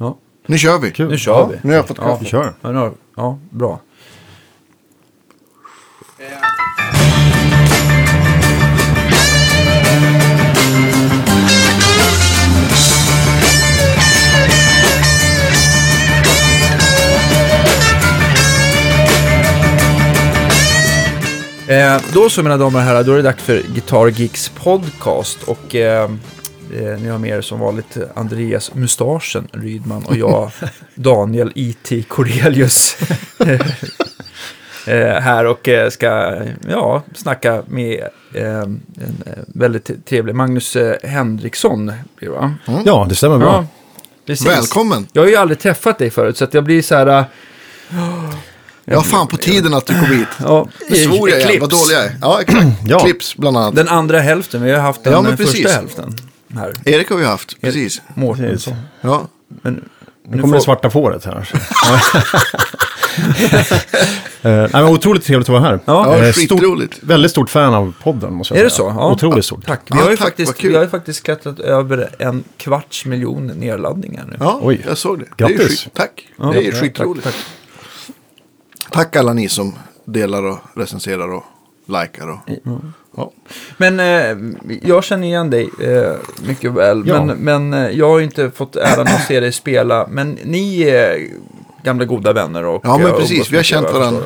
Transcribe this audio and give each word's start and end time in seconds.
Ja. 0.00 0.16
Nu 0.46 0.58
kör 0.58 0.78
vi. 0.78 0.92
Nu 1.04 1.18
kör 1.18 1.46
vi. 1.48 1.56
Nu 1.62 1.68
har 1.68 1.76
jag 1.76 1.88
fått 1.88 1.98
Ja, 1.98 2.04
kaffe. 2.04 2.24
Vi 2.24 2.30
kör. 2.30 2.52
Ja, 2.60 2.72
nu- 2.72 2.92
ja, 3.16 3.38
bra. 3.50 3.80
Eh, 21.68 22.02
då 22.12 22.30
så 22.30 22.42
mina 22.42 22.56
damer 22.56 22.78
och 22.78 22.84
herrar, 22.84 23.02
då 23.04 23.12
är 23.12 23.16
det 23.16 23.22
dags 23.22 23.42
för 23.42 23.62
Guitar 23.74 24.06
Geeks 24.08 24.48
podcast. 24.48 25.42
Och 25.42 25.74
eh, 25.74 26.10
eh, 26.72 27.00
ni 27.00 27.08
har 27.08 27.18
med 27.18 27.30
er 27.30 27.40
som 27.40 27.60
vanligt 27.60 27.96
Andreas 28.14 28.74
Mustaschen 28.74 29.48
Rydman 29.52 30.04
och 30.04 30.16
jag 30.16 30.50
Daniel 30.94 31.52
IT 31.54 32.08
Corelius. 32.08 32.96
eh, 34.86 35.20
här 35.20 35.44
och 35.46 35.68
eh, 35.68 35.90
ska 35.90 36.36
ja, 36.68 37.02
snacka 37.14 37.62
med 37.66 38.00
eh, 38.34 38.44
en 38.60 38.80
eh, 39.26 39.32
väldigt 39.46 40.06
trevlig 40.06 40.34
Magnus 40.34 40.76
eh, 40.76 40.96
Henriksson. 41.10 41.92
blir 42.18 42.28
det, 42.28 42.34
va? 42.34 42.54
Ja, 42.84 43.06
det 43.08 43.14
stämmer 43.14 43.38
bra. 43.38 43.66
Ja. 44.24 44.36
Välkommen. 44.46 45.06
Jag 45.12 45.22
har 45.22 45.28
ju 45.28 45.36
aldrig 45.36 45.58
träffat 45.58 45.98
dig 45.98 46.10
förut 46.10 46.36
så 46.36 46.44
att 46.44 46.54
jag 46.54 46.64
blir 46.64 46.82
så 46.82 46.94
här... 46.94 47.06
eh, 47.06 47.24
Ja, 48.84 49.02
fan 49.02 49.26
på 49.26 49.36
tiden 49.36 49.74
att 49.74 49.86
du 49.86 49.92
kom 50.00 50.08
hit. 50.10 50.28
Ja, 50.38 50.68
Nu 50.90 50.96
svor 50.96 51.30
jag 51.30 51.40
igen, 51.40 51.60
vad 51.60 51.70
dålig 51.70 51.94
jag 51.94 52.04
är. 52.04 52.16
Ja, 52.20 52.40
exakt. 52.40 52.66
Ja. 52.86 52.98
Clips 52.98 53.36
bland 53.36 53.56
annat. 53.56 53.74
Den 53.76 53.88
andra 53.88 54.20
hälften, 54.20 54.62
vi 54.62 54.70
har 54.72 54.80
haft 54.80 55.04
den 55.04 55.12
Ja, 55.12 55.22
men 55.22 55.36
första 55.36 55.68
hälften. 55.68 56.16
Här. 56.54 56.72
Erik 56.84 57.10
har 57.10 57.16
vi 57.16 57.24
haft, 57.24 57.60
precis. 57.60 58.02
Mårtensson. 58.14 58.74
Ja. 59.00 59.28
Men 59.62 59.88
Nu 60.28 60.40
kommer 60.42 60.56
det 60.56 60.62
svarta 60.62 60.90
fåret 60.90 61.24
här. 61.24 61.48
Eh, 64.42 64.50
nej, 64.52 64.68
men 64.72 64.84
otroligt 64.84 65.24
trevligt 65.24 65.48
att 65.48 65.52
vara 65.52 65.62
här. 65.62 65.80
Ja. 65.84 66.16
Eh, 66.16 66.32
skitroligt. 66.32 66.98
väldigt 67.02 67.30
stort 67.30 67.50
fan 67.50 67.74
av 67.74 67.94
podden 68.02 68.34
måste 68.34 68.54
jag 68.54 68.60
Är 68.60 68.64
det 68.64 68.70
säga. 68.70 68.76
så? 68.90 68.94
Ja. 68.98 69.12
Otroligt 69.12 69.44
stort. 69.44 69.66
Tack. 69.66 69.80
Vi 69.90 69.98
har 69.98 70.10
ju 70.10 70.16
tack, 70.16 70.26
faktiskt, 70.26 70.64
vi 70.64 70.74
har 70.74 70.82
ju 70.82 70.88
faktiskt 70.88 71.18
skattat 71.18 71.60
över 71.60 72.10
en 72.18 72.44
kvarts 72.56 73.04
miljon 73.06 73.46
nedladdningar 73.46 74.24
nu. 74.30 74.36
Ja, 74.40 74.58
Oj. 74.62 74.84
jag 74.88 74.98
såg 74.98 75.18
det. 75.18 75.24
Det 75.36 75.44
är 75.44 75.48
Grattis. 75.48 75.80
skit- 75.84 75.94
Tack. 75.94 76.28
Ja, 76.38 76.44
det 76.52 76.66
är 76.66 76.72
skitroligt. 76.72 77.24
tack, 77.24 77.34
Tack. 78.90 79.16
alla 79.16 79.32
ni 79.32 79.48
som 79.48 79.74
delar 80.04 80.42
och 80.42 80.58
recenserar 80.74 81.32
och 81.32 81.44
likar. 81.86 82.28
Och... 82.30 82.38
Ja. 83.16 83.32
Men 83.76 84.00
eh, 84.00 84.36
jag 84.82 85.04
känner 85.04 85.26
igen 85.26 85.50
dig 85.50 85.70
eh, 85.82 86.12
mycket 86.48 86.72
väl. 86.72 87.02
Ja. 87.06 87.24
Men, 87.24 87.36
men 87.36 87.72
eh, 87.84 87.90
jag 87.90 88.08
har 88.10 88.18
ju 88.18 88.24
inte 88.24 88.50
fått 88.50 88.76
äran 88.76 89.06
att 89.06 89.26
se 89.26 89.40
dig 89.40 89.52
spela. 89.52 90.06
Men 90.10 90.38
ni 90.44 90.82
är 90.82 91.26
gamla 91.84 92.04
goda 92.04 92.32
vänner. 92.32 92.64
Och, 92.64 92.80
ja, 92.84 92.98
men 92.98 93.06
eh, 93.06 93.12
precis. 93.16 93.50
Vi 93.50 93.56
har 93.56 93.62
känt 93.64 93.92
varandra 93.92 94.22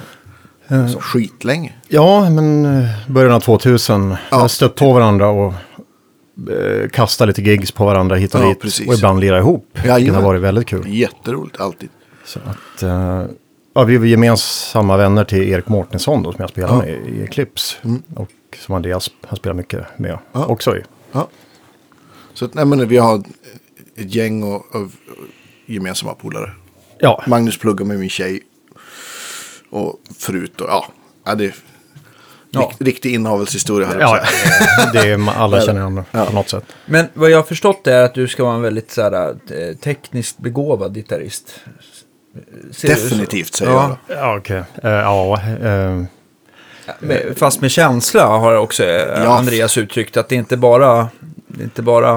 förstår. 0.68 1.00
skitlänge. 1.00 1.72
Ja, 1.88 2.30
men 2.30 2.64
eh, 2.64 2.88
början 3.08 3.32
av 3.32 3.40
2000. 3.40 4.10
Ja. 4.10 4.16
Jag 4.30 4.36
har 4.38 4.48
stött 4.48 4.74
på 4.74 4.92
varandra 4.92 5.28
och 5.28 5.52
eh, 6.50 6.88
kastat 6.92 7.28
lite 7.28 7.42
gigs 7.42 7.72
på 7.72 7.84
varandra 7.84 8.16
hit 8.16 8.34
och 8.34 8.40
Ja, 8.40 8.48
dit. 8.48 8.60
precis. 8.60 8.88
Och 8.88 8.94
ibland 8.94 9.20
lira 9.20 9.38
ihop. 9.38 9.68
vilket 9.72 9.88
Jajamän. 9.90 10.14
har 10.14 10.22
varit 10.22 10.42
väldigt 10.42 10.66
kul. 10.66 10.84
Jätteroligt, 10.88 11.60
alltid. 11.60 11.88
Så 12.24 12.38
att, 12.46 12.82
eh, 12.82 13.22
ja, 13.74 13.82
vi 13.84 13.94
är 13.94 14.04
gemensamma 14.04 14.96
vänner 14.96 15.24
till 15.24 15.42
Erik 15.42 15.68
Mårtensson 15.68 16.22
då, 16.22 16.32
som 16.32 16.40
jag 16.40 16.50
spelar 16.50 16.68
Ja. 16.68 16.78
med 16.78 16.88
i 16.88 17.22
Eclipse. 17.22 17.76
Och 18.16 18.28
som 18.58 18.74
Andreas 18.74 19.10
har 19.26 19.36
spelat 19.36 19.56
mycket 19.56 19.98
med 19.98 20.18
Ja. 20.32 20.46
också 20.46 20.76
i. 20.76 20.82
Ja. 21.12 21.28
Så 22.34 22.44
att, 22.44 22.54
nej, 22.54 22.64
men 22.64 22.88
vi 22.88 22.96
har 22.96 23.22
ett 23.96 24.14
gäng 24.14 24.42
och, 24.42 24.74
av 24.74 24.92
gemensamma 25.66 26.14
polare. 26.14 26.50
Ja, 26.98 27.22
Magnus 27.26 27.58
pluggar 27.58 27.84
med 27.84 27.98
min 27.98 28.08
tjej. 28.10 28.40
Och 29.70 30.00
förut 30.18 30.60
och 30.60 30.68
ja. 30.68 30.86
ja 31.24 31.34
det 31.34 31.44
är 31.44 31.54
Ja. 32.50 32.60
rikt, 32.60 32.80
riktig 32.82 33.14
inavelshistoria 33.14 33.88
här 33.88 34.00
ja 34.00 34.20
det 34.92 34.98
är, 34.98 35.30
alla 35.30 35.60
känner 35.66 35.80
varandra 35.80 36.04
Ja. 36.10 36.24
på 36.26 36.32
något 36.32 36.48
sätt. 36.48 36.64
Men 36.86 37.06
vad 37.14 37.30
jag 37.30 37.38
har 37.38 37.42
förstått 37.42 37.86
är 37.86 38.02
att 38.04 38.14
du 38.14 38.28
ska 38.28 38.44
vara 38.44 38.54
en 38.54 38.62
väldigt 38.62 38.90
så 38.90 39.02
här, 39.02 39.28
eh, 39.30 39.76
tekniskt 39.76 40.38
begåvad 40.38 40.94
gitarrist. 40.94 41.60
Ser? 42.70 42.88
Definitivt 42.88 43.54
säger 43.54 43.72
Ja. 43.72 43.98
jag. 44.08 44.18
Ja, 44.18 44.36
okej. 44.38 44.62
Eh, 44.82 44.90
ja, 44.90 45.40
eh, 45.62 46.02
Med, 46.98 47.34
fast 47.36 47.60
med 47.60 47.70
känsla 47.70 48.26
har 48.26 48.56
också 48.56 48.84
eh, 48.84 49.22
Ja. 49.22 49.38
Andreas 49.38 49.78
uttryckt 49.78 50.16
att 50.16 50.28
det 50.28 50.34
är 50.34 50.38
inte 50.38 50.56
bara, 50.56 51.08
det 51.46 51.60
är 51.60 51.64
inte 51.64 51.82
bara, 51.82 52.12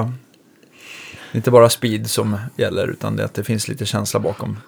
det 1.32 1.32
är 1.32 1.36
inte 1.36 1.50
bara 1.50 1.68
speed 1.68 2.10
som 2.10 2.36
gäller 2.56 2.88
utan 2.88 3.16
det 3.16 3.24
att 3.24 3.34
det 3.34 3.44
finns 3.44 3.68
lite 3.68 3.86
känsla 3.86 4.20
bakom. 4.20 4.58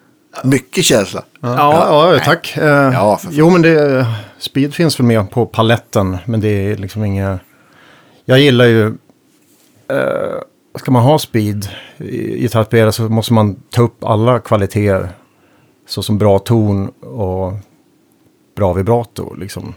Mycket 0.44 0.84
känsla. 0.84 1.24
ja, 1.40 2.12
ja, 2.14 2.20
tack. 2.24 2.56
Eh, 2.56 2.64
Ja, 2.92 3.20
jo, 3.30 3.50
men 3.50 3.62
det, 3.62 4.06
speed 4.38 4.74
finns 4.74 5.00
väl 5.00 5.06
med 5.06 5.30
på 5.30 5.46
paletten, 5.46 6.16
men 6.24 6.40
det 6.40 6.48
är 6.48 6.76
liksom 6.76 7.04
inget... 7.04 7.40
Jag 8.24 8.40
gillar 8.40 8.64
ju... 8.64 8.86
Eh, 9.88 10.40
ska 10.78 10.90
man 10.90 11.02
ha 11.02 11.18
speed 11.18 11.68
i 11.98 12.38
gitarrspelare 12.40 12.92
så 12.92 13.02
måste 13.02 13.32
man 13.32 13.62
ta 13.70 13.82
upp 13.82 14.04
alla 14.04 14.38
kvaliteter. 14.38 15.08
Såsom 15.88 16.18
bra 16.18 16.38
ton 16.38 16.88
och 16.88 17.52
bra 18.56 18.72
vibrato. 18.72 19.34
Liksom. 19.34 19.74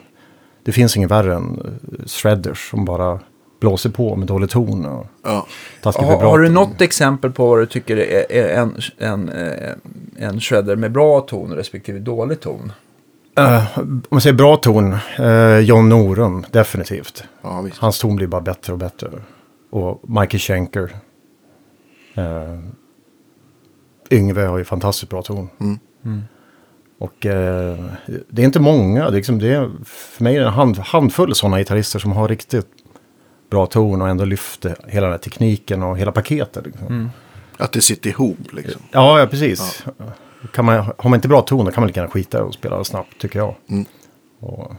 Det 0.65 0.71
finns 0.71 0.97
inget 0.97 1.11
värre 1.11 1.35
än 1.35 1.61
eh, 1.65 2.05
shredders 2.05 2.69
som 2.69 2.85
bara 2.85 3.19
blåser 3.59 3.89
på 3.89 4.15
med 4.15 4.27
dålig 4.27 4.49
ton 4.49 4.85
och 4.85 5.05
Ja. 5.23 5.45
taskig 5.81 6.03
Har, 6.03 6.11
vibrato. 6.11 6.29
har 6.29 6.39
du 6.39 6.49
något 6.49 6.81
exempel 6.81 7.31
på 7.31 7.47
vad 7.47 7.59
du 7.59 7.65
tycker 7.65 7.97
är, 7.97 8.31
är 8.31 8.57
en, 8.61 8.75
en, 8.97 9.29
eh, 9.29 9.71
en 10.17 10.39
shredder 10.39 10.75
med 10.75 10.91
bra 10.91 11.21
ton 11.21 11.51
respektive 11.51 11.99
dålig 11.99 12.39
ton? 12.39 12.71
Eh, 13.37 13.79
om 13.79 14.03
man 14.09 14.21
säger 14.21 14.35
bra 14.35 14.55
ton, 14.57 14.95
uh, 15.19 15.59
John 15.59 15.89
Norum, 15.89 16.45
definitivt. 16.51 17.23
Ja, 17.41 17.61
visst. 17.61 17.77
Hans 17.77 17.99
ton 17.99 18.15
blir 18.15 18.27
bara 18.27 18.41
bättre 18.41 18.73
och 18.73 18.79
bättre. 18.79 19.09
Och 19.69 20.01
Michael 20.09 20.39
Schenker. 20.39 20.89
Uh, 22.17 22.59
Yngve 24.11 24.41
har 24.45 24.57
ju 24.57 24.63
fantastiskt 24.63 25.09
bra 25.09 25.21
ton. 25.21 25.49
Mm. 25.59 25.79
Och 27.03 27.25
eh, 27.25 27.77
det 28.29 28.41
är 28.41 28.45
inte 28.45 28.59
många, 28.59 29.01
det 29.01 29.07
är, 29.07 29.11
liksom, 29.11 29.39
det 29.39 29.47
är 29.47 29.71
för 29.85 30.23
mig 30.23 30.35
är 30.35 30.39
det 30.39 30.45
en 30.45 30.53
hand, 30.53 30.77
handfull 30.77 31.35
sådana 31.35 31.57
gitarrister 31.57 31.99
som 31.99 32.11
har 32.11 32.27
riktigt 32.27 32.67
bra 33.49 33.65
ton 33.65 34.01
och 34.01 34.09
ändå 34.09 34.25
lyfter 34.25 34.75
hela 34.87 35.07
den 35.07 35.11
här 35.11 35.19
tekniken 35.19 35.83
och 35.83 35.97
hela 35.97 36.11
paketet. 36.11 36.65
Liksom. 36.65 37.09
Att 37.57 37.71
det 37.71 37.81
sitter 37.81 38.09
ihop 38.09 38.53
liksom. 38.53 38.81
Ja, 38.91 39.19
ja, 39.19 39.27
precis. 39.27 39.85
Kan 40.53 40.65
man, 40.65 40.77
har 40.77 41.09
man 41.09 41.13
inte 41.13 41.27
bra 41.27 41.41
ton 41.41 41.65
då 41.65 41.71
kan 41.71 41.81
man 41.81 41.87
lika 41.87 41.99
gärna 41.99 42.11
skita 42.11 42.43
och 42.43 42.53
spela 42.53 42.83
snabbt, 42.83 43.21
tycker 43.21 43.39
jag. 43.39 43.55
Mm. 43.69 43.85
Och, 44.39 44.71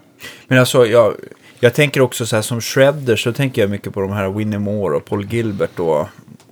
Men 0.47 0.59
alltså, 0.59 0.87
jag, 0.87 1.15
jag 1.61 1.75
tänker 1.75 2.01
också 2.01 2.27
så 2.27 2.37
här 2.37 2.43
som 2.43 2.61
shredder 2.61 3.17
så 3.17 3.33
tänker 3.33 3.63
jag 3.63 3.71
mycket 3.71 3.95
på 3.95 4.01
de 4.01 4.13
här 4.13 4.31
Winnie 4.31 4.59
Moore 4.59 4.97
och 4.97 5.05
Paul 5.05 5.25
Gilbert 5.25 5.79
och, 5.79 6.01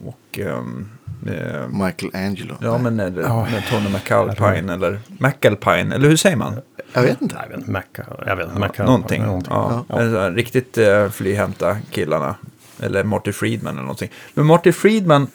och 0.05 0.39
ehm, 0.39 0.89
eh, 1.27 1.69
Michelangelo. 1.69 2.55
ja, 2.61 2.79
men 2.79 3.01
eller, 3.01 3.23
Ja. 3.23 3.49
med 3.53 3.63
Tony 3.71 3.89
McAlpine 3.89 4.73
eller 4.73 4.99
McAlpine, 5.19 5.95
eller 5.95 6.09
hur 6.09 6.17
säger 6.17 6.37
man? 6.37 6.55
Jag 6.93 7.03
vet 7.03 7.23
inte. 7.23 7.37
jag 7.51 7.57
vet 7.59 7.67
Macca, 7.69 8.07
jag 8.27 8.37
vet 8.37 8.47
inte, 8.49 8.59
Macca, 8.61 8.85
Någonting. 8.85 9.23
någonting. 9.23 9.53
Ja. 9.55 9.85
Ja. 9.89 9.97
Här 9.97 10.31
Riktigt 10.31 10.79
uh, 10.79 11.09
flyhämta 11.09 11.77
killarna. 11.91 12.35
Eller 12.81 13.05
Marty 13.05 13.33
Friedman 13.33 13.73
eller 13.73 13.83
någonting. 13.83 14.11
Men 14.35 14.47
Marty 14.47 14.73
Friedman 14.73 15.27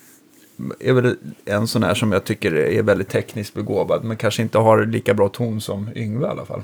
är 0.80 0.94
väl 0.94 1.16
en 1.46 1.68
sån 1.68 1.84
här 1.84 1.94
som 1.94 2.12
jag 2.12 2.24
tycker 2.24 2.56
är 2.56 2.84
väldigt 2.84 3.10
tekniskt 3.10 3.54
begåvad. 3.54 4.04
Men 4.04 4.18
kanske 4.18 4.42
inte 4.42 4.58
har 4.58 4.86
lika 4.86 5.14
bra 5.14 5.30
ton 5.30 5.62
som 5.62 5.90
Yngve 5.96 6.26
i 6.28 6.30
alla 6.30 6.46
fall. 6.46 6.62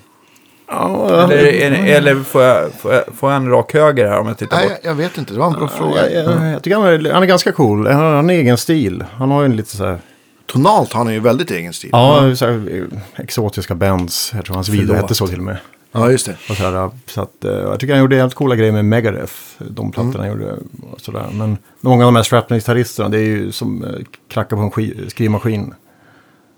Ja, 0.68 1.24
Eller, 1.24 1.35
är- 1.46 1.96
eller 1.97 2.16
får, 2.16 2.41
jag, 2.44 2.72
får, 2.74 2.94
jag, 2.94 3.03
får 3.16 3.31
jag 3.31 3.38
en 3.41 3.50
rak 3.50 3.74
höger 3.74 4.07
här 4.07 4.19
om 4.19 4.28
jag 4.28 4.38
tittar 4.38 4.57
Nej, 4.57 4.69
bort? 4.69 4.78
jag, 4.84 4.91
jag 4.91 4.96
vet 4.96 5.18
inte. 5.18 5.34
Det 5.34 5.40
var 5.40 5.47
en 5.47 5.53
bra 5.53 5.68
fråga. 5.68 6.12
jag, 6.12 6.25
jag, 6.25 6.53
jag 6.53 6.63
tycker 6.63 6.78
han 6.78 6.85
är, 6.88 7.12
han 7.13 7.24
är 7.24 7.28
ganska 7.28 7.51
cool. 7.51 7.88
Han 7.88 8.01
har 8.01 8.16
en 8.19 8.29
egen 8.29 8.57
stil. 8.57 9.03
Han 9.12 9.31
har 9.31 9.41
ju 9.41 9.46
en 9.46 9.56
lite 9.56 9.78
så 9.78 9.85
här, 9.85 9.97
Tonalt 10.46 10.94
har 10.94 11.03
han 11.06 11.13
ju 11.13 11.19
väldigt 11.19 11.52
egen 11.52 11.73
stil. 11.73 11.90
ja, 11.93 12.35
så 12.35 12.46
här 12.46 12.87
exotiska 13.16 13.76
bands. 13.76 14.32
Jag 14.35 14.46
tror 14.46 14.55
hans 14.55 14.70
video 14.70 14.96
hette 14.96 15.16
så 15.16 15.28
till 15.28 15.37
och 15.37 15.43
med. 15.43 15.58
Ja, 15.91 16.11
just 16.11 16.26
det. 16.26 16.35
Och 16.49 16.55
så 16.55 16.64
här, 16.64 16.90
så 17.08 17.22
att, 17.22 17.46
eh, 17.46 17.52
jag 17.52 17.79
tycker 17.79 17.93
han 17.93 18.02
gjorde 18.02 18.16
helt 18.16 18.34
coola 18.34 18.55
grejer 18.55 18.72
med 18.72 18.85
Megadeth. 18.85 19.34
De 19.58 19.91
plattorna 19.91 20.17
han 20.23 20.28
gjorde. 20.28 20.52
Och 20.91 21.02
så 21.02 21.11
där. 21.11 21.26
Men 21.34 21.58
många 21.82 22.05
av 22.05 22.08
de 22.08 22.16
här 22.16 22.23
Shrapnel-gitarristerna, 22.23 23.09
det 23.09 23.17
är 23.17 23.22
ju 23.26 23.52
som 23.52 23.84
eh, 23.84 23.90
knacka 24.28 24.55
på 24.55 24.61
en 24.61 24.72
ski- 24.72 25.09
skrivmaskin. 25.09 25.73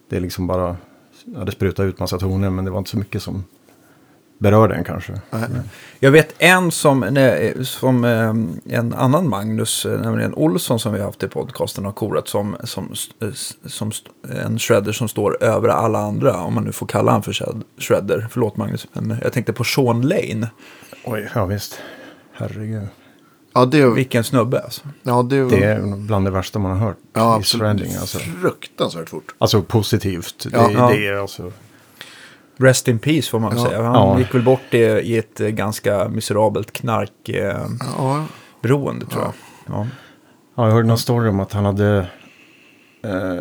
Det 0.10 0.16
är 0.16 0.20
liksom 0.22 0.48
bara, 0.48 0.76
ja, 1.26 1.40
det 1.46 1.52
sprutar 1.52 1.84
ut 1.84 2.00
massa 2.00 2.18
toner 2.18 2.50
men 2.50 2.66
det 2.66 2.72
var 2.72 2.78
inte 2.78 2.90
så 2.90 2.98
mycket 2.98 3.22
som 3.24 3.44
berör 4.38 4.68
den 4.68 4.84
kanske. 4.84 5.14
Jag 6.00 6.12
vet 6.12 6.36
en 6.38 6.72
som, 6.72 7.18
som 7.64 8.04
eh, 8.06 8.78
en 8.78 8.94
annan 8.94 9.30
Magnus, 9.30 9.86
eh, 9.86 10.02
nämligen 10.02 10.34
Olsson 10.34 10.80
som 10.80 10.94
vi 10.94 11.00
har 11.00 11.06
haft 11.06 11.24
i 11.24 11.28
podcasten 11.28 11.86
har 11.86 11.92
korat 11.92 12.28
som, 12.28 12.58
som, 12.64 12.96
som 13.66 13.92
en 14.46 14.60
shredder 14.60 14.92
som 14.92 15.08
står 15.08 15.44
över 15.44 15.70
alla 15.70 16.00
andra. 16.00 16.42
Om 16.42 16.54
man 16.54 16.64
nu 16.64 16.72
får 16.72 16.88
kalla 16.88 17.12
han 17.12 17.24
för 17.24 17.34
shredder. 17.78 18.28
Förlåt 18.32 18.58
Magnus, 18.58 18.88
men 18.94 19.18
jag 19.24 19.34
tänkte 19.34 19.54
på 19.54 19.64
Sean 19.64 20.02
Lane. 20.02 20.50
Oj, 21.04 21.30
ja 21.36 21.46
visst. 21.46 21.80
Herregud. 22.34 22.88
Ja, 23.54 23.66
det, 23.66 23.90
Vilken 23.90 24.24
snubbe 24.24 24.60
alltså. 24.60 24.82
ja, 25.04 25.24
det, 25.24 25.50
Det 25.50 25.64
är 25.64 25.96
bland 25.98 26.26
det 26.26 26.32
värsta 26.32 26.60
man 26.60 26.72
har 26.72 26.88
hört 26.88 26.98
ja, 27.14 27.40
i 27.40 27.44
shredding. 27.44 27.96
Alltså. 27.96 28.20
fruktansvärt 28.20 29.10
fort. 29.10 29.36
alltså 29.38 29.62
positivt. 29.62 30.48
Ja. 30.52 30.68
det, 30.68 30.74
Ja. 30.74 30.90
det 30.90 31.08
är 31.08 31.14
alltså... 31.14 31.52
Rest 32.58 32.88
in 32.88 33.00
peace 33.00 33.30
får 33.30 33.40
man 33.40 33.50
väl 33.50 33.60
Ja. 33.64 33.70
säga. 33.70 33.84
Han 33.84 33.94
Ja. 33.94 34.20
gick 34.20 34.36
väl 34.36 34.44
bort 34.44 34.74
i, 34.74 34.78
i 34.78 35.18
ett 35.18 35.42
eh, 35.42 35.48
ganska 35.48 36.10
miserabelt 36.10 36.72
knarkberoende 36.72 39.06
Ja, 39.06 39.12
tror 39.12 39.24
jag. 39.24 39.34
Ja. 39.68 39.88
Ja, 40.56 40.66
jag 40.66 40.72
hörde 40.74 40.88
någon 40.88 40.98
story 40.98 41.30
om 41.30 41.40
att 41.40 41.54
han 41.54 41.66
hade... 41.66 42.08
Eh, 43.04 43.40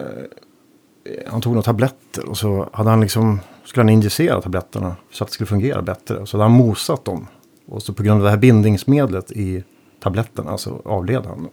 han 1.27 1.41
tog 1.41 1.53
några 1.53 1.63
tabletter 1.63 2.29
och 2.29 2.39
så 2.39 2.69
hade 2.73 2.91
han 2.91 3.01
liksom... 3.01 3.41
Skulle 3.65 3.83
han 3.83 3.89
injicera 3.89 4.41
tabletterna 4.41 4.97
så 5.13 5.25
att 5.25 5.29
det 5.29 5.35
skulle 5.35 5.47
fungera 5.47 5.83
bättre. 5.83 6.27
Så 6.27 6.37
hade 6.37 6.51
han 6.51 6.59
mosat 6.59 7.05
dem. 7.05 7.27
Och 7.67 7.83
så 7.83 7.93
på 7.93 8.03
grund 8.03 8.19
av 8.21 8.25
det 8.25 8.31
här 8.31 8.37
bindningsmedlet 8.37 9.33
i 9.33 9.65
tabletterna 10.03 10.59
så 10.59 10.83
avled 10.85 11.27
han. 11.27 11.49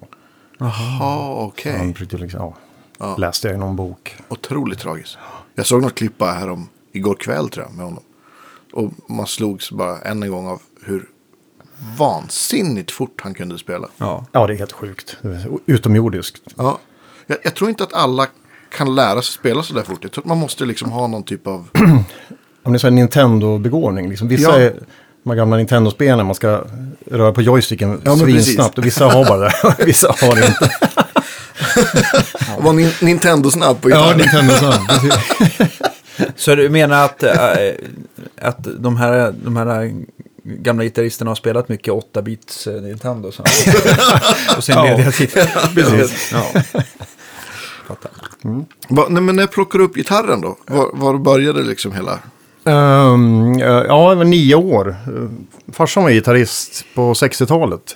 Jaha, 0.59 1.45
okej. 1.45 1.77
Han 1.77 1.93
försökte 1.93 2.17
liksom, 2.17 2.39
ja, 2.41 2.53
Ja. 2.99 3.15
läste 3.17 3.47
jag 3.47 3.55
i 3.55 3.59
någon 3.59 3.75
bok. 3.75 4.15
Otroligt 4.29 4.79
tragiskt. 4.79 5.17
Jag 5.55 5.65
såg 5.65 5.81
något 5.81 5.95
klipp 5.95 6.21
här 6.21 6.49
om 6.49 6.67
igår 6.91 7.15
kväll 7.15 7.49
tror 7.49 7.65
jag 7.65 7.75
med 7.75 7.85
honom. 7.85 8.03
Och 8.73 8.91
man 9.09 9.27
slogs 9.27 9.71
bara 9.71 9.97
än 10.01 10.23
en 10.23 10.31
gång 10.31 10.47
av 10.47 10.61
hur 10.85 11.05
vansinnigt 11.97 12.91
fort 12.91 13.21
han 13.23 13.33
kunde 13.33 13.57
spela. 13.57 13.87
Ja. 13.97 14.25
Ja, 14.31 14.47
det 14.47 14.53
är 14.53 14.57
helt 14.57 14.71
sjukt. 14.71 15.17
Utomjordiskt. 15.65 16.41
Ja. 16.57 16.79
Jag, 17.27 17.37
jag 17.43 17.55
tror 17.55 17.69
inte 17.69 17.83
att 17.83 17.93
alla 17.93 18.27
kan 18.77 18.95
lära 18.95 19.21
sig 19.21 19.33
spela 19.33 19.63
så 19.63 19.73
där 19.73 19.83
fort. 19.83 19.99
Jag 20.01 20.11
tror 20.11 20.21
att 20.21 20.27
man 20.27 20.37
måste 20.37 20.65
liksom 20.65 20.91
ha 20.91 21.07
någon 21.07 21.23
typ 21.23 21.47
av... 21.47 21.67
Om 22.63 22.73
det 22.73 22.77
är 22.77 22.79
så 22.79 22.87
en 22.87 22.95
Nintendo-begåvning. 22.95 24.09
Liksom, 24.09 24.27
vissa 24.27 24.49
Ja. 24.49 24.57
är 24.65 24.73
de 25.23 25.37
gamla 25.37 25.57
Nintendo-spelen. 25.57 26.25
Man 26.25 26.35
ska 26.35 26.63
röra 27.05 27.33
på 27.33 27.41
joysticken 27.41 28.01
Ja, 28.05 28.17
svinsnabbt. 28.17 28.77
Och 28.77 28.85
vissa 28.85 29.05
har 29.05 29.25
bara 29.25 29.39
det. 29.39 29.53
vissa 29.85 30.07
har 30.21 30.35
det 30.35 30.47
inte. 30.47 30.69
Var 32.59 32.73
nin- 32.73 33.03
Nintendo-snabb 33.03 33.81
på 33.81 33.89
gitarr. 33.89 34.15
Nintendo 34.15 34.53
så. 34.53 34.73
Så 36.35 36.55
du 36.55 36.69
menar 36.69 37.05
att, 37.05 37.23
äh, 37.23 37.33
att 38.41 38.57
de, 38.79 38.97
här, 38.97 39.33
de 39.43 39.57
här 39.57 39.93
gamla 40.43 40.83
gitarristerna 40.83 41.31
har 41.31 41.35
spelat 41.35 41.69
mycket 41.69 41.93
8-bits 41.93 42.67
eh, 42.67 42.81
Nintendo 42.81 43.31
så. 43.31 43.43
och 44.57 44.63
sin 44.63 44.75
Ja. 44.75 45.11
tid. 45.11 45.29
Precis. 45.75 46.31
Ja. 46.33 46.61
Fattar. 47.87 48.11
Va, 48.87 49.05
nej, 49.09 49.21
men 49.23 49.35
när 49.35 49.43
jag 49.43 49.51
plockade 49.51 49.83
upp 49.83 49.95
gitarren 49.95 50.41
då? 50.41 50.57
Var, 50.67 50.89
var 50.93 51.17
började 51.17 51.63
liksom 51.63 51.91
hela... 51.91 52.19
Ehm, 52.65 53.59
ja, 53.59 53.85
jag 53.85 54.15
var 54.15 54.23
nio 54.23 54.55
år. 54.55 54.95
Farsan 55.73 56.03
var 56.03 56.11
gitarrist 56.11 56.85
på 56.95 57.13
60-talet. 57.13 57.95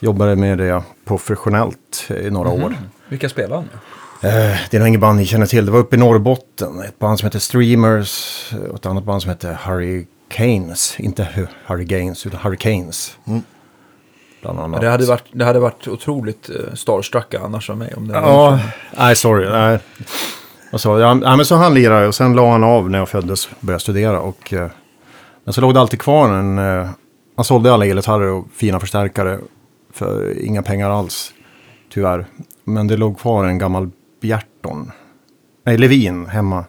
Jobbade 0.00 0.36
med 0.36 0.58
det 0.58 0.82
professionellt 1.04 2.10
i 2.24 2.30
några 2.30 2.48
år. 2.50 2.74
Vilka 3.08 3.28
spelar 3.28 3.56
han 3.56 3.64
nu? 3.64 3.78
Eh, 4.20 4.56
det 4.70 4.74
är 4.74 4.78
nog 4.78 4.88
inget 4.88 5.00
band 5.00 5.18
ni 5.18 5.26
känner 5.26 5.46
till. 5.46 5.66
Det 5.66 5.72
var 5.72 5.78
uppe 5.78 5.96
i 5.96 5.98
Norrbotten. 5.98 6.80
Ett 6.80 6.98
band 6.98 7.18
som 7.18 7.26
heter 7.26 7.38
Streamers. 7.38 8.44
Och 8.70 8.74
ett 8.76 8.86
annat 8.86 9.04
band 9.04 9.22
som 9.22 9.28
heter 9.30 9.58
Hurricanes. 9.66 11.00
Inte 11.00 11.22
Hu- 11.34 11.48
Hurricanes, 11.66 12.26
utan 12.26 12.40
Hurricanes. 12.40 13.16
Bland 14.42 14.60
annat. 14.60 14.80
Det 14.80 14.88
hade 14.88 15.06
varit, 15.06 15.24
det 15.32 15.44
hade 15.44 15.58
varit 15.58 15.88
otroligt 15.88 16.50
uh, 16.50 16.74
starstrucka 16.74 17.40
annars 17.40 17.70
av 17.70 17.76
mig. 17.78 17.94
Om 17.96 18.08
det 18.08 18.14
Ja, 18.14 18.60
nej 18.98 19.16
sorry. 19.16 19.50
Nej. 19.50 19.78
Alltså, 20.72 21.00
ja, 21.00 21.14
men 21.14 21.44
så 21.44 21.54
han 21.56 21.74
lirade 21.74 22.06
och 22.06 22.14
sen 22.14 22.34
la 22.34 22.52
han 22.52 22.64
av 22.64 22.90
när 22.90 22.98
jag 22.98 23.08
föddes 23.08 23.46
och 23.46 23.52
började 23.60 23.80
studera. 23.82 24.20
Och, 24.20 24.52
eh, 24.52 24.70
men 25.44 25.54
så 25.54 25.60
låg 25.60 25.74
det 25.74 25.80
alltid 25.80 26.00
kvar 26.00 26.28
en... 26.28 26.58
Eh, 26.58 26.88
han 27.36 27.44
sålde 27.44 27.72
alla 27.72 27.86
elgitarrer 27.86 28.26
och 28.30 28.46
fina 28.56 28.80
förstärkare 28.80 29.38
för 29.92 30.40
inga 30.44 30.62
pengar 30.62 30.90
alls. 30.90 31.32
Tyvärr. 31.92 32.26
Men 32.64 32.86
det 32.86 32.96
låg 32.96 33.18
kvar 33.18 33.44
en 33.44 33.58
gammal 33.58 33.90
Bjerton. 34.28 34.90
Nej, 35.64 35.78
Levin 35.78 36.26
hemma. 36.26 36.64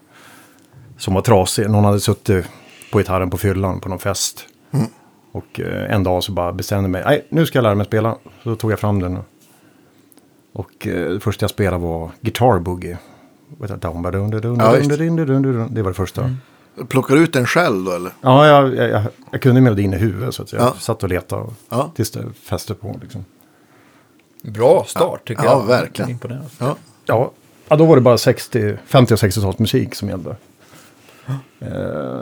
Som 0.97 1.13
var 1.13 1.21
trasig. 1.21 1.69
Någon 1.69 1.85
hade 1.85 1.99
suttit 1.99 2.45
på 2.91 2.97
gitarren 2.97 3.29
på 3.29 3.37
fyllan 3.37 3.79
på 3.79 3.89
någon 3.89 3.99
fest. 3.99 4.45
Och 5.31 5.59
eh, 5.59 5.93
en 5.95 6.03
dag 6.03 6.23
så 6.23 6.31
bara 6.31 6.53
bestämde 6.53 6.89
mig. 6.89 7.03
Nej, 7.05 7.25
nu 7.29 7.45
ska 7.45 7.57
jag 7.57 7.63
lära 7.63 7.75
mig 7.75 7.85
spela. 7.85 8.15
Så 8.43 8.49
då 8.49 8.55
tog 8.55 8.71
jag 8.71 8.79
fram 8.79 8.99
den. 8.99 9.17
Och 10.53 10.87
eh, 10.87 11.09
det 11.13 11.19
första 11.19 11.43
jag 11.43 11.49
spelade 11.49 11.83
var 11.83 12.11
Guitar 12.21 12.59
Boogie. 12.59 12.97
Ja. 13.59 13.67
Det 15.69 15.81
var 15.81 15.89
det 15.89 15.93
första. 15.93 16.35
Plockar 16.89 17.15
du 17.15 17.21
ut 17.23 17.33
den 17.33 17.45
själv 17.45 17.83
då 17.83 17.91
eller? 17.91 18.11
Ja, 18.21 18.47
jag, 18.47 18.75
jag, 18.75 18.89
jag, 18.89 19.03
jag 19.31 19.41
kunde 19.41 19.61
melodin 19.61 19.93
i 19.93 19.97
huvudet 19.97 20.35
så 20.35 20.43
att 20.43 20.51
jag 20.53 20.61
Ja. 20.61 20.73
satt 20.79 21.03
och 21.03 21.09
letade. 21.09 21.41
Och, 21.41 21.53
Ja. 21.69 21.91
Tills 21.95 22.11
det 22.11 22.33
fäste 22.33 22.73
på 22.73 22.99
liksom. 23.01 23.25
Bra 24.43 24.83
start 24.87 25.27
tycker 25.27 25.43
Ja, 25.43 25.49
jag. 25.51 25.65
verkligen. 25.67 26.11
Imponerande. 26.11 26.49
Ja. 26.59 26.75
Ja, 27.05 27.31
ja 27.67 27.75
då 27.75 27.85
var 27.85 27.95
det 27.95 28.01
bara 28.01 28.17
60, 28.17 28.77
50 28.85 29.13
och 29.13 29.17
60-talsmusik 29.19 29.93
som 29.93 30.09
gällde. 30.09 30.35
Eh, 31.59 31.67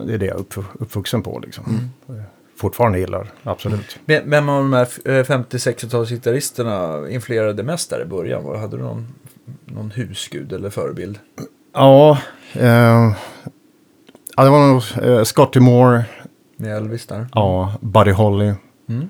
det 0.06 0.14
är 0.14 0.18
det 0.18 0.26
jag 0.26 0.36
är 0.40 0.44
uppv- 0.44 0.66
uppvuxen 0.80 1.24
på 1.24 1.40
liksom. 1.40 1.92
Eh, 2.10 2.16
Fortfarande 2.58 3.00
gillar, 3.00 3.32
absolut. 3.44 4.00
Vem 4.06 4.30
vem 4.30 4.50
av 4.50 4.62
de 4.64 4.74
här 4.74 4.88
eh, 5.06 5.24
50-60-talsgitarristerna 5.24 7.10
influerade 7.10 7.64
mest 7.64 7.90
där 7.90 8.02
i 8.02 8.06
början? 8.06 8.60
Hade 8.60 8.78
du 8.78 8.84
någon, 8.84 9.08
någon 9.66 9.92
husgud 9.92 10.54
eller 10.54 10.70
förebild? 10.70 11.20
Ja, 11.74 12.18
eh, 12.54 13.14
ja 14.36 14.44
det 14.44 14.50
var 14.50 14.68
nog 14.68 14.84
eh, 15.12 15.24
Scotty 15.24 15.60
Moore, 15.60 16.06
Med 16.58 16.78
Elvis 16.78 17.06
där? 17.08 17.28
ja, 17.34 17.74
Buddy 17.82 18.12
Holly. 18.12 18.54
Mm. 18.90 19.10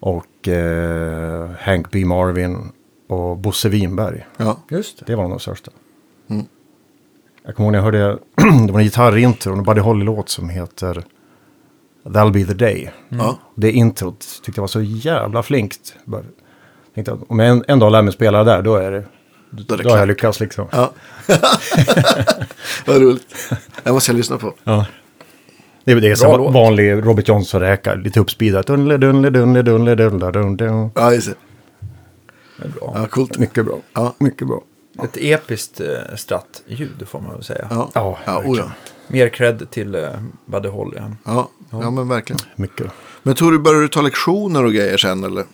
Och 0.00 0.48
eh, 0.48 1.50
Hank 1.60 1.90
B. 1.90 2.04
Marvin 2.04 2.72
och 3.08 3.36
Bosse 3.38 3.68
Winberg. 3.68 4.26
Ja. 4.36 4.58
Just 4.70 4.98
det. 4.98 5.04
Det 5.06 5.16
var 5.16 5.28
de 5.28 5.40
största. 5.40 5.70
Mm. 6.30 6.46
Jag 7.44 7.54
kommer 7.56 7.66
ihåg 7.66 7.72
när 7.72 7.78
jag 7.78 7.84
hörde, 7.84 8.18
det 8.66 8.72
var 8.72 8.80
en 8.80 8.84
gitarrintro, 8.84 9.52
en 9.52 9.62
Buddy 9.62 9.80
Holly-låt 9.80 10.28
som 10.28 10.48
heter 10.48 11.04
That'll 12.04 12.32
be 12.32 12.44
the 12.44 12.54
day. 12.54 12.90
Ja. 13.08 13.38
Det 13.54 13.72
introt 13.72 14.26
tyckte 14.42 14.58
jag 14.58 14.62
var 14.62 14.68
så 14.68 14.82
jävla 14.82 15.42
flinkt. 15.42 15.96
Bara, 16.04 16.22
tänkte 16.94 17.12
att 17.12 17.20
om 17.28 17.38
jag 17.38 17.48
en, 17.48 17.64
en 17.68 17.78
dag 17.78 17.92
lär 17.92 18.02
mig 18.02 18.12
spela 18.12 18.44
det 18.44 18.50
där, 18.50 18.62
då 18.62 18.76
är 18.76 18.90
det, 18.90 19.04
Då 19.50 19.74
är 19.74 19.78
det 19.78 19.84
då 19.84 19.90
har 19.90 19.98
jag 19.98 20.08
lyckats 20.08 20.40
liksom. 20.40 20.66
Ja. 20.72 20.92
Vad 22.86 23.02
roligt. 23.02 23.52
Det 23.82 23.92
måste 23.92 24.10
jag 24.10 24.16
lyssna 24.16 24.38
på. 24.38 24.54
Ja. 24.64 24.86
Det 25.84 25.92
är, 25.92 26.00
det 26.00 26.10
är 26.10 26.38
låt. 26.38 26.54
vanlig 26.54 26.92
Robert 26.92 27.28
Johnson-räka, 27.28 27.94
lite 27.94 28.20
uppspeedat. 28.20 28.66
Dunle, 28.66 28.96
dunle, 28.96 29.30
dunle, 29.30 29.62
dunle, 29.62 29.94
dunle, 29.94 30.30
dunle, 30.30 30.56
dunle. 30.56 30.90
Ja, 30.94 31.12
just 31.12 31.28
det. 31.28 31.34
Det 32.56 32.64
är 32.64 32.68
bra. 32.68 32.92
Ja, 32.94 33.06
coolt. 33.06 33.38
Mycket 33.38 33.64
bra. 33.64 33.78
Ja. 33.92 34.14
Mycket 34.18 34.48
bra. 34.48 34.62
Ett 35.04 35.16
episkt 35.16 35.80
eh, 35.80 36.14
strattljud 36.16 37.08
får 37.08 37.20
man 37.20 37.30
väl 37.34 37.44
säga. 37.44 37.66
Ja, 37.70 37.90
Ja, 37.94 38.18
ja, 38.26 38.32
verkligen. 38.40 38.56
ja. 38.66 38.72
Mer 39.08 39.28
cred 39.28 39.70
till 39.70 39.94
eh, 39.94 40.10
Buddy 40.46 40.68
Holly. 40.68 40.98
han. 40.98 41.16
ja. 41.24 41.48
ja, 41.70 41.90
men 41.90 42.08
verkligen. 42.08 42.40
Mycket. 42.56 42.86
Men 43.22 43.34
tror 43.34 43.52
du, 43.52 43.58
började 43.58 43.84
du 43.84 43.88
ta 43.88 44.00
lektioner 44.00 44.64
och 44.64 44.72
grejer 44.72 44.96
sen 44.96 45.24
eller? 45.24 45.44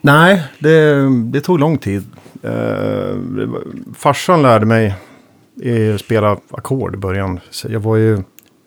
Nej, 0.00 0.42
det, 0.58 1.08
det 1.24 1.40
tog 1.40 1.58
lång 1.58 1.78
tid. 1.78 2.06
Eh, 2.42 2.50
det 3.16 3.46
var- 3.46 3.62
farsan 3.94 4.42
lärde 4.42 4.66
mig 4.66 4.94
eh, 5.62 5.96
spela 5.96 6.38
ackord 6.50 6.94
i 6.94 6.98
början. 6.98 7.40
Så 7.50 7.68
jag 7.72 7.80
var 7.80 7.96
ju, 7.96 8.22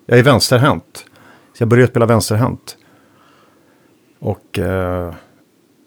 jag 0.05 0.19
är 0.19 0.23
vänsterhänt. 0.23 1.05
Så 1.57 1.61
jag 1.61 1.67
började 1.67 1.91
spela 1.91 2.05
vänsterhänt. 2.05 2.77
Och 4.19 4.59
eh, 4.59 5.13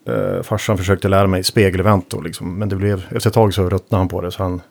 eh, 0.05 0.41
farsan 0.43 0.77
försökte 0.77 1.07
lära 1.07 1.27
mig 1.27 1.43
spegelvänt 1.43 2.09
då 2.09 2.21
liksom. 2.21 2.59
Men 2.59 2.69
det 2.69 2.75
blev, 2.75 3.05
efter 3.15 3.29
ett 3.29 3.33
tag 3.33 3.53
så 3.53 3.69
ruttnade 3.69 4.01
han 4.01 4.07
på 4.07 4.21
det. 4.21 4.31
Så 4.31 4.43
han 4.43 4.61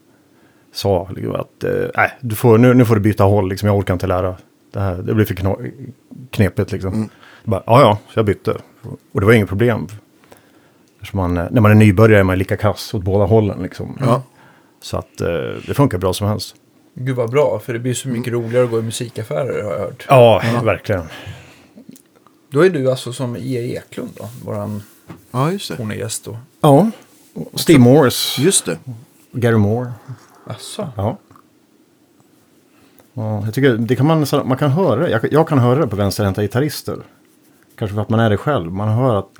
sa 0.72 1.08
liksom 1.16 1.34
att, 1.34 1.64
eh, 1.64 1.86
nej, 1.96 2.10
du 2.20 2.34
får, 2.34 2.58
nu, 2.58 2.74
nu 2.74 2.84
får 2.84 2.94
du 2.94 3.00
byta 3.00 3.24
håll 3.24 3.48
liksom. 3.48 3.66
Jag 3.66 3.76
orkar 3.78 3.94
inte 3.94 4.06
lära 4.06 4.36
det 4.72 4.80
här. 4.80 4.94
Det 4.96 5.14
blir 5.14 5.24
för 5.24 5.34
kno- 5.34 5.92
knepigt 6.30 6.72
liksom. 6.72 6.94
Mm. 6.94 7.08
Bara, 7.44 7.62
ja, 7.66 7.80
ja, 7.80 7.98
så 8.12 8.18
jag 8.18 8.26
bytte. 8.26 8.56
Och 9.12 9.20
det 9.20 9.26
var 9.26 9.32
inget 9.32 9.48
problem. 9.48 9.86
Eftersom 11.00 11.16
man, 11.20 11.36
eh, 11.36 11.46
när 11.50 11.60
man 11.60 11.70
är 11.70 11.74
nybörjare 11.74 12.20
är 12.20 12.24
man 12.24 12.38
lika 12.38 12.56
kass 12.56 12.94
åt 12.94 13.02
båda 13.02 13.24
hållen 13.24 13.62
liksom. 13.62 13.98
Ja. 14.00 14.22
Så 14.80 14.96
att 14.96 15.20
eh, 15.20 15.28
det 15.66 15.74
funkar 15.74 15.98
bra 15.98 16.12
som 16.12 16.28
helst. 16.28 16.56
Gud 16.94 17.16
vad 17.16 17.30
bra, 17.30 17.58
för 17.64 17.72
det 17.72 17.78
blir 17.78 17.94
så 17.94 18.08
mycket 18.08 18.32
roligare 18.32 18.64
att 18.64 18.70
gå 18.70 18.78
i 18.78 18.82
musikaffärer 18.82 19.62
har 19.62 19.72
jag 19.72 19.78
hört. 19.78 20.06
Ja, 20.08 20.42
verkligen. 20.64 21.02
Då 22.50 22.64
är 22.64 22.70
du 22.70 22.90
alltså 22.90 23.12
som 23.12 23.36
E. 23.36 23.76
Eklund 23.76 24.10
då, 24.16 24.28
våran 24.44 24.82
Ja, 25.30 25.52
just 25.52 25.68
det. 25.70 25.76
pornogäst 25.76 26.24
då. 26.24 26.36
Ja. 26.60 26.90
Och 27.34 27.60
Steve 27.60 27.78
Morris. 27.78 28.38
Just 28.38 28.64
det. 28.64 28.78
och 29.32 29.40
Gary 29.40 29.56
Moore. 29.56 29.92
Asså? 30.46 30.88
Ja. 30.96 31.18
ja 33.14 33.42
jag 33.44 33.54
tycker 33.54 33.76
det 33.76 33.96
kan 33.96 34.06
man, 34.06 34.26
man 34.44 34.58
kan 34.58 34.70
höra. 34.70 35.10
Jag, 35.10 35.32
jag 35.32 35.48
kan 35.48 35.58
höra 35.58 35.80
det 35.80 35.86
på 35.86 35.96
vänsterhänta 35.96 36.42
gitarrister. 36.42 36.96
Kanske 37.76 37.94
för 37.94 38.02
att 38.02 38.08
man 38.08 38.20
är 38.20 38.30
det 38.30 38.36
själv. 38.36 38.72
Man 38.72 38.88
hör 38.88 39.14
att 39.14 39.30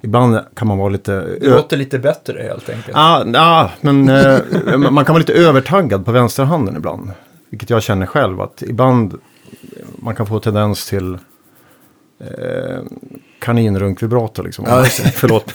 ibland 0.00 0.38
kan 0.54 0.68
man 0.68 0.78
vara 0.78 0.88
lite... 0.88 1.38
Det 1.40 1.50
låter 1.50 1.76
lite 1.76 1.98
bättre 1.98 2.42
helt 2.42 2.68
enkelt. 2.68 2.96
Ja, 2.96 3.24
ah, 3.34 3.70
men 3.80 4.08
eh, 4.08 4.40
man 4.76 5.04
kan 5.04 5.12
vara 5.12 5.18
lite 5.18 5.32
övertaggad 5.32 6.04
på 6.04 6.12
vänsterhanden 6.12 6.76
ibland. 6.76 7.10
Vilket 7.50 7.70
jag 7.70 7.82
känner 7.82 8.06
själv 8.06 8.40
att 8.40 8.62
ibland 8.62 9.18
man 9.98 10.16
kan 10.16 10.26
få 10.26 10.40
tendens 10.40 10.86
till 10.86 11.18
eh, 12.20 12.80
kaninrunkvibrator 13.38 14.42
liksom. 14.42 14.64
Ja, 14.68 14.84
Förlåt. 15.14 15.54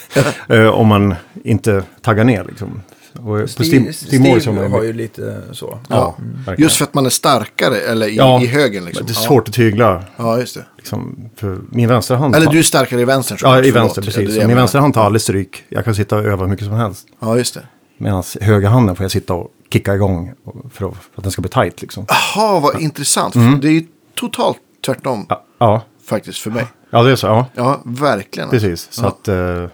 Eh, 0.49 0.67
om 0.67 0.87
man 0.87 1.15
inte 1.43 1.83
taggar 2.01 2.23
ner 2.23 2.43
liksom. 2.43 2.81
Och 3.13 3.55
på 3.57 3.63
Steam, 3.63 3.93
Steam 4.11 4.23
har 4.23 4.53
man 4.53 4.71
har 4.71 4.83
ju... 4.83 4.93
lite 4.93 5.41
så. 5.51 5.79
Ja, 5.89 6.15
verkligen. 6.17 6.61
Just 6.61 6.77
för 6.77 6.83
att 6.83 6.93
man 6.93 7.05
är 7.05 7.09
starkare, 7.09 7.77
eller 7.77 8.07
i, 8.07 8.15
Ja, 8.15 8.41
i 8.41 8.47
högen 8.47 8.85
liksom. 8.85 9.05
Det 9.05 9.11
är 9.11 9.13
svårt 9.13 9.47
att 9.47 9.53
tygla. 9.53 10.03
Ja, 10.17 10.39
just 10.39 10.55
det. 10.55 10.65
Liksom, 10.77 11.29
för 11.35 11.61
min 11.69 11.89
vänsterhand... 11.89 12.35
Eller 12.35 12.51
du 12.51 12.59
är 12.59 12.63
starkare 12.63 13.01
i 13.01 13.05
vänstern. 13.05 13.37
Ja, 13.41 13.59
i 13.59 13.61
Förlåt. 13.61 13.75
vänster, 13.75 14.01
är 14.01 14.05
precis. 14.05 14.47
min 14.47 14.55
vänsterhand 14.55 14.93
tar 14.93 15.05
aldrig 15.05 15.21
stryk. 15.21 15.63
Jag 15.69 15.85
kan 15.85 15.95
sitta 15.95 16.15
och 16.17 16.25
öva 16.25 16.43
hur 16.43 16.49
mycket 16.49 16.65
som 16.65 16.75
helst. 16.75 17.07
Ja, 17.19 17.37
just 17.37 17.53
det. 17.53 17.61
Medan 17.97 18.23
högerhanden 18.41 18.95
får 18.95 19.03
jag 19.03 19.11
sitta 19.11 19.33
och 19.33 19.51
kicka 19.69 19.95
igång 19.95 20.33
för 20.73 20.85
att, 20.85 20.93
för 20.93 21.11
att 21.15 21.23
den 21.23 21.31
ska 21.31 21.41
bli 21.41 21.51
tight 21.51 21.81
liksom. 21.81 22.05
Jaha, 22.07 22.59
vad 22.59 22.81
intressant. 22.81 23.33
För 23.33 23.61
det 23.61 23.67
är 23.67 23.71
ju 23.71 23.85
totalt 24.15 24.57
tvärtom 24.85 25.13
Mm. 25.13 25.25
Ja, 25.29 25.43
ja, 25.57 25.81
faktiskt 26.05 26.39
för 26.39 26.51
mig. 26.51 26.65
Ja 26.93 27.03
det 27.03 27.11
är 27.11 27.15
så. 27.15 27.27
Ja, 27.27 27.45
Ja, 27.55 27.81
verkligen. 27.85 28.49
precis. 28.49 28.87
Så 28.91 29.03
Ja. 29.03 29.07
att... 29.07 29.27
Eh, 29.27 29.65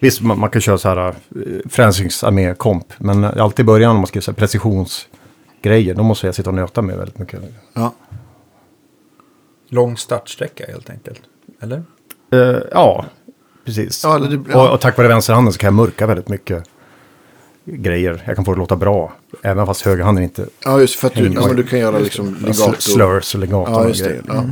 visst, 0.00 0.20
man, 0.20 0.38
man 0.40 0.50
kan 0.50 0.60
köra 0.62 0.78
så 0.78 0.88
här 0.88 0.98
eh, 1.08 1.14
frälsningsarmé-komp. 1.70 2.92
Men 2.98 3.24
alltid 3.24 3.64
i 3.64 3.66
början 3.66 3.90
om 3.90 3.96
man 3.96 4.06
ska 4.06 4.18
göra 4.18 4.32
precisionsgrejer. 4.34 5.94
Då 5.94 6.02
måste 6.02 6.26
jag 6.26 6.34
sitta 6.34 6.50
och 6.50 6.54
nöta 6.54 6.82
med 6.82 6.96
väldigt 6.96 7.18
mycket. 7.18 7.40
Ja. 7.74 7.92
Lång 9.68 9.96
startsträcka 9.96 10.64
helt 10.68 10.90
enkelt. 10.90 11.20
Eller? 11.60 11.82
Eh, 12.32 12.60
ja, 12.72 13.04
precis. 13.64 14.04
Ja, 14.04 14.18
det- 14.18 14.40
ja. 14.52 14.66
och, 14.68 14.74
och 14.74 14.80
tack 14.80 14.96
vare 14.98 15.08
vänsterhanden 15.08 15.52
så 15.52 15.58
kan 15.58 15.66
jag 15.66 15.74
mörka 15.74 16.06
väldigt 16.06 16.28
mycket 16.28 16.64
grejer. 17.64 18.22
Jag 18.26 18.36
kan 18.36 18.44
få 18.44 18.50
det 18.50 18.54
att 18.54 18.58
låta 18.58 18.76
bra. 18.76 19.12
Även 19.42 19.66
fast 19.66 19.82
högerhanden 19.82 20.24
inte 20.24 20.46
ja, 20.64 20.80
just 20.80 20.94
för 20.94 21.06
att 21.06 21.14
du, 21.14 21.32
ja, 21.32 21.52
du 21.52 21.62
kan 21.62 21.78
göra 21.78 21.98
liksom 21.98 22.36
legato. 22.40 22.72
slurs 22.78 23.34
och 23.34 23.40
legato 23.40 23.70
Ja, 23.72 23.88
just 23.88 24.02
det. 24.04 24.08
grejer. 24.08 24.22
Ja. 24.28 24.44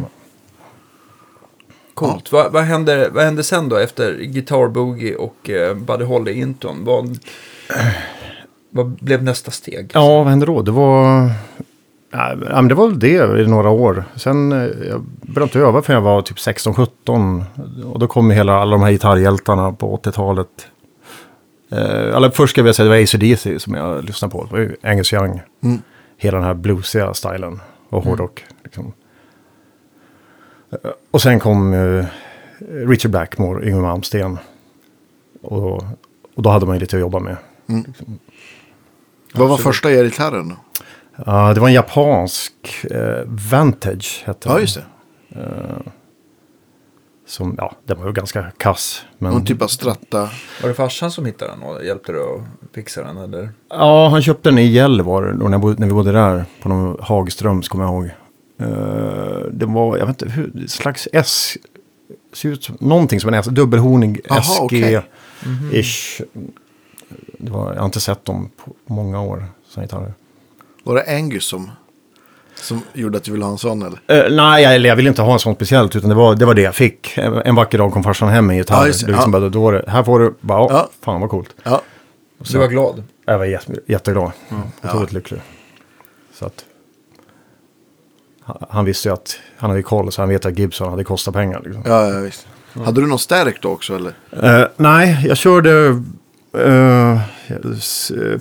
Coolt. 1.95 2.33
Vad, 2.33 2.53
vad, 2.53 2.63
hände, 2.63 3.11
vad 3.13 3.25
hände 3.25 3.43
sen 3.43 3.69
då 3.69 3.77
efter 3.77 4.19
Guitar 4.19 4.69
Boogie 4.69 5.15
och 5.15 5.51
uh, 5.51 5.75
Buddy 5.75 6.05
Holly-inton? 6.05 6.85
Vad, 6.85 7.19
vad 8.71 8.87
blev 8.87 9.23
nästa 9.23 9.51
steg? 9.51 9.91
Ja, 9.95 10.19
vad 10.19 10.27
hände 10.27 10.47
då? 10.47 10.63
Det 10.63 10.71
var... 10.71 11.31
Ja, 12.11 12.37
men 12.37 12.69
det 12.69 12.75
var 12.75 12.89
väl 12.89 12.99
det 12.99 13.43
i 13.43 13.47
några 13.47 13.71
år. 13.71 14.05
Sen 14.17 14.53
eh, 14.53 14.59
jag 14.89 15.05
började 15.23 15.45
inte 15.45 15.59
öva 15.59 15.83
förrän 15.83 15.95
jag 15.95 16.03
var 16.03 16.23
typ 16.23 16.37
16-17. 16.37 17.45
Och 17.85 17.99
då 17.99 18.07
kom 18.07 18.31
hela, 18.31 18.55
alla 18.55 18.71
de 18.71 18.83
här 18.83 18.91
gitarrhjältarna 18.91 19.73
på 19.73 19.97
80-talet. 19.97 20.49
Eh, 21.71 22.17
eller 22.17 22.31
först 22.31 22.51
ska 22.51 22.61
jag 22.61 22.75
säga 22.75 22.85
det 22.85 22.97
var 22.97 23.03
AC/DC 23.03 23.59
som 23.59 23.75
jag 23.75 24.05
lyssnade 24.05 24.33
på. 24.33 24.45
Det 24.45 24.53
var 24.53 24.59
ju 24.59 24.77
Angus 24.83 25.13
Young. 25.13 25.41
Mm. 25.63 25.83
Hela 26.17 26.39
den 26.39 26.47
här 26.47 26.55
bluesiga 26.55 27.15
stilen 27.15 27.61
och 27.89 28.05
hårdrock. 28.05 28.45
Liksom. 28.65 28.93
Och 31.11 31.23
sen 31.23 31.41
kom 31.41 31.75
eh, 31.75 32.07
Richard 32.69 33.11
Blackmore, 33.11 33.67
Yngwie 33.67 33.83
Malmsteen. 33.83 34.39
Och, 35.43 35.77
och 36.35 36.43
då 36.43 36.51
hade 36.51 36.67
man 36.67 36.77
ju 36.77 36.81
lite 36.81 36.97
att 36.97 37.01
jobba 37.01 37.19
med. 37.19 37.37
Vad 39.35 39.49
var 39.49 39.57
första 39.57 39.91
elgitarren 39.91 40.49
då? 40.49 40.57
Ja, 41.27 41.55
det 41.55 41.61
var 41.61 41.69
en 41.69 41.75
japansk 41.75 42.53
eh, 42.91 43.23
Vantage. 43.51 44.23
Hette 44.27 44.49
Ja, 44.49 44.61
just 44.61 44.77
det. 44.77 44.85
Som, 47.27 47.55
ja, 47.59 47.73
den 47.85 47.99
var 47.99 48.07
ju 48.07 48.13
ganska 48.13 48.51
kass. 48.57 49.05
Men, 49.19 49.33
Någon 49.33 49.45
typ 49.45 49.63
av 49.63 49.67
stratta. 49.67 50.31
Var 50.63 50.69
det 50.69 50.75
farsan 50.75 51.11
som 51.11 51.27
hittade 51.27 51.51
den 51.51 51.63
och 51.63 51.85
hjälpte 51.85 52.13
dig 52.13 52.21
att 52.21 52.75
fixa 52.75 53.03
den? 53.03 53.17
Eller? 53.17 53.53
Ja, 53.71 54.09
han 54.09 54.23
köpte 54.23 54.49
den 54.51 54.59
i 54.59 54.67
Gällivare 54.67 55.35
bodde, 55.59 55.81
när 55.81 55.87
vi 55.87 55.93
bodde 55.93 56.13
där. 56.13 56.45
På 56.63 56.69
någon 56.69 56.97
Hagströms 57.01 57.69
kommer 57.69 57.85
jag 57.85 57.95
ihåg. 57.95 58.11
Eh, 58.65 59.47
det 59.53 59.67
var, 59.67 59.99
jag 59.99 60.07
vet 60.07 60.23
inte, 60.23 60.35
hur, 60.35 60.67
slags 60.67 61.09
S. 61.13 61.57
Ser 62.33 62.49
ut 62.49 62.65
som 62.65 62.77
någonting 62.81 63.21
som 63.21 63.29
en 63.29 63.35
S. 63.35 63.47
Dubbelhornig 63.47 64.21
SG-ish. 64.25 64.61
okej. 64.61 65.03
Det 67.39 67.51
var, 67.51 67.73
jag 67.73 67.81
har 67.81 67.87
inte 67.87 68.01
sett 68.01 68.25
dem 68.25 68.51
på 68.65 68.73
många 68.95 69.21
år. 69.21 69.45
Gitarrer. 69.77 70.15
Var 70.85 70.95
det 70.95 71.17
Angus 71.17 71.45
som, 71.45 71.71
som 72.55 72.83
gjorde 72.93 73.19
att 73.19 73.25
du 73.25 73.33
ville 73.33 73.45
ha 73.45 73.53
en 73.53 73.59
sån 73.59 73.83
eller? 73.83 74.27
Eh, 74.27 74.37
nej, 74.37 74.63
jag, 74.63 74.75
eller 74.75 74.89
jag 74.89 74.97
ville 74.97 75.09
inte 75.09 75.23
ha 75.23 75.33
en 75.33 75.39
sån 75.39 75.55
speciellt, 75.55 75.97
utan 75.97 76.09
det 76.09 76.15
var 76.17 76.35
det, 76.35 76.45
var 76.47 76.55
det 76.55 76.63
jag 76.63 76.75
fick. 76.75 77.19
En, 77.19 77.33
en 77.35 77.55
vacker 77.55 77.79
dag 77.79 77.93
kom 77.93 78.03
farsan 78.03 78.29
hem 78.29 78.47
med 78.47 78.55
en 78.55 78.59
gitarr. 78.59 78.77
Ja, 78.81 78.87
just 78.87 79.01
det. 79.07 79.13
liksom 79.13 79.33
Ja. 79.33 79.41
bara, 79.41 79.49
då 79.49 79.63
var 79.63 79.73
det, 79.73 79.85
här 79.89 80.03
får 80.03 80.21
du, 80.21 80.35
bara, 80.41 80.59
ja. 80.59 80.69
Ja. 80.71 80.89
fan 81.01 81.21
vad 81.21 81.31
coolt. 81.31 81.55
Ja. 81.63 81.83
Du 82.39 82.59
var 82.59 82.69
glad? 82.69 83.03
Jag 83.25 83.39
var 83.39 83.45
jätte, 83.45 83.73
jätteglad. 83.87 84.33
Mm. 84.51 84.63
Otroligt 84.85 85.13
lycklig. 85.13 85.41
Så 86.35 86.47
att, 86.47 86.65
han, 88.71 88.85
visste 88.85 89.09
ju 89.09 89.13
att 89.13 89.41
han 89.57 89.71
hade 89.71 89.83
koll, 89.83 90.13
så 90.13 90.23
han 90.23 90.29
vet 90.29 90.47
att 90.47 90.59
Gibson 90.59 90.91
hade 90.91 91.05
kostat 91.05 91.35
pengar. 91.35 91.63
Liksom. 91.65 91.83
Ja, 91.87 92.11
ja, 92.11 92.21
visst. 92.21 92.47
Hade 92.85 93.01
du 93.01 93.07
någon 93.07 93.19
stärk 93.19 93.63
då 93.63 93.69
också 93.69 93.97
eller? 93.97 94.13
Eh, 94.43 94.69
nej, 94.77 95.25
jag 95.29 95.37
körde 95.37 96.03
eh, 96.59 97.21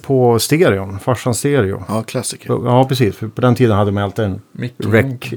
på 0.02 0.40
stereon, 0.40 1.00
farsans 1.00 1.40
stereo. 1.40 1.84
Ja, 1.88 2.04
klassiker. 2.04 2.50
Ja, 2.50 2.86
precis. 2.90 3.16
För 3.16 3.28
på 3.28 3.42
den 3.42 3.56
tiden 3.56 3.78
hade 3.78 3.92
man 3.92 4.04
alltid 4.04 4.26
en 4.26 4.42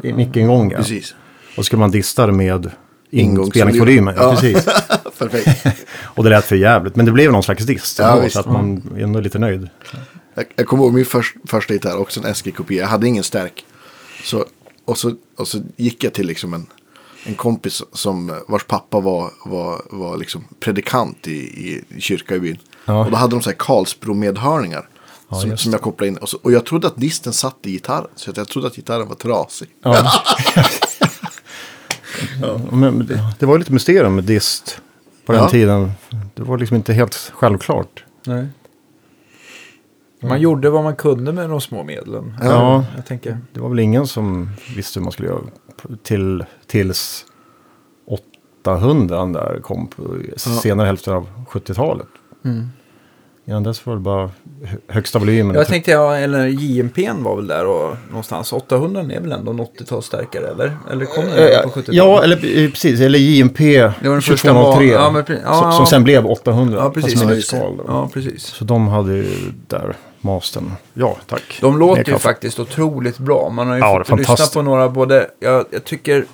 Mickingång. 0.03 0.71
Ja. 0.71 0.77
Precis. 0.77 1.15
Och 1.49 1.55
så 1.57 1.63
skulle 1.63 1.81
man 1.81 1.91
dista 1.91 2.27
det 2.27 2.33
med 2.33 2.71
inspelningsvolymen. 3.11 4.15
Ja. 4.17 4.31
Precis. 4.31 4.65
Perfekt. 5.19 5.67
Och 6.05 6.25
det 6.25 6.31
lät 6.31 6.45
för 6.45 6.57
jävligt. 6.57 6.97
Men 6.97 7.07
det 7.07 7.13
blev 7.13 7.33
någon 7.33 7.43
slags 7.43 7.65
dist. 7.65 7.99
Ja, 7.99 8.29
så 8.29 8.41
att 8.41 8.47
man 8.47 8.83
är 8.97 9.03
ändå 9.03 9.21
lite 9.21 9.39
nöjd. 9.39 9.69
Jag, 10.35 10.45
jag 10.57 10.67
kommer 10.67 10.85
ihåg 10.85 10.95
min 10.95 11.05
först, 11.05 11.37
första 11.45 11.75
gitarr, 11.75 11.97
också 12.01 12.21
en 12.25 12.35
SG-kopia. 12.35 12.83
Jag 12.83 12.89
hade 12.89 13.07
ingen 13.09 13.25
stärk. 13.25 13.65
Så, 14.25 14.45
och, 14.85 14.99
så, 14.99 15.15
och 15.37 15.49
så 15.49 15.59
gick 15.77 16.05
jag 16.05 16.15
till 16.15 16.27
liksom 16.27 16.55
en, 16.55 16.67
en 17.25 17.35
kompis 17.35 17.83
som, 17.93 18.41
vars 18.49 18.65
pappa 18.65 19.01
var, 19.01 19.31
var, 19.45 19.83
var 19.91 20.17
liksom 20.17 20.45
predikant 20.61 21.29
i, 21.29 21.33
i 21.37 21.85
kyrka 22.01 22.35
i 22.37 22.41
byn. 22.41 22.59
Ja. 22.85 23.05
Och 23.05 23.11
då 23.11 23.17
hade 23.17 23.37
de 23.37 23.43
så 23.43 23.51
här 23.51 23.57
Karlsbro-medhörningar. 23.57 24.89
Ja, 25.29 25.41
som, 25.41 25.57
som 25.57 25.73
jag 25.73 25.81
kopplade 25.81 26.09
in. 26.09 26.17
Och, 26.17 26.29
så, 26.29 26.39
och 26.43 26.53
jag 26.53 26.65
trodde 26.67 26.87
att 26.87 26.97
disten 26.97 27.33
satt 27.33 27.57
i 27.63 27.71
gitarren. 27.71 28.09
Så 28.17 28.31
att 28.31 28.37
jag 28.37 28.49
trodde 28.49 28.67
att 28.67 28.77
gitarren 28.77 29.09
var 29.09 29.15
trasig. 29.15 29.69
Ja. 29.83 30.13
Men 32.73 33.07
det, 33.07 33.35
det 33.39 33.47
var 33.47 33.59
lite 33.59 33.73
mysterium 33.73 34.15
med 34.15 34.25
dist 34.25 34.81
på 35.27 35.33
den 35.33 35.43
Ja. 35.43 35.51
tiden. 35.51 35.93
Det 36.35 36.43
var 36.43 36.59
liksom 36.59 36.77
inte 36.77 36.93
helt 36.93 37.33
självklart. 37.35 38.05
Nej. 38.27 38.47
Man 40.29 40.41
gjorde 40.41 40.71
vad 40.71 40.85
man 40.85 40.97
kunde 40.97 41.33
med 41.33 41.51
de 41.51 41.61
små 41.61 41.83
medlen. 41.83 42.35
Ja. 42.43 42.85
Jag 42.97 43.07
tänker. 43.07 43.39
Det 43.53 43.61
var 43.61 43.69
väl 43.69 43.79
ingen 43.79 44.07
som 44.07 44.51
visste 44.77 44.99
hur 45.01 45.05
man 45.05 45.13
skulle 45.13 45.29
göra 45.29 45.41
till, 46.03 46.45
tills 46.67 47.25
800 48.65 49.27
där 49.27 49.61
kom 49.61 49.87
på 49.87 50.03
senare 50.37 50.87
hälften 50.87 51.15
av 51.15 51.29
70-talet. 51.49 52.07
Mm. 52.45 52.69
Innan 53.49 53.63
dess 53.63 53.87
var 53.87 53.95
det 53.95 54.01
bara 54.01 54.31
hö- 54.65 54.77
högsta 54.89 55.19
volymen. 55.19 55.57
Jag 55.57 55.67
tänkte, 55.67 55.91
ja, 55.91 56.17
eller 56.17 56.47
JMP'n 56.49 57.23
var 57.23 57.37
väl 57.37 57.47
där 57.47 57.67
och 57.67 57.97
någonstans. 58.09 58.53
800 58.53 59.01
är 59.01 59.21
väl 59.21 59.33
ändå 59.33 59.51
en 59.53 59.61
80-talsstärkare, 59.61 60.51
eller? 60.53 60.77
Eller 60.91 61.05
kom 61.05 61.25
den 61.25 61.33
Eh, 61.39 61.63
på 61.63 61.69
70-talet? 61.69 61.89
Ja, 61.89 62.23
eller 62.23 62.37
eh, 62.37 62.71
precis. 62.71 63.01
Eller 63.01 63.19
JMP 63.19 63.59
Det 63.59 64.09
var 64.09 64.13
den 64.13 64.23
första 64.23 64.49
2203. 64.49 64.97
var- 64.97 65.03
ja, 65.05 65.11
men 65.11 65.39
ja, 65.45 65.61
som, 65.61 65.73
som 65.73 65.87
sen 65.87 66.05
blev 66.05 66.27
800. 66.27 66.79
Ja, 66.79 66.91
precis. 66.91 67.13
fast 67.13 67.25
med 67.27 67.45
skal. 67.45 67.81
Ja, 67.87 68.09
precis. 68.13 68.43
Så 68.45 68.65
de 68.65 68.89
hade 68.89 69.13
ju 69.13 69.27
där 69.67 69.97
mastern. 70.21 70.73
Ja, 70.95 71.17
tack. 71.27 71.59
De 71.61 71.79
låter 71.79 72.13
ju 72.13 72.19
faktiskt 72.19 72.59
otroligt 72.61 73.19
bra. 73.19 73.51
Man 73.51 73.67
har 73.69 73.75
ju 73.75 73.81
Ja, 73.81 74.05
fått 74.05 74.19
lyssna 74.19 74.47
på 74.55 74.63
några 74.63 74.89
både, 74.89 75.31
jag, 75.41 75.65
jag 75.71 75.85
tycker 75.85 76.25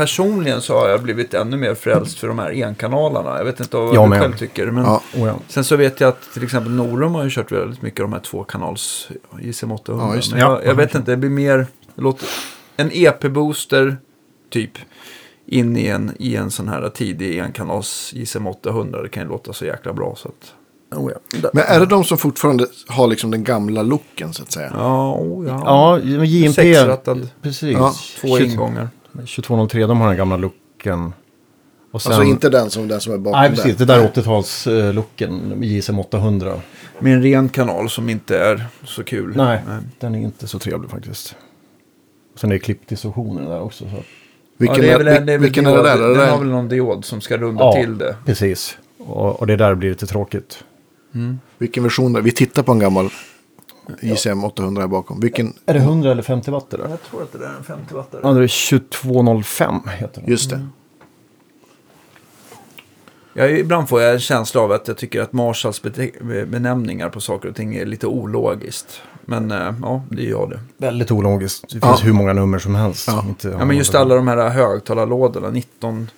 personligen 0.00 0.60
så 0.62 0.78
har 0.78 0.88
jag 0.88 1.02
blivit 1.02 1.34
ännu 1.34 1.56
mer 1.56 1.74
frälst 1.74 2.18
för 2.18 2.28
de 2.28 2.38
här 2.38 2.50
enkanalerna. 2.66 3.38
Jag 3.38 3.44
vet 3.44 3.60
inte 3.60 3.76
vad 3.76 3.94
Jag 3.94 4.10
du 4.12 4.18
själv 4.18 4.36
tycker. 4.36 4.66
Men 4.66 4.84
Ja. 4.84 5.02
Oh, 5.16 5.26
ja. 5.28 5.34
sen 5.48 5.64
så 5.64 5.76
vet 5.76 6.00
jag 6.00 6.08
att 6.08 6.32
till 6.34 6.42
exempel 6.44 6.72
Norum 6.72 7.14
har 7.14 7.24
ju 7.24 7.30
kört 7.30 7.52
väldigt 7.52 7.82
mycket 7.82 8.00
av 8.00 8.04
de 8.10 8.12
här 8.12 8.20
tvåkanals 8.20 9.08
JCM 9.40 9.72
800. 9.72 10.04
Ja, 10.08 10.14
just 10.16 10.30
det. 10.30 10.36
Men 10.36 10.44
jag, 10.46 10.52
Ja. 10.58 10.64
jag 10.64 10.74
vet 10.74 10.94
inte, 10.94 11.10
det 11.10 11.16
blir 11.16 11.30
mer, 11.30 11.66
låter, 11.94 12.28
en 12.76 12.90
EP-booster 12.92 13.96
typ 14.50 14.70
in 15.46 15.76
i 15.76 15.86
en, 15.86 16.12
i 16.18 16.36
en 16.36 16.50
sån 16.50 16.68
här 16.68 16.88
tidig 16.88 17.38
enkanals 17.38 18.10
JCM 18.14 18.46
800. 18.46 19.02
Det 19.02 19.08
kan 19.08 19.22
ju 19.22 19.28
låta 19.28 19.52
så 19.52 19.64
jäkla 19.64 19.92
bra 19.92 20.14
så 20.16 20.28
att. 20.28 20.52
Oh, 20.98 21.12
ja. 21.12 21.48
Men 21.52 21.64
är 21.66 21.80
det 21.80 21.86
de 21.86 22.04
som 22.04 22.18
fortfarande 22.18 22.66
har 22.88 23.06
liksom 23.06 23.30
den 23.30 23.44
gamla 23.44 23.82
looken 23.82 24.32
så 24.32 24.42
att 24.42 24.52
säga? 24.52 24.72
Ja, 24.76 25.14
oh, 25.14 25.46
ja. 25.46 25.62
Ja, 25.64 26.24
JMP. 26.24 26.54
Sexrattad. 26.54 27.28
Precis. 27.42 27.72
Ja, 27.72 27.94
Två 28.20 28.38
22 28.38 28.38
ingångar. 28.38 28.88
2203, 29.12 29.86
de 29.86 30.00
har 30.00 30.08
den 30.08 30.16
gamla 30.16 30.36
looken. 30.36 31.12
Och 31.92 32.02
sen, 32.02 32.12
Alltså 32.12 32.24
inte 32.28 32.48
den 32.48 32.70
som, 32.70 32.88
den 32.88 33.00
som 33.00 33.12
är 33.12 33.18
bakom 33.18 33.40
Nej, 33.40 33.50
precis. 33.50 33.76
Det 33.76 33.84
där 33.84 33.98
Nej. 33.98 34.10
80-tals-looken. 34.14 35.62
JSM 35.64 35.98
800. 35.98 36.60
Med 36.98 37.14
en 37.14 37.22
ren 37.22 37.48
kanal 37.48 37.90
som 37.90 38.08
inte 38.08 38.38
är 38.38 38.66
så 38.84 39.04
kul. 39.04 39.32
Nej, 39.36 39.60
den 39.98 40.14
är 40.14 40.18
inte 40.18 40.46
så 40.46 40.58
trevlig 40.58 40.90
faktiskt. 40.90 41.36
Sen 42.36 42.50
är 42.50 42.54
det 42.54 42.58
klippdistorsionen 42.58 43.44
där 43.44 43.60
också. 43.60 43.84
Så. 43.84 44.02
Vilken, 44.58 44.84
ja, 44.84 44.92
är, 44.94 45.04
det 45.04 45.10
är 45.10 45.14
väl, 45.14 45.26
det 45.26 45.32
är 45.32 45.38
vilken 45.38 45.66
är 45.66 45.70
det 45.70 45.76
diod. 45.76 45.84
där? 45.86 46.04
Är 46.04 46.08
det 46.08 46.14
Den 46.14 46.18
har 46.20 46.26
där? 46.26 46.38
väl 46.38 46.48
någon 46.48 46.68
diod 46.68 47.04
som 47.04 47.20
ska 47.20 47.36
runda 47.36 47.64
Ja. 47.64 47.72
till 47.72 47.98
det. 47.98 48.16
Precis. 48.26 48.78
Och, 48.98 49.40
och 49.40 49.46
det 49.46 49.56
där 49.56 49.74
blir 49.74 49.88
lite 49.90 50.06
tråkigt. 50.06 50.64
Vilken 51.58 51.82
version? 51.82 52.14
är 52.14 52.18
det? 52.18 52.24
Vi 52.24 52.32
tittar 52.32 52.62
på 52.62 52.72
en 52.72 52.78
gammal 52.78 53.10
JCM 54.02 54.44
800 54.44 54.80
här 54.82 54.88
bakom. 54.88 55.20
Vilken? 55.20 55.54
Är 55.66 55.74
det 55.74 55.80
100 55.80 56.10
eller 56.10 56.22
50 56.22 56.50
watt 56.50 56.70
där? 56.70 56.78
Jag 56.90 57.02
tror 57.02 57.22
att 57.22 57.32
det 57.32 57.38
där 57.38 57.46
är 57.46 57.56
en 57.56 57.64
50 57.64 57.94
wattare. 57.94 58.20
Ja, 58.24 58.32
det 58.32 58.44
är 58.44 58.78
2205 58.78 59.74
heter 59.98 60.20
den. 60.20 60.30
Just 60.30 60.50
det. 60.50 60.66
Jag, 63.32 63.58
ibland 63.58 63.88
får 63.88 64.02
jag 64.02 64.12
en 64.12 64.20
känsla 64.20 64.60
av 64.60 64.72
att 64.72 64.88
jag 64.88 64.96
tycker 64.96 65.20
att 65.20 65.32
Marshalls 65.32 65.82
benämningar 66.46 67.08
på 67.08 67.20
saker 67.20 67.48
och 67.48 67.56
ting 67.56 67.74
är 67.76 67.86
lite 67.86 68.06
ologiskt. 68.06 69.02
Men 69.24 69.50
eh, 69.50 69.74
ja, 69.82 70.02
det 70.10 70.22
gör 70.22 70.46
det. 70.46 70.60
Väldigt 70.86 71.10
ologiskt. 71.10 71.64
Det 71.72 71.78
Ja. 71.82 71.88
finns 71.88 72.04
hur 72.06 72.12
många 72.12 72.32
nummer 72.32 72.58
som 72.58 72.74
helst. 72.74 73.06
Ja. 73.08 73.24
Inte, 73.28 73.48
Ja, 73.48 73.64
men 73.64 73.76
just 73.76 73.94
alla 73.94 74.14
de 74.14 74.28
här 74.28 74.48
högtalarlådorna, 74.48 75.50
19... 75.50 76.10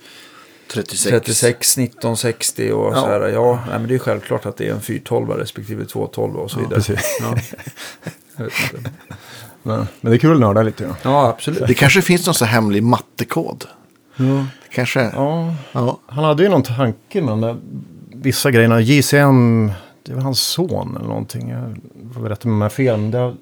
36. 0.75 1.03
36, 1.11 1.79
1960 1.79 2.73
och 2.73 2.93
Ja. 2.93 3.01
så 3.01 3.07
här. 3.07 3.29
Ja, 3.29 3.61
nej, 3.69 3.79
men 3.79 3.89
det 3.89 3.95
är 3.95 3.99
självklart 3.99 4.47
att 4.47 4.57
det 4.57 4.69
är 4.69 4.73
en 4.75 4.81
412 4.81 5.31
respektive 5.31 5.85
212 5.85 6.37
och 6.37 6.51
så 6.51 6.59
vidare. 6.59 6.75
precis. 6.75 7.19
Ja. 7.21 7.37
Inte. 8.45 8.91
Men, 9.63 9.87
men 10.01 10.11
det 10.11 10.17
är 10.17 10.19
kul 10.19 10.35
att 10.35 10.41
nörda 10.41 10.63
lite. 10.63 10.85
Ja. 10.85 10.95
ja, 11.03 11.29
absolut. 11.29 11.67
Det 11.67 11.75
kanske 11.75 12.03
finns 12.03 12.27
någon 12.27 12.35
så 12.35 12.45
hemlig 12.45 12.83
mattekod. 12.83 13.65
Det 14.17 14.47
kanske... 14.75 15.01
Ja. 15.15 15.55
Ja, 15.73 15.99
han 16.07 16.25
hade 16.25 16.43
ju 16.43 16.49
någon 16.49 16.63
tanke 16.63 17.21
med 17.21 17.29
de 17.33 17.41
där 17.41 17.57
vissa 18.15 18.51
grejerna. 18.51 18.81
JCM, 18.81 19.73
det 20.03 20.15
var 20.15 20.23
hans 20.23 20.41
son 20.41 20.97
eller 20.97 21.09
någonting. 21.09 21.49
Jag 21.51 21.77
får 22.15 22.21
berätta 22.21 22.49
om 22.49 22.61
jag 22.61 22.73
fel. 22.73 23.01
Men 23.01 23.11
det, 23.11 23.35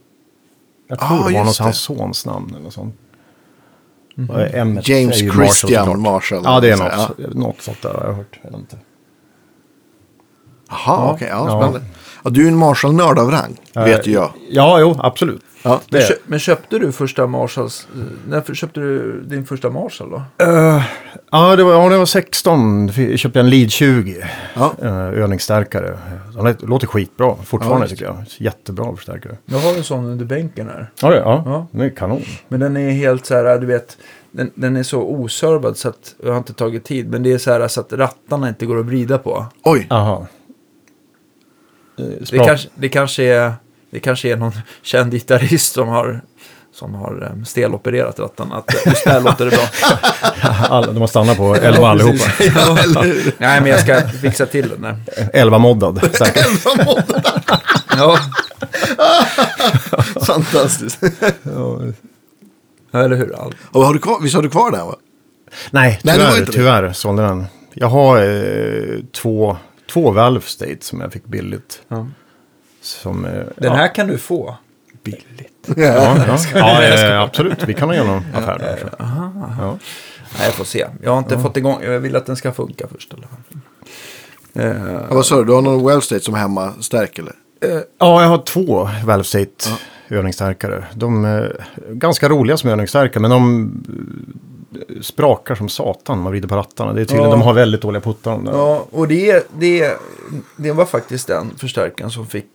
jag 0.88 0.98
tror 0.98 1.08
Ah, 1.10 1.16
det 1.16 1.22
var 1.22 1.30
någon, 1.44 1.52
det. 1.58 1.62
hans 1.62 1.78
sons 1.80 2.26
namn 2.26 2.50
eller 2.50 2.60
något 2.60 2.72
sånt. 2.74 2.94
Och 4.28 4.40
M 4.40 4.78
är 4.78 4.90
James 4.90 5.22
Marshall 5.22 5.36
Christian 5.46 5.84
såklart. 5.86 5.98
Marshall. 5.98 6.40
Ja, 6.44 6.60
det 6.60 6.70
är 6.70 6.76
Så 6.76 6.82
här, 6.82 7.08
något, 7.18 7.34
något 7.34 7.60
sånt 7.60 7.82
där 7.82 7.94
har 7.94 8.04
jag 8.06 8.14
hört. 8.14 8.40
Inte. 8.54 8.78
Jaha, 10.70 11.12
okej. 11.12 11.28
ja, 11.30 11.36
Ja. 11.36 11.50
spännande. 11.50 11.78
Ja, 11.78 11.94
du 12.24 12.44
är 12.44 12.48
en 12.48 12.56
Marshall-nörd 12.56 13.18
av 13.18 13.30
rang, 13.30 13.56
vet 13.74 14.06
ju 14.06 14.12
jag. 14.12 14.32
Ja, 14.50 14.80
jo, 14.80 14.96
absolut. 14.98 15.40
Ja. 15.62 15.80
Men, 15.90 16.00
kö- 16.00 16.14
men 16.26 16.38
köpte 16.38 16.78
du 16.78 16.92
första 16.92 17.26
Marshalls... 17.26 17.88
eh, 17.94 18.00
När 18.28 18.54
köpte 18.54 18.80
du 18.80 19.20
din 19.22 19.46
första 19.46 19.70
Marshall 19.70 20.10
då? 20.10 20.22
Eh, 20.44 20.82
ja, 21.32 21.56
det 21.56 21.64
var, 21.64 21.72
ja, 21.72 21.88
det 21.88 21.98
var 21.98 22.06
16. 22.06 22.90
Jag 22.96 23.18
köpte 23.18 23.40
en 23.40 23.50
Lead 23.50 23.70
20. 23.70 24.24
Ja. 24.54 24.72
Uh, 24.82 24.88
övningsstärkare. 25.22 25.98
Den 26.34 26.56
låter 26.68 26.86
skitbra 26.86 27.36
fortfarande 27.44 27.84
Ja, 27.86 27.88
tycker 27.88 28.04
jag. 28.04 28.16
Jättebra 28.38 28.96
förstärkare. 28.96 29.36
Jag 29.44 29.58
har 29.58 29.74
en 29.76 29.84
sån 29.84 30.04
under 30.04 30.24
bänken 30.24 30.68
här. 30.68 30.90
Ja, 31.02 31.10
det, 31.10 31.16
ja. 31.16 31.42
Ja. 31.46 31.66
den 31.70 31.80
är 31.80 31.90
kanon. 31.90 32.22
Men 32.48 32.60
den 32.60 32.76
är 32.76 32.90
helt 32.90 33.26
så 33.26 33.34
här, 33.34 33.58
du 33.58 33.66
vet, 33.66 33.96
den, 34.32 34.50
den 34.54 34.76
är 34.76 34.82
så 34.82 35.02
oservad 35.02 35.76
så 35.76 35.88
att 35.88 36.14
jag 36.24 36.30
har 36.30 36.38
inte 36.38 36.52
tagit 36.52 36.84
tid. 36.84 37.10
Men 37.10 37.22
det 37.22 37.32
är 37.32 37.38
så 37.38 37.50
här 37.52 37.68
så 37.68 37.80
att 37.80 37.92
rattarna 37.92 38.48
inte 38.48 38.66
går 38.66 38.78
att 38.80 38.86
vrida 38.86 39.18
på. 39.18 39.46
Oj, 39.64 39.86
Aha. 39.90 40.26
Eh, 42.00 42.26
Det 42.30 42.38
kanske, 42.38 42.68
det, 42.74 42.88
kanske 42.88 43.22
är, 43.24 43.52
det 43.90 44.00
kanske 44.00 44.28
är 44.32 44.36
någon 44.36 44.52
känd 44.82 45.12
gitarrist 45.12 45.72
som 45.72 45.88
har, 45.88 46.20
som 46.74 46.94
har 46.94 47.30
um, 47.32 47.44
stelopererat 47.44 48.18
rattarna. 48.18 48.56
Att 48.56 48.74
eh, 48.74 48.80
just 48.92 49.04
där 49.04 49.20
låter 49.20 49.44
det 49.44 49.50
bra. 49.50 49.66
Alla, 50.68 50.86
de 50.86 50.96
har 51.00 51.06
stannat 51.06 51.36
på 51.36 51.54
11 51.56 51.88
allihopa. 51.88 52.24
ja? 52.54 52.78
Nej, 53.38 53.60
men 53.60 53.66
jag 53.66 53.80
ska 53.80 54.00
fixa 54.08 54.46
till 54.46 54.68
den 54.68 54.82
där. 54.82 54.96
11 55.32 55.58
moddad. 55.58 56.08
Säkert. 56.16 56.46
Ja, 57.96 58.18
Fantastiskt. 60.26 60.98
eller 62.92 63.16
hur? 63.16 63.34
Allt. 63.42 63.56
Och 63.72 63.84
har 63.84 63.92
du 63.94 63.98
kvar, 64.00 64.20
visst 64.22 64.34
har 64.34 64.42
du 64.42 64.50
kvar 64.50 64.70
den 64.70 64.86
va? 64.86 64.94
Nej, 65.70 66.00
Nej, 66.02 66.14
tyvärr, 66.16 66.30
inte 66.38 66.44
det. 66.44 66.52
tyvärr 66.52 66.92
sålde 66.92 67.22
den. 67.22 67.46
Jag 67.74 67.88
har 67.88 68.18
eh, 68.22 68.98
två, 69.22 69.56
två 69.92 70.10
Valve 70.10 70.46
State 70.46 70.76
som 70.80 71.00
jag 71.00 71.12
fick 71.12 71.24
billigt. 71.24 71.82
Ja. 71.88 72.06
Som, 72.80 73.24
eh, 73.24 73.32
Den 73.32 73.52
ja. 73.56 73.74
här 73.74 73.94
kan 73.94 74.06
du 74.06 74.18
få 74.18 74.56
billigt. 75.02 75.68
Ja, 75.76 76.16
ja. 76.26 76.38
ja 76.54 76.82
eh, 77.08 77.20
absolut. 77.20 77.64
Vi 77.68 77.74
kan 77.74 77.88
ha 77.88 77.96
göra 77.96 78.06
någon 78.06 78.24
affär 78.34 78.58
där. 78.58 78.90
Ja. 78.98 79.78
Nej, 80.38 80.44
jag 80.44 80.54
får 80.54 80.64
se. 80.64 80.86
Jag 81.02 81.10
har 81.10 81.18
inte 81.18 81.38
fått 81.38 81.56
igång, 81.56 81.82
jag 81.82 82.00
vill 82.00 82.16
att 82.16 82.26
den 82.26 82.36
ska 82.36 82.52
funka 82.52 82.86
först. 82.92 83.14
Eh, 84.54 84.66
Ja, 84.66 85.06
vad 85.10 85.26
sa 85.26 85.36
du, 85.36 85.44
du 85.44 85.52
har 85.52 85.62
någon 85.62 86.02
state 86.02 86.24
som 86.24 86.34
hemma 86.34 86.72
stärk 86.80 87.18
eller? 87.18 87.32
Ja, 87.98 88.22
jag 88.22 88.28
har 88.28 88.42
två 88.42 88.88
Valve 89.04 89.24
State 89.24 89.70
övningsstärkare. 90.08 90.84
De 90.94 91.24
är 91.24 91.66
ganska 91.88 92.28
roliga 92.28 92.56
som 92.56 92.70
övningsstärkare, 92.70 93.20
men 93.20 93.30
de 93.30 93.70
sprakar 95.02 95.54
som 95.54 95.68
satan 95.68 96.16
när 96.18 96.22
man 96.22 96.32
vrider 96.32 96.48
på 96.48 96.56
rattarna. 96.56 96.92
Det 96.92 97.00
är 97.00 97.04
tydligen, 97.04 97.24
Ja. 97.30 97.36
de 97.36 97.42
har 97.42 97.52
väldigt 97.54 97.82
dåliga 97.82 98.00
puttar. 98.00 98.30
de 98.30 98.44
där. 98.44 98.52
Ja, 98.52 98.86
och 98.90 99.08
det, 99.08 99.46
det, 99.58 99.98
det 100.56 100.72
var 100.72 100.84
faktiskt 100.84 101.26
den 101.26 101.50
förstärkaren 101.58 102.10
som 102.10 102.26
fick 102.26 102.46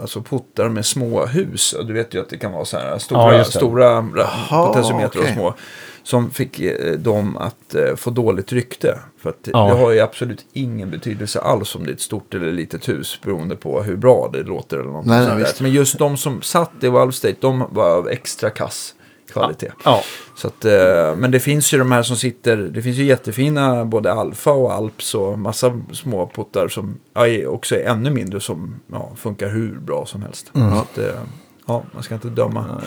alltså 0.00 0.22
puttar 0.22 0.68
med 0.68 0.86
små 0.86 1.26
hus. 1.26 1.74
Du 1.86 1.92
vet 1.92 2.14
ju 2.14 2.20
att 2.20 2.28
det 2.28 2.36
kan 2.38 2.52
vara 2.52 2.64
så 2.64 2.76
här 2.78 2.98
stora, 2.98 3.36
Ja, 3.36 3.44
stora 3.44 4.02
potentiometer 4.50 5.18
okej. 5.18 5.30
och 5.30 5.34
små. 5.34 5.54
Som 6.02 6.30
fick 6.30 6.60
eh, 6.60 6.92
dem 6.92 7.36
att 7.36 7.74
eh, 7.74 7.94
få 7.96 8.10
dåligt 8.10 8.52
rykte. 8.52 8.98
För 9.22 9.30
att 9.30 9.48
Ja. 9.52 9.64
det 9.66 9.74
har 9.80 9.90
ju 9.90 10.00
absolut 10.00 10.46
ingen 10.52 10.90
betydelse 10.90 11.40
alls 11.40 11.74
om 11.74 11.84
det 11.84 11.90
är 11.90 11.94
ett 11.94 12.00
stort 12.00 12.34
eller 12.34 12.52
litet 12.52 12.88
hus. 12.88 13.20
Beroende 13.24 13.56
på 13.56 13.82
hur 13.82 13.96
bra 13.96 14.30
det 14.32 14.42
låter 14.42 14.76
eller 14.78 14.90
något 14.90 15.06
Nej, 15.06 15.26
sånt 15.26 15.38
nej. 15.42 15.52
Men 15.60 15.70
just 15.72 15.98
de 15.98 16.16
som 16.16 16.42
satt 16.42 16.70
i 16.80 16.88
Valve 16.88 17.12
State, 17.12 17.36
de 17.40 17.64
var 17.70 17.90
av 17.96 18.08
extra 18.08 18.50
kass 18.50 18.94
kvalitet. 19.40 19.72
Ja, 19.84 20.02
Så 20.34 20.48
att, 20.48 20.64
eh, 20.64 21.16
men 21.16 21.30
det 21.30 21.40
finns 21.40 21.74
ju 21.74 21.78
de 21.78 21.92
här 21.92 22.02
som 22.02 22.16
sitter, 22.16 22.56
det 22.56 22.82
finns 22.82 22.96
ju 22.96 23.04
jättefina 23.04 23.84
både 23.84 24.12
Alfa 24.12 24.50
och 24.52 24.72
Alps 24.72 25.14
och 25.14 25.38
massa 25.38 25.80
små 25.92 26.30
puttar 26.34 26.68
som 26.68 26.98
ja, 27.14 27.48
också 27.48 27.76
är 27.76 27.84
ännu 27.84 28.10
mindre 28.10 28.40
som 28.40 28.80
ja, 28.92 29.10
funkar 29.16 29.48
hur 29.48 29.78
bra 29.78 30.06
som 30.06 30.22
helst. 30.22 30.50
Så 30.52 30.60
att, 30.60 30.98
eh, 30.98 31.20
ja, 31.66 31.82
man 31.92 32.02
ska 32.02 32.14
inte 32.14 32.28
döma. 32.28 32.80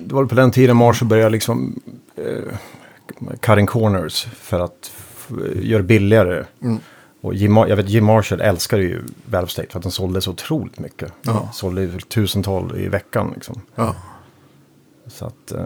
det 0.00 0.14
var 0.14 0.24
på 0.24 0.34
den 0.34 0.50
tiden 0.50 0.76
Marshall 0.76 1.08
började 1.08 1.30
liksom 1.30 1.80
eh, 2.16 2.54
cutting 3.40 3.66
corners 3.66 4.26
för 4.40 4.60
att 4.60 4.92
göra 5.54 5.82
billigare. 5.82 6.44
Mm. 6.62 6.78
Och 7.20 7.34
Jim, 7.34 7.56
jag 7.56 7.76
vet 7.76 7.88
Jim 7.88 8.04
Marshall 8.04 8.40
älskar 8.40 8.78
ju 8.78 9.02
Valve 9.24 9.48
State 9.48 9.68
för 9.70 9.78
att 9.78 9.82
den 9.82 9.92
sålde 9.92 10.20
så 10.20 10.30
otroligt 10.30 10.78
mycket. 10.78 11.12
Ja. 11.22 11.48
Sålde 11.52 11.82
ju 11.82 11.98
tusental 11.98 12.76
i 12.76 12.88
veckan 12.88 13.32
liksom. 13.34 13.60
Ja. 13.74 13.94
Så 15.08 15.26
att, 15.26 15.52
eh, 15.52 15.58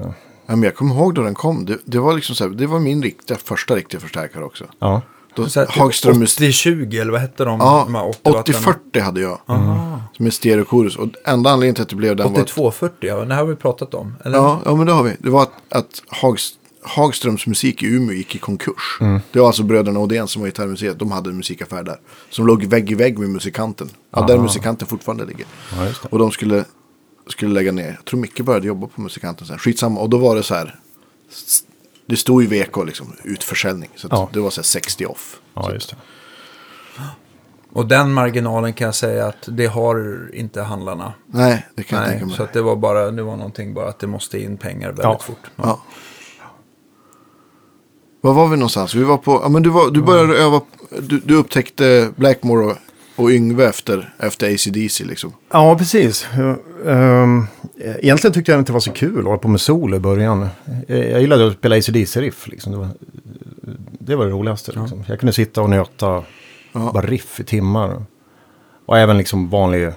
ja 0.46 0.56
men 0.56 0.62
jag 0.62 0.74
kommer 0.76 0.94
ihåg 0.94 1.14
då 1.14 1.22
den 1.22 1.34
kom. 1.34 1.64
Det, 1.64 1.78
det 1.84 1.98
var 1.98 2.12
liksom 2.14 2.34
så 2.36 2.44
här, 2.44 2.50
det 2.50 2.66
var 2.66 2.78
min 2.78 3.02
riktiga, 3.02 3.36
första 3.44 3.74
riktiga 3.76 4.00
förstärkare 4.00 4.44
också. 4.44 4.64
ja. 4.78 5.02
Då, 5.34 5.46
Så 5.48 5.60
här, 5.60 5.66
typ 5.66 5.76
Hagström 5.76 6.22
mus- 6.22 6.40
80-20 6.40 7.00
eller 7.00 7.12
vad 7.12 7.20
hette 7.20 7.44
de? 7.44 7.60
Ja, 7.60 7.82
de 7.86 7.94
här 7.94 8.08
80 8.08 8.30
watten? 8.32 8.54
80-40 8.54 9.00
hade 9.00 9.20
jag. 9.20 9.38
Aha. 9.46 10.00
Som 10.16 10.26
är 10.26 10.30
stereokorus. 10.30 10.96
Och 10.96 11.08
enda 11.24 11.50
anledningen 11.50 11.74
till 11.74 11.82
att 11.82 11.88
det 11.88 11.96
blev 11.96 12.16
den 12.16 12.26
var 12.32 12.40
att, 12.40 12.50
8240, 12.50 13.08
ja. 13.08 13.24
Det 13.24 13.34
här 13.34 13.40
har 13.42 13.48
vi 13.48 13.56
pratat 13.56 13.94
om. 13.94 14.14
Eller? 14.24 14.38
ja, 14.38 14.60
ja, 14.64 14.74
men 14.74 14.86
det 14.86 14.92
har 14.92 15.02
vi. 15.02 15.16
Det 15.18 15.30
var 15.30 15.42
att, 15.42 15.52
att 15.68 16.02
Hags, 16.08 16.50
Hagströms 16.82 17.46
musik 17.46 17.82
i 17.82 17.86
Umeå 17.86 18.12
gick 18.16 18.34
i 18.34 18.38
konkurs. 18.38 18.98
Det 19.32 19.40
var 19.40 19.46
alltså 19.46 19.62
bröderna 19.62 20.00
Odén 20.00 20.28
som 20.28 20.42
var 20.42 20.48
gitarrmuseet. 20.48 20.98
De 20.98 21.12
hade 21.12 21.30
en 21.30 21.36
musikaffär 21.36 21.82
där. 21.82 21.96
Som 22.30 22.46
låg 22.46 22.64
vägg 22.64 22.90
i 22.90 22.94
vägg 22.94 23.18
med 23.18 23.28
musikanten. 23.30 23.90
Ja, 24.10 24.26
där 24.26 24.38
musikanten 24.38 24.88
fortfarande 24.88 25.24
ligger. 25.24 25.46
Ja, 25.76 25.84
just 25.86 26.02
det. 26.02 26.08
Och 26.08 26.18
de 26.18 26.30
skulle, 26.30 26.64
skulle 27.26 27.54
lägga 27.54 27.72
ner. 27.72 27.92
Jag 27.96 28.04
tror 28.04 28.20
Micke 28.20 28.40
började 28.40 28.66
jobba 28.66 28.86
på 28.86 29.00
musikanten 29.00 29.46
sen. 29.46 29.58
Skitsamma. 29.58 30.00
Och 30.00 30.10
då 30.10 30.18
var 30.18 30.36
det 30.36 30.42
så 30.42 30.54
här. 30.54 30.78
Det 32.06 32.16
stod 32.16 32.42
ju 32.42 32.48
VK 32.48 32.76
liksom. 32.86 33.12
Utförsäljning. 33.24 33.90
Så 33.96 34.08
Ja. 34.10 34.28
det 34.32 34.40
var 34.40 34.50
så 34.50 34.60
här 34.60 34.64
60 34.64 35.06
off. 35.06 35.40
ja, 35.54 35.72
just 35.72 35.90
det. 35.90 35.96
Och 37.74 37.86
den 37.86 38.12
marginalen 38.12 38.72
kan 38.72 38.84
jag 38.84 38.94
säga 38.94 39.26
att 39.26 39.48
det 39.48 39.66
har 39.66 40.28
inte 40.34 40.62
handlarna. 40.62 41.12
Nej, 41.26 41.66
det 41.74 41.82
kan 41.82 41.98
jag 41.98 42.02
Nej, 42.06 42.10
tänka 42.12 42.26
mig. 42.26 42.36
så 42.36 42.42
att 42.42 42.52
det 42.52 42.62
var 42.62 42.76
bara, 42.76 43.10
det 43.10 43.22
var 43.22 43.36
någonting 43.36 43.74
bara 43.74 43.88
att 43.88 43.98
det 43.98 44.06
måste 44.06 44.38
in 44.42 44.56
pengar 44.56 44.88
väldigt 44.88 45.04
Ja. 45.04 45.18
fort. 45.18 45.50
Ja. 45.56 45.82
Var 48.20 48.34
var 48.34 48.48
vi 48.48 48.56
någonstans? 48.56 48.94
Vi 48.94 49.02
var 49.02 49.16
på, 49.18 49.40
ja 49.42 49.48
men 49.48 49.62
du, 49.62 49.70
var, 49.70 49.90
du 49.90 50.02
började 50.02 50.36
öva, 50.38 50.60
du, 51.00 51.18
du 51.24 51.34
upptäckte 51.36 52.10
Blackmore 52.16 52.66
och, 52.66 52.76
och 53.16 53.30
Yngve 53.30 53.66
efter, 53.66 54.14
efter 54.18 54.54
ACDC 54.54 55.04
liksom. 55.04 55.32
Ja, 55.52 55.76
precis. 55.78 56.26
Ehm, 56.86 57.46
egentligen 57.78 58.34
tyckte 58.34 58.52
jag 58.52 58.58
inte 58.58 58.68
det 58.68 58.74
var 58.74 58.80
så 58.80 58.92
kul 58.92 59.18
att 59.18 59.24
hålla 59.24 59.38
på 59.38 59.48
med 59.48 59.60
sol 59.60 59.94
i 59.94 59.98
början. 59.98 60.48
Jag, 60.88 60.98
jag 61.10 61.20
gillade 61.20 61.46
att 61.46 61.52
spela 61.54 61.76
ACDC-riff. 61.76 62.48
Liksom. 62.48 62.72
Det, 62.72 62.78
var, 62.78 62.88
det 64.00 64.16
var 64.16 64.24
det 64.24 64.30
roligaste. 64.30 64.72
Liksom. 64.80 65.04
Jag 65.08 65.20
kunde 65.20 65.32
sitta 65.32 65.62
och 65.62 65.70
nöta 65.70 66.22
Ja. 66.74 66.90
bara 66.94 67.06
riff 67.06 67.40
i 67.40 67.44
timmar. 67.44 68.02
Och 68.86 68.98
även 68.98 69.18
liksom 69.18 69.48
vanlig... 69.48 69.90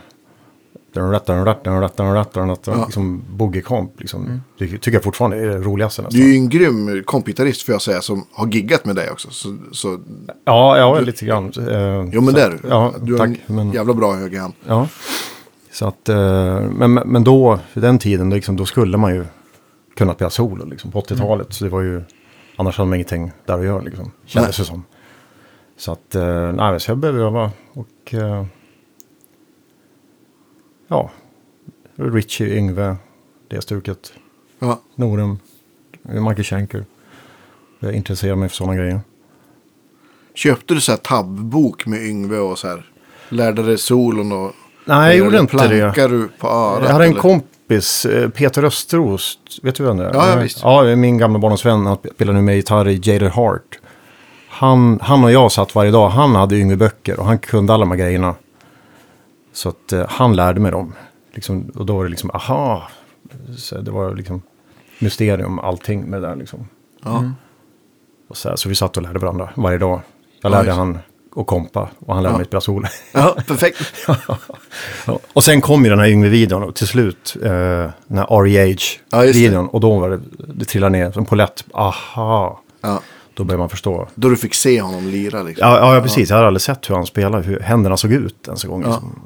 liksom 2.86 3.24
boogie-komp. 3.30 4.00
Liksom. 4.00 4.42
Det 4.58 4.68
tycker 4.68 4.94
jag 4.94 5.04
fortfarande 5.04 5.38
är 5.38 5.48
det 5.48 5.58
roligaste 5.58 6.02
nästan. 6.02 6.20
Du 6.20 6.26
är 6.28 6.32
ju 6.32 6.38
en 6.38 6.50
grym 6.50 7.04
kompgitarrist 7.06 7.62
får 7.62 7.74
jag 7.74 7.82
säga 7.82 8.02
som 8.02 8.26
har 8.32 8.48
giggat 8.48 8.86
med 8.86 8.96
dig 8.96 9.12
också. 9.12 9.30
Så, 9.32 9.58
så, 9.72 10.00
Ja, 10.46 10.78
ja 10.78 11.00
lite 11.00 11.26
grann. 11.26 11.52
Eh, 11.58 12.10
jo 12.12 12.22
men 12.22 12.34
det 12.34 12.42
är 12.42 12.50
du. 12.50 12.60
Ja, 12.70 12.94
du 13.02 13.14
har 13.14 13.20
tack. 13.20 13.30
en 13.48 13.56
Men, 13.56 13.72
jävla 13.72 13.94
bra 13.94 14.14
högerhand. 14.14 14.54
Ja. 14.68 14.88
Så 15.72 15.88
att, 15.88 16.10
eh, 16.10 16.62
men, 16.62 16.94
men 16.94 17.24
då, 17.24 17.60
vid 17.74 17.84
den 17.84 18.00
tiden, 18.00 18.30
då, 18.30 18.36
liksom, 18.36 18.56
då 18.56 18.66
skulle 18.66 18.98
man 18.98 19.16
ju 19.16 19.26
kunna 19.98 20.14
spela 20.14 20.30
solo 20.30 20.66
liksom, 20.66 20.92
på 20.92 21.02
80-talet. 21.02 21.54
Så 21.54 21.64
det 21.64 21.70
var 21.70 21.82
ju, 21.82 22.02
annars 22.56 22.78
hade 22.78 22.90
man 22.90 22.96
ingenting 22.96 23.32
där 23.46 23.60
att 23.60 23.66
göra 23.66 23.82
liksom, 23.82 24.12
kändes 24.26 24.58
det 24.58 24.64
som. 24.66 24.84
Så 25.78 25.92
att, 25.92 26.16
eh, 26.16 26.52
nej, 26.52 26.80
så 26.80 26.92
jag 26.92 26.98
började 26.98 27.22
öva 27.22 27.52
och 27.74 28.14
eh, 28.14 28.46
ja, 30.96 31.10
Richie, 31.96 32.58
Yngve, 32.58 32.96
det 33.48 33.62
stuket, 33.62 34.14
Ja. 34.60 34.80
Norum, 34.96 35.40
Michael 36.02 36.44
Schenker. 36.44 36.86
Jag 37.80 37.94
intresserar 37.94 38.36
mig 38.36 38.50
för 38.50 38.56
sådana 38.56 38.76
grejer. 38.76 39.00
Köpte 40.34 40.74
du 40.74 40.82
så 40.82 40.92
här 40.92 41.00
tabbok 41.00 41.86
med 41.86 42.02
Yngve 42.02 42.38
och 42.38 42.60
så 42.60 42.68
här? 42.68 42.90
Lärde 43.30 43.64
dig 43.64 43.78
solon 43.78 44.32
och... 44.32 44.52
Nej, 44.86 45.18
jag 45.18 45.26
gjorde 45.26 45.40
inte 45.40 45.68
det. 45.68 46.08
Du 46.08 46.28
på 46.40 46.48
örat? 46.48 46.84
Jag 46.84 46.92
hade 46.92 47.06
en 47.06 47.12
eller? 47.12 47.22
kompis, 47.22 48.06
eh, 48.06 48.30
Peter 48.30 48.64
Österos, 48.64 49.40
vet 49.62 49.76
du 49.76 49.84
vem 49.84 49.98
det 49.98 50.06
är? 50.06 50.14
Ja, 50.14 50.30
ja, 50.30 50.36
visst. 50.36 50.60
Ja, 50.62 50.96
min 50.96 51.18
gamla 51.18 51.40
barndomsvän, 51.40 51.86
han 51.86 51.98
spelar 52.14 52.34
nu 52.34 52.42
med 52.42 52.56
gitarr 52.56 52.88
i 52.88 53.02
Jaded 53.04 53.32
Heart. 53.32 53.80
Han, 54.50 55.00
han 55.02 55.24
och 55.24 55.32
jag 55.32 55.52
satt 55.52 55.76
varje 55.76 55.92
dag, 55.92 56.10
han 56.10 56.36
hade 56.36 56.56
yngre 56.56 56.78
böcker 56.78 57.20
och 57.20 57.26
han 57.26 57.40
kunde 57.40 57.74
alla 57.74 57.86
de 57.86 57.92
här 57.92 57.98
grejerna. 57.98 58.36
Så 59.56 59.70
att 59.70 59.94
eh, 59.94 60.06
han 60.10 60.36
lärde 60.36 60.60
mig 60.60 60.72
dem. 60.72 60.94
Liksom, 61.34 61.72
och 61.76 61.86
då 61.86 61.96
var 61.96 62.04
det 62.04 62.10
liksom, 62.10 62.32
aha. 62.34 62.88
Så 63.58 63.78
det 63.82 63.92
var 63.92 64.16
liksom 64.16 64.42
mysterium 65.00 65.60
allting 65.60 66.02
med 66.06 66.22
det 66.22 66.28
där 66.28 66.36
liksom. 66.36 66.68
Ja. 67.04 67.24
Och 68.30 68.38
så, 68.38 68.50
här, 68.50 68.56
så 68.56 68.70
vi 68.70 68.76
satt 68.76 68.98
och 68.98 69.04
lärde 69.04 69.20
varandra 69.20 69.50
varje 69.56 69.78
dag. 69.78 70.02
Jag 70.42 70.50
Ja, 70.52 70.58
lärde 70.58 70.68
just. 70.68 70.78
han 70.78 71.00
att 71.36 71.48
kompa 71.48 71.90
och 72.00 72.14
han 72.14 72.24
lärde 72.24 72.34
Ja. 72.34 72.38
mig 72.38 72.46
spela 72.48 72.62
sol. 72.62 72.88
ja, 73.14 73.36
perfekt. 73.48 73.78
Ja, 75.08 75.20
Och 75.34 75.44
sen 75.44 75.62
kom 75.62 75.84
ju 75.84 75.90
den 75.90 76.00
här 76.00 76.08
yngre 76.08 76.30
videon 76.30 76.64
och 76.64 76.76
till 76.76 76.88
slut 76.88 77.38
eh, 77.44 77.50
den 77.50 78.18
här 78.18 78.28
Ja. 78.30 78.42
REH-videon. 78.46 79.68
och 79.68 79.80
då 79.80 80.00
var 80.00 80.10
det, 80.10 80.20
det 80.54 80.66
trillade 80.66 80.92
ner 80.98 81.12
som 81.12 81.26
polett. 81.26 81.66
Aha, 81.74 82.62
Ja. 82.82 83.02
då 83.34 83.44
började 83.44 83.60
man 83.60 83.70
förstå. 83.70 84.08
Då 84.16 84.30
du 84.30 84.38
fick 84.38 84.54
se 84.54 84.82
honom 84.82 85.08
lira 85.08 85.44
liksom. 85.44 85.68
Ja, 85.70 85.96
ja, 85.96 86.02
precis. 86.02 86.30
Jag 86.30 86.36
hade 86.38 86.48
aldrig 86.48 86.62
sett 86.62 86.90
hur 86.90 86.96
han 86.96 87.06
spelade, 87.06 87.44
hur 87.44 87.60
händerna 87.60 87.98
såg 87.98 88.12
ut 88.12 88.48
ens 88.48 88.64
en 88.64 88.70
gång. 88.70 88.82
Ja. 88.82 88.88
Liksom. 88.88 89.20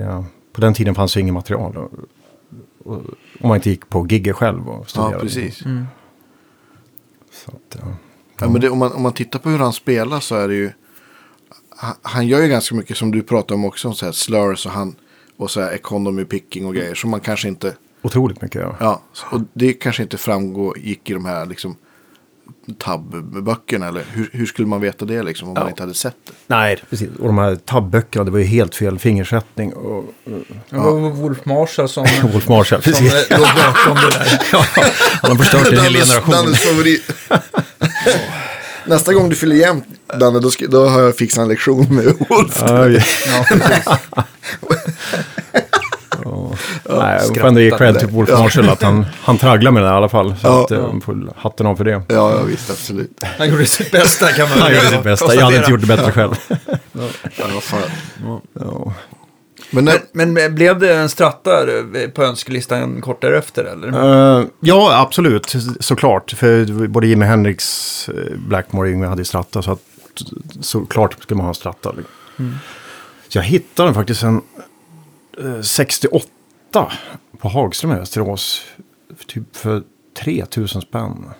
Det, 0.00 0.24
på 0.52 0.60
den 0.60 0.74
tiden 0.74 0.94
fanns 0.94 1.16
ju 1.16 1.20
inget 1.20 1.34
material. 1.34 1.76
Och, 1.76 1.90
och, 2.84 3.02
om 3.40 3.48
man 3.48 3.54
inte 3.56 3.70
gick 3.70 3.88
på 3.88 4.06
gigger 4.06 4.32
själv 4.32 4.68
och 4.68 4.80
Ja, 4.80 4.84
studerade. 4.86 5.20
precis. 5.20 5.58
Så 7.32 7.50
att, 7.50 7.76
ja. 7.80 7.86
Ja, 8.40 8.48
men 8.48 8.60
det, 8.60 8.70
om, 8.70 8.78
man, 8.78 8.92
om 8.92 9.02
man 9.02 9.12
tittar 9.12 9.38
på 9.38 9.48
hur 9.48 9.58
han 9.58 9.72
spelar 9.72 10.20
så 10.20 10.34
är 10.36 10.48
det 10.48 10.54
ju... 10.54 10.70
Han, 11.76 11.94
han 12.02 12.26
gör 12.26 12.42
ju 12.42 12.48
ganska 12.48 12.74
mycket 12.74 12.96
som 12.96 13.10
du 13.10 13.22
pratar 13.22 13.54
om 13.54 13.64
också. 13.64 13.92
Så 13.92 14.04
här 14.04 14.12
slurs 14.12 14.66
och, 14.66 14.72
han, 14.72 14.94
och 15.36 15.50
så 15.50 15.60
här 15.60 15.72
economy 15.72 16.24
picking 16.24 16.66
och 16.66 16.74
grejer. 16.74 16.94
Som 16.94 17.10
man 17.10 17.20
kanske 17.20 17.48
inte... 17.48 17.76
Otroligt 18.02 18.42
mycket. 18.42 18.62
Ja. 18.62 18.76
Ja, 18.80 19.02
och 19.30 19.40
det 19.52 19.72
kanske 19.72 20.02
inte 20.02 20.16
framgår, 20.18 20.78
gick 20.78 21.10
i 21.10 21.12
de 21.12 21.24
här 21.24 21.46
liksom 21.46 21.76
tabböckerna. 22.78 23.88
Eller 23.88 24.02
hur, 24.12 24.28
hur 24.32 24.46
skulle 24.46 24.68
man 24.68 24.80
veta 24.80 25.04
det 25.04 25.22
liksom 25.22 25.48
om 25.48 25.54
man 25.54 25.62
Ja. 25.62 25.68
inte 25.70 25.82
hade 25.82 25.94
sett 25.94 26.16
det? 26.26 26.32
Nej, 26.46 26.82
precis. 26.90 27.08
Och 27.20 27.26
de 27.26 27.38
här 27.38 27.54
tabböckerna, 27.56 28.24
det 28.24 28.30
var 28.30 28.38
ju 28.38 28.44
helt 28.44 28.74
fel 28.74 28.98
fingersättning. 28.98 29.72
Och, 29.72 30.04
Det 30.70 30.76
var 30.76 31.10
Wolf 31.10 31.44
Marshall 31.44 31.88
som, 31.88 32.06
Wolf 32.32 32.48
Marshall, 32.48 32.82
som 32.82 32.92
precis. 32.92 33.30
låg 33.30 33.38
bakom 33.40 33.94
det 33.94 34.10
där. 34.18 34.40
Han 35.22 35.30
har 35.30 35.36
förstört 35.38 35.66
en 35.72 35.80
hel 35.80 35.94
generation. 35.94 36.54
Nästa 38.86 39.12
gång 39.12 39.28
du 39.28 39.36
fyller 39.36 39.56
jämnt, 39.56 39.84
Danne, 40.18 40.40
då, 40.40 40.50
ska, 40.50 40.66
då 40.66 40.86
har 40.88 41.00
jag 41.00 41.16
fixat 41.16 41.42
en 41.42 41.48
lektion 41.48 41.94
med 41.94 42.04
Wolf. 42.28 42.62
Ja, 42.66 42.88
Ja, 42.88 44.24
precis. 46.22 46.98
Nej, 46.98 47.20
jag 47.28 47.36
får 47.40 47.48
ändå 47.48 47.60
ge 47.60 47.70
cred 47.70 47.98
till 47.98 48.08
Wolf. 48.08 48.30
Marshall 48.30 48.68
att 48.68 48.82
han, 48.82 49.06
han 49.22 49.38
tragglar 49.38 49.70
med 49.70 49.82
det 49.82 49.86
i 49.88 49.92
alla 49.92 50.08
fall. 50.08 50.34
Så 50.40 50.46
Ja. 50.46 50.64
att, 50.64 50.70
eh, 50.70 51.00
får 51.00 51.32
hatten 51.36 51.66
av 51.66 51.76
för 51.76 51.84
det. 51.84 51.90
Ja, 51.90 52.02
ja 52.08 52.42
visst, 52.42 52.70
absolut. 52.70 53.22
Han 53.38 53.48
gjorde 53.48 53.66
sitt 53.66 53.92
bästa 53.92 54.26
kan 54.32 54.48
man 54.50 54.58
Han 54.58 54.74
gjorde 54.74 54.86
sitt 54.86 55.02
bästa. 55.02 55.34
Jag 55.34 55.44
hade 55.44 55.56
inte 55.56 55.70
gjort 55.70 55.80
det 55.80 55.86
bättre 55.86 56.12
själv. 56.12 56.34
Ja, 56.92 57.44
vad 57.54 57.62
fan. 57.62 57.80
Ja. 58.52 58.92
Men 59.70 59.84
när, 59.84 59.98
Men, 60.12 60.32
men 60.32 60.54
blev 60.54 60.78
det 60.78 60.94
en 60.94 61.08
stratta 61.08 61.60
eh, 61.62 62.08
på 62.14 62.22
önskelistan 62.22 63.00
kort 63.00 63.20
därefter 63.22 63.64
eller? 63.64 64.38
Eh, 64.40 64.44
ja, 64.60 65.00
absolut. 65.00 65.54
Såklart. 65.80 66.30
För 66.36 66.86
både 66.88 67.06
Jimi 67.06 67.26
Hendrix, 67.26 68.10
Blackmore 68.36 68.88
och 68.88 68.92
Yngwie 68.92 69.08
hade 69.08 69.20
ju 69.20 69.24
stratta. 69.24 69.62
Så 69.62 69.72
att 69.72 69.78
såklart 70.60 71.22
skulle 71.22 71.36
man 71.38 71.46
ha 71.46 71.54
stratta. 71.54 71.92
Så 73.28 73.38
jag 73.38 73.42
hittade 73.42 73.86
den 73.88 73.94
faktiskt 73.94 74.22
en 74.22 74.40
68 75.62 76.26
på 77.38 77.48
Hagström 77.48 77.92
i 77.92 77.94
Västerås. 77.94 78.62
Typ 79.26 79.56
för 79.56 79.82
3000 80.24 80.82
spänn. 80.82 81.30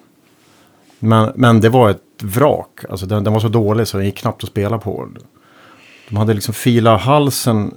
Men, 0.99 1.33
men 1.35 1.61
det 1.61 1.69
var 1.69 1.91
ett 1.91 2.23
vrak. 2.23 2.85
Alltså 2.91 3.07
den, 3.07 3.25
den 3.25 3.33
var 3.33 3.41
så 3.41 3.49
dålig 3.49 3.89
så 3.89 3.97
den 3.97 4.07
gick 4.07 4.17
knappt 4.17 4.45
att 4.45 4.51
spela 4.51 4.79
på. 4.79 5.09
De 6.09 6.17
hade 6.17 6.35
liksom 6.35 6.55
filat 6.55 7.01
halsen 7.01 7.75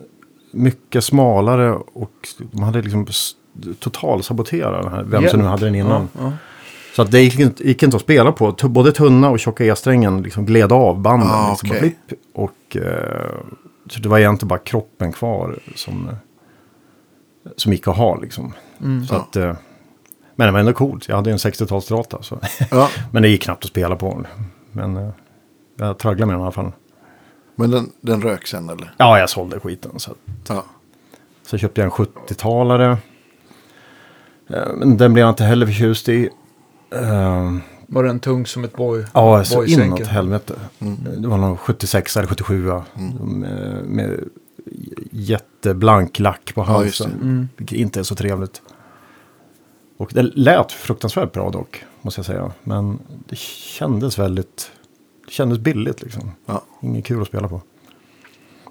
mycket 0.51 1.03
smalare 1.03 1.71
och 1.93 2.27
de 2.51 2.63
hade 2.63 2.81
liksom 2.81 3.07
totalsaboterat 3.79 4.83
den 4.83 4.93
här, 4.93 5.03
vem 5.03 5.29
som 5.29 5.39
nu 5.39 5.45
hade 5.45 5.65
den 5.65 5.75
innan. 5.75 6.09
Ja, 6.13 6.21
ja. 6.23 6.31
Så 6.95 7.01
att 7.01 7.12
det 7.12 7.21
gick 7.21 7.39
inte, 7.39 7.67
gick 7.67 7.83
inte 7.83 7.95
att 7.95 8.03
spela 8.03 8.31
på. 8.31 8.51
Både 8.51 8.91
tunna 8.91 9.29
och 9.29 9.39
tjocka 9.39 9.65
E-strängen 9.65 10.21
liksom 10.21 10.45
gled 10.45 10.71
av 10.71 10.99
banden. 10.99 11.29
Ah, 11.31 11.49
liksom, 11.49 11.69
flipp. 11.69 12.21
Och 12.33 12.77
eh, 12.77 13.31
så 13.89 14.00
det 14.00 14.10
var 14.10 14.19
egentligen 14.19 14.48
bara 14.48 14.60
kroppen 14.60 15.12
kvar 15.12 15.60
som, 15.76 16.10
som 17.56 17.72
gick 17.72 17.88
att 17.88 17.98
ha 17.98 18.15
liksom. 18.19 18.54
Så 19.08 19.13
Ja. 19.15 19.17
att, 19.22 19.36
eh, 19.36 19.56
men 20.36 20.48
det 20.48 20.52
var 20.52 20.60
ändå 20.60 20.74
coolt. 20.74 21.08
Jag 21.08 21.15
hade 21.15 21.30
ju 21.30 21.32
en 21.32 21.38
60-talsstrata. 21.38 22.22
Så. 22.22 22.39
ja, 22.72 22.89
men 23.12 23.22
det 23.24 23.30
gick 23.30 23.41
knappt 23.43 23.63
att 23.65 23.69
spela 23.72 23.96
på. 23.96 24.24
Men 24.72 24.98
eh, 24.98 25.10
jag 25.76 25.98
tragglade 26.00 26.26
med 26.26 26.34
den 26.36 26.39
i 26.41 26.43
alla 26.43 26.52
fall. 26.52 26.72
men 27.56 27.72
den, 27.72 27.91
den 28.02 28.22
rök 28.22 28.48
sen 28.48 28.69
eller? 28.69 28.93
Ja, 28.98 29.19
jag 29.19 29.30
sålde 29.30 29.60
skiten. 29.60 30.00
Så, 30.00 30.12
Ja. 30.48 30.63
så 31.46 31.58
köpte 31.58 31.82
jag 31.82 31.86
en 31.86 32.06
70-talare. 32.06 32.98
Eh, 34.50 34.74
Men 34.76 34.98
den 34.98 35.13
blev 35.13 35.22
jag 35.26 35.32
inte 35.32 35.43
heller 35.43 35.65
förtjust 35.65 36.10
i. 36.10 36.30
Var 37.93 38.03
den 38.03 38.19
tung 38.19 38.45
som 38.45 38.63
ett 38.63 38.75
boy? 38.75 39.06
Ja, 39.13 39.43
så 39.43 39.56
boysänke? 39.56 39.86
inåt 39.86 40.08
helvete. 40.08 40.56
Det 41.17 41.27
var 41.27 41.38
någon 41.38 41.58
76 41.58 42.17
eller 42.17 42.27
77 42.27 42.71
med, 43.21 43.86
med 43.86 44.19
jätteblank 45.12 46.19
lack 46.19 46.53
på 46.56 46.62
Ja, 46.62 46.65
halsen. 46.65 47.10
det. 47.10 47.15
Mm. 47.25 47.49
Vilket 47.58 47.77
inte 47.77 47.99
är 47.99 48.03
så 48.03 48.15
trevligt. 48.15 48.62
Och 49.97 50.12
det 50.13 50.21
lät 50.21 50.71
fruktansvärt 50.71 51.32
bra 51.32 51.49
dock, 51.49 51.84
måste 52.01 52.19
jag 52.19 52.25
säga. 52.25 52.51
Men 52.63 52.99
det 53.29 53.38
kändes 53.38 54.19
väldigt, 54.19 54.71
det 55.25 55.32
kändes 55.32 55.60
billigt 55.60 56.01
liksom. 56.01 56.32
Ja. 56.45 56.63
Inget 56.82 57.06
kul 57.06 57.21
att 57.21 57.27
spela 57.27 57.47
på. 57.47 57.62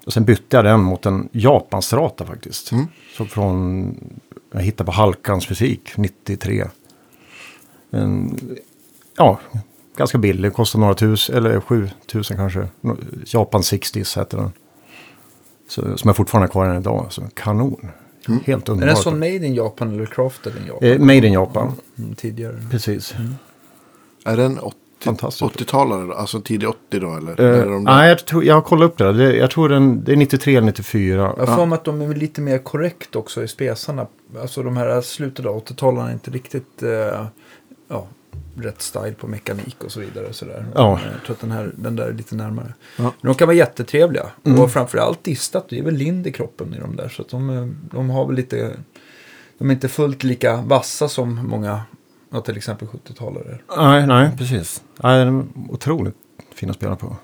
Och 0.05 0.13
sen 0.13 0.25
bytte 0.25 0.57
jag 0.57 0.65
den 0.65 0.79
mot 0.79 1.05
en 1.05 1.29
Japanstrata 1.31 2.25
faktiskt. 2.25 2.71
Mm. 2.71 2.85
Så 3.17 3.25
från, 3.25 3.95
jag 4.51 4.61
hittade 4.61 4.85
på 4.85 4.91
Halkans 4.91 5.45
fysik 5.45 5.97
93. 5.97 6.65
En, 7.91 8.39
ja, 9.17 9.39
ganska 9.97 10.17
billig, 10.17 10.53
kostar 10.53 10.79
några 10.79 10.93
tusen, 10.93 11.35
eller 11.35 11.59
sju 11.59 11.89
tusen 12.11 12.37
kanske. 12.37 12.67
Japan 13.25 13.61
60s 13.61 14.19
heter 14.19 14.37
den. 14.37 14.51
Så, 15.67 15.97
som 15.97 16.07
jag 16.09 16.15
fortfarande 16.15 16.47
har 16.47 16.51
kvar 16.51 16.65
än 16.65 16.77
idag. 16.81 17.05
Så 17.09 17.21
kanon. 17.33 17.91
Helt 18.27 18.47
Är 18.47 18.55
den 18.55 18.73
underbart. 18.73 18.97
sån 19.03 19.19
made 19.19 19.35
in 19.45 19.53
Japan 19.55 19.93
eller 19.93 20.05
crafted 20.05 20.53
in 20.61 20.67
Japan? 20.67 20.87
Eh, 20.89 20.99
made 20.99 21.27
in 21.27 21.33
Japan, 21.33 21.71
Mm, 21.97 22.15
tidigare. 22.15 22.61
precis. 22.71 23.15
Är 24.25 24.37
den 24.37 24.59
80, 24.59 24.77
Fantastiskt. 24.99 25.41
80-talare 25.59 26.07
då? 26.07 26.13
Alltså 26.13 26.41
tidig 26.41 26.69
80 26.69 26.99
då 26.99 27.15
eller? 27.15 27.41
Eh, 27.41 27.47
eller 27.61 27.71
de 27.71 27.83
nej, 27.83 28.09
jag, 28.09 28.25
tror, 28.25 28.43
jag 28.43 28.55
har 28.55 28.61
kollat 28.61 28.91
upp 28.91 28.97
det. 28.97 29.03
där. 29.03 29.13
det. 29.13 29.35
Jag 29.35 29.51
tror 29.51 29.69
den, 29.69 30.03
det 30.03 30.11
är 30.11 30.15
93 30.15 30.55
eller 30.55 30.67
94. 30.67 31.33
Jag 31.37 31.45
har 31.47 31.55
för 31.57 31.65
mig 31.65 31.75
att 31.75 31.83
de 31.85 32.01
är 32.01 32.15
lite 32.15 32.41
mer 32.41 32.57
korrekt 32.57 33.15
också 33.15 33.43
i 33.43 33.47
spesarna. 33.47 34.07
Alltså 34.41 34.63
de 34.63 34.77
här 34.77 35.01
slutet 35.01 35.45
av 35.45 35.63
80-talarna 35.65 36.09
är 36.09 36.13
inte 36.13 36.31
riktigt 36.31 36.83
eh, 36.83 37.25
ja, 37.87 38.07
rätt 38.55 38.81
style 38.81 39.13
på 39.13 39.27
mekanik 39.27 39.83
och 39.83 39.91
så 39.91 39.99
vidare. 39.99 40.25
Och 40.27 40.35
så 40.35 40.45
där. 40.45 40.65
Ja. 40.75 40.93
Eh, 40.93 40.99
Jag 41.13 41.23
tror 41.25 41.33
att 41.35 41.41
den, 41.41 41.51
här, 41.51 41.71
den 41.75 41.95
där 41.95 42.07
är 42.07 42.13
lite 42.13 42.35
närmare. 42.35 42.73
Ja. 42.97 43.03
Men 43.03 43.31
de 43.31 43.35
kan 43.35 43.47
vara 43.47 43.57
jättetrevliga. 43.57 44.25
Mm. 44.43 44.59
Och 44.59 44.71
framförallt 44.71 45.23
distat, 45.23 45.65
det 45.69 45.79
är 45.79 45.83
väl 45.83 45.93
lind 45.93 46.27
i 46.27 46.31
kroppen 46.31 46.73
i 46.73 46.79
de 46.79 46.95
där. 46.95 47.09
Så 47.09 47.21
att 47.21 47.29
de, 47.29 47.49
eh, 47.49 47.67
de 47.97 48.09
har 48.09 48.25
väl 48.25 48.35
lite, 48.35 48.71
de 49.57 49.69
är 49.69 49.73
inte 49.73 49.87
fullt 49.89 50.23
lika 50.23 50.55
vassa 50.61 51.07
som 51.07 51.47
många, 51.47 51.81
ja, 52.29 52.41
till 52.41 52.57
exempel 52.57 52.87
70-talare. 52.87 53.57
Nej, 53.77 54.07
nej, 54.07 54.31
precis. 54.37 54.83
Nej, 55.03 55.25
de 55.25 55.39
är 55.39 55.73
otroligt 55.73 56.15
fina 56.55 56.69
att 56.69 56.75
spela 56.77 56.95
på. 56.95 57.15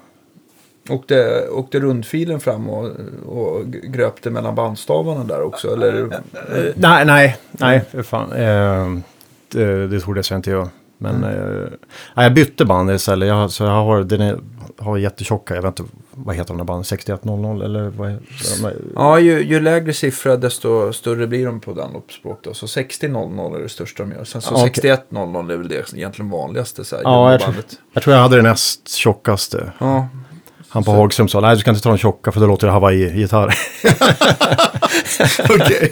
Åkte, 0.90 1.48
åkte 1.50 1.80
rundfilen 1.80 2.40
fram 2.40 2.70
och, 2.70 2.92
och 3.26 3.66
gröpte 3.72 4.30
mellan 4.30 4.56
bandstavarna 4.56 5.24
där 5.24 5.42
också? 5.42 5.74
Eller? 5.74 6.02
Eh, 6.04 6.74
nej, 6.76 7.06
nej, 7.06 7.38
nej, 7.52 7.86
fan. 8.04 8.32
Eh, 8.32 9.00
det, 9.52 9.88
det 9.88 10.00
trodde 10.00 10.22
jag 10.30 10.38
inte 10.38 10.52
jag. 10.52 10.70
Men 11.02 11.24
eh, 11.24 11.70
nej, 12.16 12.26
jag 12.26 12.34
bytte 12.34 12.66
band 12.66 12.92
istället. 12.92 13.28
Jag, 13.28 13.52
så 13.52 13.64
jag 13.64 13.72
har, 13.72 14.04
den 14.04 14.22
är, 14.22 14.38
har 14.78 14.98
jättetjocka, 14.98 15.56
jag 15.56 15.62
vet 15.62 15.80
inte, 15.80 15.92
vad 16.12 16.36
heter 16.36 16.48
de 16.48 16.58
där 16.58 16.64
banden? 16.66 16.84
6100 16.84 17.66
eller 17.66 17.90
vad 17.90 18.10
de? 18.10 18.20
Ja, 18.96 19.20
ju, 19.20 19.40
ju 19.44 19.60
lägre 19.60 19.94
siffra 19.94 20.38
desto 20.38 20.94
större 20.94 21.28
blir 21.28 21.46
de 21.46 21.60
på 21.60 21.74
Dunlop-språk. 21.74 22.40
Då. 22.44 22.54
Så 22.54 22.66
60.00 22.66 23.56
är 23.56 23.64
det 23.64 23.70
största 23.70 24.04
de 24.04 24.12
gör. 24.12 24.24
Sen 24.24 24.42
så 24.42 24.54
Ja, 24.54 24.68
okej. 24.68 24.92
61.00 25.10 25.52
är 25.54 25.58
väl 25.58 25.68
det 25.68 25.94
egentligen 25.94 26.32
vanligaste. 26.32 26.84
Så 26.84 26.96
här, 26.96 27.04
Ja, 27.04 27.32
jag 27.32 27.40
tror, 27.42 27.48
jumbobandet. 27.54 27.80
jag 27.94 28.04
tror 28.04 28.16
jag 28.16 28.22
hade 28.24 28.36
den 28.36 28.46
näst 28.46 28.90
tjockaste. 28.90 29.72
Ja, 29.80 30.08
Han 30.70 30.84
på 30.84 30.92
Hagström 30.92 31.28
sa, 31.28 31.40
nej 31.40 31.56
du 31.56 31.60
ska 31.62 31.70
inte 31.70 31.84
ta 31.84 31.90
de 31.90 31.98
tjocka 31.98 32.32
för 32.32 32.40
då 32.40 32.48
låter 32.48 32.68
det 32.68 32.74
Hawaii-gitarr. 32.74 33.56
Okej. 35.50 35.92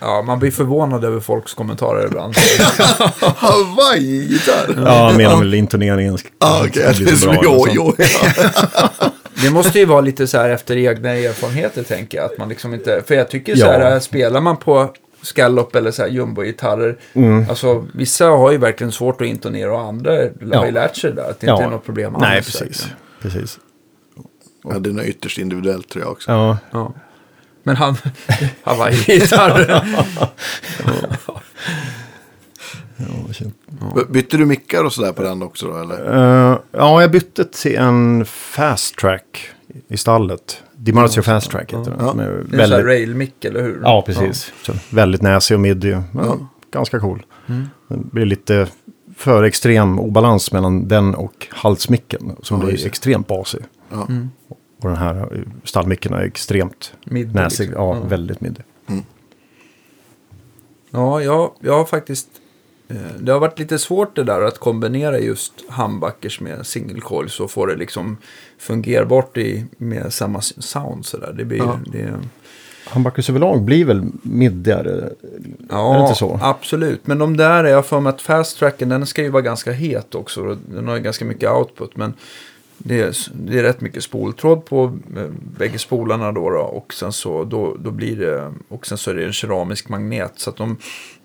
Ja, 0.00 0.22
man 0.22 0.38
blir 0.38 0.50
förvånad 0.50 1.04
över 1.04 1.20
folks 1.20 1.54
kommentarer 1.54 2.06
ibland. 2.06 2.34
Hawaii-gitarr. 3.36 4.82
ja, 4.86 5.12
menar 5.16 5.36
väl 5.38 5.54
intoneringen. 5.54 6.18
Ah, 6.38 6.62
Det 6.72 6.80
är 6.82 6.92
så 6.92 7.16
som 7.16 7.34
bra, 7.34 7.42
jo, 7.44 7.66
jo. 7.70 7.94
Det 9.42 9.50
måste 9.50 9.78
ju 9.78 9.84
vara 9.84 10.00
lite 10.00 10.26
så 10.26 10.38
här 10.38 10.50
efter 10.50 10.76
egna 10.76 11.10
erfarenheter, 11.10 11.82
tänker 11.82 12.18
jag. 12.18 12.24
Att 12.32 12.38
man 12.38 12.48
liksom 12.48 12.74
inte, 12.74 13.02
för 13.06 13.14
jag 13.14 13.28
tycker 13.30 13.54
så 13.56 13.60
Ja. 13.66 13.72
här, 13.72 14.00
spelar 14.00 14.40
man 14.40 14.56
på 14.56 14.90
scallop 15.22 15.74
eller 15.76 15.90
så 15.90 16.02
här 16.02 16.08
jumbo-gitarrer, 16.08 16.96
Mm. 17.14 17.46
alltså 17.50 17.86
vissa 17.94 18.26
har 18.26 18.50
ju 18.52 18.58
verkligen 18.58 18.92
svårt 18.92 19.20
att 19.20 19.26
intonera 19.26 19.72
och 19.74 19.80
andra 19.80 20.10
har 20.54 20.66
ju 20.66 20.72
lärt 20.72 20.96
sig 20.96 21.10
det 21.10 21.16
där. 21.22 21.30
Att 21.30 21.40
det 21.40 21.46
Ja. 21.46 21.52
inte 21.52 21.64
är 21.64 21.70
något 21.70 21.84
problem 21.86 22.16
Nej, 22.20 22.36
alls, 22.36 22.46
precis. 22.46 22.60
verkligen. 22.62 22.96
Precis. 23.22 23.58
Ja, 24.64 24.78
det 24.78 24.90
är 24.90 24.94
nog 24.94 25.04
ytterst 25.06 25.38
individuellt 25.38 25.88
tror 25.88 26.04
jag 26.04 26.12
också. 26.12 26.30
Ja. 26.30 26.58
Ja. 26.70 26.94
Men 27.62 27.76
han, 27.76 27.96
Hawaii-gitarr. 28.62 29.84
Ja, 32.96 33.32
shit. 33.32 33.48
B- 33.94 34.00
Bytte 34.10 34.36
du 34.36 34.46
mickar 34.46 34.84
och 34.84 34.92
sådär 34.92 35.12
på 35.12 35.22
den 35.22 35.42
också 35.42 35.66
då 35.68 35.76
eller? 35.76 36.16
Eh, 36.52 36.58
ja, 36.72 37.00
jag 37.00 37.10
bytte 37.10 37.44
till 37.44 37.76
en 37.76 38.24
fast 38.26 38.96
track 38.96 39.48
i 39.88 39.96
stallet. 39.96 40.62
DiMarzio 40.76 41.22
fast 41.22 41.50
track 41.50 41.72
heter 41.72 41.90
den. 41.90 42.00
Ja. 42.04 42.10
Som 42.10 42.20
är 42.20 42.24
Det 42.26 42.32
är 42.32 42.38
en 42.38 42.44
sån 42.48 42.58
här 42.58 42.68
väldigt, 42.68 42.86
rail-mick, 42.86 43.44
eller 43.44 43.62
hur? 43.62 43.80
ja, 43.82 44.02
precis. 44.06 44.52
Så, 44.62 44.72
väldigt 44.90 45.22
näsig 45.22 45.54
och 45.54 45.60
midi. 45.60 45.90
Ja, 45.90 46.02
Ja. 46.14 46.38
Ganska 46.72 47.00
cool. 47.00 47.22
Det 47.88 47.96
blir 48.12 48.24
lite 48.26 48.66
för 49.20 49.42
extrem 49.42 49.98
obalans 49.98 50.52
mellan 50.52 50.88
den 50.88 51.14
och 51.14 51.46
halsmicken. 51.50 52.36
Som 52.42 52.60
Ja, 52.60 52.66
blir 52.66 52.86
extremt 52.86 53.26
basig. 53.26 53.60
Ja. 53.90 54.08
Och 54.82 54.88
den 54.88 54.96
här 54.98 55.16
eh, 55.36 55.40
stallmicken 55.64 56.12
är 56.12 56.20
extremt 56.22 56.92
Mid, 57.04 57.34
näsig. 57.34 57.66
liksom. 57.66 57.84
Ja, 57.84 57.92
väldigt 58.08 58.40
midi. 58.40 58.60
Ja, 60.90 61.22
jag, 61.22 61.52
jag 61.60 61.72
har 61.78 61.84
faktiskt... 61.84 62.28
eh, 62.88 62.96
Det 63.20 63.32
har 63.32 63.40
varit 63.40 63.58
lite 63.58 63.78
svårt 63.78 64.16
det 64.16 64.24
där 64.24 64.40
att 64.42 64.58
kombinera 64.58 65.18
just 65.18 65.52
humbuckers 65.68 66.40
med 66.40 66.66
single 66.66 67.00
coils 67.00 67.40
och 67.40 67.50
få 67.50 67.66
det 67.66 67.76
liksom 67.76 68.16
fungerbart 68.58 69.36
i, 69.36 69.64
med 69.76 70.12
samma 70.12 70.40
sound 70.40 71.06
sådär. 71.06 71.32
Det 71.36 71.44
blir 71.44 71.58
Ja. 71.58 71.78
det, 71.92 72.14
Humbuckers 72.92 73.30
överlag 73.30 73.62
blir 73.62 73.84
väl 73.84 74.02
middigare? 74.22 75.10
Ja, 75.70 75.94
Är 75.94 75.98
det 75.98 76.02
inte 76.02 76.18
så? 76.18 76.38
absolut. 76.42 77.06
Men 77.06 77.18
de 77.18 77.36
där, 77.36 77.64
är 77.64 77.68
jag 77.70 77.86
för 77.86 78.00
mig 78.00 78.10
att 78.10 78.22
fast 78.22 78.58
tracken, 78.58 78.88
den 78.88 79.06
ska 79.06 79.22
ju 79.22 79.28
vara 79.28 79.42
ganska 79.42 79.72
het 79.72 80.14
också. 80.14 80.58
Den 80.66 80.88
har 80.88 80.96
ju 80.96 81.02
ganska 81.02 81.24
mycket 81.24 81.50
output. 81.50 81.96
Men 81.96 82.14
det 82.78 83.00
är, 83.00 83.16
det 83.32 83.58
är 83.58 83.62
rätt 83.62 83.80
mycket 83.80 84.04
spoltråd 84.04 84.64
på 84.64 84.98
eh, 85.16 85.22
bägge 85.58 85.78
spolarna 85.78 86.32
då, 86.32 86.50
då. 86.50 86.60
Och 86.60 86.94
sen 86.94 87.12
så, 87.12 87.44
då, 87.44 87.76
då 87.78 87.90
blir 87.90 88.16
det, 88.16 88.52
och 88.68 88.86
sen 88.86 88.98
så 88.98 89.10
är 89.10 89.14
det 89.14 89.24
en 89.24 89.32
keramisk 89.32 89.88
magnet. 89.88 90.32
Så 90.36 90.50
att 90.50 90.56
de, 90.56 90.76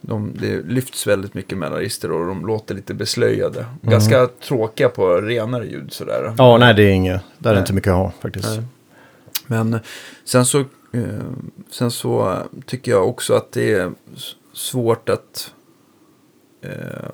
de, 0.01 0.31
det 0.39 0.61
lyfts 0.61 1.07
väldigt 1.07 1.33
mycket 1.33 1.57
mellan 1.57 1.77
register 1.77 2.11
och 2.11 2.27
de 2.27 2.45
låter 2.45 2.75
lite 2.75 2.93
beslöjade. 2.93 3.65
Ganska 3.81 4.27
tråkiga 4.47 4.89
på 4.89 5.07
renare 5.21 5.65
ljud 5.65 5.93
sådär. 5.93 6.19
Mm. 6.21 6.35
Ja, 6.37 6.57
nej 6.57 6.73
det 6.73 6.83
är 6.83 6.91
inget. 6.91 7.21
Där 7.37 7.49
är 7.49 7.53
Nej. 7.53 7.61
inte 7.61 7.73
mycket 7.73 7.91
att 7.91 7.97
ha 7.97 8.11
faktiskt. 8.21 8.49
Nej. 8.49 8.63
Men 9.47 9.79
sen 10.25 10.45
så, 10.45 10.63
Eh, 10.95 11.25
sen 11.69 11.91
så 11.91 12.37
tycker 12.65 12.91
jag 12.91 13.07
också 13.09 13.33
att 13.33 13.51
det 13.51 13.73
är 13.73 13.91
svårt 14.53 15.09
att... 15.09 15.53
Eh, 16.61 17.09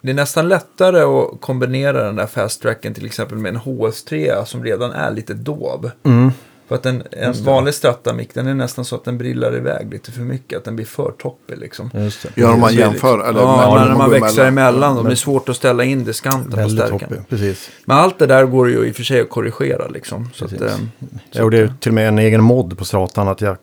det 0.00 0.10
är 0.10 0.14
nästan 0.14 0.48
lättare 0.48 1.00
att 1.00 1.40
kombinera 1.40 2.04
den 2.04 2.16
där 2.16 2.26
fast 2.26 2.62
tracken 2.62 2.94
till 2.94 3.06
exempel 3.06 3.38
med 3.38 3.54
en 3.54 3.60
HS3 3.60 4.44
som 4.44 4.64
redan 4.64 4.92
är 4.92 5.10
lite 5.10 5.34
dov. 5.34 5.90
Mm. 6.02 6.30
För 6.68 6.74
att 6.74 6.86
en, 6.86 7.02
en 7.10 7.32
vanlig 7.44 7.74
Strata-mick 7.74 8.34
den 8.34 8.46
är 8.46 8.54
nästan 8.54 8.84
så 8.84 8.96
att 8.96 9.04
den 9.04 9.18
brillar 9.18 9.56
iväg 9.56 9.92
lite 9.92 10.12
för 10.12 10.20
mycket. 10.20 10.58
Att 10.58 10.64
den 10.64 10.76
blir 10.76 10.86
för 10.86 11.10
toppig 11.18 11.58
liksom. 11.58 11.90
Just 11.94 12.22
det. 12.22 12.28
Ja, 12.34 12.52
om 12.52 12.60
man 12.60 12.74
jämför. 12.74 13.28
Eller 13.28 13.40
ja, 13.40 13.56
mellan- 13.56 13.74
men 13.78 13.88
när 13.88 13.96
man 13.98 14.10
växlar 14.10 14.46
emellan. 14.46 14.96
Då, 14.96 15.02
Men- 15.02 15.10
det 15.10 15.14
är 15.14 15.16
svårt 15.16 15.48
att 15.48 15.56
ställa 15.56 15.84
in 15.84 16.04
diskanten 16.04 16.62
på 16.64 16.68
stärken. 16.70 16.98
toppig, 16.98 17.28
precis. 17.28 17.70
Men 17.84 17.96
allt 17.96 18.18
det 18.18 18.26
där 18.26 18.44
går 18.44 18.68
ju 18.70 18.86
i 18.86 18.90
och 18.90 18.96
för 18.96 19.02
sig 19.02 19.20
att 19.20 19.30
korrigera 19.30 19.88
liksom. 19.88 20.28
Så 20.34 20.44
att, 20.44 20.52
eh, 20.52 20.72
Jag 21.30 21.42
gjorde 21.42 21.72
till 21.80 21.90
och 21.90 21.94
med 21.94 22.08
en 22.08 22.18
egen 22.18 22.42
mod 22.42 22.78
på 22.78 22.84
stratan 22.84 23.28
att 23.28 23.40
jag... 23.40 23.56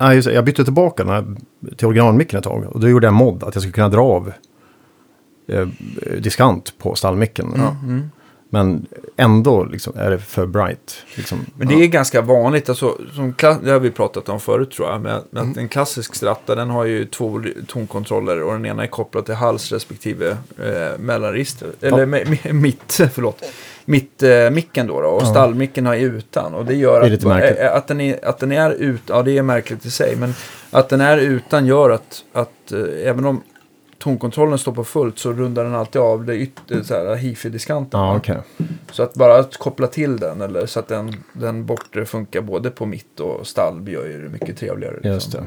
Nej, 0.00 0.16
just 0.16 0.28
jag 0.30 0.44
bytte 0.44 0.64
tillbaka 0.64 1.04
den 1.04 1.12
här, 1.12 1.24
till 1.76 1.86
originalmicken 1.86 2.38
ett 2.38 2.44
tag. 2.44 2.64
Och 2.70 2.80
då 2.80 2.88
gjorde 2.88 3.06
jag 3.06 3.12
en 3.12 3.18
mod 3.18 3.42
att 3.42 3.54
jag 3.54 3.62
skulle 3.62 3.72
kunna 3.72 3.88
dra 3.88 4.02
av 4.02 4.32
eh, 5.48 5.66
diskant 6.18 6.74
på 6.78 6.94
stallmicken. 6.94 7.52
ja, 7.56 7.76
mm. 7.82 8.10
Men 8.54 8.86
ändå 9.16 9.64
liksom, 9.64 9.92
är 9.96 10.10
det 10.10 10.18
för 10.18 10.46
bright. 10.46 10.96
Liksom. 11.14 11.38
Men 11.56 11.68
det 11.68 11.74
är 11.74 11.86
ganska 11.86 12.20
vanligt, 12.20 12.68
alltså, 12.68 12.98
som 13.14 13.34
det 13.62 13.70
har 13.70 13.78
vi 13.80 13.90
pratat 13.90 14.28
om 14.28 14.40
förut 14.40 14.70
tror 14.70 14.88
jag, 14.90 15.00
med, 15.00 15.22
med 15.30 15.42
att 15.42 15.56
en 15.56 15.68
klassisk 15.68 16.14
stratta 16.14 16.54
den 16.54 16.70
har 16.70 16.84
ju 16.84 17.04
två 17.04 17.42
tonkontroller 17.66 18.42
och 18.42 18.52
den 18.52 18.66
ena 18.66 18.82
är 18.82 18.86
kopplad 18.86 19.24
till 19.26 19.34
hals 19.34 19.72
respektive 19.72 20.30
eh, 20.58 20.98
mellanregister, 20.98 21.68
eller 21.80 22.06
me, 22.06 22.24
mitt, 22.52 23.00
förlåt, 23.12 23.42
mitt 23.84 24.22
eh, 24.22 24.50
micken 24.50 24.86
då, 24.86 25.00
då 25.00 25.08
och 25.08 25.22
Ja. 25.22 25.26
stallmicken 25.26 25.86
har 25.86 25.96
utan 25.96 26.54
och 26.54 26.64
det 26.64 26.74
gör 26.74 27.08
Det 27.08 27.14
att, 27.14 27.22
märkligt. 27.24 27.60
eh, 27.60 27.74
att, 27.76 27.88
den 27.88 28.00
är, 28.00 28.24
att 28.28 28.38
den 28.38 28.52
är 28.52 28.70
ut, 28.70 29.02
ja 29.06 29.22
det 29.22 29.38
är 29.38 29.42
märkligt 29.42 29.86
i 29.86 29.90
sig, 29.90 30.16
men 30.16 30.34
att 30.70 30.88
den 30.88 31.00
är 31.00 31.18
utan 31.18 31.66
gör 31.66 31.90
att, 31.90 32.24
att 32.32 32.72
eh, 32.72 33.08
även 33.08 33.24
om 33.24 33.42
tonkontrollen 33.98 34.58
står 34.58 34.72
på 34.72 34.84
fullt 34.84 35.18
så 35.18 35.32
rundar 35.32 35.64
den 35.64 35.74
alltid 35.74 36.00
av 36.00 36.24
det 36.24 36.36
ytter, 36.36 36.82
så 36.82 36.94
här, 36.94 37.16
hifi-diskanten. 37.16 38.00
Ja, 38.00 38.06
va? 38.06 38.16
okej. 38.16 38.38
Så 38.92 39.02
att 39.02 39.14
bara 39.14 39.38
att 39.38 39.56
koppla 39.56 39.86
till 39.86 40.16
den 40.16 40.40
eller 40.40 40.66
så 40.66 40.80
att 40.80 40.88
den, 40.88 41.16
den 41.32 41.66
bortre 41.66 42.06
funkar 42.06 42.40
både 42.40 42.70
på 42.70 42.86
mitt 42.86 43.20
och 43.20 43.46
stall 43.46 43.88
gör 43.88 44.06
ju 44.06 44.22
det 44.22 44.28
mycket 44.28 44.56
trevligare. 44.58 44.94
Liksom. 44.94 45.12
Just 45.12 45.32
det. 45.32 45.44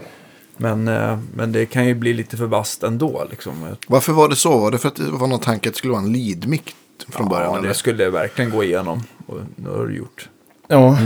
Men, 0.58 0.88
eh, 0.88 1.20
men 1.36 1.52
det 1.52 1.66
kan 1.66 1.86
ju 1.86 1.96
bli 1.96 2.14
lite 2.14 2.38
för 2.38 2.46
vasst 2.46 2.84
ändå. 2.84 3.28
Liksom. 3.30 3.54
Varför 3.88 4.14
var 4.14 4.30
det 4.30 4.36
så? 4.36 4.58
Var 4.58 4.72
det 4.72 4.78
för 4.78 4.88
att 4.88 4.96
det 4.96 5.12
var 5.12 5.28
någon 5.28 5.40
tanke 5.40 5.70
att 5.70 5.74
det 5.74 5.78
skulle 5.78 5.94
vara 5.94 6.04
en 6.04 6.14
lead-mick 6.14 6.76
från 7.10 7.30
början? 7.30 7.52
ja, 7.52 7.58
eller? 7.58 7.68
det 7.68 7.74
skulle 7.74 8.10
verkligen 8.10 8.52
gå 8.52 8.64
igenom. 8.64 9.04
Och 9.26 9.38
det 9.56 9.70
har 9.70 9.88
det 9.88 9.94
gjort. 9.94 10.30
Ja, 10.68 10.98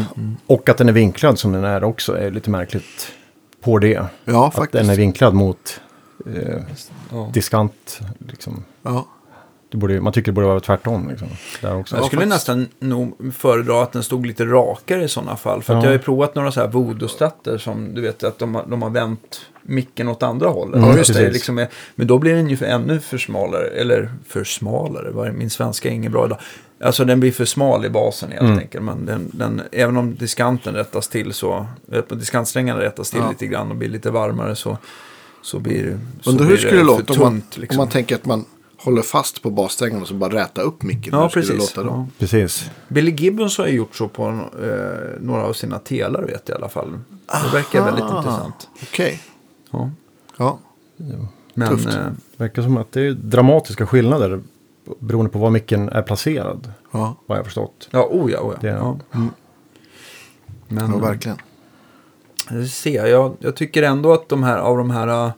och 0.47 0.69
att 0.69 0.77
den 0.77 0.89
är 0.89 0.93
vinklad 0.93 1.39
som 1.39 1.51
den 1.51 1.63
är 1.63 1.84
också 1.84 2.17
är 2.17 2.32
lite 2.32 2.49
märkligt 2.49 3.12
på 3.62 3.80
det. 3.80 4.06
Ja, 4.25 4.47
Att 4.47 4.56
faktiskt. 4.56 4.82
den 4.84 4.89
är 4.89 4.95
vinklad 4.95 5.34
mot 5.34 5.82
eh, 6.36 6.62
Ja. 7.12 7.29
diskant. 7.34 7.99
Liksom. 8.29 8.63
Ja. 8.84 9.07
Det 9.69 9.77
borde, 9.77 10.01
man 10.01 10.13
tycker 10.13 10.31
det 10.31 10.36
borde 10.36 10.47
vara 10.47 10.60
tvärtom. 10.60 11.10
Liksom, 11.10 11.27
där 11.62 11.75
också. 11.75 11.95
Jag 11.95 12.05
skulle 12.05 12.21
faktiskt. 12.21 12.47
nästan 12.47 12.67
nog 12.79 13.34
föredra 13.36 13.84
att 13.84 13.91
den 13.91 14.03
stod 14.03 14.25
lite 14.25 14.45
rakare 14.45 15.03
i 15.03 15.07
sådana 15.07 15.36
fall. 15.36 15.63
För 15.63 15.73
att 15.73 15.77
Ja. 15.77 15.84
jag 15.84 15.89
har 15.89 15.93
ju 15.93 15.99
provat 15.99 16.36
några 16.36 16.51
så 16.51 16.60
här 16.60 16.67
voodoo-stratter 16.67 17.57
som 17.57 17.93
du 17.95 18.01
vet 18.01 18.23
att 18.23 18.39
de, 18.39 18.55
har- 18.55 18.65
de 18.67 18.81
har 18.81 18.89
vänt 18.89 19.41
micken 19.62 20.07
åt 20.07 20.23
andra 20.23 20.49
hållet. 20.49 20.75
Mm, 20.75 20.89
Ja, 20.89 20.97
just 20.97 21.13
det, 21.13 21.29
liksom 21.31 21.57
är, 21.60 21.67
men 21.95 22.07
då 22.07 22.17
blir 22.19 22.36
den 22.36 22.49
ju 22.49 22.57
för, 22.57 22.65
ännu 22.65 22.99
för 22.99 23.17
smalare. 23.17 23.67
Eller 23.67 24.12
för 24.27 24.43
smalare, 24.43 25.31
min 25.31 25.49
svenska 25.49 25.89
är 25.89 25.93
ingen 25.93 26.12
bra 26.12 26.25
idag. 26.25 26.38
Alltså 26.84 27.05
den 27.05 27.19
blir 27.19 27.31
för 27.31 27.45
smal 27.45 27.86
i 27.86 27.89
basen 27.89 28.31
helt 28.31 28.41
Mm. 28.41 28.57
enkelt. 28.60 28.84
Men 28.84 29.05
den, 29.05 29.29
den, 29.34 29.62
även 29.71 29.97
om 29.97 30.15
diskanten 30.15 30.73
rättas 30.73 31.07
till 31.10 31.34
så, 31.34 31.65
eh, 31.91 32.03
diskantsträngarna 32.17 32.79
rättas 32.81 33.10
till 33.12 33.19
Ja. 33.19 33.29
lite 33.29 33.47
grann 33.47 33.69
och 33.71 33.75
blir 33.77 33.89
lite 33.89 34.12
varmare 34.12 34.55
så, 34.55 34.77
så 35.41 35.60
blir, 35.60 35.99
så 36.21 36.30
Undrar 36.30 36.45
hur 36.45 36.58
skulle 36.58 36.77
det 36.77 36.84
låta 36.84 37.13
om 37.13 37.19
man. 37.19 37.41
Liksom. 37.56 37.80
om 37.80 37.86
man 37.86 37.91
tänker 37.91 38.15
att 38.15 38.25
man 38.25 38.45
håller 38.77 39.01
fast 39.01 39.41
på 39.43 39.49
bassträngen 39.49 40.01
och 40.01 40.08
så 40.08 40.13
bara 40.13 40.34
räta 40.34 40.62
upp 40.62 40.84
micken. 40.84 41.13
ja, 41.19 41.30
precis. 41.30 41.58
låta 41.58 41.84
då? 41.84 41.89
Ja. 41.89 42.08
Precis. 42.19 42.69
Billy 42.88 43.12
Gibbons 43.12 43.58
har 43.58 43.67
gjort 43.67 43.95
så 43.95 44.08
på 44.08 44.27
eh, 44.27 45.21
några 45.21 45.43
av 45.43 45.54
sina 45.54 45.80
telar 45.80 46.21
vet 46.23 46.41
jag 46.45 46.56
i 46.56 46.58
alla 46.58 46.69
fall. 46.69 46.99
Det 47.25 47.54
verkar 47.58 47.86
väldigt 47.86 48.04
intressant. 48.04 48.67
Okej. 48.84 49.21
Ja. 49.71 49.89
Ja. 50.38 50.60
Men, 51.54 51.69
Tufft. 51.69 51.86
eh, 51.88 51.93
Det 51.93 52.13
verkar 52.38 52.62
som 52.62 52.77
att 52.77 52.91
det 52.91 53.01
är 53.01 53.12
dramatiska 53.12 53.88
skillnader 53.88 54.41
beroende 54.99 55.32
på 55.32 55.39
var 55.39 55.49
micken 55.49 55.89
är 55.89 56.01
placerad. 56.01 56.73
Ja, 56.91 57.15
Vad 57.25 57.38
jag 57.38 57.39
har 57.39 57.45
förstått. 57.45 57.88
ja, 57.91 58.08
oh 58.12 58.32
ja, 58.32 58.39
oh 58.39 58.54
ja. 58.54 58.58
Det- 58.62 58.67
ja. 58.67 58.99
Men, 60.67 60.91
ja 60.91 60.97
verkligen. 60.97 61.38
Jag 62.83 63.09
jag, 63.09 63.37
jag 63.39 63.55
tycker 63.55 63.83
ändå 63.83 64.13
att 64.13 64.29
de 64.29 64.43
här, 64.43 64.57
av 64.57 64.77
de 64.77 64.91
här, 64.91 65.07
eh, 65.07 65.31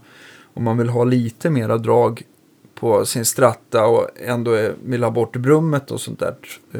om 0.53 0.63
man 0.63 0.77
vill 0.77 0.89
ha 0.89 1.03
lite 1.03 1.49
mera 1.49 1.77
drag 1.77 2.23
på 2.75 3.05
sin 3.05 3.25
stratta 3.25 3.85
och 3.85 4.07
ändå 4.25 4.51
är, 4.51 4.75
vill 4.83 5.03
ha 5.03 5.11
bort 5.11 5.35
brummet 5.35 5.91
och 5.91 6.01
sånt 6.01 6.19
där. 6.19 6.35
Eh, 6.73 6.79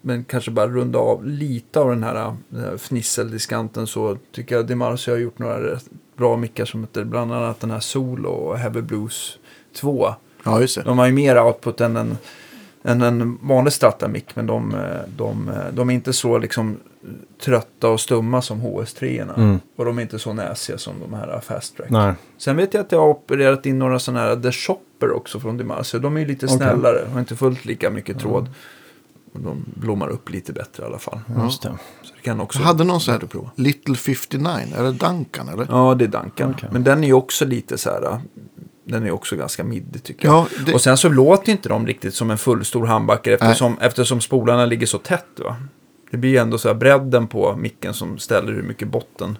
men 0.00 0.24
kanske 0.24 0.50
bara 0.50 0.68
runda 0.68 0.98
av 0.98 1.26
lite 1.26 1.80
av 1.80 1.88
den 1.88 2.02
här, 2.02 2.36
den 2.48 2.64
här 2.64 2.76
fnisseldiskanten 2.76 3.86
så 3.86 4.18
tycker 4.32 4.54
jag 4.54 4.66
DeMarcio 4.66 5.12
har 5.12 5.18
gjort 5.18 5.38
några 5.38 5.78
bra 6.16 6.36
mickar 6.36 6.64
som 6.64 6.80
heter 6.80 7.04
bland 7.04 7.32
annat 7.32 7.60
den 7.60 7.70
här 7.70 7.80
Solo 7.80 8.28
och 8.28 8.58
Heavy 8.58 8.80
Blues 8.80 9.38
2. 9.76 10.14
Ja, 10.44 10.60
just 10.60 10.74
det. 10.76 10.82
De 10.82 10.98
har 10.98 11.06
ju 11.06 11.12
mer 11.12 11.42
output 11.42 11.80
än 11.80 11.96
en, 11.96 12.16
än 12.82 13.02
en 13.02 13.38
vanlig 13.42 13.72
strata-mick 13.72 14.36
men 14.36 14.46
de, 14.46 14.76
de, 15.16 15.50
de 15.72 15.90
är 15.90 15.94
inte 15.94 16.12
så 16.12 16.38
liksom 16.38 16.76
trötta 17.40 17.88
och 17.88 18.00
stumma 18.00 18.42
som 18.42 18.60
HS3. 18.60 19.34
Mm. 19.36 19.60
Och 19.76 19.84
de 19.84 19.98
är 19.98 20.02
inte 20.02 20.18
så 20.18 20.32
näsiga 20.32 20.78
som 20.78 20.94
de 21.00 21.14
här 21.14 21.40
Fast 21.40 21.76
Track. 21.76 21.90
Nej. 21.90 22.14
Sen 22.38 22.56
vet 22.56 22.74
jag 22.74 22.80
att 22.80 22.92
jag 22.92 22.98
har 22.98 23.08
opererat 23.08 23.66
in 23.66 23.78
några 23.78 23.98
sådana 23.98 24.20
här 24.20 24.36
The 24.36 24.52
Shopper 24.52 25.12
också 25.12 25.40
från 25.40 25.56
Dimarsio. 25.56 25.98
De 25.98 26.16
är 26.16 26.20
ju 26.20 26.26
lite 26.26 26.46
Okej. 26.46 26.56
snällare, 26.56 27.06
har 27.12 27.20
inte 27.20 27.36
fullt 27.36 27.64
lika 27.64 27.90
mycket 27.90 28.18
tråd. 28.18 28.50
Och 29.32 29.40
de 29.40 29.64
blommar 29.74 30.08
upp 30.08 30.30
lite 30.30 30.52
bättre 30.52 30.82
i 30.82 30.86
alla 30.86 30.98
fall. 30.98 31.20
Just 31.42 31.62
det. 31.62 31.68
Så 32.02 32.14
det 32.14 32.22
kan 32.22 32.40
också 32.40 32.58
Jag 32.58 32.66
hade 32.66 32.84
någon 32.84 33.00
sån 33.00 33.12
här 33.12 33.20
prova. 33.20 33.50
Little 33.54 33.94
59. 33.94 34.48
Är 34.76 34.82
det 34.82 34.92
Duncan 34.92 35.48
eller? 35.48 35.66
Ja, 35.70 35.94
det 35.94 36.04
är 36.04 36.08
Duncan. 36.08 36.50
Okej. 36.50 36.68
Men 36.72 36.84
den 36.84 37.04
är 37.04 37.08
ju 37.08 37.14
också 37.14 37.44
lite 37.44 37.78
så 37.78 37.90
här, 37.90 38.20
den 38.84 39.06
är 39.06 39.10
också 39.10 39.36
ganska 39.36 39.64
middig 39.64 40.02
tycker 40.02 40.28
jag. 40.28 40.34
Ja, 40.34 40.46
det, 40.66 40.74
Och 40.74 40.80
sen 40.80 40.96
så 40.96 41.08
låter 41.08 41.52
inte 41.52 41.68
de 41.68 41.86
riktigt 41.86 42.14
som 42.14 42.30
en 42.30 42.38
fullstor 42.38 42.86
handbacker 42.86 43.32
eftersom, 43.32 43.76
eftersom 43.80 44.20
spolarna 44.20 44.66
ligger 44.66 44.86
så 44.86 44.98
tätt. 44.98 45.40
Va? 45.44 45.56
Det 46.12 46.18
blir 46.18 46.30
ju 46.30 46.36
ändå 46.36 46.58
så 46.58 46.68
här 46.68 46.74
bredden 46.74 47.26
på 47.26 47.56
micken 47.56 47.94
som 47.94 48.18
ställer 48.18 48.52
hur 48.52 48.62
mycket 48.62 48.88
botten. 48.88 49.38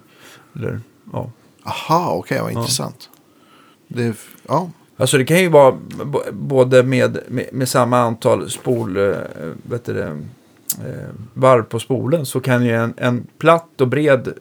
Eller, 0.55 0.79
ja. 1.13 1.31
aha, 1.63 2.13
okej, 2.13 2.41
vad 2.41 2.51
intressant. 2.51 3.09
Det, 3.87 4.17
ja, 4.47 4.69
Alltså 4.97 5.17
det 5.17 5.25
kan 5.25 5.39
ju 5.39 5.49
vara 5.49 5.77
både 6.31 6.83
med, 6.83 7.19
med, 7.27 7.49
med 7.51 7.69
samma 7.69 7.97
antal 7.97 8.49
spol, 8.49 8.97
eh, 8.97 9.15
vet 9.63 9.85
du 9.85 10.01
eh, 10.01 10.17
varv 11.33 11.63
på 11.63 11.79
spolen 11.79 12.25
så 12.25 12.39
kan 12.39 12.65
ju 12.65 12.71
en, 12.71 12.93
en 12.97 13.27
platt 13.37 13.81
och 13.81 13.87
bred 13.87 14.33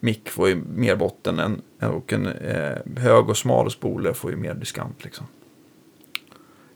mick 0.00 0.30
få 0.30 0.48
ju 0.48 0.62
mer 0.76 0.96
botten 0.96 1.38
än, 1.38 1.62
och 1.80 2.12
en 2.12 2.26
eh, 2.26 2.78
hög 2.96 3.28
och 3.28 3.36
smal 3.36 3.70
spole 3.70 4.14
får 4.14 4.30
ju 4.30 4.36
mer 4.36 4.54
diskant 4.54 5.04
liksom. 5.04 5.26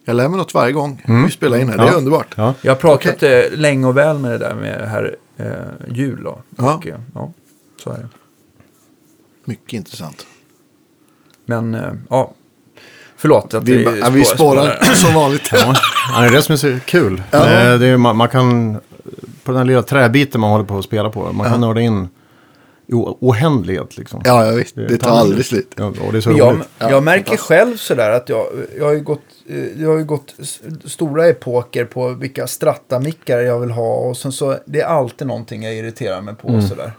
Jag 0.09 0.17
lär 0.17 0.29
mig 0.29 0.39
något 0.39 0.55
varje 0.55 0.73
gång 0.73 1.03
Mm. 1.09 1.25
vi 1.25 1.31
spelar 1.31 1.59
in 1.59 1.69
här. 1.69 1.77
Det 1.77 1.83
är 1.83 1.87
Ja. 1.87 1.93
underbart. 1.93 2.35
Ja. 2.37 2.55
Jag 2.63 2.71
har 2.73 2.77
pratat 2.77 3.23
eh, 3.23 3.41
länge 3.53 3.87
och 3.87 3.97
väl 3.97 4.19
med 4.19 4.31
det 4.31 4.39
där 4.39 4.55
med 4.55 4.89
herr 4.89 5.17
eh, 5.37 5.47
Jul 5.95 6.23
då. 6.25 6.39
Ja. 6.57 6.75
Och, 6.75 6.87
eh, 6.87 6.95
ja, 7.15 7.33
så 7.85 7.91
är 7.91 7.97
det. 7.99 8.09
Mycket 9.45 9.73
intressant. 9.73 10.27
Men 11.47 11.75
eh, 11.75 11.93
ja, 12.11 12.33
förlåt 13.17 13.55
att 13.55 13.65
Vi, 13.65 13.85
ja, 14.01 14.11
vi 14.11 14.25
spårar 14.25 14.79
som 14.95 15.15
vanligt. 15.15 15.51
Ja, 15.53 15.75
det 16.21 16.27
är 16.27 16.31
det 16.31 16.43
som 16.43 16.53
är 16.53 16.57
så 16.57 16.79
kul. 16.87 17.23
Ja. 17.31 17.39
Eh, 17.51 17.79
Det 17.79 17.87
är, 17.87 17.97
man, 17.97 18.17
man 18.17 18.29
kan, 18.29 18.75
på 19.45 19.53
den 19.53 19.57
här 19.57 19.65
lilla 19.65 19.83
träbiten 19.83 20.41
man 20.41 20.51
håller 20.51 20.65
på 20.65 20.79
att 20.79 20.85
spela 20.85 21.11
på, 21.11 21.33
man 21.33 21.51
kan 21.51 21.61
nörda 21.61 21.81
in 21.81 22.09
i 22.87 22.93
o- 22.95 23.19
oändlighet 23.21 23.99
liksom. 23.99 24.23
Ja, 24.25 24.47
ja 24.47 24.53
visst. 24.53 24.75
Det 24.77 24.97
tar 24.99 25.11
aldrig 25.11 25.45
slut. 25.47 25.75
Ja, 25.77 25.85
och 25.87 26.13
det 26.13 26.19
är 26.19 26.21
så 26.21 26.29
Men 26.29 26.39
jag, 26.39 26.55
roligt. 26.55 26.69
Ja, 26.79 26.91
jag 26.91 27.03
märker 27.03 27.37
själv 27.37 27.77
sådär 27.77 28.11
att 28.11 28.29
jag, 28.29 28.47
jag 28.79 28.85
har 28.85 28.93
ju 28.93 29.01
gått, 29.03 29.21
eh, 29.49 29.83
jag 29.83 29.89
har 29.91 29.99
ju 29.99 30.05
gått 30.05 30.35
stora 30.85 31.29
epoker 31.29 31.85
på 31.85 32.09
vilka 32.09 32.47
strattamickar 32.47 33.39
jag 33.39 33.61
vill 33.61 33.71
ha. 33.71 33.95
Och 33.95 34.17
sen 34.17 34.33
så, 34.33 34.59
det 34.67 34.81
är 34.81 34.87
alltid 34.87 35.27
någonting 35.27 35.63
jag 35.63 35.75
irriterar 35.75 36.21
mig 36.21 36.35
på 36.35 36.49
Mm. 36.49 36.63
sådär. 36.63 36.93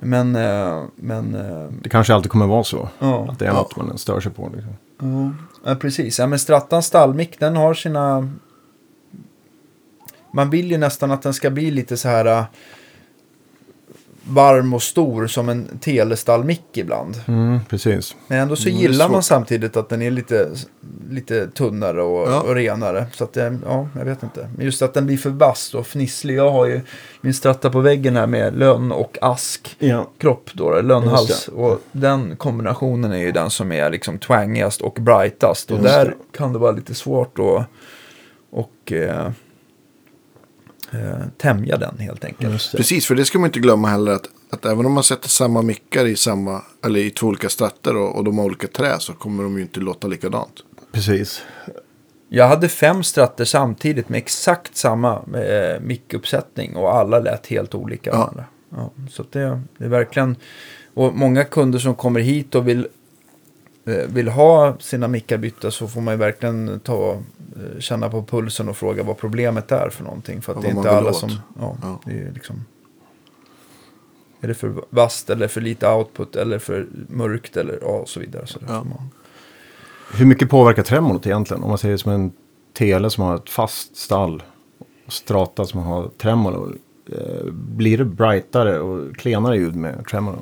Men, 0.00 0.36
eh, 0.36 0.82
men, 0.96 1.34
eh, 1.34 1.68
Det 1.82 1.88
kanske 1.88 2.14
alltid 2.14 2.30
kommer 2.30 2.46
vara 2.46 2.64
så. 2.64 2.88
ja. 2.98 3.28
Att 3.30 3.38
det 3.38 3.46
är 3.46 3.52
något 3.52 3.76
man 3.76 3.98
stör 3.98 4.20
sig 4.20 4.32
på. 4.32 4.50
Liksom. 4.54 5.36
Ja, 5.64 5.74
precis. 5.74 6.18
Ja, 6.18 6.26
men 6.26 6.38
Strattans 6.38 6.86
stallmick, 6.86 7.38
den 7.40 7.56
har 7.56 7.74
sina... 7.74 8.28
Man 10.32 10.50
vill 10.50 10.70
ju 10.70 10.78
nästan 10.78 11.10
att 11.10 11.22
den 11.22 11.34
ska 11.34 11.50
bli 11.50 11.70
lite 11.70 11.96
så 11.96 12.08
här... 12.08 12.44
varm 14.28 14.74
och 14.74 14.82
stor 14.82 15.26
som 15.26 15.48
en 15.48 15.78
telestallmick 15.80 16.62
ibland. 16.72 17.20
Mm, 17.26 17.58
precis. 17.68 18.16
Men 18.28 18.38
ändå 18.38 18.56
så 18.56 18.68
Mm, 18.68 18.80
gillar 18.80 19.08
man 19.08 19.22
samtidigt 19.22 19.76
att 19.76 19.88
den 19.88 20.02
är 20.02 20.10
lite, 20.10 20.48
lite 21.10 21.46
tunnare 21.46 22.02
och, 22.02 22.28
Ja. 22.32 22.40
och 22.40 22.54
renare. 22.54 23.06
Så 23.12 23.24
att 23.24 23.32
det, 23.32 23.58
ja, 23.66 23.88
jag 23.98 24.04
vet 24.04 24.22
inte. 24.22 24.48
Men 24.56 24.64
just 24.64 24.82
att 24.82 24.94
den 24.94 25.06
blir 25.06 25.16
för 25.16 25.30
vass 25.30 25.74
och 25.74 25.86
fnisslig. 25.86 26.34
Jag 26.36 26.50
har 26.50 26.66
ju 26.66 26.80
min 27.20 27.34
stratta 27.34 27.70
på 27.70 27.80
väggen 27.80 28.16
här 28.16 28.26
med 28.26 28.58
lönn 28.58 28.92
och 28.92 29.18
ask 29.20 29.76
Ja. 29.78 30.10
kropp 30.18 30.50
då, 30.54 30.70
då 30.70 30.80
lönnhals. 30.80 31.48
Och 31.48 31.80
den 31.92 32.36
kombinationen 32.36 33.12
är 33.12 33.18
ju 33.18 33.32
den 33.32 33.50
som 33.50 33.72
är 33.72 33.90
liksom 33.90 34.18
twangigast 34.18 34.80
och 34.80 34.98
brightast. 35.00 35.70
Och 35.70 35.78
Just 35.78 35.88
där 35.94 36.04
det. 36.04 36.38
kan 36.38 36.52
det 36.52 36.58
vara 36.58 36.72
lite 36.72 36.94
svårt 36.94 37.38
att 37.38 37.66
och, 38.50 38.92
eh, 38.92 39.30
eh, 40.96 41.26
tämja 41.36 41.76
den 41.76 41.98
helt 41.98 42.24
enkelt. 42.24 42.72
Precis, 42.72 43.06
för 43.06 43.14
det 43.14 43.24
ska 43.24 43.38
man 43.38 43.48
inte 43.48 43.60
glömma 43.60 43.88
heller. 43.88 44.12
Att, 44.12 44.28
att 44.50 44.64
även 44.64 44.86
om 44.86 44.92
man 44.92 45.04
sätter 45.04 45.28
samma 45.28 45.62
mickar 45.62 46.06
i, 46.06 46.16
samma, 46.16 46.62
eller 46.84 47.00
i 47.00 47.10
två 47.10 47.26
olika 47.26 47.48
stratter 47.48 47.96
och, 47.96 48.16
och 48.16 48.24
de 48.24 48.38
har 48.38 48.44
olika 48.44 48.66
trä 48.66 48.96
så 49.00 49.12
kommer 49.12 49.42
de 49.42 49.56
ju 49.56 49.62
inte 49.62 49.80
låta 49.80 50.06
likadant. 50.06 50.62
Precis. 50.92 51.42
Jag 52.28 52.48
hade 52.48 52.68
fem 52.68 53.02
stratter 53.02 53.44
samtidigt 53.44 54.08
med 54.08 54.18
exakt 54.18 54.76
samma 54.76 55.12
eh, 55.14 55.80
mickuppsättning 55.80 56.76
och 56.76 56.96
alla 56.96 57.18
lät 57.18 57.46
helt 57.46 57.74
olika. 57.74 58.10
Ja. 58.10 58.34
Ja, 58.70 58.90
så 59.10 59.24
det, 59.30 59.60
det 59.78 59.84
är 59.84 59.88
verkligen... 59.88 60.36
Och 60.94 61.14
många 61.14 61.44
kunder 61.44 61.78
som 61.78 61.94
kommer 61.94 62.20
hit 62.20 62.54
och 62.54 62.68
vill, 62.68 62.88
vill 63.92 64.28
ha 64.28 64.76
sina 64.78 65.08
mickar 65.08 65.38
bytta 65.38 65.70
så 65.70 65.88
får 65.88 66.00
man 66.00 66.14
ju 66.14 66.18
verkligen 66.18 66.80
ta, 66.80 67.12
eh, 67.12 67.78
känna 67.80 68.08
på 68.08 68.22
pulsen 68.22 68.68
och 68.68 68.76
fråga 68.76 69.02
vad 69.02 69.18
problemet 69.18 69.72
är 69.72 69.88
för 69.90 70.04
någonting. 70.04 70.42
För 70.42 70.52
att 70.52 70.56
Och 70.56 70.62
det 70.64 70.68
är 70.70 70.76
inte 70.76 70.90
alla 70.90 71.10
åt. 71.10 71.16
som... 71.16 71.30
Ja, 71.60 71.76
Ja. 71.82 72.00
Det 72.04 72.12
är 72.12 72.32
liksom... 72.32 72.64
Är 74.40 74.48
det 74.48 74.54
för 74.54 74.74
vasst 74.90 75.30
eller 75.30 75.48
för 75.48 75.60
lite 75.60 75.88
output 75.90 76.36
eller 76.36 76.58
för 76.58 76.86
mörkt 77.08 77.56
eller 77.56 77.78
ja, 77.82 77.88
och 77.88 78.08
så 78.08 78.20
vidare. 78.20 78.46
Så 78.46 78.58
Ja. 78.68 78.72
man, 78.84 79.10
Hur 80.14 80.26
mycket 80.26 80.50
påverkar 80.50 80.82
tremolot 80.82 81.26
egentligen? 81.26 81.62
Om 81.62 81.68
man 81.68 81.78
ser 81.78 81.90
det 81.90 81.98
som 81.98 82.12
en 82.12 82.32
tele 82.72 83.10
som 83.10 83.24
har 83.24 83.34
ett 83.36 83.50
fast 83.50 83.96
stall 83.96 84.42
och 85.06 85.12
strata 85.12 85.64
som 85.64 85.80
har 85.80 86.08
tremolo. 86.18 86.72
Eh, 87.12 87.44
blir 87.52 87.98
det 87.98 88.04
brightare 88.04 88.80
och 88.80 89.16
klenare 89.16 89.56
ljud 89.56 89.76
med 89.76 90.06
tremolo? 90.10 90.38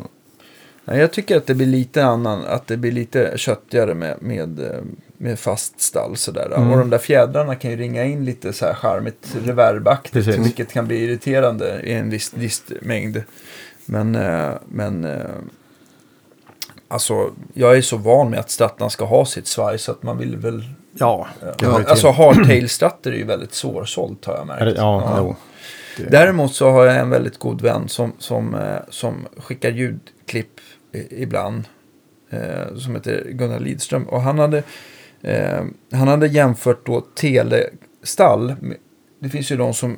Jag 0.85 1.13
tycker 1.13 1.37
att 1.37 1.47
det 1.47 1.55
blir 1.55 1.67
lite 1.67 2.05
annan, 2.05 2.45
att 2.45 2.67
det 2.67 2.77
blir 2.77 2.93
lite 2.93 3.33
köttigare 3.37 3.95
med, 3.95 4.17
med, 4.23 4.61
eh, 4.61 4.81
med 5.17 5.39
fast 5.39 5.81
stall 5.81 6.17
sådär. 6.17 6.53
Mm. 6.57 6.71
Och 6.71 6.79
de 6.79 6.91
där 6.91 6.99
fjädrarna 6.99 7.55
kan 7.55 7.71
ju 7.71 7.77
ringa 7.77 8.05
in 8.05 8.25
lite 8.25 8.53
så 8.53 8.65
här 8.67 8.75
charmigt 8.75 9.37
reverbaktigt. 9.45 10.27
Vilket 10.27 10.73
kan 10.73 10.87
bli 10.87 11.05
irriterande 11.05 11.81
i 11.85 11.93
en 11.93 12.11
viss, 12.11 12.35
viss 12.35 12.63
mängd. 12.81 13.23
Men, 13.87 14.15
eh, 14.15 14.51
men 14.69 15.05
eh, 15.05 15.21
alltså 16.89 17.31
jag 17.55 17.77
är 17.77 17.83
så 17.83 17.97
van 17.97 18.31
med 18.31 18.39
att 18.41 18.51
strattan 18.51 18.91
ska 18.91 19.05
ha 19.05 19.25
sitt 19.27 19.47
svaj 19.47 19.79
så 19.79 19.93
att 19.93 20.03
man 20.03 20.19
vill 20.19 20.37
väl... 20.37 20.65
Ja, 20.99 21.29
till. 21.59 21.69
Alltså 21.69 22.11
hardtail-strattor 22.11 23.13
är 23.13 23.17
ju 23.17 23.25
väldigt 23.25 23.55
svårsålt 23.55 24.25
har 24.25 24.37
jag 24.37 24.47
märkt. 24.47 24.77
Ja, 24.79 25.15
jo. 25.19 25.37
Det- 25.97 26.11
Däremot 26.11 26.55
så 26.55 26.71
har 26.71 26.85
jag 26.85 26.97
en 26.97 27.11
väldigt 27.11 27.39
god 27.39 27.63
vän 27.63 27.89
som, 27.89 28.13
som, 28.19 28.55
eh, 28.55 28.77
som 28.89 29.15
skickar 29.39 29.71
ljudklipp 29.71 30.61
ibland. 31.11 31.65
Eh, 32.31 32.77
som 32.77 32.95
heter 32.95 33.27
Gunnar 33.31 33.61
Lidström. 33.61 34.05
Och 34.05 34.23
han 34.23 34.39
hade, 34.39 34.63
eh, 35.23 35.63
han 35.93 36.09
hade 36.09 36.27
jämfört 36.27 36.87
då 36.87 37.01
telestall. 37.01 38.55
Det 39.19 39.29
finns 39.29 39.53
ju 39.53 39.57
de 39.57 39.75
som, 39.75 39.97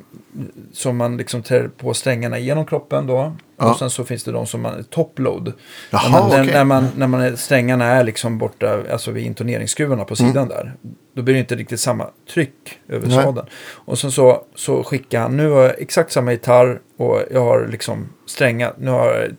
som 0.73 0.97
man 0.97 1.17
liksom 1.17 1.43
trär 1.43 1.69
på 1.77 1.93
strängarna 1.93 2.39
genom 2.39 2.65
kroppen 2.65 3.07
då. 3.07 3.35
Ja. 3.57 3.71
Och 3.71 3.77
sen 3.77 3.89
så 3.89 4.03
finns 4.03 4.23
det 4.23 4.31
de 4.31 4.45
som 4.45 4.61
man 4.61 4.83
topload. 4.83 5.53
Jaha, 5.91 6.01
när, 6.09 6.19
man, 6.19 6.41
okej. 6.41 6.53
när, 6.53 6.63
man, 6.63 6.87
när 6.95 7.07
man 7.07 7.21
är, 7.21 7.35
strängarna 7.35 7.85
är 7.85 8.03
liksom 8.03 8.37
borta, 8.37 8.83
alltså 8.91 9.11
vid 9.11 9.25
intoneringsskruvarna 9.25 10.05
på 10.05 10.15
sidan 10.15 10.47
där. 10.47 10.73
Då 11.13 11.21
blir 11.21 11.33
det 11.33 11.39
inte 11.39 11.55
riktigt 11.55 11.79
samma 11.79 12.09
tryck 12.33 12.79
över 12.87 13.05
Mm. 13.05 13.15
Nej. 13.15 13.25
sadeln. 13.25 13.47
Och 13.73 13.99
sen 13.99 14.11
så, 14.11 14.43
så 14.55 14.83
skickar 14.83 15.21
han, 15.21 15.37
nu 15.37 15.49
har 15.49 15.63
jag 15.63 15.79
exakt 15.79 16.11
samma 16.11 16.31
gitarr 16.31 16.79
och 16.97 17.21
jag 17.31 17.43
har 17.43 17.67
liksom 17.71 18.09
strängat, 18.25 18.73
nu 18.77 18.91
har 18.91 19.13
jag 19.13 19.31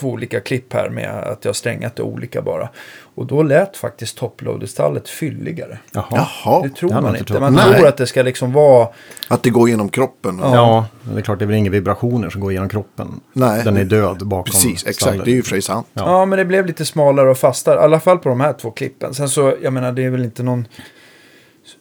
två 0.00 0.08
olika 0.08 0.40
klipp 0.40 0.72
här 0.72 0.88
med 0.88 1.10
att 1.10 1.44
jag 1.44 1.48
har 1.48 1.54
strängat 1.54 1.96
det 1.96 2.02
olika 2.02 2.42
bara. 2.42 2.68
Och 3.14 3.26
då 3.26 3.42
lät 3.42 3.76
faktiskt 3.76 4.18
toploaderstallet 4.18 5.08
fylligare. 5.08 5.78
Jaha. 5.92 6.04
Jaha, 6.10 6.62
Det 6.62 6.68
tror 6.70 6.88
det 6.88 7.00
man 7.00 7.16
inte. 7.16 7.40
Man 7.40 7.54
trott. 7.54 7.64
tror 7.64 7.72
Nej. 7.80 7.86
att 7.88 7.96
det 7.96 8.06
ska 8.06 8.22
liksom 8.22 8.52
vara... 8.52 8.88
att 9.28 9.42
det 9.42 9.50
går 9.50 9.68
genom 9.68 9.88
kroppen. 9.88 10.38
Ja. 10.42 10.54
Ja, 10.54 10.86
det 11.12 11.18
är 11.18 11.22
klart 11.22 11.38
det 11.38 11.44
är 11.44 11.46
väl 11.46 11.56
inga 11.56 11.70
vibrationer 11.70 12.30
som 12.30 12.40
går 12.40 12.52
genom 12.52 12.68
kroppen. 12.68 13.20
Nej. 13.32 13.64
Den 13.64 13.76
är 13.76 13.84
död 13.84 14.26
bakom 14.26 14.44
Precis, 14.52 14.82
exakt. 14.86 14.96
stallet. 15.00 15.24
Det 15.24 15.30
är 15.30 15.34
ju 15.34 15.42
för 15.42 15.50
sig 15.50 15.62
sant. 15.62 15.86
Ja. 15.92 16.02
Ja. 16.06 16.24
men 16.26 16.38
det 16.38 16.44
blev 16.44 16.66
lite 16.66 16.84
smalare 16.84 17.30
och 17.30 17.38
fastare. 17.38 17.74
I 17.74 17.78
alla 17.82 18.00
fall 18.00 18.18
på 18.18 18.28
de 18.28 18.40
här 18.40 18.52
två 18.52 18.70
klippen. 18.70 19.14
Sen 19.14 19.28
så, 19.28 19.54
jag 19.62 19.72
menar, 19.72 19.92
det 19.92 20.04
är 20.04 20.10
väl 20.10 20.24
inte 20.24 20.42
någon 20.42 20.66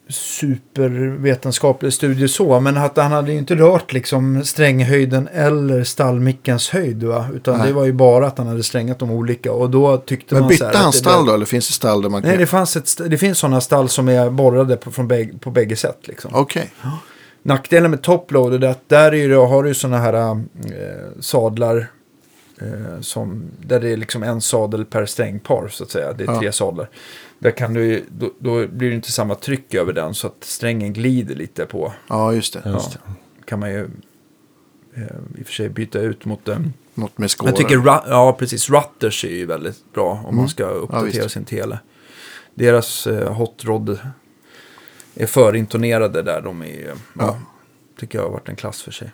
supervetenskaplig 0.09 1.93
studie 1.93 2.27
så. 2.27 2.59
Men 2.59 2.77
att 2.77 2.97
han 2.97 3.11
hade 3.11 3.31
ju 3.31 3.37
inte 3.37 3.55
rört 3.55 3.93
liksom 3.93 4.43
stränghöjden 4.43 5.27
eller 5.33 5.83
stallmickens 5.83 6.69
höjd. 6.69 7.03
Va? 7.03 7.27
Utan 7.35 7.57
Nej. 7.57 7.67
det 7.67 7.73
var 7.73 7.85
ju 7.85 7.93
bara 7.93 8.27
att 8.27 8.37
han 8.37 8.47
hade 8.47 8.63
strängat 8.63 8.99
dem 8.99 9.11
olika. 9.11 9.51
Och 9.51 9.69
då 9.69 9.97
tyckte 9.97 10.33
Men 10.35 10.43
man 10.43 10.49
så 10.49 10.53
bytte 10.53 10.65
här 10.65 10.73
han 10.73 10.91
det 10.91 10.97
stall 10.97 11.25
då? 11.25 11.33
Eller 11.33 11.45
finns 11.45 11.67
det 11.67 11.73
stall 11.73 12.01
där 12.01 12.09
man 12.09 12.21
kan... 12.21 12.29
Nej, 12.29 12.37
det, 12.37 12.45
fanns 12.45 12.77
ett, 12.77 13.09
det 13.09 13.17
finns 13.17 13.37
sådana 13.37 13.61
stall 13.61 13.89
som 13.89 14.07
är 14.07 14.29
borrade 14.29 14.77
på, 14.77 14.91
från 14.91 15.07
bäg, 15.07 15.41
på 15.41 15.51
bägge 15.51 15.75
sätt. 15.75 15.99
Liksom. 16.07 16.31
Okej. 16.33 16.73
Nackdelen 17.43 17.91
med 17.91 18.01
topload 18.01 18.63
är 18.63 18.67
att 18.67 18.89
där 18.89 19.13
är 19.13 19.29
då 19.29 19.45
har 19.45 19.63
du 19.63 19.73
sådana 19.73 19.97
här 19.97 20.13
äh, 20.13 20.37
sadlar 21.19 21.87
eh, 22.61 23.01
som, 23.01 23.43
där 23.67 23.79
det 23.79 23.89
är 23.89 23.97
liksom 23.97 24.23
en 24.23 24.41
sadel 24.41 24.85
per 24.85 25.05
strängpar 25.05 25.67
så 25.67 25.83
att 25.83 25.91
säga. 25.91 26.13
Det 26.13 26.23
är 26.23 26.27
Ja. 26.27 26.39
tre 26.39 26.51
sadlar. 26.51 26.89
Där 27.39 27.51
kan 27.51 27.73
du, 27.73 28.05
då, 28.09 28.31
då 28.39 28.67
blir 28.67 28.89
det 28.89 28.95
inte 28.95 29.11
samma 29.11 29.35
tryck 29.35 29.73
över 29.73 29.93
den 29.93 30.13
så 30.13 30.27
att 30.27 30.43
strängen 30.43 30.93
glider 30.93 31.35
lite 31.35 31.65
på. 31.65 31.93
Ja, 32.07 32.33
just 32.33 32.53
det. 32.53 32.61
Just 32.69 32.91
det. 32.91 32.99
kan 33.45 33.59
man 33.59 33.69
ju 33.69 33.89
eh, 34.95 35.01
i 35.39 35.41
och 35.43 35.45
för 35.47 35.53
sig 35.53 35.69
byta 35.69 35.99
ut 35.99 36.25
mot... 36.25 36.47
Eh, 36.47 36.57
Något 36.93 37.17
med 37.17 37.31
skålar. 37.31 37.51
jag 37.51 37.57
tycker, 37.57 37.81
ja 37.85 38.35
precis, 38.39 38.69
Rutters 38.69 39.25
är 39.25 39.29
ju 39.29 39.45
väldigt 39.45 39.93
bra 39.93 40.11
om 40.11 40.19
Mm. 40.25 40.35
man 40.35 40.49
ska 40.49 40.63
uppdatera 40.65 41.23
visst. 41.23 41.31
sin 41.31 41.45
tele. 41.45 41.79
Deras 42.55 43.07
eh, 43.07 43.33
Hot 43.33 43.65
Rod 43.65 43.99
är 45.15 45.25
förintonerade 45.25 46.21
där. 46.21 46.41
De 46.41 46.61
är, 46.61 46.65
eh, 46.65 46.71
ja, 46.87 46.93
Ja. 47.13 47.37
tycker 47.99 48.17
jag 48.17 48.25
har 48.25 48.31
varit 48.31 48.49
en 48.49 48.55
klass 48.55 48.81
för 48.81 48.91
sig. 48.91 49.11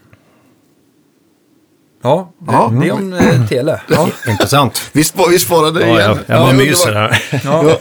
Ja, 2.02 2.32
det, 2.40 2.52
Ja. 2.52 2.74
det 2.82 2.88
är 2.88 2.92
om 2.92 3.14
eh, 3.14 3.48
tele. 3.48 3.82
Ja. 3.90 4.10
Intressant. 4.28 4.90
Vi, 4.94 5.04
spa, 5.04 5.24
vi 5.30 5.40
sparade 5.40 5.80
Ja, 5.82 5.86
igen. 5.88 6.00
jag, 6.00 6.18
jag 6.38 6.44
bara 6.46 6.52
Ja, 6.52 6.58
myser 6.58 6.94
här. 6.94 7.78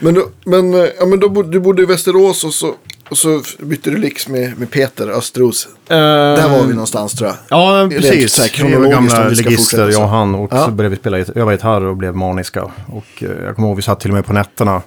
Men, 0.00 0.14
då, 0.14 0.28
men, 0.44 0.74
eh, 0.74 0.86
ja, 0.98 1.06
men 1.06 1.20
då, 1.20 1.28
bod- 1.28 1.52
du 1.52 1.60
bodde 1.60 1.82
i 1.82 1.86
Västerås 1.86 2.44
och 2.44 2.54
så, 2.54 2.74
och 3.10 3.18
så 3.18 3.42
bytte 3.58 3.90
du 3.90 3.96
lix 3.96 4.28
med, 4.28 4.58
med 4.58 4.70
Peter 4.70 5.08
Östros. 5.08 5.68
Där 5.88 6.48
var 6.48 6.62
vi 6.66 6.72
någonstans 6.72 7.12
tror 7.12 7.28
jag. 7.28 7.36
Ja, 7.50 7.88
Rent 7.90 7.92
precis. 8.02 8.32
så 8.32 8.42
här 8.42 8.68
Vi 8.68 8.74
var 8.76 8.88
gamla 8.88 9.28
legister, 9.28 9.88
jag 9.90 10.02
och 10.02 10.08
han. 10.08 10.34
Och 10.34 10.48
Ja. 10.52 10.64
så 10.64 10.70
började 10.70 10.94
vi 10.96 11.00
spela, 11.00 11.18
öva 11.18 11.52
gitarr 11.52 11.84
och 11.84 11.96
blev 11.96 12.14
maniska. 12.16 12.62
Och 12.86 13.22
eh, 13.22 13.30
jag 13.44 13.54
kommer 13.56 13.68
ihåg, 13.68 13.76
vi 13.76 13.82
satt 13.82 14.00
till 14.00 14.10
och 14.10 14.14
med 14.14 14.26
på 14.26 14.32
nätterna 14.32 14.82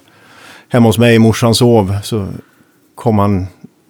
hemma 0.68 0.88
hos 0.88 0.98
mig, 0.98 1.18
morsan 1.18 1.54
sov. 1.54 1.96
Så 2.02 2.28
kom 2.94 3.18
han 3.18 3.46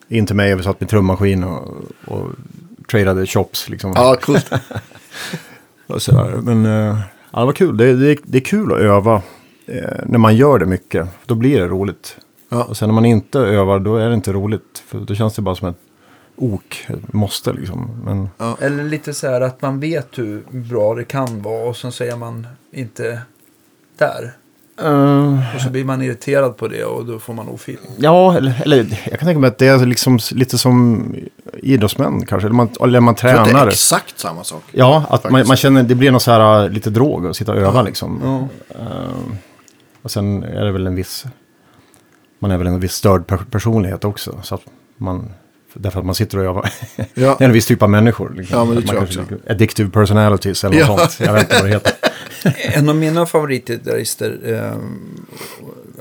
in 0.09 0.27
till 0.27 0.37
mig 0.37 0.53
och 0.53 0.59
vi 0.59 0.65
satt 0.65 0.81
med 0.81 0.89
trummaskin 0.91 1.45
och, 1.45 1.69
och 2.07 2.31
tradade 2.91 3.27
chops. 3.27 3.69
Liksom. 3.69 3.93
Ja, 3.97 4.17
coolt. 4.23 4.51
Men 6.43 6.67
eh, 6.67 6.99
ja, 7.33 7.39
det 7.41 7.47
var 7.47 7.53
kul. 7.53 7.77
Det, 7.77 7.97
det, 7.97 8.19
det 8.25 8.39
är 8.39 8.43
kul 8.43 8.73
att 8.73 8.79
öva 8.79 9.23
eh, 9.67 10.01
när 10.07 10.19
man 10.19 10.37
gör 10.37 10.59
det 10.59 10.67
mycket. 10.67 11.09
Då 11.27 11.35
blir 11.35 11.61
det 11.61 11.67
roligt. 11.69 12.17
Ja. 12.49 12.65
Och 12.65 12.77
sen 12.77 12.89
när 12.89 12.95
man 12.95 13.05
inte 13.05 13.39
övar 13.39 13.79
då 13.79 13.97
är 13.97 14.09
det 14.09 14.15
inte 14.15 14.33
roligt. 14.33 14.83
För 14.87 14.99
då 15.01 15.15
känns 15.15 15.35
det 15.35 15.43
bara 15.43 15.55
som 15.55 15.69
ett 15.69 15.77
ok, 16.37 16.87
ett 16.89 17.13
måste 17.13 17.53
liksom. 17.53 17.91
Men 18.05 18.29
Eller 18.61 18.85
lite 18.85 19.15
så 19.15 19.27
här 19.31 19.41
att 19.41 19.63
man 19.63 19.81
vet 19.81 20.09
hur 20.19 20.43
bra 20.51 20.95
det 20.95 21.05
kan 21.05 21.43
vara 21.43 21.69
och 21.69 21.77
sen 21.77 21.91
är 21.91 22.17
man 22.17 22.47
inte 22.73 23.21
där. 23.99 24.33
eh, 24.83 25.55
Och 25.55 25.61
så 25.61 25.71
blir 25.71 25.85
man 25.85 26.03
irriterad 26.03 26.57
på 26.57 26.69
det 26.69 26.85
och 26.85 27.05
då 27.07 27.19
får 27.19 27.35
man 27.35 27.49
ofeeling. 27.49 27.91
Ja, 27.97 28.37
eller, 28.37 28.63
eller 28.65 28.79
jag 29.11 29.19
kan 29.19 29.27
tänka 29.27 29.39
mig 29.39 29.49
att 29.49 29.59
det 29.59 29.67
är 29.67 29.87
liksom 29.87 30.19
lite 30.33 30.59
som 30.59 31.05
idrottsmän 31.63 32.27
kanske. 32.27 32.47
Eller 32.47 32.57
man, 32.57 32.69
eller 32.81 33.01
man 33.01 33.15
att 33.15 33.21
det 33.21 33.31
är 33.31 33.45
tränar. 33.45 33.67
exakt 33.69 34.19
samma 34.19 34.45
sak. 34.45 34.63
Ja, 34.73 35.05
att 35.11 35.31
man, 35.31 35.47
man 35.47 35.57
känner 35.57 35.83
det 35.83 35.95
blir 35.95 36.11
någon 36.11 36.21
så 36.21 36.31
här 36.31 36.69
lite 36.69 36.91
drog 36.91 37.27
att 37.27 37.37
sitta 37.37 37.53
och 37.53 37.59
öva 37.59 37.83
liksom. 37.83 38.21
Ja. 38.25 38.49
Eh, 38.79 39.35
och 40.05 40.11
sen 40.11 40.43
är 40.43 40.65
det 40.65 40.73
väl 40.73 40.87
en 40.87 40.95
viss, 40.95 41.25
man 42.39 42.51
är 42.51 42.59
väl 42.59 42.67
en 42.67 42.81
viss 42.81 42.93
störd 42.95 43.27
per 43.27 43.37
personlighet 43.37 44.05
också. 44.05 44.41
Så 44.43 44.55
att 44.55 44.63
man, 44.97 45.33
därför 45.75 45.99
att 46.01 46.07
man 46.07 46.15
sitter 46.15 46.39
och 46.39 46.45
övar. 46.45 46.71
Ja. 46.97 47.35
det 47.39 47.45
är 47.45 47.49
en 47.49 47.53
viss 47.53 47.67
typ 47.67 47.83
av 47.83 47.91
människor. 47.91 48.35
Liksom. 48.37 48.59
Ja, 48.59 48.65
men 48.65 48.75
det 48.77 48.81
man 48.81 48.89
tror 49.07 49.19
jag 49.19 49.29
kanske- 49.29 49.53
Addictive 49.53 49.91
personalities 49.91 50.65
eller 50.65 50.79
något 50.79 50.89
Ja. 50.89 51.09
sånt. 51.09 51.27
Jag 51.27 51.33
vet 51.35 51.43
inte 51.43 51.55
vad 51.57 51.65
det 51.65 51.71
heter. 51.75 51.93
En 52.79 52.89
av 52.89 52.97
mina 52.97 53.27
favoritgitarrister, 53.27 54.39
eh, 54.45 54.79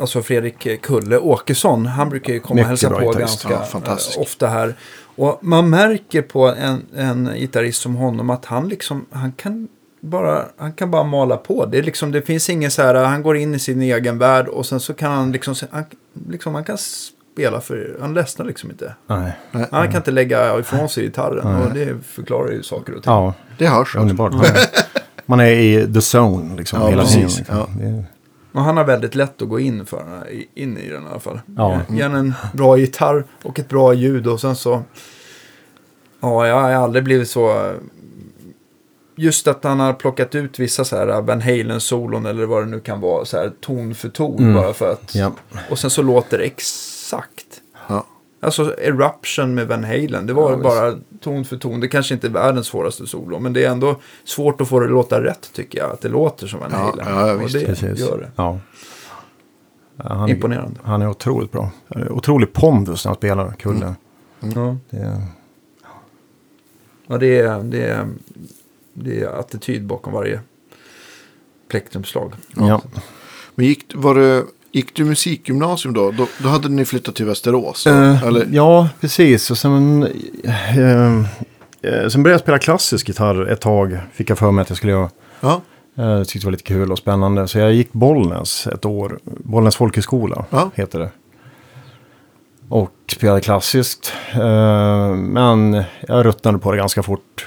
alltså 0.02 0.22
Fredrik 0.22 0.82
Kulle 0.82 1.18
Åkesson, 1.18 1.86
han 1.86 2.10
brukar 2.10 2.34
ju 2.34 2.40
komma 2.40 2.50
och 2.52 2.56
Mycket 2.56 2.68
hälsa 2.70 2.90
bra 2.90 3.00
på 3.00 3.06
gitarrist. 3.06 3.44
ganska 3.48 3.80
Ja, 3.86 3.98
eh, 4.16 4.22
ofta 4.22 4.48
här. 4.48 4.76
Och 5.16 5.40
man 5.42 5.70
märker 5.70 6.22
på 6.22 6.48
en, 6.48 6.82
en 6.96 7.30
gitarrist 7.36 7.82
som 7.82 7.96
honom 7.96 8.30
att 8.30 8.46
han 8.46 8.70
liksom, 8.70 9.06
han 9.12 9.32
kan 9.32 9.68
bara, 10.04 10.46
han 10.58 10.74
kan 10.74 10.92
bara 10.92 11.04
mala 11.04 11.38
på. 11.38 11.66
Det, 11.66 11.78
är 11.78 11.84
liksom, 11.84 12.12
det 12.12 12.22
finns 12.22 12.50
ingen 12.50 12.72
så 12.72 12.82
här, 12.82 12.96
han 12.96 13.24
går 13.24 13.38
in 13.38 13.56
i 13.56 13.60
sin 13.60 13.82
egen 13.82 14.18
värld 14.18 14.48
och 14.48 14.66
sen 14.66 14.80
så 14.80 14.94
kan 14.94 15.12
han 15.12 15.32
liksom, 15.32 15.56
han, 15.72 15.84
liksom, 16.30 16.56
han 16.56 16.64
kan 16.64 16.78
spela 16.78 17.62
för, 17.62 17.98
han 18.02 18.14
ledsnar 18.14 18.46
liksom 18.46 18.72
inte. 18.72 18.96
Nej. 19.08 19.32
Han 19.72 19.88
kan 19.88 19.96
inte 19.96 20.12
lägga 20.12 20.60
ifrån 20.60 20.90
sig 20.90 21.04
gitarren 21.04 21.62
och 21.62 21.74
det 21.74 21.98
förklarar 22.06 22.52
ju 22.52 22.64
saker 22.64 22.96
och 22.96 23.04
ting. 23.04 23.14
Ja, 23.14 23.34
Det 23.58 23.68
hörs. 23.68 23.96
underbart. 23.96 24.34
Man 25.26 25.40
är, 25.40 25.46
i 25.52 25.94
the 25.94 26.18
zone 26.18 26.56
liksom 26.58 26.82
Ja, 26.82 26.88
hela 26.90 27.02
precis. 27.04 27.36
tiden. 27.36 27.38
Liksom. 27.38 27.82
Ja. 27.82 27.86
Är- 27.88 28.06
Och 28.54 28.62
han 28.62 28.78
har 28.78 28.84
väldigt 28.84 29.16
lätt 29.16 29.42
att 29.42 29.50
gå 29.50 29.60
in, 29.60 29.86
för, 29.86 30.04
in 30.56 30.78
i 30.78 30.90
den 30.90 31.04
i 31.04 31.08
alla 31.10 31.20
fall. 31.20 31.42
Ja. 31.58 31.80
Ge 31.90 32.02
en 32.02 32.34
bra 32.54 32.78
gitarr 32.78 33.24
och 33.44 33.60
ett 33.60 33.70
bra 33.70 33.94
ljud 33.94 34.28
och 34.28 34.42
sen 34.42 34.56
så... 34.56 34.82
Ja, 36.22 36.48
jag 36.48 36.56
har 36.62 36.72
aldrig 36.72 37.04
blivit 37.04 37.30
så... 37.30 37.74
Just 39.16 39.48
att 39.48 39.64
han 39.64 39.80
har 39.80 39.94
plockat 39.94 40.36
ut 40.36 40.60
vissa 40.60 40.86
så 40.86 40.96
här 40.98 41.22
Van 41.22 41.42
Halen-solon 41.42 42.26
eller 42.26 42.46
vad 42.46 42.64
det 42.64 42.70
nu 42.70 42.80
kan 42.80 43.02
vara, 43.02 43.26
så 43.26 43.38
här 43.38 43.52
ton 43.62 43.96
för 43.96 44.10
ton 44.10 44.38
Mm. 44.40 44.54
bara 44.56 44.74
för 44.74 44.92
att... 44.92 45.16
Ja. 45.16 45.32
Och 45.70 45.80
sen 45.80 45.90
så 45.90 46.02
låter 46.02 46.38
det 46.38 46.44
exakt. 46.44 47.62
Ja. 47.88 48.06
Alltså 48.40 48.76
Eruption 48.80 49.56
med 49.56 49.68
Van 49.68 49.84
Halen, 49.84 50.28
det 50.28 50.34
var 50.34 50.50
Ja, 50.52 50.56
visst. 50.56 50.64
bara 50.64 50.96
ton 51.22 51.46
för 51.46 51.58
ton. 51.58 51.80
Det 51.80 51.88
kanske 51.88 52.14
inte 52.14 52.28
är 52.28 52.32
världens 52.32 52.68
svåraste 52.68 53.08
solo, 53.08 53.40
men 53.40 53.54
det 53.54 53.64
är 53.66 53.70
ändå 53.72 53.96
svårt 54.24 54.62
att 54.62 54.68
få 54.70 54.80
det 54.80 54.86
att 54.86 54.92
låta 54.92 55.24
rätt 55.24 55.50
tycker 55.54 55.80
jag. 55.80 55.92
Att 55.92 56.02
det 56.02 56.10
låter 56.10 56.48
som 56.48 56.60
Van 56.60 56.72
Halen. 56.72 57.06
ja, 57.10 57.34
och 57.34 57.42
visst, 57.42 57.54
det 57.54 57.66
Precis. 57.66 58.00
gör 58.00 58.18
det. 58.18 58.32
Ja. 58.36 58.60
Han, 59.98 60.30
Imponerande. 60.30 60.80
Han 60.84 61.02
är 61.02 61.10
otroligt 61.10 61.52
bra. 61.52 61.70
Otrolig 62.10 62.54
pondus 62.54 63.06
när 63.06 63.10
han 63.10 63.16
spelar, 63.18 63.52
Kulle. 63.60 63.96
Ja. 64.40 64.78
Det 64.90 64.98
är, 64.98 65.22
Ja, 67.08 67.18
det 67.18 67.40
är, 67.40 67.60
det 67.64 67.84
är, 67.86 68.08
det 68.94 69.22
är 69.22 69.40
attityd 69.40 69.86
bakom 69.86 70.14
varje 70.14 70.40
plektrumslag. 71.70 72.34
ja. 72.56 72.82
Men 73.56 73.66
gick, 73.66 73.86
var 73.96 74.16
det, 74.16 74.44
gick 74.72 74.96
du 74.96 75.06
musikgymnasium 75.06 75.94
då? 75.94 76.12
då? 76.12 76.28
Då 76.40 76.50
hade 76.50 76.70
ni 76.70 76.86
flyttat 76.86 77.16
till 77.16 77.26
Västerås? 77.26 77.88
Eh, 77.88 78.24
Eller? 78.24 78.48
ja, 78.52 78.90
precis. 79.02 79.52
Och 79.52 79.58
sen, 79.58 80.04
eh, 80.44 80.78
eh, 80.78 82.08
sen 82.08 82.24
började 82.24 82.30
jag 82.34 82.40
spela 82.42 82.60
klassisk 82.60 83.08
gitarr 83.08 83.48
ett 83.52 83.62
tag. 83.62 83.98
Fick 84.14 84.30
jag 84.30 84.38
för 84.38 84.52
mig 84.52 84.62
att 84.62 84.70
jag 84.70 84.78
skulle 84.78 84.92
göra. 84.92 85.10
Ja. 85.40 85.62
Jag 85.96 86.28
tyckte 86.28 86.40
det 86.40 86.48
var 86.48 86.52
lite 86.52 86.64
kul 86.64 86.92
och 86.92 86.98
spännande. 86.98 87.48
Så 87.48 87.60
jag 87.60 87.74
gick 87.74 87.94
Bollnäs 87.94 88.68
ett 88.68 88.86
år. 88.86 89.20
Bollnäs 89.24 89.76
folkhögskola 89.76 90.46
Ja. 90.50 90.72
heter 90.76 91.00
det. 91.00 91.10
Och 92.70 92.92
spelade 93.08 93.42
klassiskt. 93.42 94.14
Eh, 94.34 95.14
Men 95.16 95.84
jag 96.08 96.26
ruttnade 96.26 96.58
på 96.60 96.72
det 96.72 96.78
ganska 96.78 97.04
fort. 97.04 97.46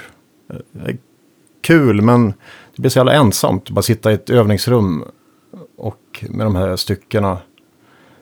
Kul, 1.67 2.01
men 2.01 2.27
det 2.75 2.81
blev 2.81 2.89
så 2.89 2.99
jävla 2.99 3.13
ensamt. 3.13 3.63
att 3.63 3.69
Bara 3.69 3.81
sitta 3.81 4.11
i 4.11 4.13
ett 4.13 4.29
övningsrum 4.29 5.03
och 5.77 6.25
med 6.29 6.45
de 6.45 6.55
här 6.55 6.75
styckena. 6.75 7.37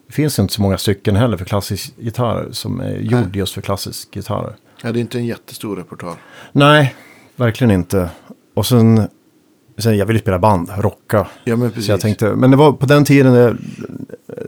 Det 0.07 0.13
finns 0.13 0.39
inte 0.39 0.53
så 0.53 0.61
många 0.61 0.77
stycken 0.77 1.15
heller 1.15 1.37
för 1.37 1.45
klassisk 1.45 1.93
gitarr 1.97 2.47
som 2.51 2.79
är 2.79 2.97
gjord 2.97 3.35
just 3.35 3.53
för 3.53 3.61
klassisk 3.61 4.15
gitarr. 4.15 4.55
ja, 4.83 4.91
det 4.91 4.99
är 4.99 5.01
inte 5.01 5.17
en 5.17 5.25
jättestor 5.25 5.75
repertoar. 5.75 6.13
Nej, 6.51 6.95
verkligen 7.35 7.71
inte. 7.71 8.09
Och 8.53 8.65
sen, 8.65 9.07
sen 9.77 9.97
jag 9.97 10.05
ville 10.05 10.19
spela 10.19 10.39
band, 10.39 10.69
rocka. 10.77 11.27
Ja, 11.43 11.55
men 11.55 11.69
precis. 11.69 11.85
Så 11.85 11.91
jag 11.91 12.01
tänkte, 12.01 12.35
men 12.35 12.51
det 12.51 12.57
var 12.57 12.71
på 12.73 12.85
den 12.85 13.05
tiden, 13.05 13.33
det, 13.33 13.57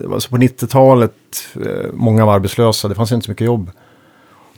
det 0.00 0.06
var 0.06 0.18
så 0.18 0.30
på 0.30 0.36
90-talet, 0.36 1.14
eh, 1.66 1.92
många 1.92 2.26
var 2.26 2.34
arbetslösa, 2.34 2.88
det 2.88 2.94
fanns 2.94 3.12
inte 3.12 3.24
så 3.24 3.30
mycket 3.30 3.46
jobb. 3.46 3.70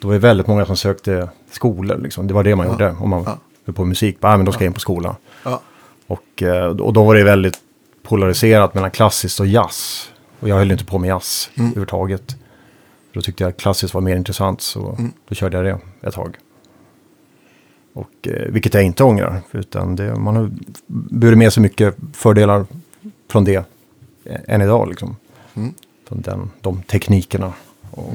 Då 0.01 0.09
var 0.09 0.15
det 0.15 0.21
väldigt 0.21 0.47
många 0.47 0.67
som 0.67 0.77
sökte 0.77 1.29
skolor, 1.51 1.99
liksom. 1.99 2.27
det 2.27 2.35
var 2.35 2.45
det 2.45 2.57
man 2.57 2.67
Ja. 2.67 2.73
gjorde. 2.73 2.91
Om 3.01 3.11
man 3.11 3.23
Ja. 3.23 3.39
Höll 3.71 3.75
på 3.77 3.83
med 3.83 3.89
musik, 3.89 4.21
bara, 4.21 4.37
men 4.37 4.47
då 4.47 4.53
ska 4.53 4.65
jag 4.65 4.71
in 4.71 4.75
på 4.75 4.81
skolan. 4.81 5.15
Ja. 5.45 5.61
Och, 6.07 6.43
eh, 6.43 6.67
och 6.67 6.93
då 6.93 7.05
var 7.05 7.15
det 7.15 7.25
väldigt 7.25 7.59
polariserat 8.03 8.75
mellan 8.75 8.91
klassiskt 8.91 9.41
och 9.41 9.47
jazz. 9.47 10.11
Och 10.41 10.49
jag 10.49 10.57
höll 10.57 10.71
inte 10.73 10.85
på 10.85 10.99
med 10.99 11.09
jazz 11.09 11.51
Mm. 11.55 11.67
överhuvudtaget. 11.71 12.37
Då 13.13 13.21
tyckte 13.21 13.45
jag 13.45 13.49
att 13.51 13.57
klassiskt 13.61 13.95
var 13.95 14.01
mer 14.01 14.17
intressant, 14.17 14.61
så 14.61 14.95
Mm. 14.99 15.13
då 15.29 15.35
körde 15.35 15.57
jag 15.57 15.65
det 15.67 16.07
ett 16.09 16.15
tag. 16.15 16.37
Och, 17.93 18.29
eh, 18.29 18.49
vilket 18.53 18.75
jag 18.75 18.83
inte 18.83 19.05
ångrar, 19.05 19.41
utan 19.53 19.97
det, 19.97 20.17
man 20.17 20.37
har 20.37 20.51
burit 20.87 21.39
med 21.39 21.53
sig 21.53 21.63
mycket 21.63 21.97
fördelar 22.13 22.67
från 23.31 23.45
det 23.45 23.65
eh, 24.25 24.41
än 24.49 24.63
idag. 24.63 24.89
Liksom. 24.89 25.17
Mm. 25.55 25.75
Från 26.09 26.21
den, 26.21 26.51
de 26.61 26.83
teknikerna. 26.83 27.53
Och, 27.91 28.13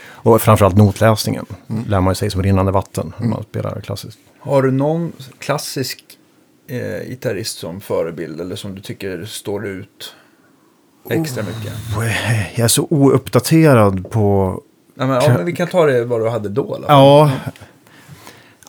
och 0.00 0.42
framförallt 0.42 0.76
notläsningen 0.76 1.46
Mm. 1.68 1.84
lär 1.88 2.00
man 2.00 2.14
sig 2.14 2.30
som 2.30 2.42
rinnande 2.42 2.72
vatten 2.72 3.12
när 3.18 3.28
man 3.28 3.42
spelar 3.42 3.80
klassiskt. 3.80 4.18
Har 4.40 4.62
du 4.62 4.70
någon 4.70 5.12
klassisk 5.38 6.04
eh, 6.66 7.08
gitarrist 7.08 7.58
som 7.58 7.80
förebild 7.80 8.40
eller 8.40 8.56
som 8.56 8.74
du 8.74 8.80
tycker 8.80 9.24
står 9.24 9.66
ut 9.66 10.14
extra 11.10 11.42
mycket? 11.42 11.72
Jag 12.56 12.64
är 12.64 12.68
så 12.68 12.86
ouppdaterad 12.90 14.10
på... 14.10 14.60
Ja, 14.94 15.06
men, 15.06 15.14
ja, 15.22 15.32
men 15.36 15.46
vi 15.46 15.52
kan 15.52 15.68
ta 15.68 15.86
det 15.86 16.04
vad 16.04 16.20
du 16.20 16.28
hade 16.28 16.48
då. 16.48 16.74
Eller? 16.74 16.88
Ja, 16.88 17.30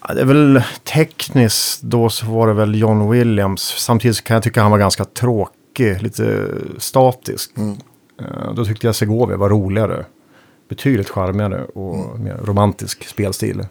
ja, 0.08 0.14
det 0.14 0.22
är 0.22 0.26
väl 0.26 0.62
tekniskt 0.84 1.82
då 1.82 2.10
så 2.10 2.26
var 2.26 2.48
det 2.48 2.54
väl 2.54 2.76
John 2.76 3.10
Williams. 3.10 3.62
Samtidigt 3.62 4.24
kan 4.24 4.34
jag 4.34 4.44
tycka 4.44 4.62
han 4.62 4.72
var 4.72 4.78
ganska 4.78 5.06
tråkig, 5.06 6.02
lite 6.02 6.48
statisk. 6.78 7.58
Mm. 7.58 7.78
Eh, 8.22 8.54
Då 8.54 8.66
tyckte 8.66 8.88
jag 8.88 8.96
Segovia 8.96 9.38
var 9.38 9.50
roligare. 9.50 10.06
Betydligt 10.70 11.10
charmigare 11.10 11.66
och 11.66 12.20
mer 12.20 12.38
romantisk 12.44 13.08
spelstil. 13.08 13.66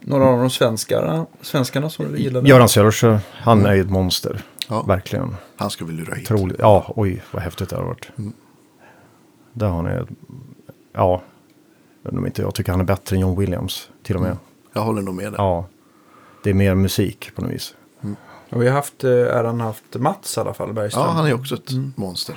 Några 0.00 0.24
av 0.24 0.38
de 0.38 0.50
svenskarna, 0.50 1.26
svenskarna 1.40 1.90
som 1.90 2.12
du 2.12 2.18
gillade? 2.18 2.48
Göran 2.48 2.68
Södersjö, 2.68 3.18
han 3.32 3.66
är 3.66 3.74
ju 3.74 3.80
ett 3.80 3.90
monster. 3.90 4.42
Ja. 4.68 4.82
Verkligen. 4.82 5.36
Han 5.56 5.70
ska 5.70 5.84
vi 5.84 5.92
lura 5.92 6.14
hit. 6.14 6.30
Otroligt. 6.30 6.56
Ja, 6.58 6.92
oj 6.96 7.22
vad 7.30 7.42
häftigt 7.42 7.68
det 7.70 7.76
har 7.76 7.84
varit. 7.84 8.08
Mm. 8.18 8.32
Där 9.52 9.68
har 9.68 9.82
ni, 9.82 10.06
ja, 10.92 11.22
jag 12.02 12.26
inte 12.26 12.42
jag 12.42 12.54
tycker 12.54 12.72
han 12.72 12.80
är 12.80 12.84
bättre 12.84 13.16
än 13.16 13.20
John 13.22 13.38
Williams 13.38 13.88
till 14.02 14.16
och 14.16 14.22
med. 14.22 14.36
Jag 14.72 14.82
håller 14.82 15.02
nog 15.02 15.14
med 15.14 15.24
dig. 15.32 15.34
Ja, 15.38 15.66
det 16.44 16.50
är 16.50 16.54
mer 16.54 16.74
musik 16.74 17.30
på 17.34 17.42
något 17.42 17.50
vis. 17.52 17.74
Och 18.50 18.62
vi 18.62 18.68
har 18.68 18.74
haft, 18.74 19.04
eh, 19.04 19.10
äran 19.10 19.60
haft 19.60 19.94
Mats 19.94 20.36
i 20.36 20.40
alla 20.40 20.54
fall, 20.54 20.72
Bergström. 20.72 21.04
Ja, 21.06 21.10
han 21.10 21.24
är 21.24 21.28
ju 21.28 21.34
också 21.34 21.54
ett 21.54 21.70
monster. 21.96 22.36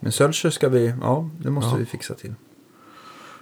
Men 0.00 0.12
Sölcher 0.12 0.50
ska 0.50 0.68
vi, 0.68 0.94
ja, 1.02 1.28
det 1.38 1.50
måste 1.50 1.70
Ja. 1.70 1.76
vi 1.76 1.84
fixa 1.86 2.14
till. 2.14 2.34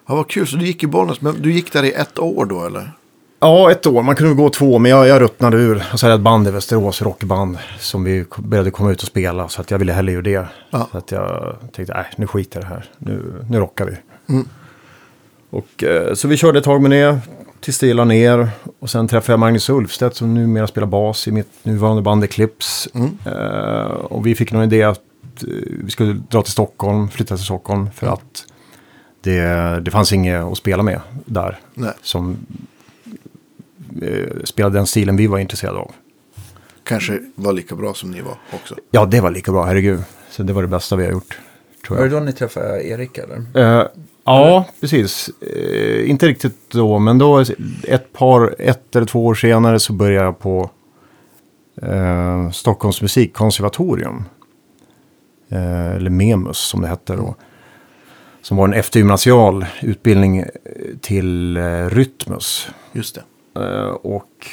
Ja, 0.06 0.14
vad 0.14 0.28
kul. 0.28 0.46
Så 0.46 0.56
du 0.56 0.66
gick 0.66 0.82
i 0.82 0.86
Bollnäs, 0.86 1.20
men 1.20 1.42
du 1.42 1.52
gick 1.52 1.72
där 1.72 1.82
i 1.82 1.92
ett 1.92 2.18
år 2.18 2.44
då 2.44 2.64
eller? 2.64 2.92
Ja, 3.40 3.70
ett 3.70 3.86
år. 3.86 4.02
Man 4.02 4.16
kunde 4.16 4.34
gå 4.34 4.48
två, 4.50 4.78
men 4.78 4.90
jag, 4.90 5.06
jag 5.06 5.20
ruttnade 5.20 5.56
ur. 5.56 5.84
Och 5.92 6.00
så 6.00 6.06
hade 6.06 6.12
jag 6.12 6.18
ett 6.18 6.24
band 6.24 6.48
i 6.48 6.50
Västerås, 6.50 7.02
rockband, 7.02 7.58
som 7.78 8.04
vi 8.04 8.24
började 8.38 8.70
komma 8.70 8.92
ut 8.92 9.02
och 9.02 9.08
spela. 9.08 9.48
Så 9.48 9.60
att 9.60 9.70
jag 9.70 9.78
ville 9.78 9.92
hellre 9.92 10.12
göra 10.12 10.22
det. 10.22 10.48
Ja. 10.70 10.88
Så 10.92 10.98
att 10.98 11.12
jag 11.12 11.56
tänkte, 11.72 11.94
nej, 11.94 12.06
nu 12.16 12.26
skiter 12.26 12.60
det 12.60 12.66
här. 12.66 12.84
Nu, 12.98 13.44
nu 13.50 13.58
rockar 13.58 13.84
vi. 13.84 13.96
Mm. 14.34 14.48
Och, 15.50 15.84
eh, 15.84 16.14
så 16.14 16.28
vi 16.28 16.36
körde 16.36 16.58
ett 16.58 16.64
tag 16.64 16.82
med 16.82 16.90
det, 16.90 17.18
tills 17.60 17.78
det 17.78 18.04
ner. 18.04 18.48
Och 18.78 18.90
sen 18.90 19.08
träffade 19.08 19.32
jag 19.32 19.40
Magnus 19.40 19.70
Ulfstedt 19.70 20.16
som 20.16 20.34
numera 20.34 20.66
spelar 20.66 20.86
bas 20.86 21.28
i 21.28 21.32
mitt 21.32 21.50
nuvarande 21.62 22.02
band 22.02 22.24
Eclipse. 22.24 22.90
Mm. 22.94 23.18
Eh, 23.26 23.86
och 23.86 24.26
vi 24.26 24.34
fick 24.34 24.52
någon 24.52 24.64
idé 24.64 24.82
att 24.82 25.00
eh, 25.42 25.48
vi 25.84 25.90
skulle 25.90 26.12
dra 26.12 26.42
till 26.42 26.52
Stockholm, 26.52 27.08
flytta 27.08 27.36
till 27.36 27.44
Stockholm. 27.44 27.90
För 27.94 28.06
att 28.06 28.44
det, 29.26 29.80
det 29.80 29.90
fanns 29.90 30.12
inget 30.12 30.42
att 30.44 30.58
spela 30.58 30.82
med 30.82 31.00
där. 31.24 31.58
Nej. 31.74 31.92
Som 32.02 32.36
eh, 34.02 34.42
spelade 34.44 34.78
den 34.78 34.86
stilen 34.86 35.16
vi 35.16 35.26
var 35.26 35.38
intresserade 35.38 35.78
av. 35.78 35.90
Kanske 36.84 37.20
var 37.34 37.52
lika 37.52 37.74
bra 37.76 37.94
som 37.94 38.10
ni 38.10 38.20
var 38.20 38.38
också. 38.54 38.74
Ja, 38.90 39.04
det 39.06 39.20
var 39.20 39.30
lika 39.30 39.52
bra, 39.52 39.64
herregud. 39.64 40.02
Så 40.30 40.42
det 40.42 40.52
var 40.52 40.62
det 40.62 40.68
bästa 40.68 40.96
vi 40.96 41.04
har 41.04 41.12
gjort. 41.12 41.38
Tror 41.86 41.96
Var 41.96 42.04
det 42.04 42.12
jag. 42.12 42.22
då 42.22 42.24
ni 42.26 42.32
träffade 42.32 42.88
Erik 42.88 43.18
eller? 43.18 43.42
Eh, 43.54 43.86
ja, 44.24 44.64
precis. 44.80 45.30
Eh, 45.40 46.10
inte 46.10 46.26
riktigt 46.28 46.70
då, 46.70 46.98
men 46.98 47.18
då 47.18 47.44
ett 47.82 48.12
par, 48.12 48.54
ett 48.58 48.96
eller 48.96 49.06
två 49.06 49.26
år 49.26 49.34
senare 49.34 49.80
så 49.80 49.92
började 49.92 50.24
jag 50.26 50.38
på 50.38 50.70
eh, 51.82 52.50
Stockholms 52.50 53.02
musikkonservatorium. 53.02 54.24
Eh, 55.48 55.90
eller 55.96 56.10
MEMUS 56.10 56.58
som 56.58 56.80
det 56.82 56.88
hette 56.88 57.16
då. 57.16 57.34
Som 58.46 58.56
var 58.56 58.64
en 58.64 58.74
eftergymnasial 58.74 59.66
utbildning 59.82 60.38
eh, 60.38 60.46
till 61.00 61.56
eh, 61.56 61.62
Rytmus. 61.90 62.68
Just 62.92 63.14
det. 63.14 63.22
Eh, 63.60 63.88
och 63.88 64.46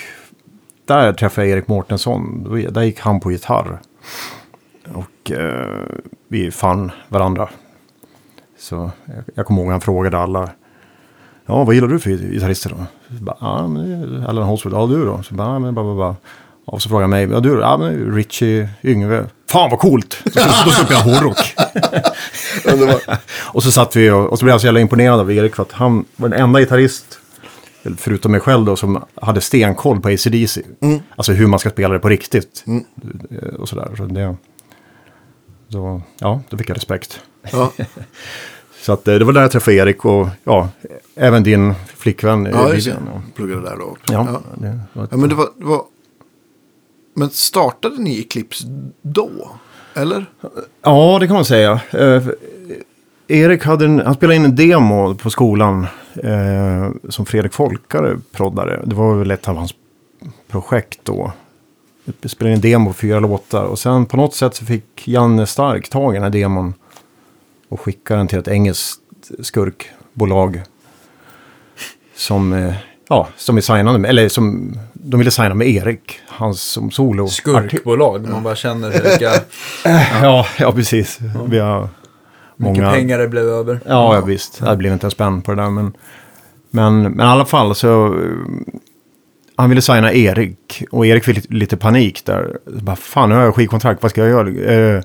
där 0.86 1.14
träffade 1.14 1.48
jag 1.48 1.58
Erik 1.58 1.68
Mårtensson. 1.68 2.44
Där 2.70 2.84
gick 2.84 3.00
han 3.00 3.20
på 3.20 3.32
gitarr. 3.32 3.80
Och 4.94 5.32
eh, 5.32 5.82
vi 6.28 6.52
fann 6.52 6.91
varandra. 7.08 7.50
Så 8.58 8.91
jag, 9.06 9.24
jag 9.36 9.46
kommer 9.46 9.62
ihåg 9.62 9.72
han 9.72 9.82
frågade 9.82 10.18
alla. 10.18 10.50
Ja, 11.46 11.64
vad 11.64 11.76
gillar 11.76 11.88
du 11.88 12.00
för 12.00 12.10
gitarrister 12.10 12.70
då? 12.70 12.86
Så 13.18 13.24
bara, 13.24 13.38
ja, 13.39 13.68
men 13.68 14.26
Allan 14.26 14.44
Holsworth. 14.44 14.78
Ja, 14.78 14.88
du 14.88 15.06
då? 15.06 15.24
Så 15.24 15.36
bara, 15.36 15.48
ja, 15.48 15.60
men 15.60 15.76
bara, 15.76 15.86
bara, 15.86 15.96
bara. 15.96 16.16
Och 16.66 16.82
så 16.82 16.89
frågade 16.89 17.03
han 17.03 17.09
mig. 17.09 17.30
Ja, 17.32 17.39
du 17.39 17.55
då? 17.55 17.61
Ja, 17.61 17.78
men 17.78 18.16
Richie 18.16 18.70
Yngve. 18.84 19.26
Fan 19.49 19.70
vad 19.70 19.80
coolt! 19.80 20.18
Då 20.24 20.32
ska 20.32 20.43
då 20.66 20.72
ska 20.72 20.93
jag 20.93 20.99
hårdrock. 21.01 21.55
Och 23.41 23.64
så 23.64 23.72
satt 23.72 23.95
vi 23.95 24.09
och, 24.11 24.26
och 24.30 24.39
så 24.39 24.45
blev 24.45 24.53
jag 24.53 24.61
så 24.61 24.68
jävla 24.68 24.80
imponerad 24.80 25.20
av 25.20 25.32
Erik 25.32 25.55
för 25.55 25.64
att 25.64 25.72
han 25.72 26.05
var 26.16 26.30
den 26.30 26.39
enda 26.39 26.59
gitarrist, 26.59 27.20
förutom 27.97 28.32
mig 28.32 28.41
själv 28.41 28.66
då, 28.66 28.76
som 28.76 29.03
hade 29.22 29.41
stenkoll 29.41 30.01
på 30.01 30.09
ACDC. 30.09 30.61
Alltså 31.16 31.32
hur 31.34 31.47
man 31.47 31.59
ska 31.59 31.70
spela 31.70 31.93
det 31.93 31.99
på 31.99 32.09
riktigt. 32.09 32.66
Eh, 32.68 33.47
Och 33.59 33.70
sådär. 33.70 33.91
Så 33.97 34.05
det, 34.05 34.36
så, 35.70 36.01
ja, 36.20 36.41
då 36.49 36.57
fick 36.57 36.70
jag 36.70 36.76
respekt. 36.78 37.20
Ja, 37.51 37.72
Så 38.82 38.93
att, 38.93 39.07
eh, 39.07 39.16
det 39.16 39.26
var 39.26 39.34
där 39.34 39.41
jag 39.41 39.51
träffade 39.51 39.78
Erik 39.78 40.05
och 40.05 40.28
ja, 40.43 40.70
även 41.16 41.43
din 41.43 41.74
flickvän. 41.97 42.45
eh, 42.47 42.51
ja 42.53 42.74
just 42.74 42.88
det. 42.88 42.95
Pluggade 43.36 43.61
där 43.61 43.76
då. 43.78 43.97
Ja, 44.05 44.14
Ja. 44.14 44.41
det 44.57 44.80
var 44.93 45.03
ett- 45.03 45.09
Ja, 45.11 45.18
men 45.18 45.30
det 45.30 45.36
var, 45.36 45.49
det 45.57 45.66
var... 45.66 45.82
Men 47.14 47.30
startade 47.30 47.97
ni 47.97 48.20
Eclipse 48.20 48.64
då? 49.01 49.51
Eller? 49.93 50.26
Ja, 50.82 51.18
det 51.20 51.28
kan 51.28 51.36
man 51.36 51.45
säga. 51.45 51.82
Eh, 51.91 52.24
Erik 53.28 53.66
hade 53.66 53.86
en, 53.86 53.99
han 53.99 54.14
spelade 54.16 54.36
in 54.36 54.45
en 54.45 54.55
demo 54.55 55.16
på 55.16 55.30
skolan 55.30 55.88
eh, 56.24 56.89
som 57.09 57.26
Fredrik 57.26 57.53
Folkare 57.53 58.20
proddade. 58.32 58.82
Det 58.86 58.95
var 58.95 59.16
väl 59.16 59.32
ett 59.32 59.47
av 59.47 59.55
hans 59.55 59.74
projekt 60.47 60.99
då. 61.03 61.32
Vi 62.22 62.30
spelade 62.30 62.51
in 62.51 62.55
en 62.55 62.61
demo 62.61 62.88
på 62.88 62.93
fyra 62.93 63.20
låtar 63.20 63.64
och 63.64 63.80
sen 63.80 64.05
på 64.05 64.18
något 64.18 64.36
sätt 64.36 64.55
så 64.55 64.66
fick 64.66 65.07
Janne 65.07 65.45
Stark 65.45 65.89
tag 65.89 66.14
i 66.14 66.16
den 66.16 66.24
här 66.24 66.30
demon 66.30 66.74
och 67.70 67.80
skickade 67.80 68.20
den 68.20 68.28
till 68.28 68.39
ett 68.39 68.47
engelskt 68.47 69.01
skurkbolag 69.39 70.61
som, 72.16 72.53
eh, 72.53 72.74
ja, 73.09 73.28
som 73.38 73.55
vi 73.55 73.61
signade 73.61 73.97
med, 73.97 74.09
eller 74.09 74.30
som 74.30 74.74
de 75.04 75.18
ville 75.18 75.32
signa 75.32 75.54
med 75.54 75.68
Erik, 75.68 76.20
hans 76.28 76.62
som 76.62 76.91
solo. 76.91 77.28
Skurkbolag, 77.28 78.28
man 78.30 78.43
bara 78.43 78.56
känner 78.56 78.89
vilka, 78.91 79.32
Ja, 80.22 80.45
ja 80.60 80.72
precis. 80.72 81.20
Vi 81.47 81.60
har 81.60 81.82
mycket 82.58 82.78
många... 82.78 82.91
pengar 82.91 83.20
det 83.20 83.28
blev 83.28 83.43
över. 83.43 83.80
Ja, 83.86 84.16
ja 84.16 84.22
visst. 84.22 84.60
Det 84.66 84.76
blev 84.76 84.93
inte 84.93 85.08
en 85.08 85.12
spänn 85.12 85.41
på 85.41 85.51
det 85.54 85.62
där. 85.62 85.70
Men, 85.70 85.93
men, 86.70 87.01
men 87.01 87.20
i 87.28 87.30
alla 87.30 87.45
fall 87.45 87.76
så... 87.76 88.20
Han 89.56 89.70
ville 89.70 89.82
signa 89.82 90.14
Erik. 90.14 90.84
Och 90.91 91.06
Erik 91.06 91.24
fick 91.24 91.51
lite, 91.54 91.78
panik 91.78 92.26
där. 92.26 92.58
Bara, 92.66 92.95
fan, 92.95 93.30
nu 93.30 93.36
har 93.36 93.41
jag 93.43 93.56
skivkontrakt. 93.56 94.01
Vad 94.01 94.12
ska 94.12 94.22
jag 94.28 94.30
göra? 94.30 94.72
Eh, 94.74 95.01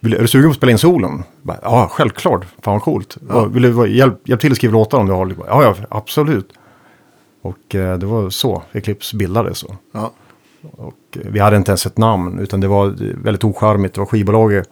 vill, 0.00 0.14
är 0.14 0.20
du 0.20 0.28
sugen 0.28 0.44
på 0.48 0.50
att 0.50 0.56
spela 0.56 0.72
in? 0.72 1.22
Bara, 1.42 1.58
ja, 1.62 1.88
självklart. 1.92 2.44
Fan 2.62 2.74
vad 2.74 2.82
coolt. 2.82 3.16
Vad- 3.20 3.52
Vill 3.52 3.62
du 3.62 3.88
hjälp, 3.88 4.28
hjälp 4.28 4.40
till 4.40 4.52
att 4.52 4.56
skriva 4.56 4.72
låtar 4.72 4.98
om 4.98 5.06
du 5.06 5.12
har? 5.12 5.34
Ja, 5.46 5.62
ja, 5.62 5.74
absolut. 5.88 6.48
Och 7.42 7.74
eh, 7.74 7.98
det 7.98 8.06
var 8.06 8.30
så 8.30 8.62
Eclipse 8.72 9.16
bildades. 9.16 9.58
Så. 9.58 9.76
Ja. 9.92 10.12
Och 10.70 10.94
eh, 11.12 11.20
vi 11.30 11.38
hade 11.40 11.56
inte 11.56 11.70
ens 11.70 11.86
ett 11.86 11.98
namn, 11.98 12.38
utan 12.38 12.60
det 12.60 12.68
var 12.68 12.94
väldigt 13.22 13.44
ocharmigt. 13.44 13.94
Det 13.94 14.00
var 14.00 14.06
skivbolaget 14.06 14.68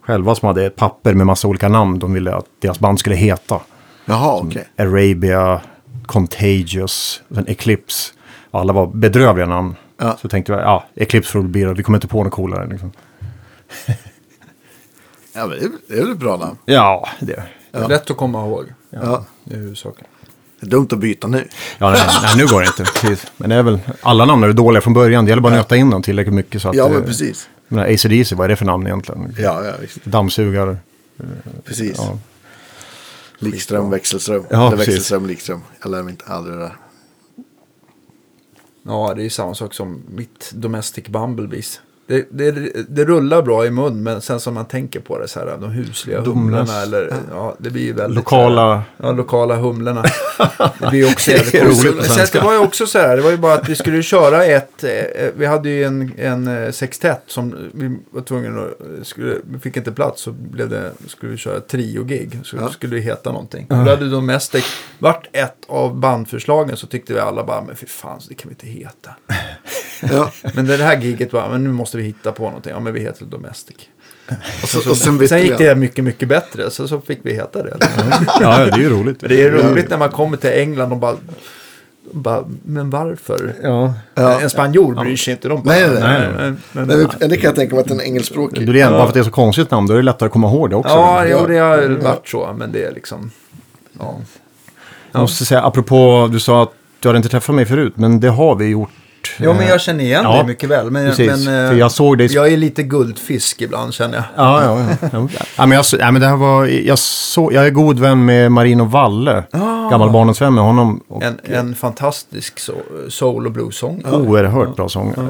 själva 0.00 0.34
som 0.34 0.46
hade 0.46 0.66
ett 0.66 0.76
papper 0.76 1.14
med 1.14 1.26
massa 1.26 1.48
olika 1.48 1.68
namn 1.68 1.98
de 1.98 2.12
ville 2.12 2.34
att 2.34 2.46
deras 2.58 2.78
band 2.78 2.98
skulle 2.98 3.16
heta. 3.16 3.60
Jaha, 4.04 4.40
okej. 4.42 4.68
Arabia, 4.76 5.60
Contagious, 6.06 7.22
sen 7.30 7.44
Eclipse. 7.48 8.12
Alla 8.50 8.72
var 8.72 8.86
bedrövliga 8.86 9.46
namn. 9.46 9.76
Ja. 9.96 10.16
Så 10.22 10.28
tänkte 10.28 10.52
jag, 10.52 10.62
ja, 10.62 10.84
Eclipse 10.94 11.32
får 11.32 11.42
det 11.42 11.48
bli 11.48 11.62
då. 11.62 11.72
Vi 11.72 11.82
kommer 11.82 11.96
inte 11.96 12.08
på 12.08 12.24
något 12.24 12.32
coolare. 12.32 12.66
Liksom. 12.66 12.92
Ja, 15.36 15.46
men 15.46 15.58
det 15.58 15.64
är, 15.64 15.70
det 15.88 16.02
väl 16.02 16.12
ett 16.12 16.18
bra 16.18 16.36
namn. 16.36 16.58
Ja, 16.64 17.08
det. 17.20 17.42
Det 17.70 17.78
är 17.78 17.88
Lätt 17.88 18.10
att 18.10 18.16
komma 18.16 18.46
ihåg. 18.46 18.72
Ja. 18.90 19.24
Det 19.44 19.54
är 19.54 19.58
huvudsaken. 19.58 20.04
Det 20.60 20.66
är 20.66 20.70
dumt 20.70 20.88
att 20.90 20.98
byta 20.98 21.26
nu. 21.26 21.48
Ja, 21.78 21.90
nej, 21.90 22.02
nej, 22.22 22.36
nu 22.36 22.46
går 22.46 22.60
det 22.60 22.66
inte. 22.66 22.84
Precis. 22.84 23.26
Men 23.36 23.50
det 23.50 23.56
är 23.56 23.62
väl, 23.62 23.78
alla 24.00 24.24
namn 24.24 24.44
är 24.44 24.52
dåliga 24.52 24.80
från 24.80 24.94
början. 24.94 25.24
Det 25.24 25.28
gäller 25.28 25.42
bara 25.42 25.52
att 25.52 25.58
nöta 25.58 25.76
in 25.76 25.90
dem 25.90 26.02
tillräckligt 26.02 26.34
mycket. 26.34 26.62
Så 26.62 26.68
att, 26.68 26.74
Ja, 26.76 26.88
men 26.88 26.98
eh, 27.00 27.04
precis. 27.06 27.48
menar, 27.68 27.86
AC/DC, 27.94 28.34
vad 28.34 28.44
är 28.44 28.48
det 28.48 28.56
för 28.56 28.64
namn 28.64 28.86
egentligen? 28.86 29.34
Ja, 29.38 29.64
ja, 29.64 29.72
visst. 29.80 30.04
Dammsugare. 30.04 30.76
Precis. 31.64 31.94
Ja. 31.98 32.18
Likström, 33.38 33.90
växelström. 33.90 34.44
Ja, 34.50 34.56
Eller 34.66 34.70
precis. 34.76 34.88
växelström, 34.88 35.26
likström. 35.26 35.60
Jag 35.82 35.90
lär 35.90 36.02
mig 36.02 36.10
inte 36.10 36.24
aldrig 36.26 36.56
det 36.56 36.62
där. 36.62 36.76
Ja, 38.86 39.12
det 39.16 39.20
är 39.22 39.24
ju 39.24 39.30
samma 39.30 39.54
sak 39.54 39.74
som 39.74 40.02
mitt 40.14 40.50
Domestic 40.54 41.04
Bumblebees. 41.08 41.80
Det, 42.06 42.26
det, 42.30 42.50
det 42.88 43.04
rullar 43.04 43.42
bra 43.42 43.66
i 43.66 43.70
mun, 43.70 44.02
men 44.02 44.20
sen 44.20 44.40
som 44.40 44.54
man 44.54 44.64
tänker 44.64 45.00
på 45.00 45.18
det 45.18 45.28
så 45.28 45.38
här, 45.40 45.56
de 45.60 45.70
husliga 45.70 46.20
humlorna 46.20 46.82
eller, 46.82 47.12
ja, 47.30 47.54
det 47.58 47.70
blir 47.70 47.82
ju 47.82 47.92
väldigt... 47.92 48.24
Lokala- 48.24 48.82
Så 48.98 49.02
här, 49.02 49.08
ja, 49.08 49.12
lokala 49.12 49.56
humlorna. 49.56 50.02
Det 50.80 50.90
blir 50.90 51.12
också 51.12 51.30
jävligt 51.30 51.52
Det 51.52 51.58
är 51.58 51.64
roligt 51.64 51.96
på 51.98 52.02
Sen, 52.04 52.14
svenska. 52.14 52.38
det 52.38 52.44
var 52.44 52.52
ju 52.52 52.58
också 52.58 52.86
så 52.86 52.98
här, 52.98 53.16
det 53.16 53.22
var 53.22 53.30
ju 53.30 53.36
bara 53.36 53.54
att 53.54 53.68
vi 53.68 53.74
skulle 53.74 54.02
köra 54.02 54.44
ett, 54.44 54.84
eh, 54.84 54.90
vi 55.36 55.46
hade 55.46 55.68
ju 55.68 55.84
en, 55.84 56.12
en 56.18 56.48
eh, 56.64 56.70
sextett 56.70 57.22
som 57.26 57.70
vi 57.74 57.98
var 58.10 58.22
tvungna 58.22 58.62
att, 58.62 59.06
skulle, 59.06 59.36
vi 59.44 59.58
fick 59.58 59.76
inte 59.76 59.92
plats 59.92 60.22
så 60.22 60.32
blev 60.32 60.68
det, 60.68 60.92
skulle 61.06 61.32
vi 61.32 61.38
köra 61.38 61.60
trio-gig. 61.60 62.40
Så 62.44 62.56
Ja. 62.56 62.68
skulle 62.68 62.96
det 62.96 63.02
heta 63.02 63.32
någonting. 63.32 63.66
Då 63.68 63.74
hade 63.76 64.08
Domestic 64.08 64.64
varit 64.98 65.26
ett 65.32 65.56
av 65.68 65.96
bandförslagen 65.96 66.76
så 66.76 66.86
tyckte 66.86 67.12
vi 67.14 67.20
alla 67.20 67.44
bara, 67.44 67.62
men 67.62 67.76
fy 67.76 67.86
fan, 67.86 68.20
så 68.20 68.28
det 68.28 68.34
kan 68.34 68.48
vi 68.48 68.52
inte 68.52 68.66
heta. 68.80 69.10
Ja. 70.12 70.30
Men 70.54 70.66
det 70.66 70.76
här 70.76 71.00
giget 71.00 71.32
var, 71.32 71.48
men 71.48 71.64
nu 71.64 71.72
måste 71.72 71.96
vi 71.96 72.02
hitta 72.02 72.32
på 72.32 72.44
någonting. 72.44 72.72
Ja, 72.72 72.80
men 72.80 72.92
vi 72.92 73.00
heter 73.00 73.24
Domestic. 73.24 73.76
Och, 74.62 74.68
så, 74.68 74.78
och 74.90 74.96
sen 74.96 75.28
Sen 75.28 75.42
gick 75.42 75.58
det 75.58 75.74
mycket, 75.74 76.04
mycket 76.04 76.28
bättre. 76.28 76.70
Så, 76.70 76.88
så 76.88 77.00
fick 77.00 77.18
vi 77.22 77.34
heta 77.34 77.62
det. 77.62 77.76
Ja, 78.40 78.64
det 78.64 78.70
är 78.70 78.78
ju 78.78 78.90
roligt. 78.90 79.22
Men 79.22 79.30
det 79.30 79.42
är 79.42 79.50
roligt 79.50 79.90
när 79.90 79.98
man 79.98 80.10
kommer 80.10 80.36
till 80.36 80.50
England 80.50 80.92
och 80.92 80.98
bara, 80.98 81.16
bara 82.12 82.44
men 82.62 82.90
varför? 82.90 83.54
Ja. 83.62 83.94
En 84.14 84.50
spanjor 84.50 84.94
bryr 84.94 85.16
sig 85.16 85.32
inte. 85.32 85.48
De 85.48 85.62
bara, 85.62 85.74
Nej, 85.74 85.88
nej, 85.88 86.00
nej. 86.00 86.28
Men, 86.36 86.58
men, 86.72 86.98
Nej, 86.98 87.06
men 87.20 87.28
det 87.28 87.36
kan 87.36 87.48
jag 87.48 87.54
tänka 87.54 87.74
mig 87.74 87.84
att 87.84 87.90
en 87.90 88.00
engelskspråkig. 88.00 88.68
Är 88.68 88.90
bara 88.90 89.00
för 89.00 89.08
att 89.08 89.14
det 89.14 89.20
är 89.20 89.24
så 89.24 89.30
konstigt 89.30 89.70
namn, 89.70 89.86
då 89.86 89.92
är 89.92 89.96
det 89.96 90.02
lättare 90.02 90.26
att 90.26 90.32
komma 90.32 90.48
ihåg 90.48 90.70
det 90.70 90.76
också. 90.76 90.94
ja, 90.94 91.26
jo, 91.26 91.46
det 91.46 91.58
har 91.58 91.88
varit 91.88 92.28
så. 92.28 92.54
Men 92.58 92.72
det 92.72 92.84
är 92.84 92.92
liksom... 92.92 93.30
Ja. 93.98 94.16
Jag 95.12 95.20
måste 95.20 95.44
säga, 95.44 95.62
apropå, 95.62 96.28
du 96.32 96.40
sa 96.40 96.62
att 96.62 96.72
du 97.00 97.08
hade 97.08 97.16
inte 97.16 97.28
träffat 97.28 97.54
mig 97.54 97.64
förut, 97.66 97.92
men 97.96 98.20
det 98.20 98.28
har 98.28 98.56
vi 98.56 98.66
gjort 98.66 98.90
Jo, 99.38 99.52
men 99.52 99.66
jag 99.66 99.80
känner 99.80 100.04
igen 100.04 100.24
Ja, 100.24 100.36
det 100.36 100.44
mycket 100.46 100.68
väl. 100.70 100.90
Men, 100.90 101.06
precis. 101.06 101.46
men 101.46 101.64
eh, 101.64 101.70
För 101.70 101.76
jag 101.76 101.92
såg 101.92 102.18
det 102.18 102.32
jag 102.32 102.52
är 102.52 102.56
lite 102.56 102.82
guldfisk 102.82 103.62
ibland 103.62 103.94
känner 103.94 104.14
jag. 104.14 104.24
Ja, 104.36 104.62
ja, 104.64 104.96
ja. 105.12 105.28
ja. 105.56 105.66
men 105.66 105.70
jag, 105.76 105.84
ja, 105.98 106.10
men 106.10 106.20
det 106.20 106.28
här 106.28 106.36
var, 106.36 106.66
jag, 106.66 106.98
så, 106.98 107.50
jag 107.52 107.66
är 107.66 107.70
god 107.70 107.98
vän 107.98 108.24
med 108.24 108.52
Marino 108.52 108.84
Valle. 108.84 109.44
Gammal 109.90 110.10
barnens 110.10 110.40
vän 110.42 110.54
med 110.54 110.64
honom. 110.64 111.00
Och 111.08 111.22
En, 111.22 111.40
en 111.44 111.74
fantastisk 111.74 112.58
so- 112.58 113.08
soul 113.10 113.46
och 113.46 113.52
blues-sång. 113.52 114.02
Oerhört 114.12 114.76
bra 114.76 114.88
sångare. 114.88 115.28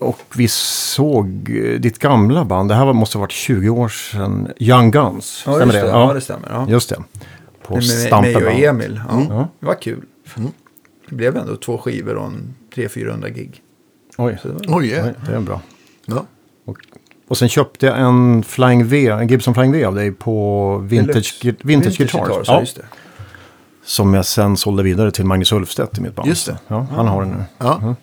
Och 0.00 0.20
vi 0.36 0.48
såg 0.48 1.26
eh, 1.64 1.80
ditt 1.80 1.98
gamla 1.98 2.44
band, 2.44 2.68
det 2.68 2.74
här 2.74 2.92
måste 2.92 3.18
ha 3.18 3.20
varit 3.20 3.32
20 3.32 3.68
år 3.68 3.88
sedan, 3.88 4.48
Young 4.58 4.90
Guns. 4.90 5.42
Ja, 5.46 5.54
stämmer 5.54 5.74
just 5.74 5.86
det. 5.86 5.92
det? 5.92 5.98
Ja, 5.98 6.12
det 6.14 6.20
stämmer. 6.20 6.48
Ja. 6.52 6.66
Just 6.68 6.88
det. 6.88 6.96
På 7.66 7.74
med, 7.74 7.82
med 7.82 7.84
Stampen. 7.84 8.32
mig 8.32 8.46
och? 8.46 8.52
Emil. 8.60 9.00
Ja. 9.10 9.22
Ja. 9.28 9.48
Det 9.60 9.66
var 9.66 9.74
kul. 9.82 10.02
Det 11.08 11.14
blev 11.14 11.36
ändå 11.36 11.56
två 11.56 11.78
skivor 11.78 12.14
och 12.14 12.26
en 12.26 12.54
300-400 12.86 13.28
gig. 13.28 13.62
Oj, 14.16 14.38
det 14.42 14.48
var... 14.48 14.60
Oj, 14.78 14.86
yeah. 14.86 15.06
oj, 15.06 15.14
det 15.26 15.32
är 15.34 15.40
bra. 15.40 15.60
ja. 16.06 16.26
Och, 16.64 16.78
och 17.28 17.38
sen 17.38 17.48
köpte 17.48 17.86
jag 17.86 17.98
en 17.98 18.42
Flying 18.42 18.86
V, 18.86 19.08
en 19.08 19.28
Gibson 19.28 19.54
Flying 19.54 19.72
V 19.72 19.84
av 19.84 19.94
dig 19.94 20.12
på 20.12 20.78
Vintage, 20.78 21.38
Deluxe. 21.42 21.66
vintage, 21.66 21.98
Guitars. 21.98 22.12
Guitars, 22.28 22.48
Ja, 22.48 22.54
ja. 22.54 22.60
just 22.60 22.76
det. 22.76 22.84
som 23.84 24.14
jag 24.14 24.26
sen 24.26 24.56
sålde 24.56 24.82
vidare 24.82 25.10
till 25.10 25.24
Magnus 25.24 25.52
Ulfstedt 25.52 25.98
i 25.98 26.00
mitt 26.00 26.14
band. 26.14 26.28
Just 26.28 26.46
det. 26.46 26.58
Ja, 26.68 26.86
han 26.90 27.06
har 27.08 27.22
den 27.22 27.30
nu. 27.30 27.44
ja. 27.58 27.94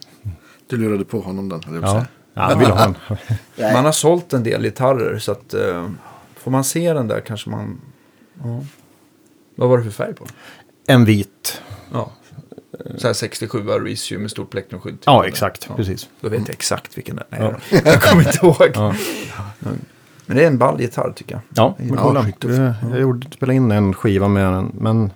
Du 0.69 0.77
lurade 0.77 1.05
på 1.05 1.19
honom 1.19 1.49
den, 1.49 1.61
höll 1.65 1.75
jag 1.75 1.83
Ja, 1.83 2.05
ja 2.33 2.55
vill 2.57 2.67
ha 2.71 2.79
den. 2.79 2.95
Man 3.73 3.85
har 3.85 3.91
sålt 3.91 4.33
en 4.33 4.43
del 4.43 4.63
gitarrer 4.63 5.19
så 5.19 5.31
att 5.31 5.53
eh, 5.53 5.89
får 6.37 6.51
man 6.51 6.63
se 6.63 6.93
den 6.93 7.07
där 7.07 7.19
kanske 7.19 7.49
man... 7.49 7.81
Ja. 8.43 8.63
Vad 9.55 9.69
var 9.69 9.77
det 9.77 9.83
för 9.83 9.91
färg 9.91 10.13
på? 10.13 10.25
En 10.87 11.05
vit. 11.05 11.61
Ja. 11.93 12.11
Så 12.97 13.07
här 13.07 13.13
67 13.13 13.63
Reissue 13.67 14.17
med 14.17 14.31
stort 14.31 14.49
plektrumskydd. 14.49 14.97
Ja, 15.05 15.27
exakt. 15.27 15.69
Precis. 15.75 16.09
Då 16.21 16.29
vet 16.29 16.39
jag 16.39 16.49
exakt 16.49 16.97
vilken 16.97 17.15
det 17.15 17.23
är. 17.29 17.51
Då. 17.51 17.57
Jag 17.89 18.01
kommer 18.01 18.27
inte 18.27 18.45
ihåg. 18.45 18.71
Ja. 18.73 18.93
Men 20.25 20.37
det 20.37 20.43
är 20.43 20.47
en 20.47 20.57
ball 20.57 20.81
gitarr 20.81 21.13
tycker 21.15 21.35
jag. 21.35 21.41
Ja, 21.55 21.75
men 21.77 21.87
Ja, 21.89 21.95
kolla. 21.97 22.27
Jag, 22.39 22.73
jag 22.91 22.99
gjorde, 22.99 23.27
spelade 23.31 23.55
in 23.55 23.71
en 23.71 23.93
skiva 23.93 24.27
med 24.27 24.53
den, 24.53 24.71
men 24.73 25.11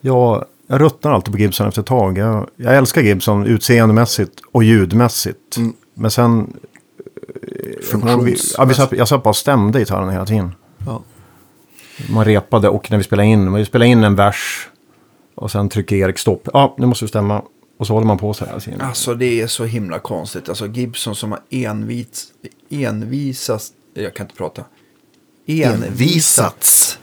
jag, 0.00 0.44
jag 0.66 0.80
ruttnar 0.80 1.12
alltid 1.12 1.32
på 1.32 1.38
Gibson 1.38 1.68
efter 1.68 1.80
ett 1.80 1.86
tag. 1.86 2.18
Jag, 2.18 2.50
jag 2.56 2.76
älskar 2.76 3.02
Gibson 3.02 3.46
utseendemässigt 3.46 4.40
och 4.52 4.64
ljudmässigt. 4.64 5.56
Mm. 5.56 5.72
Men 5.94 6.10
sen... 6.10 6.56
Funktions... 7.82 8.54
Ja, 8.58 8.64
vi 8.64 8.74
satt, 8.74 8.92
jag 8.92 9.08
satt 9.08 9.22
bara 9.22 9.30
och 9.30 9.36
stämde 9.36 9.78
gitarren 9.78 10.10
hela 10.10 10.26
tiden. 10.26 10.54
Ja. 10.86 11.02
Man 12.10 12.24
repade 12.24 12.68
och 12.68 12.90
när 12.90 12.98
vi 12.98 13.04
spelade 13.04 13.28
in, 13.28 13.52
vi 13.52 13.64
spelade 13.64 13.90
in 13.90 14.04
en 14.04 14.14
vers 14.14 14.68
och 15.36 15.50
sen 15.50 15.68
trycker 15.68 15.96
Erik 15.96 16.18
stopp. 16.18 16.48
Ja, 16.52 16.74
nu 16.78 16.86
måste 16.86 17.04
vi 17.04 17.08
stämma. 17.08 17.42
Och 17.78 17.86
så 17.86 17.92
håller 17.92 18.06
man 18.06 18.18
på 18.18 18.34
så 18.34 18.44
här. 18.44 18.52
Alltså 18.80 19.14
det 19.14 19.40
är 19.40 19.46
så 19.46 19.64
himla 19.64 19.98
konstigt. 19.98 20.48
Alltså 20.48 20.66
Gibson 20.66 21.16
som 21.16 21.32
har 21.32 21.40
envits, 21.50 22.26
envisast, 22.70 23.74
jag 23.94 24.14
kan 24.14 24.26
inte 24.26 24.36
prata. 24.36 24.64
Envisats. 25.46 26.98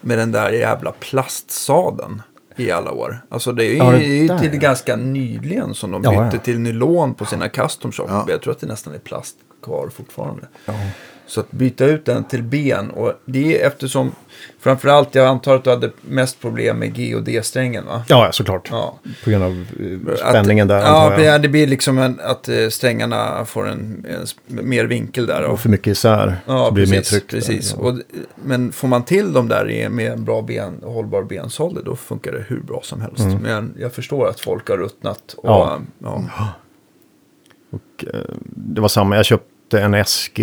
med 0.00 0.18
den 0.18 0.32
där 0.32 0.50
jävla 0.50 0.92
plastsadeln 0.92 2.22
i 2.56 2.70
alla 2.70 2.92
år. 2.92 3.20
Alltså 3.28 3.52
det 3.52 3.64
är 3.64 3.70
ju, 3.70 3.76
Ja, 3.76 3.90
det 3.90 4.26
där. 4.28 4.38
till 4.38 4.58
ganska 4.58 4.96
nyligen 4.96 5.74
som 5.74 5.90
de 5.90 6.04
Ja, 6.04 6.10
bytte 6.24 6.36
ja. 6.36 6.42
till 6.42 6.58
nylon 6.58 7.14
på 7.14 7.24
sina 7.24 7.48
custom 7.48 7.92
shop. 7.92 8.04
Ja. 8.08 8.26
Jag 8.28 8.42
tror 8.42 8.52
att 8.52 8.60
det 8.60 8.66
nästan 8.66 8.94
är 8.94 8.98
plast 8.98 9.36
kvar 9.62 9.88
fortfarande. 9.96 10.48
Så 11.30 11.40
att 11.40 11.50
byta 11.50 11.84
ut 11.84 12.04
den 12.04 12.24
till 12.24 12.42
ben 12.42 12.90
och 12.90 13.12
det 13.24 13.60
är 13.62 13.66
eftersom 13.66 14.12
framförallt 14.60 15.14
jag 15.14 15.26
antar 15.26 15.54
att 15.56 15.64
du 15.64 15.70
hade 15.70 15.90
mest 16.02 16.40
problem 16.40 16.78
med 16.78 16.94
G 16.94 17.14
och 17.14 17.22
D-strängen 17.22 17.86
va? 17.86 18.02
Ja, 18.08 18.32
såklart. 18.32 18.68
Ja. 18.70 18.98
På 19.24 19.30
grund 19.30 19.44
av 19.44 19.50
eh, 19.50 20.16
spänningen 20.16 20.68
där. 20.68 20.78
Ja, 20.78 21.20
jag. 21.20 21.42
det 21.42 21.48
blir 21.48 21.66
liksom 21.66 21.98
en, 21.98 22.20
att 22.22 22.48
eh, 22.48 22.68
strängarna 22.68 23.44
får 23.44 23.68
en, 23.68 24.06
en 24.08 24.26
mer 24.68 24.84
vinkel 24.84 25.26
där. 25.26 25.44
Och, 25.44 25.60
för 25.60 25.68
mycket 25.68 25.86
isär. 25.86 26.36
ja, 26.46 26.66
så 26.66 26.72
blir 26.72 26.86
det 26.86 26.90
mer 26.90 26.98
precis. 26.98 27.10
tryck. 27.10 27.28
precis. 27.28 27.74
Och, 27.74 27.94
men 28.44 28.72
får 28.72 28.88
man 28.88 29.04
till 29.04 29.32
dem 29.32 29.48
där 29.48 29.88
med 29.88 30.12
en 30.12 30.24
bra 30.24 30.42
ben, 30.42 30.80
hållbar 30.82 31.22
benshållning 31.22 31.84
då 31.84 31.96
funkar 31.96 32.32
det 32.32 32.44
hur 32.48 32.60
bra 32.60 32.80
som 32.82 33.00
helst. 33.00 33.24
Men 33.42 33.74
jag 33.78 33.92
förstår 33.92 34.28
att 34.28 34.40
folk 34.40 34.68
har 34.68 34.76
ruttnat. 34.76 35.34
Och, 35.36 35.48
Ja. 35.48 35.80
ja. 35.98 36.24
Och, 37.70 38.04
eh, 38.14 38.20
det 38.44 38.80
var 38.80 38.88
samma, 38.88 39.16
jag 39.16 39.24
köpte 39.24 39.59
en 39.78 40.04
SG, 40.04 40.40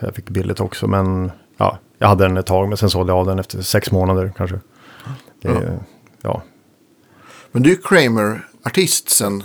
jag 0.00 0.14
fick 0.14 0.28
billigt 0.28 0.60
också, 0.60 0.86
men 0.86 1.30
ja, 1.56 1.78
jag 1.98 2.08
hade 2.08 2.24
den 2.24 2.36
ett 2.36 2.46
tag, 2.46 2.68
men 2.68 2.76
sen 2.76 2.90
sålde 2.90 3.12
jag 3.12 3.18
av 3.18 3.26
den 3.26 3.38
efter 3.38 3.62
sex 3.62 3.90
månader 3.92 4.32
kanske. 4.36 4.56
Det, 5.42 5.48
ja. 5.48 5.60
Ja. 6.22 6.42
Men 7.52 7.62
du 7.62 7.70
är 7.72 7.76
Kramer, 7.84 8.40
artist 8.64 9.10
sen 9.10 9.42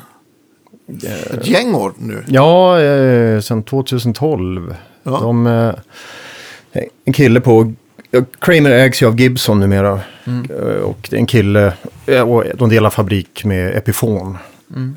ett 1.32 1.48
gäng 1.48 1.76
år 1.76 1.94
nu. 1.98 2.24
Ja, 2.28 2.80
eh, 2.82 3.40
sen 3.40 3.64
2012. 3.64 4.76
Ja. 5.04 5.12
De, 5.22 5.48
eh, 5.48 5.74
en 7.06 7.14
kille 7.14 7.42
på... 7.42 7.74
Kramer 8.40 8.72
ägs 8.72 9.02
ju 9.02 9.08
av 9.08 9.20
Gibson 9.20 9.60
numera. 9.60 10.00
Eh, 10.26 10.82
Och 10.84 11.08
det 11.10 11.16
är 11.16 11.20
en 11.20 11.26
kille, 11.26 11.74
eh, 12.06 12.30
och 12.30 12.44
de 12.56 12.70
delar 12.70 12.90
fabrik 12.90 13.46
med 13.46 13.76
Epiphone. 13.78 14.38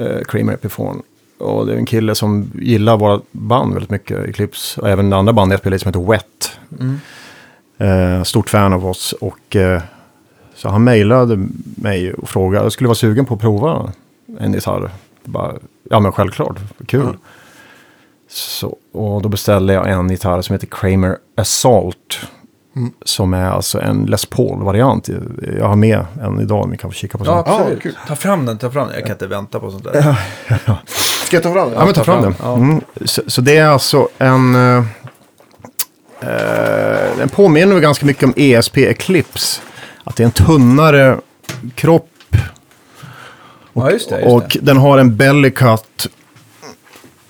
Eh, 0.01 0.25
Kramer 0.29 0.53
Epiphone. 0.55 1.03
Och 1.39 1.67
det 1.67 1.73
är 1.73 1.77
en 1.77 1.87
kille 1.87 2.15
som 2.15 2.51
gillar 2.55 2.97
våra 2.97 3.21
band 3.31 3.73
väldigt 3.73 3.91
mycket, 3.91 4.29
Eclipse. 4.29 4.81
Och 4.81 4.89
även 4.89 5.13
andra 5.13 5.33
band 5.33 5.53
jag 5.53 5.61
spelar 5.61 5.77
i 5.77 5.79
som 5.79 5.89
heter 5.89 6.11
Wet. 6.11 6.59
Eh, 7.79 8.23
stort 8.23 8.51
fan 8.51 8.73
av 8.73 8.87
oss. 8.87 9.13
Och 9.13 9.57
eh, 9.57 9.83
så 10.55 10.69
han 10.69 10.85
mejlade 10.85 11.49
mig 11.77 12.15
och 12.15 12.29
frågade, 12.29 12.65
jag 12.65 12.73
skulle 12.73 12.89
vara 12.89 12.95
sugen 12.95 13.27
på 13.27 13.35
att 13.35 13.41
prova 13.41 13.93
en 14.39 14.53
gitarr. 14.53 14.91
Bara, 15.25 15.55
ja 15.91 16.01
men 16.01 16.13
självklart, 16.13 16.59
kul. 16.87 17.17
Så, 18.29 18.77
och 18.93 19.23
då 19.23 19.29
beställde 19.29 19.73
jag 19.73 19.91
en 19.91 20.11
gitarr 20.11 20.43
som 20.43 20.53
heter 20.53 20.67
Kramer 20.67 21.19
Assault. 21.37 22.21
Som 23.05 23.35
är 23.35 23.51
alltså 23.51 23.81
en 23.81 24.07
Les 24.07 24.27
Paul-variant. 24.27 25.09
Jag 25.59 25.69
har 25.69 25.77
med 25.77 26.05
en 26.23 26.41
idag, 26.41 26.69
ni 26.69 26.77
kan 26.77 26.91
få 26.91 26.95
kika 26.95 27.19
på 27.19 27.25
ja, 27.25 27.45
absolut. 27.47 27.83
kul. 27.83 27.97
ta 28.07 28.17
fram 28.17 28.47
den, 28.47 28.59
ta 28.59 28.71
fram 28.71 28.87
den. 28.87 28.97
Jag 28.97 29.05
kan 29.05 29.13
inte 29.13 29.27
vänta 29.27 29.61
på 29.61 29.71
sånt 29.71 29.85
där. 29.85 30.19
Ska 31.27 31.37
jag 31.37 31.43
ta 31.43 31.53
fram 31.53 31.69
den? 31.71 31.79
Ja, 31.79 31.85
men 31.85 31.95
ta 31.95 32.05
fram 32.05 32.23
den. 32.23 32.35
Mm. 32.55 32.81
Så, 33.05 33.23
så 33.27 33.41
det 33.41 33.57
är 33.57 33.67
alltså 33.67 34.09
en... 34.19 34.55
eh, 34.55 34.85
eh, 36.21 37.17
den 37.19 37.29
påminner 37.29 37.75
väl 37.75 37.83
ganska 37.83 38.07
mycket 38.07 38.23
om 38.25 38.33
ESP 38.37 38.77
Eclipse. 38.77 39.61
Att 40.05 40.17
det 40.17 40.23
är 40.23 40.25
en 40.25 40.31
tunnare 40.31 41.19
kropp. 41.75 42.37
ja, 43.73 43.91
just 43.91 44.11
det. 44.11 44.21
Just 44.21 44.33
och 44.33 44.57
den 44.63 44.77
har 44.77 44.99
en 44.99 45.17
belly 45.17 45.51
cut 45.51 46.09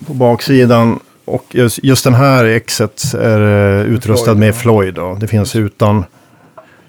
på 0.06 0.14
baksidan. 0.14 1.00
Och 1.24 1.44
just, 1.50 1.84
just 1.84 2.04
den 2.04 2.14
här 2.14 2.44
exet 2.44 3.14
är 3.14 3.40
eh, 3.40 3.86
utrustad 3.86 4.24
Floyd, 4.24 4.38
med 4.38 4.48
ja. 4.48 4.52
Floyd. 4.52 4.94
Då. 4.94 5.14
Det 5.14 5.26
finns 5.26 5.56
utan 5.56 6.04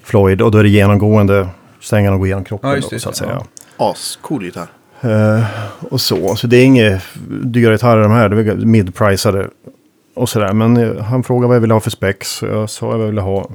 Floyd 0.02 0.42
och 0.42 0.50
då 0.50 0.58
är 0.58 0.62
det 0.62 0.68
genomgående. 0.68 1.48
Strängarna 1.80 2.16
går 2.16 2.26
igenom 2.26 2.44
kroppen 2.44 2.70
Ja, 2.70 2.76
just 2.76 2.90
då, 2.90 2.96
det, 2.96 3.00
så 3.00 3.08
att 3.08 3.20
ja. 3.20 3.26
säga. 3.26 3.42
Ascool 3.76 4.44
gitarr. 4.44 4.68
Eh, 5.00 5.44
och 5.88 6.00
så. 6.00 6.36
Så 6.36 6.46
det 6.46 6.56
är 6.56 6.64
inget 6.64 7.02
dyra 7.42 7.72
gitarrer 7.72 8.02
de 8.02 8.12
här. 8.12 8.28
Det 8.28 8.52
är 8.52 8.56
mid-pricade. 8.56 9.48
Och 10.14 10.28
sådär. 10.28 10.52
Men 10.52 10.76
eh, 10.76 11.02
han 11.02 11.22
frågade 11.22 11.46
vad 11.46 11.56
jag 11.56 11.60
ville 11.60 11.74
ha 11.74 11.80
för 11.80 11.92
och 12.42 12.48
Jag 12.48 12.70
sa 12.70 12.86
vad 12.86 13.00
jag 13.00 13.06
ville 13.06 13.20
ha. 13.20 13.50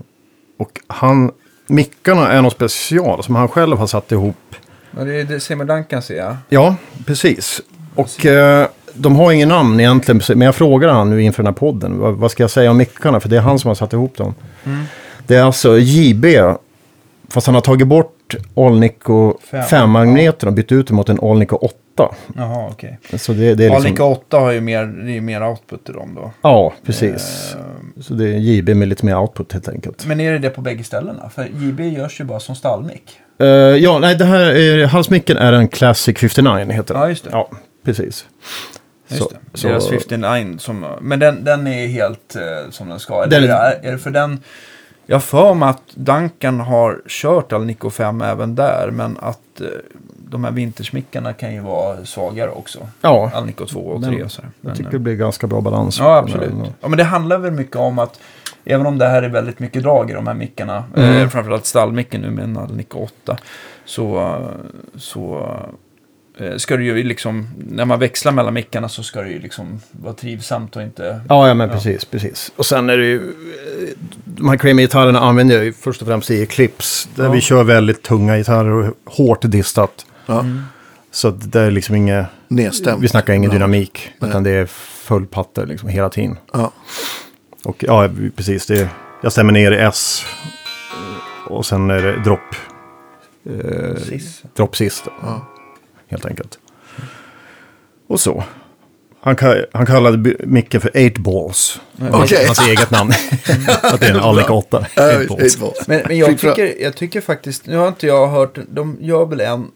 Och 0.58 0.80
han... 0.88 1.32
Mickarna 1.68 2.32
är 2.32 2.41
något 2.41 2.54
special 2.54 3.24
som 3.24 3.36
han 3.36 3.48
själv 3.48 3.78
har 3.78 3.88
satt 3.88 4.12
ihop. 4.12 4.56
Ja, 4.98 5.04
det 5.04 5.22
är 5.22 5.24
det 5.24 5.39
Seymour 5.39 5.66
Duncan 5.66 6.02
ser 6.02 6.18
jag. 6.18 6.38
Ja, 6.50 6.76
precis. 7.06 7.62
Och 7.96 8.26
eh, 8.26 8.68
de 8.94 9.16
har 9.16 9.32
ingen 9.32 9.50
namn 9.50 9.80
egentligen. 9.80 10.22
Men 10.28 10.46
jag 10.46 10.56
frågade 10.56 10.94
han 10.94 11.10
nu 11.10 11.22
inför 11.22 11.44
den 11.44 11.54
här 11.54 11.60
podden. 11.60 12.00
Vad, 12.00 12.14
vad 12.14 12.32
ska 12.32 12.44
jag 12.44 12.52
säga 12.52 12.72
om 12.72 12.78
mickarna? 12.78 13.20
För 13.20 13.30
det 13.30 13.38
är 13.38 13.41
han 13.41 13.60
som 13.60 13.68
har 13.68 13.76
satt 13.76 13.94
ihop 13.94 14.18
dem. 14.18 14.36
Det 15.28 15.36
är 15.36 15.44
alltså 15.44 15.78
JB. 15.78 16.26
Fast 17.30 17.48
han 17.48 17.56
har 17.56 17.62
tagit 17.62 17.88
bort 17.88 18.36
Alnico 18.56 19.38
Fem. 19.44 19.62
5-magneten 19.64 20.48
och 20.48 20.54
bytt 20.54 20.72
ut 20.72 20.88
den 20.88 20.96
mot 20.96 21.10
en 21.10 21.20
Alnico 21.22 21.56
8. 21.56 21.76
Jaha, 22.36 22.68
okej. 22.72 23.00
Så 23.18 23.34
det, 23.34 23.40
det 23.40 23.50
är 23.50 23.56
liksom... 23.70 23.76
Alnica 23.76 24.04
8 24.04 24.38
har 24.40 24.52
ju 24.52 24.62
mer, 24.62 24.86
det 24.86 25.18
är 25.18 25.22
mer 25.22 25.44
output 25.48 25.90
i 25.90 25.92
dem 25.92 26.16
då. 26.16 26.32
Ja, 26.42 26.74
precis. 26.86 27.56
Så 28.02 28.14
det 28.14 28.24
är 28.30 28.38
JB 28.38 28.70
med 28.70 28.88
lite 28.88 29.06
mer 29.06 29.18
output 29.18 29.54
helt 29.54 29.68
enkelt. 29.70 30.06
Men 30.06 30.20
är 30.20 30.32
det 30.32 30.40
det 30.40 30.50
på 30.50 30.62
bägge 30.62 30.84
ställena? 30.84 31.30
För 31.30 31.44
JB 31.54 31.80
görs 31.80 32.20
ju 32.22 32.24
bara 32.24 32.40
som 32.40 32.56
stallmick. 32.56 33.04
Eh, 33.40 33.48
ja, 33.48 34.00
nej, 34.00 34.16
det 34.16 34.26
här 34.26 34.40
är, 34.56 34.86
halsmicken 34.86 35.38
är 35.38 35.54
en 35.54 35.68
Classic 35.68 36.18
59 36.18 36.72
heter 36.72 36.94
den. 36.94 37.04
Ja, 37.04 37.10
just 37.10 37.24
det. 37.24 37.30
Ja, 37.34 37.50
precis. 37.86 38.26
Just 39.08 39.24
Så- 39.24 39.30
det. 39.52 39.58
så- 39.58 39.68
Deras 39.68 39.90
59 39.90 40.58
som... 40.58 40.86
Men 41.02 41.20
den, 41.20 41.44
den 41.44 41.68
är 41.68 41.88
helt 41.88 42.36
eh, 42.36 42.72
som 42.72 42.90
den 42.90 43.00
ska. 43.00 43.26
Den- 43.26 43.44
är, 43.44 43.80
är 43.84 43.92
det 43.92 43.98
för 43.98 44.12
den... 44.12 44.40
Jag 45.06 45.24
för 45.24 45.54
mig 45.54 45.70
att 45.70 45.82
Duncan 45.95 46.60
har 46.60 47.01
kört 47.08 47.54
Alnico 47.54 47.89
5 47.89 48.22
även 48.22 48.56
där. 48.56 48.89
Men 48.91 49.18
att 49.22 49.62
eh, 49.62 49.68
de 50.30 50.43
här 50.43 50.51
vintersmickarna 50.51 51.34
kan 51.34 51.54
ju 51.54 51.60
vara 51.60 52.06
svagare 52.06 52.49
också. 52.51 52.80
Ja, 53.01 53.32
Alnico 53.34 53.66
2 53.66 53.80
och 53.80 54.01
Men 54.01 54.10
3 54.14 54.24
och 54.24 54.32
så. 54.32 54.41
här. 54.41 54.51
jag 54.62 54.68
Men, 54.68 54.76
tycker 54.78 54.91
det 54.91 54.99
blir 54.99 55.16
ganska 55.16 55.47
bra 55.47 55.62
balans. 55.62 55.99
Ja, 55.99 56.18
absolut. 56.18 56.54
Ja, 56.82 56.88
men 56.88 56.97
det 56.97 57.04
handlar 57.04 57.38
väl 57.38 57.51
mycket 57.51 57.76
om 57.76 57.99
att 57.99 58.20
även 58.66 58.86
om 58.86 58.97
det 58.97 59.08
här 59.08 59.24
är 59.24 59.30
väldigt 59.30 59.60
mycket 59.60 59.84
drag 59.84 60.10
i 60.10 60.14
de 60.14 60.28
här 60.28 60.34
mickarna, 60.34 60.84
Mm. 60.95 61.18
eh, 61.22 61.30
framförallt 61.30 61.66
stallmicken 61.66 62.22
nu 62.22 62.30
med 62.30 62.43
en 62.43 62.58
Alnico 62.58 62.99
8, 62.99 63.38
så, 63.86 64.38
så 64.95 65.38
eh, 65.39 65.70
ska 66.58 66.78
det 66.78 66.84
ju 66.84 67.04
liksom, 67.04 67.48
när 67.70 67.86
man 67.86 68.00
växlar 68.00 68.32
mellan 68.32 68.54
mickarna 68.54 68.90
så 68.90 69.04
ska 69.04 69.22
det 69.22 69.30
ju 69.30 69.40
liksom 69.40 69.80
vara 69.92 70.14
trivsamt 70.14 70.76
och 70.76 70.82
inte... 70.82 71.22
Ja, 71.30 71.48
ja 71.48 71.54
men 71.54 71.70
precis, 71.70 72.06
precis. 72.06 72.52
Och 72.56 72.66
sen 72.66 72.90
är 72.90 72.98
det 72.98 73.06
ju, 73.06 73.16
eh, 73.18 73.90
de 74.26 74.50
här 74.50 74.58
Creamy-gitarrerna 74.58 75.20
använder 75.20 75.56
jag 75.56 75.66
ju 75.66 75.74
först 75.74 76.02
och 76.02 76.08
främst 76.08 76.32
i 76.32 76.42
Eclipse. 76.44 77.10
Där 77.16 77.24
Ja. 77.24 77.32
vi 77.32 77.42
kör 77.42 77.64
väldigt 77.64 78.02
tunga 78.04 78.38
gitarrer 78.38 78.72
och 78.72 78.96
hårt 79.06 79.42
distat. 79.42 80.06
Ja. 80.26 80.46
Så 81.12 81.28
att 81.28 81.52
det 81.52 81.60
är 81.60 81.72
liksom 81.72 81.96
inget, 81.96 82.26
Nedstämt. 82.48 83.04
vi 83.04 83.08
snackar 83.08 83.34
ingen 83.34 83.50
Ja. 83.52 83.54
dynamik. 83.54 84.10
Nej. 84.20 84.30
Utan 84.30 84.44
det 84.44 84.52
är 84.52 84.66
full 84.66 85.26
patte 85.26 85.66
liksom 85.66 85.90
hela 85.90 86.10
tiden. 86.10 86.38
Ja. 86.54 86.72
Och 87.64 87.84
ja, 87.88 88.10
precis. 88.36 88.66
Det, 88.66 88.90
jag 89.24 89.32
stämmer 89.32 89.54
ner 89.54 89.72
i 89.72 89.78
S. 89.78 90.26
eh, 91.48 91.52
Och 91.52 91.66
sen 91.66 91.90
är 91.90 92.02
det 92.02 92.24
dropp. 92.24 92.56
Eh, 93.46 93.96
dropp 94.56 94.76
sist. 94.76 95.08
Ja. 95.22 95.48
Helt 96.14 96.26
enkelt. 96.26 96.59
Och 98.07 98.20
så. 98.20 98.43
Han, 99.20 99.36
han 99.74 99.86
kallade 99.86 100.36
micken 100.39 100.82
för 100.82 100.89
8 100.89 101.22
balls. 101.22 101.82
Okej. 102.11 102.45
Hans 102.45 102.68
eget 102.68 102.91
namn. 102.91 103.11
att 103.84 103.99
det 103.99 104.05
är 104.07 104.11
en 104.14 104.20
Alnica 104.20 104.53
8. 104.53 104.86
Ja, 104.95 105.07
8 105.07 105.26
balls. 105.30 105.41
eight 105.41 105.59
balls. 105.59 105.88
Men, 105.88 106.01
men 106.07 106.18
jag, 106.18 106.39
tycker, 106.39 106.82
jag 106.82 106.95
tycker 106.95 107.22
faktiskt, 107.22 107.68
nu 107.68 107.78
har 107.78 107.88
inte 107.88 108.07
jag 108.07 108.28
hört, 108.28 108.57
de 108.70 108.97
gör 109.01 109.26
väl 109.26 109.41
en 109.41 109.72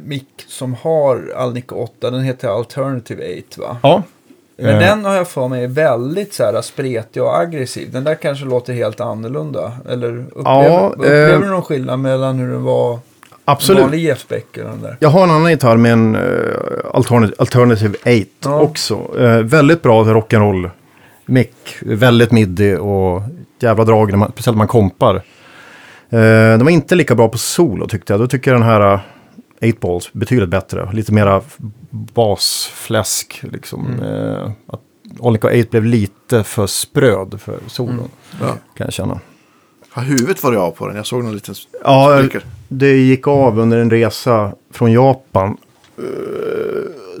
mick 0.00 0.44
som 0.48 0.74
har 0.74 1.32
Alnica 1.36 1.74
8, 1.74 2.10
den 2.10 2.22
heter 2.22 2.48
Alternative 2.48 3.42
8 3.50 3.60
va? 3.62 3.76
Ja. 3.82 4.02
Men 4.56 4.74
Eh. 4.74 4.78
den 4.80 5.04
har 5.04 5.14
jag 5.14 5.28
för 5.28 5.48
mig 5.48 5.64
är 5.64 5.68
väldigt 5.68 6.34
så 6.34 6.44
här 6.44 6.62
spretig 6.62 7.22
och 7.22 7.38
aggressiv. 7.38 7.92
Den 7.92 8.04
där 8.04 8.14
kanske 8.14 8.44
låter 8.44 8.72
helt 8.72 9.00
annorlunda. 9.00 9.72
Eller 9.88 10.18
upplever, 10.18 10.64
Ja, 10.64 10.92
upplever 10.94 11.32
eh, 11.34 11.40
du 11.40 11.46
någon 11.46 11.62
skillnad 11.62 11.98
mellan 11.98 12.38
hur 12.38 12.52
den 12.52 12.62
var 12.62 12.98
en 13.48 13.52
Absolut. 13.52 13.82
vanlig 13.82 13.98
Jeff 13.98 14.28
Beck 14.28 14.46
och 14.56 14.64
den 14.64 14.82
där? 14.82 14.96
Jag 15.00 15.08
har 15.08 15.24
en 15.24 15.30
annan 15.30 15.50
gitarr 15.50 15.76
med 15.76 15.92
en 15.92 16.16
uh, 16.16 16.54
alternative, 16.94 17.34
alternative 17.38 17.94
8 17.98 18.24
Ja. 18.44 18.60
också. 18.60 19.18
Eh, 19.18 19.38
väldigt 19.42 19.82
bra 19.82 20.04
rock'n'roll 20.04 20.70
mick. 21.26 21.76
Väldigt 21.80 22.32
midi 22.32 22.76
och 22.76 23.22
jävla 23.60 23.84
drag, 23.84 24.10
när 24.10 24.18
man, 24.18 24.32
speciellt 24.32 24.56
när 24.56 24.58
man 24.58 24.68
kompar. 24.68 25.14
Uh, 25.14 25.20
den 26.10 26.64
var 26.64 26.70
inte 26.70 26.94
lika 26.94 27.14
bra 27.14 27.28
på 27.28 27.38
solo 27.38 27.86
tyckte 27.88 28.12
jag. 28.12 28.20
Då 28.20 28.26
tycker 28.26 28.50
jag 28.50 28.60
den 28.60 28.68
här 28.68 28.92
uh, 28.92 29.00
8 29.62 29.78
balls 29.80 30.12
betydligt 30.12 30.48
bättre. 30.48 30.92
Lite 30.92 31.12
mera 31.12 31.42
basfläsk 31.90 33.40
liksom. 33.52 34.00
Eh, 34.02 34.50
att 34.66 34.80
Onica 35.18 35.48
8 35.48 35.66
blev 35.70 35.84
lite 35.84 36.44
för 36.44 36.66
spröd 36.66 37.40
för 37.40 37.58
solon. 37.66 38.10
Ja. 38.40 38.46
Kan 38.46 38.84
jag 38.84 38.92
känna. 38.92 39.20
Har 39.90 40.02
huvudet 40.02 40.42
varit 40.42 40.58
av 40.58 40.70
på 40.70 40.86
den? 40.86 40.96
Jag 40.96 41.06
såg 41.06 41.24
någon 41.24 41.34
liten 41.34 41.54
Ja, 41.84 42.18
sprickor. 42.18 42.42
det 42.68 42.96
gick 42.96 43.26
av 43.28 43.58
under 43.58 43.78
en 43.78 43.90
resa 43.90 44.52
från 44.72 44.92
Japan. 44.92 45.56
Eh, 45.98 46.04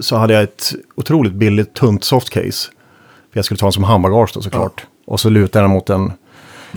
Så 0.00 0.16
hade 0.16 0.34
jag 0.34 0.42
ett 0.42 0.72
otroligt 0.94 1.32
billigt 1.32 1.74
tunt 1.74 2.04
softcase. 2.04 2.70
För 3.32 3.38
jag 3.38 3.44
skulle 3.44 3.58
ta 3.58 3.66
den 3.66 3.72
som 3.72 3.84
handbagage 3.84 4.30
då 4.34 4.42
såklart. 4.42 4.86
Och 5.06 5.20
så 5.20 5.28
lutade 5.30 5.62
den 5.64 5.70
mot 5.70 5.90
en... 5.90 6.12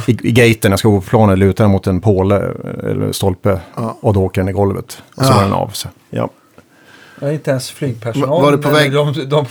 I, 0.08 0.12
i 0.28 0.32
gaten, 0.32 0.72
jag 0.72 0.80
ska 0.80 0.89
gå 0.89 1.02
på 1.02 1.08
planen, 1.08 1.39
lutade 1.39 1.64
den 1.64 1.72
mot 1.72 1.88
en 1.88 2.02
påle 2.02 2.36
eller 2.84 3.12
stolpe. 3.12 3.60
Ja. 3.76 3.98
Och 4.02 4.14
då 4.14 4.24
åker 4.24 4.42
den 4.42 4.50
i 4.50 4.52
golvet. 4.52 5.04
Och 5.16 5.26
så 5.26 5.32
Ja. 5.32 5.36
var 5.36 5.44
den 5.44 5.54
av 5.54 5.68
sig. 5.70 5.92
Ja. 6.10 6.30
Är 7.20 7.32
inte 7.32 7.52
ens 7.52 7.72
flygpersonal. 7.72 8.30
Var- 8.30 8.42
var 8.42 8.52
det 8.52 8.58
på 8.58 8.70
väg- 8.70 8.92
De, 8.94 9.14
de, 9.30 9.46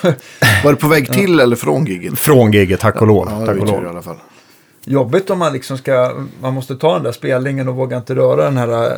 Var 0.64 0.70
det 0.72 0.76
på 0.76 0.88
väg 0.88 1.09
till 1.12 1.41
eller 1.41 1.57
från 1.57 1.84
giget? 1.86 2.18
Från 2.18 2.53
giget, 2.53 2.80
tack 2.80 3.01
och 3.01 3.07
lov. 3.07 3.26
Ja, 3.30 3.38
det 3.38 3.47
tack 3.47 3.57
var 3.57 3.62
och 3.62 3.72
lov. 3.72 3.84
i 3.84 3.88
alla 3.88 4.03
fall. 4.03 4.16
Jobbigt 4.91 5.30
om 5.30 5.38
man 5.38 5.53
liksom 5.53 5.78
ska, 5.78 6.12
man 6.43 6.55
måste 6.55 6.76
ta 6.76 6.95
den 6.95 7.03
där 7.03 7.12
spelningen 7.12 7.68
och 7.68 7.74
våga 7.76 7.97
inte 7.97 8.14
röra 8.14 8.45
den 8.45 8.57
här 8.57 8.68
äh, 8.86 8.91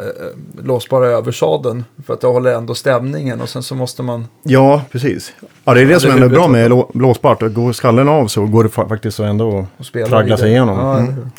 låsbara 0.64 1.06
översadeln. 1.06 1.84
För 2.06 2.14
att 2.14 2.20
det 2.20 2.26
håller 2.26 2.54
ändå 2.54 2.74
stämningen 2.74 3.40
och 3.40 3.48
sen 3.48 3.62
så 3.62 3.74
måste 3.74 4.02
man, 4.02 4.26
Ja, 4.42 4.82
precis. 4.92 5.32
Ja, 5.64 5.74
det 5.74 5.80
är 5.80 5.86
det 5.86 5.92
Ja, 5.92 6.00
som 6.00 6.10
det 6.10 6.16
är 6.16 6.22
ändå 6.22 6.28
bra 6.36 6.48
med 6.48 6.70
lå- 6.70 6.90
blåsbart. 6.94 7.40
Går 7.42 7.72
skallen 7.72 8.08
av 8.08 8.26
så 8.26 8.46
går 8.46 8.64
det 8.64 8.70
fa- 8.70 8.88
faktiskt 8.88 9.16
så 9.16 9.24
ändå 9.24 9.66
traggla 10.08 10.36
sig 10.36 10.50
igenom. 10.50 10.78
Ja, 10.78 10.98
Mm. 10.98 11.30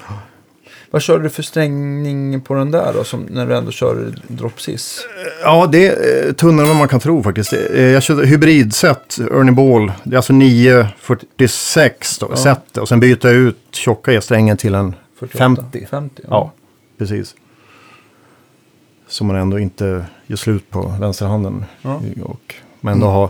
Vad 0.93 1.01
kör 1.01 1.19
du 1.19 1.29
för 1.29 1.43
strängning 1.43 2.41
på 2.41 2.53
den 2.53 2.71
där 2.71 2.93
då, 2.93 3.03
som 3.03 3.21
när 3.29 3.45
du 3.45 3.55
ändå 3.55 3.71
kör 3.71 4.13
dropsis? 4.27 5.07
Ja, 5.43 5.67
det 5.71 5.87
är 5.87 6.27
eh, 6.27 6.33
tunnare 6.33 6.61
än 6.65 6.67
vad 6.69 6.77
man 6.77 6.87
kan 6.87 6.99
tro 6.99 7.23
faktiskt. 7.23 7.53
Eh, 7.53 7.81
Jag 7.81 8.03
körde 8.03 8.25
hybridset, 8.27 9.17
Ernie 9.31 9.51
Ball. 9.51 9.91
Det 10.03 10.15
är 10.15 10.17
alltså 10.17 10.33
946 10.33 12.17
då, 12.19 12.27
Ja. 12.29 12.35
set. 12.35 12.77
Och 12.77 12.87
sen 12.89 12.99
byter 12.99 13.25
jag 13.27 13.33
ut 13.35 13.57
tjocka 13.71 14.13
E-strängen 14.13 14.57
till 14.57 14.75
en 14.75 14.95
48? 15.19 15.37
50. 15.55 15.85
50 15.89 16.21
Ja, 16.29 16.51
precis. 16.97 17.35
Så 19.07 19.23
man 19.23 19.35
ändå 19.35 19.59
inte 19.59 20.05
gör 20.27 20.37
slut 20.37 20.69
på 20.69 20.93
vänsterhanden. 20.99 21.65
Ja. 21.81 22.01
Och, 22.23 22.55
men 22.81 22.93
ändå 22.93 23.07
ha, 23.07 23.29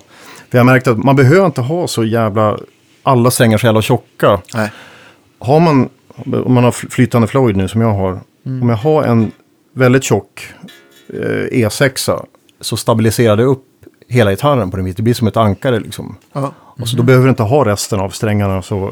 för 0.50 0.58
jag 0.58 0.66
märkte 0.66 0.92
att 0.92 0.98
man 0.98 1.16
behöver 1.16 1.46
inte 1.46 1.62
ha 1.62 1.88
så 1.88 2.04
jävla, 2.04 2.58
alla 3.04 3.32
strängar 3.32 3.58
så 3.58 3.66
jävla 3.66 3.82
tjocka. 3.82 4.42
Nej. 4.54 4.72
Har 5.40 5.60
man, 5.60 5.90
om 6.46 6.54
man 6.54 6.64
har 6.64 6.72
fl- 6.72 6.90
flytande 6.90 7.28
Floyd 7.28 7.56
nu 7.58 7.68
som 7.68 7.82
jag 7.82 7.94
har. 7.94 8.20
Om 8.46 8.70
jag 8.70 8.76
har 8.76 9.04
en 9.04 9.32
väldigt 9.74 10.04
tjock 10.04 10.48
eh, 11.14 11.20
E6 11.68 12.26
så 12.62 12.78
stabiliserar 12.78 13.38
det 13.38 13.44
upp 13.44 13.66
hela 14.08 14.32
gitarren 14.32 14.72
på 14.72 14.78
den 14.78 14.84
mitt. 14.86 14.98
Det 14.98 15.04
blir 15.04 15.14
som 15.14 15.28
ett 15.28 15.38
ankare 15.38 15.80
liksom. 15.80 16.16
Ja, 16.34 16.54
Och 16.60 16.88
så 16.88 16.98
då 16.98 17.04
behöver 17.04 17.26
du 17.26 17.30
inte 17.30 17.44
ha 17.44 17.66
resten 17.66 18.00
av 18.00 18.10
strängarna 18.10 18.62
så 18.62 18.92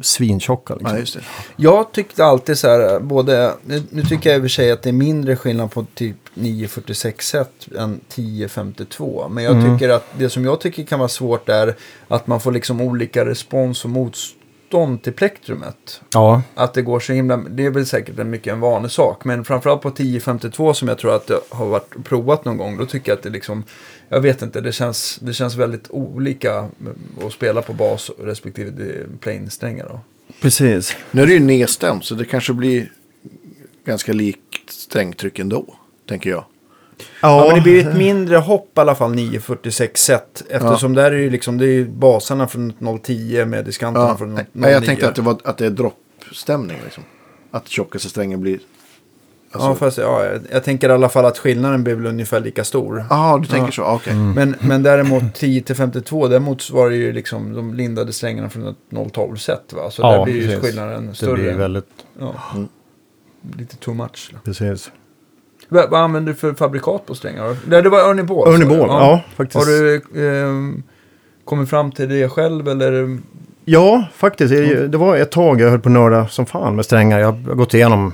svintjocka. 0.00 0.74
Liksom. 0.74 1.20
Det. 1.20 1.26
Jag 1.56 1.92
tyckte 1.92 2.24
alltid 2.24 2.58
så 2.58 2.68
här, 2.68 3.00
både, 3.00 3.52
nu, 3.66 3.82
nu 3.90 4.02
tycker 4.02 4.30
jag 4.30 4.36
i 4.36 4.40
och 4.40 4.44
för 4.44 4.48
sig 4.48 4.70
att 4.70 4.82
det 4.82 4.88
är 4.88 4.92
mindre 4.92 5.36
skillnad 5.36 5.70
på 5.72 5.86
typ 5.94 6.16
946 6.34 7.26
set 7.28 7.68
än 7.78 8.00
1052. 8.08 9.26
Men 9.30 9.44
jag 9.44 9.56
Mm. 9.56 9.78
tycker 9.78 9.88
att 9.88 10.04
det 10.18 10.30
som 10.30 10.44
jag 10.44 10.60
tycker 10.60 10.84
kan 10.84 10.98
vara 10.98 11.08
svårt 11.08 11.48
är 11.48 11.74
att 12.08 12.26
man 12.26 12.40
får 12.40 12.52
liksom 12.52 12.80
olika 12.80 13.24
respons 13.24 13.84
och 13.84 13.90
motstånd 13.90 14.40
till 14.98 15.12
plektrumet. 15.12 16.00
Ja, 16.12 16.42
Att 16.54 16.74
det 16.74 16.82
går 16.82 17.00
så 17.00 17.12
himla, 17.12 17.36
det 17.36 17.66
är 17.66 17.70
väl 17.70 17.86
säkert 17.86 18.18
en 18.18 18.30
mycket 18.30 18.52
en 18.52 18.60
vanlig 18.60 18.90
sak. 18.90 19.24
Men 19.24 19.44
framförallt 19.44 19.82
på 19.82 19.88
1052 19.88 20.74
som 20.74 20.88
jag 20.88 20.98
tror 20.98 21.14
att 21.14 21.30
jag 21.30 21.40
har 21.50 21.66
varit 21.66 22.04
provat 22.04 22.44
någon 22.44 22.56
gång. 22.56 22.78
Då 22.78 22.86
tycker 22.86 23.10
jag 23.10 23.16
att 23.16 23.22
det 23.22 23.30
liksom, 23.30 23.64
jag 24.08 24.20
vet 24.20 24.42
inte, 24.42 24.60
det 24.60 24.72
känns, 24.72 25.18
det 25.22 25.32
känns 25.32 25.54
väldigt 25.54 25.90
olika 25.90 26.68
att 27.26 27.32
spela 27.32 27.62
på 27.62 27.72
bas 27.72 28.10
respektive 28.18 29.04
plain-strängar. 29.20 29.86
Då. 29.88 30.00
precis. 30.42 30.96
Nu 31.10 31.22
är 31.22 31.26
det 31.26 31.32
ju 31.32 31.40
nedstämt 31.40 32.04
så 32.04 32.14
det 32.14 32.24
kanske 32.24 32.52
blir 32.52 32.92
ganska 33.84 34.12
likt 34.12 34.70
strängtryck 34.70 35.38
ändå, 35.38 35.74
tänker 36.08 36.30
jag. 36.30 36.44
Ja, 37.22 37.44
men 37.46 37.54
det 37.54 37.60
blir 37.60 37.86
ett 37.88 37.96
mindre 37.96 38.36
hopp 38.36 38.78
i 38.78 38.80
alla 38.80 38.94
fall 38.94 39.14
946 39.14 40.04
set. 40.04 40.42
Eftersom 40.48 40.94
där 40.94 41.04
är 41.04 41.10
det 41.10 41.22
ju 41.22 41.30
liksom, 41.30 41.58
det 41.58 41.64
är 41.64 41.72
ju 41.72 41.88
basarna 41.88 42.48
från 42.48 42.98
010 43.02 43.44
med 43.44 43.64
diskanterna 43.64 44.06
Ja, 44.08 44.16
från 44.16 44.34
09. 44.34 44.44
nej, 44.52 44.72
jag 44.72 44.84
tänkte 44.84 45.08
att 45.08 45.14
det, 45.14 45.22
var, 45.22 45.36
att 45.44 45.58
det 45.58 45.66
är 45.66 45.70
droppstämning. 45.70 46.76
Liksom. 46.84 47.02
Att 47.50 47.68
tjockaste 47.68 48.08
strängen 48.08 48.40
blir... 48.40 48.58
Alltså, 49.52 49.68
Ja, 49.68 49.74
fast 49.74 49.98
ja, 49.98 50.24
jag, 50.24 50.40
jag 50.50 50.64
tänker 50.64 50.88
i 50.88 50.92
alla 50.92 51.08
fall 51.08 51.24
att 51.24 51.38
skillnaden 51.38 51.84
blir 51.84 51.94
väl 51.94 52.06
ungefär 52.06 52.40
lika 52.40 52.64
stor. 52.64 53.04
Jaha, 53.10 53.38
du 53.38 53.46
tänker 53.46 53.72
så. 53.72 53.82
Okej. 53.84 54.14
Men, 54.14 54.56
men 54.60 54.82
däremot 54.82 55.34
10 55.34 55.62
till 55.62 55.76
52, 55.76 56.28
där 56.28 56.40
motsvarar 56.40 56.90
ju 56.90 57.12
liksom 57.12 57.52
de 57.54 57.74
lindade 57.74 58.12
strängarna 58.12 58.50
från 58.50 58.66
ett 58.66 59.12
012 59.12 59.36
set 59.36 59.72
va? 59.72 59.90
Så 59.90 60.02
där 60.02 60.24
blir 60.24 60.34
ju 60.34 60.46
precis. 60.46 60.60
skillnaden 60.64 61.06
Det 61.06 61.14
större. 61.14 61.32
blir 61.34 61.52
väldigt, 61.54 61.88
ja. 62.18 62.34
Mm. 62.54 62.68
Lite 63.58 63.76
too 63.76 63.94
much. 63.94 64.32
precis. 64.44 64.90
Vad, 65.68 65.90
vad 65.90 66.00
använder 66.00 66.32
du 66.32 66.38
för 66.38 66.54
fabrikat 66.54 67.06
på 67.06 67.14
strängar? 67.14 67.56
Nej, 67.66 67.82
det 67.82 67.88
var 67.88 67.98
sa 68.68 68.74
du. 68.74 68.78
Ball, 68.78 68.88
ja, 68.88 69.20
faktiskt. 69.36 69.58
Har 69.66 69.72
du 69.72 69.94
eh, 69.96 70.82
kommit 71.44 71.70
fram 71.70 71.92
till 71.92 72.08
det 72.08 72.28
själv 72.28 72.68
eller? 72.68 73.18
Ja, 73.64 74.04
faktiskt. 74.14 74.50
Det- 74.54 74.88
Det 74.88 74.98
var 74.98 75.16
ett 75.16 75.30
tag 75.30 75.60
jag 75.60 75.70
höll 75.70 75.80
på 75.80 75.88
att 75.88 75.92
nörda 75.92 76.28
som 76.28 76.46
fan 76.46 76.76
med 76.76 76.84
strängar. 76.84 77.18
Jag 77.18 77.32
har 77.32 77.54
gått 77.54 77.74
igenom, 77.74 78.12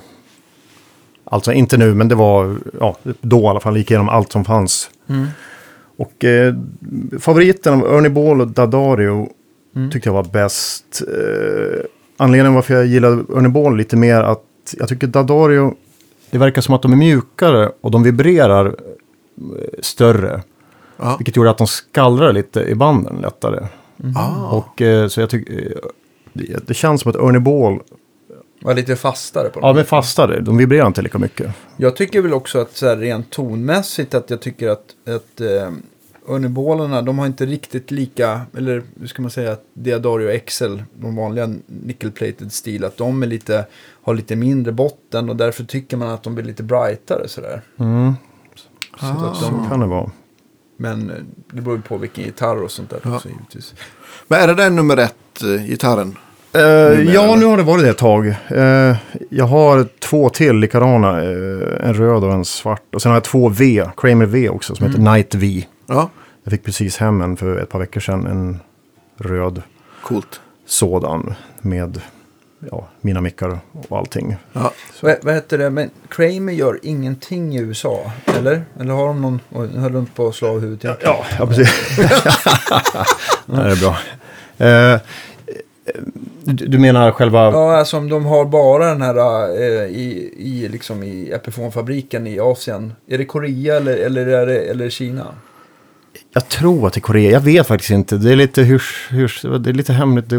alltså 1.25 1.53
inte 1.53 1.77
nu, 1.77 1.95
men 1.95 2.09
det 2.09 2.15
var, 2.15 2.57
ja, 2.81 2.97
då 3.21 3.41
i 3.41 3.47
alla 3.47 3.61
fall, 3.61 3.77
gick 3.77 3.91
igenom 3.91 4.09
allt 4.09 4.33
som 4.33 4.45
fanns. 4.45 4.91
Mm. 5.09 5.27
Och 5.97 6.25
eh, 6.25 6.55
favoriten 7.21 7.75
av 7.75 7.95
Ernie 7.95 8.11
Ball 8.11 8.41
och 8.41 8.49
Dadario 8.49 9.29
Mm. 9.77 9.91
tyckte 9.91 10.09
jag 10.09 10.15
var 10.15 10.25
bäst. 10.25 11.03
Eh, 11.09 11.81
anledningen 12.17 12.55
varför 12.55 12.75
jag 12.75 12.87
gillade 12.87 13.17
Ernie 13.37 13.49
Ball 13.49 13.77
lite 13.77 13.97
mer 13.97 14.23
att 14.23 14.43
jag 14.79 14.89
tycker 14.89 15.07
Dadario, 15.07 15.75
det 16.33 16.39
verkar 16.39 16.63
som 16.63 16.75
att 16.75 16.83
de 16.83 16.93
är 16.93 16.97
mjukare 16.97 17.73
och 17.81 17.91
de 17.91 18.03
vibrerar 18.03 18.67
eh, 18.67 18.73
större. 19.83 20.43
Ja. 20.97 21.17
Vilket 21.19 21.37
gjorde 21.37 21.51
att 21.51 21.59
de 21.59 21.67
skallrar 21.67 22.33
lite 22.33 22.61
i 22.63 22.75
banden 22.75 23.17
lättare. 23.23 23.67
Ah. 24.17 24.57
Och 24.57 24.83
eh, 24.83 25.09
så 25.09 25.21
jag 25.21 25.31
tycker, 25.31 25.53
eh, 25.53 25.91
det, 26.33 26.67
det 26.67 26.75
känns 26.75 27.01
som 27.01 27.11
att 27.11 27.17
Ernie 27.17 27.41
Ball, 27.41 27.81
Var 28.63 28.75
lite 28.75 28.97
fastare 28.97 29.49
på 29.49 29.61
ja 29.61 29.67
dem. 29.67 29.77
men 29.77 29.85
fastare, 29.85 30.41
de 30.41 30.57
vibrerar 30.57 30.87
inte 30.87 31.03
lika 31.03 31.19
mycket. 31.19 31.51
Jag 31.77 31.97
tycker 31.97 32.23
väl 32.23 32.33
också 32.35 32.59
att 32.61 32.77
så 32.77 32.87
här, 32.87 32.97
rent 32.97 33.31
tonmässigt 33.31 34.15
att 34.15 34.31
jag 34.31 34.41
tycker 34.41 34.69
att, 34.69 34.85
att 35.07 35.41
eh, 35.41 35.71
Örnebollarna, 36.29 37.03
de 37.03 37.19
har 37.19 37.27
inte 37.27 37.47
riktigt 37.47 37.91
lika, 37.91 38.41
eller 38.57 38.83
hur 39.01 39.07
ska 39.07 39.23
man 39.23 39.31
säga, 39.31 39.53
att 39.53 39.65
Diadario 39.75 40.41
XL, 40.47 40.77
de 40.95 41.17
vanliga 41.17 41.55
nickel-plated 41.67 42.53
stil, 42.53 42.85
att 42.85 42.97
de 42.97 43.23
är 43.23 43.27
lite, 43.27 43.67
har 44.03 44.15
lite 44.15 44.37
mindre 44.37 44.73
botten 44.73 45.29
och 45.31 45.37
därför 45.37 45.65
tycker 45.65 45.97
man 45.97 46.09
att 46.09 46.23
de 46.23 46.35
blir 46.35 46.45
lite 46.45 46.63
brightare 46.63 47.29
sådär. 47.29 47.61
Mm, 47.79 48.13
Så 49.01 49.07
att 49.07 49.37
så 49.37 49.67
kan 49.71 49.81
det 49.81 49.87
vara. 49.87 50.11
Men 50.77 51.11
eh, 51.11 51.17
det 51.51 51.61
beror 51.61 51.77
ju 51.77 51.83
på 51.83 51.97
vilken 51.97 52.25
gitarr 52.25 52.63
och 52.63 52.71
sånt 52.71 52.91
där 52.91 53.01
Ja. 53.05 53.17
också 53.17 53.29
givetvis. 53.29 53.75
Men 54.29 54.41
är 54.41 54.47
det 54.47 54.55
den 54.55 54.77
nummer 54.77 54.97
ett, 54.97 55.43
eh, 55.43 55.67
gitarren? 55.67 56.17
Numera, 56.55 57.03
ja, 57.03 57.23
eller? 57.25 57.37
nu 57.37 57.45
har 57.47 57.57
det 57.57 57.63
varit 57.63 57.85
det 57.85 57.91
ett 57.91 57.99
tag. 57.99 58.27
Eh, 58.49 58.97
jag 59.31 59.45
har 59.45 59.89
två 59.99 60.29
till 60.29 60.57
likadana. 60.57 61.23
Eh, 61.23 61.87
en 61.89 61.95
röd 61.95 62.25
och 62.25 62.33
en 62.33 62.45
svart. 62.45 62.95
Och 62.95 63.03
sen 63.03 63.11
har 63.11 63.17
jag 63.17 63.25
två 63.25 63.49
V, 63.49 63.85
Kramer 63.97 64.27
V 64.27 64.49
också, 64.49 64.75
som 64.75 64.87
heter 64.87 65.01
Night 65.01 65.35
V. 65.35 65.65
Ja, 65.93 66.11
Jag 66.45 66.51
fick 66.51 66.65
precis 66.65 66.97
hem 66.97 67.21
en 67.21 67.37
för 67.37 67.59
ett 67.59 67.69
par 67.69 67.79
veckor 67.79 68.01
sedan. 68.01 68.27
En 68.27 68.61
röd 69.17 69.63
coolt. 70.03 70.41
sådan 70.67 71.35
med 71.59 72.01
ja, 72.71 72.89
mina 73.01 73.21
mickar 73.21 73.59
och 73.89 73.99
allting. 73.99 74.37
Ja. 74.53 74.73
Vad, 75.01 75.17
vad 75.23 75.35
heter 75.35 75.59
det? 75.59 75.71
Men 75.71 75.91
Kramer 76.09 76.53
gör 76.53 76.79
ingenting 76.83 77.57
i 77.57 77.61
USA, 77.61 78.13
eller? 78.39 78.65
Eller 78.81 78.95
har 78.95 79.07
de 79.07 79.23
någon... 79.23 79.41
Oj, 79.51 79.69
nu 79.75 79.81
höll 79.81 79.93
runt 79.93 80.15
på 80.15 80.29
att 80.29 80.35
slå 80.35 80.49
av 80.49 80.61
huvudet 80.61 80.85
igen. 80.85 80.97
Ja, 81.03 81.25
ja 81.39 81.47
precis. 81.47 81.97
det 83.47 83.57
är 83.57 83.81
bra. 83.81 83.99
Eh, 84.67 85.01
du, 86.45 86.67
du 86.67 86.79
menar 86.79 87.13
själva... 87.13 87.39
Ja, 87.51 87.77
alltså 87.77 87.97
om 87.97 88.09
de 88.09 88.25
har 88.25 88.45
bara 88.45 88.87
den 88.87 89.03
här 89.03 89.49
eh, 89.61 89.87
i, 89.87 90.35
i, 90.37 90.69
liksom 90.69 91.03
i 91.03 91.33
Epiphone-fabriken 91.33 92.27
i 92.27 92.41
Asien. 92.41 92.93
Är 93.07 93.19
det 93.19 93.25
Korea 93.25 93.77
eller, 93.77 93.97
eller 93.97 94.27
är 94.27 94.47
det 94.47 94.59
eller 94.59 94.91
Kina? 94.91 95.27
Jag 96.33 96.49
tror 96.49 96.87
att 96.87 96.93
det 96.93 96.99
är 96.99 97.03
Korea. 97.03 97.31
Jag 97.31 97.41
vet 97.41 97.67
faktiskt 97.67 97.91
inte. 97.91 98.17
Det 98.17 98.33
är 98.33 98.37
lite 98.37 98.63
hyrs, 98.63 99.09
hyrs 99.11 99.43
det 99.43 99.71
är 99.71 99.75
lite 99.75 99.93
hemligt. 99.93 100.33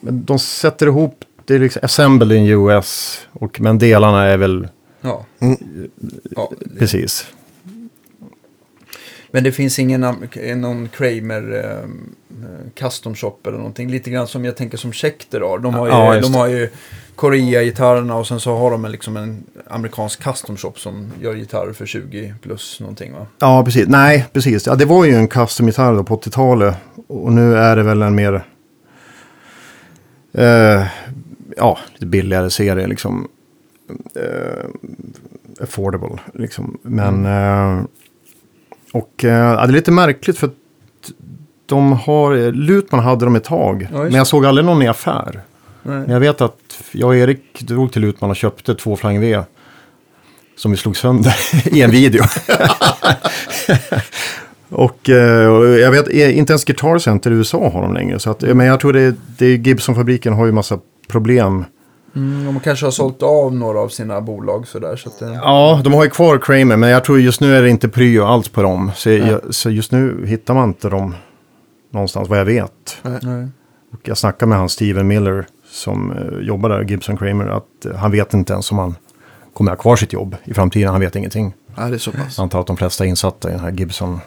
De 0.00 0.38
sätter 0.38 0.86
ihop, 0.86 1.24
det 1.44 1.54
är 1.54 1.58
liksom 1.58 1.80
assembled 1.84 2.38
in 2.38 2.46
US. 2.46 3.20
Och, 3.32 3.60
men 3.60 3.78
delarna 3.78 4.24
är 4.24 4.36
väl 4.36 4.68
Ja. 5.04 5.24
Mm. 5.40 5.56
ja. 6.36 6.52
precis. 6.78 7.26
Men 9.34 9.44
det 9.44 9.52
finns 9.52 9.78
ingen 9.78 10.00
någon 10.56 10.88
Kramer 10.88 11.64
eh, 11.64 11.88
custom 12.74 13.14
shop 13.14 13.38
eller 13.46 13.56
någonting. 13.56 13.90
Lite 13.90 14.10
grann 14.10 14.26
som 14.26 14.44
jag 14.44 14.56
tänker 14.56 14.78
som 14.78 14.92
Schecter 14.92 15.40
har. 15.40 15.58
De 15.58 15.74
har 15.74 15.86
ju, 15.86 15.92
Ja, 15.92 16.20
de 16.20 16.34
har 16.34 16.46
ju 16.46 16.70
Korea-gitarrerna 17.14 18.16
och 18.16 18.26
sen 18.26 18.40
så 18.40 18.56
har 18.56 18.70
de 18.70 18.84
liksom 18.84 19.16
en 19.16 19.44
amerikansk 19.66 20.22
custom 20.22 20.56
shop 20.56 20.72
som 20.76 21.12
gör 21.20 21.34
gitarrer 21.34 21.72
för 21.72 21.86
20 21.86 22.34
plus 22.42 22.80
någonting 22.80 23.12
va? 23.12 23.26
Ja, 23.38 23.64
precis. 23.64 23.88
Nej, 23.88 24.26
precis. 24.32 24.66
Ja, 24.66 24.74
det 24.74 24.84
var 24.84 25.04
ju 25.04 25.14
en 25.14 25.28
custom-gitarr 25.28 26.02
på 26.02 26.16
80-talet. 26.16 26.76
Och 27.06 27.32
nu 27.32 27.56
är 27.56 27.76
det 27.76 27.82
väl 27.82 28.02
en 28.02 28.14
mer... 28.14 28.44
Eh, 30.32 30.86
ja, 31.56 31.78
lite 31.92 32.06
billigare 32.06 32.50
serie 32.50 32.86
liksom. 32.86 33.28
Eh, 34.14 34.64
affordable 35.60 36.18
liksom. 36.34 36.78
Men... 36.82 37.26
Eh, 37.26 37.84
och 38.94 39.24
eh, 39.24 39.30
ja, 39.30 39.56
det 39.56 39.62
är 39.62 39.72
lite 39.72 39.90
märkligt 39.90 40.38
för 40.38 40.46
att 40.46 40.54
de 41.66 41.92
har... 41.92 42.52
Lutman 42.52 43.04
hade 43.04 43.24
dem 43.24 43.36
ett 43.36 43.44
tag. 43.44 43.82
just 43.82 43.92
men 43.92 44.14
jag 44.14 44.26
såg 44.26 44.46
aldrig 44.46 44.64
någon 44.64 44.82
i 44.82 44.88
affär. 44.88 45.40
Nej. 45.82 45.98
Men 45.98 46.10
jag 46.10 46.20
vet 46.20 46.40
att 46.40 46.82
jag 46.92 47.08
och 47.08 47.16
Erik 47.16 47.60
drog 47.60 47.92
till 47.92 48.02
Lutman 48.02 48.30
och 48.30 48.36
köpte 48.36 48.74
två 48.74 48.96
Flying 48.96 49.20
V. 49.20 49.42
Som 50.56 50.70
vi 50.70 50.76
slog 50.76 50.96
sönder 50.96 51.34
i 51.64 51.82
en 51.82 51.90
video. 51.90 52.24
och 54.68 55.10
eh, 55.10 55.46
och 55.46 55.68
jag 55.68 55.90
vet, 55.90 56.08
eh, 56.08 56.38
inte 56.38 56.52
ens 56.52 56.64
Guitar 56.64 56.98
Center 56.98 57.30
i 57.30 57.34
USA 57.34 57.70
har 57.70 57.82
de 57.82 57.94
längre. 57.94 58.18
Så 58.18 58.30
att, 58.30 58.42
men 58.42 58.66
jag 58.66 58.80
tror 58.80 58.92
det, 58.92 59.14
det 59.38 59.46
Gibson-fabriken 59.46 60.32
har 60.32 60.46
ju 60.46 60.52
massa 60.52 60.78
problem. 61.08 61.64
Mm, 62.16 62.44
de 62.44 62.60
kanske 62.60 62.86
har 62.86 62.90
sålt 62.90 63.22
av 63.22 63.54
några 63.54 63.80
av 63.80 63.88
sina 63.88 64.20
bolag 64.20 64.66
sådär. 64.68 64.96
Så 64.96 65.08
att, 65.08 65.22
eh, 65.22 65.34
Ja, 65.34 65.80
de 65.84 65.92
har 65.92 66.04
ju 66.04 66.10
kvar 66.10 66.38
Kramer, 66.38 66.76
men 66.76 66.90
jag 66.90 67.04
tror 67.04 67.20
just 67.20 67.40
nu 67.40 67.56
är 67.56 67.62
det 67.62 67.70
inte 67.70 67.88
pryo 67.88 68.24
alls 68.24 68.48
på 68.48 68.62
dem. 68.62 68.90
Så, 68.94 69.10
jag, 69.10 69.54
så 69.54 69.70
just 69.70 69.92
nu 69.92 70.26
hittar 70.26 70.54
man 70.54 70.68
inte 70.68 70.88
dem 70.88 71.14
någonstans, 71.90 72.28
vad 72.28 72.38
jag 72.38 72.44
vet. 72.44 72.96
nej. 73.02 73.48
Och 73.92 74.00
jag 74.08 74.18
snackade 74.18 74.48
med 74.48 74.58
han 74.58 74.68
Steven 74.68 75.06
Miller 75.06 75.46
som 75.70 76.10
eh, 76.12 76.46
jobbar 76.46 76.68
där, 76.68 76.82
Gibson 76.84 77.16
Kramer, 77.16 77.46
att 77.46 77.86
eh, 77.86 77.94
han 77.96 78.10
vet 78.10 78.34
inte 78.34 78.52
ens 78.52 78.72
om 78.72 78.78
han 78.78 78.94
kommer 79.54 79.70
ha 79.70 79.76
kvar 79.76 79.96
sitt 79.96 80.12
jobb 80.12 80.36
i 80.44 80.54
framtiden. 80.54 80.88
Han 80.90 81.00
vet 81.00 81.16
ingenting. 81.16 81.54
ja, 81.76 81.82
det 81.88 81.94
är 81.94 81.98
så 81.98 82.12
pass. 82.12 82.36
Jag 82.38 82.42
antar 82.42 82.60
att 82.60 82.66
de 82.66 82.76
flesta 82.76 83.04
är 83.04 83.08
insatta 83.08 83.48
i 83.48 83.52
den 83.52 83.60
här 83.60 83.70
Gibson. 83.70 84.20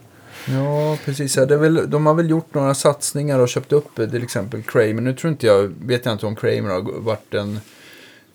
Ja, 0.50 0.98
precis. 1.06 1.38
Ja, 1.38 1.46
det 1.46 1.54
är 1.54 1.58
väl, 1.58 1.90
de 1.90 2.06
har 2.06 2.14
väl 2.14 2.30
gjort 2.30 2.54
några 2.54 2.74
satsningar 2.76 3.40
och 3.40 3.50
köpt 3.50 3.72
upp 3.74 4.00
eh, 4.00 4.08
till 4.10 4.24
exempel 4.24 4.62
Kramer. 4.64 5.02
Nu 5.02 5.14
tror 5.14 5.32
inte 5.32 5.48
jag, 5.48 5.72
vet 5.86 6.06
jag 6.06 6.14
inte 6.14 6.26
om 6.26 6.36
Kramer 6.36 6.70
har 6.70 7.02
varit 7.02 7.34
en, 7.34 7.60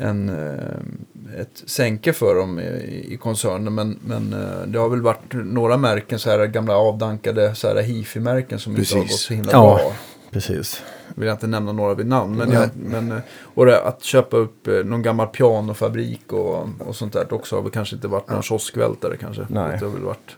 en, 0.02 0.28
eh, 0.28 1.40
ett 1.40 1.62
sänke 1.66 2.12
för 2.12 2.34
dem 2.34 2.60
i, 2.60 3.06
i 3.08 3.16
koncernen. 3.16 3.74
Men, 3.74 3.98
men 4.06 4.32
eh, 4.32 4.66
det 4.66 4.78
har 4.78 4.88
väl 4.88 5.02
varit 5.02 5.32
några 5.32 5.76
märken, 5.76 6.18
så 6.18 6.30
här 6.30 6.46
gamla 6.46 6.76
avdankade 6.76 7.54
så 7.54 7.68
här 7.68 7.82
hifi-märken 7.82 8.58
som 8.58 8.76
inte 8.76 8.94
har 8.94 9.02
Precis. 9.02 9.12
gått 9.12 9.20
så 9.20 9.34
himla 9.34 9.52
Ja. 9.52 9.74
bra. 9.82 9.92
Precis. 10.30 10.82
Vill 11.14 11.26
jag 11.26 11.34
inte 11.34 11.46
nämna 11.46 11.72
några 11.72 11.94
vid 11.94 12.06
namn. 12.06 12.36
Men, 12.36 12.50
jag, 12.52 12.70
men, 12.74 13.12
eh, 13.12 13.18
och 13.54 13.66
det, 13.66 13.82
att 13.82 14.02
köpa 14.04 14.36
upp 14.36 14.66
någon 14.84 15.02
gammal 15.02 15.26
pianofabrik 15.26 16.32
och, 16.32 16.68
och 16.78 16.96
sånt 16.96 17.12
där 17.12 17.34
också 17.34 17.56
har 17.56 17.62
väl 17.62 17.72
kanske 17.72 17.96
inte 17.96 18.08
varit 18.08 18.30
någon 18.30 18.42
kioskvältare 18.42 19.16
kanske. 19.16 19.46
Nej. 19.48 19.76
Det 19.80 19.86
har 19.86 19.92
väl 19.92 20.02
varit 20.02 20.36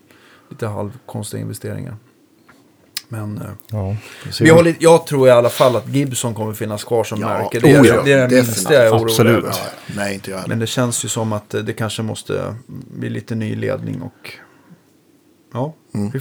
lite 0.51 0.67
halvkonstiga 0.67 1.41
investeringar. 1.43 1.97
Men 3.09 3.39
eh, 3.39 3.45
Ja, 3.71 3.97
vi 4.41 4.51
har 4.51 4.63
lite, 4.63 4.85
jag 4.85 5.07
tror 5.07 5.29
i 5.29 5.31
alla 5.31 5.49
fall 5.49 5.77
att 5.77 5.89
Gibson 5.89 6.35
kommer 6.35 6.53
finnas 6.55 6.85
kvar 6.85 7.05
som 7.05 7.21
Ja, 7.21 7.29
märke. 7.29 7.61
Det 7.61 7.71
är, 7.73 7.83
oh 7.83 7.87
ja, 7.87 8.03
det, 8.05 8.13
är 8.13 8.17
det 8.17 8.23
definitivt. 8.23 8.47
minsta 8.47 8.75
jag 8.75 8.85
är 8.87 8.91
orolig 8.91 9.05
Absolut. 9.05 9.37
över. 9.45 9.49
Ja, 9.49 9.57
nej, 9.97 10.15
inte 10.15 10.31
jag 10.31 10.37
heller. 10.39 10.49
Men 10.49 10.59
det 10.59 10.67
känns 10.67 11.05
ju 11.05 11.09
som 11.09 11.33
att 11.33 11.55
eh, 11.55 11.61
det 11.61 11.73
kanske 11.73 12.03
måste 12.03 12.55
bli 12.67 13.11
lite 13.11 13.35
ny 13.35 13.57
ledning 13.57 14.03
och 14.03 14.31
ja, 15.53 15.75
Mm. 15.95 16.11
vi 16.11 16.21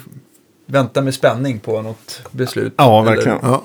väntar 0.66 1.02
med 1.02 1.14
spänning 1.14 1.60
på 1.60 1.82
något 1.82 2.22
beslut. 2.32 2.74
Ja, 2.78 3.02
Eller- 3.02 3.12
verkligen. 3.16 3.38
Ja. 3.42 3.64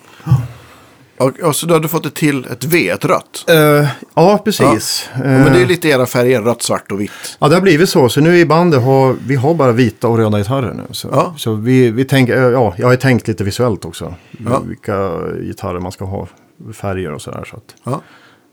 Och, 1.19 1.41
och 1.41 1.57
så 1.57 1.67
då 1.67 1.75
har 1.75 1.81
du 1.81 1.89
fått 1.89 2.07
ett 2.07 2.15
till, 2.15 2.45
ett 2.45 2.65
V, 2.65 2.89
ett 2.89 3.05
rött. 3.05 3.45
Eh, 3.49 3.89
ja, 4.15 4.39
precis. 4.45 5.09
Ja, 5.15 5.21
men 5.23 5.45
det 5.53 5.59
är 5.59 5.61
ju 5.61 5.67
lite 5.67 5.89
era 5.89 6.07
färger, 6.07 6.43
rött, 6.43 6.63
svart 6.63 6.93
och 6.93 7.01
vitt. 7.01 7.37
Ja, 7.39 7.49
det 7.49 7.55
har 7.55 7.63
blivit 7.63 7.89
så. 7.89 8.09
Så 8.09 8.21
nu 8.21 8.39
i 8.39 8.47
bandet 8.47 8.83
har 8.83 9.17
vi 9.27 9.35
har 9.37 9.55
bara 9.55 9.73
vita 9.73 10.09
och 10.09 10.19
röda 10.19 10.39
gitarrer 10.39 10.73
nu. 10.75 10.83
Så, 10.91 11.09
Ja. 11.13 11.35
så 11.37 11.55
vi, 11.55 11.91
vi 11.91 12.05
tänker, 12.05 12.37
eh, 12.37 12.43
ja, 12.43 12.75
jag 12.79 12.87
har 12.89 12.97
tänkt 12.97 13.29
lite 13.29 13.45
visuellt 13.45 13.85
också. 13.85 14.15
Ja. 14.45 14.61
Vilka 14.67 15.19
gitarrer 15.43 15.81
man 15.81 15.93
ska 15.93 16.05
ha, 16.05 16.29
färger 16.73 17.13
och 17.13 17.23
sådär. 17.23 17.45
Så 17.51 17.57
att 17.57 17.75
Ja. 17.85 18.03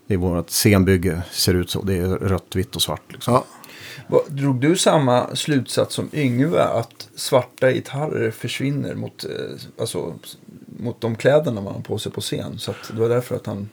det 0.08 0.14
är 0.14 0.18
vårt 0.18 0.50
scenbygge 0.50 1.22
ser 1.32 1.54
ut 1.54 1.70
så. 1.70 1.82
Det 1.82 1.98
är 1.98 2.08
rött, 2.08 2.56
vitt 2.56 2.76
och 2.76 2.82
svart. 2.82 3.02
Liksom. 3.08 3.34
Ja. 3.34 3.44
Drog 4.28 4.62
du 4.62 4.76
samma 4.76 5.36
slutsats 5.36 5.96
som 5.96 6.10
Yngve 6.14 6.64
att 6.64 7.08
svarta 7.16 7.72
gitarrer 7.72 8.32
försvinner 8.32 8.96
mot, 8.96 9.24
eh, 9.24 9.30
alltså, 9.80 10.14
mot 10.80 11.02
de 11.02 11.16
kläderna 11.16 11.62
man 11.62 11.74
har 11.74 11.82
på 11.82 11.98
sig 11.98 12.12
på 12.12 12.22
scen? 12.22 12.58
Så 12.60 12.72
att 12.72 12.78
det 12.94 13.00
var 13.02 13.10
därför 13.10 13.36
att 13.36 13.46
han 13.46 13.70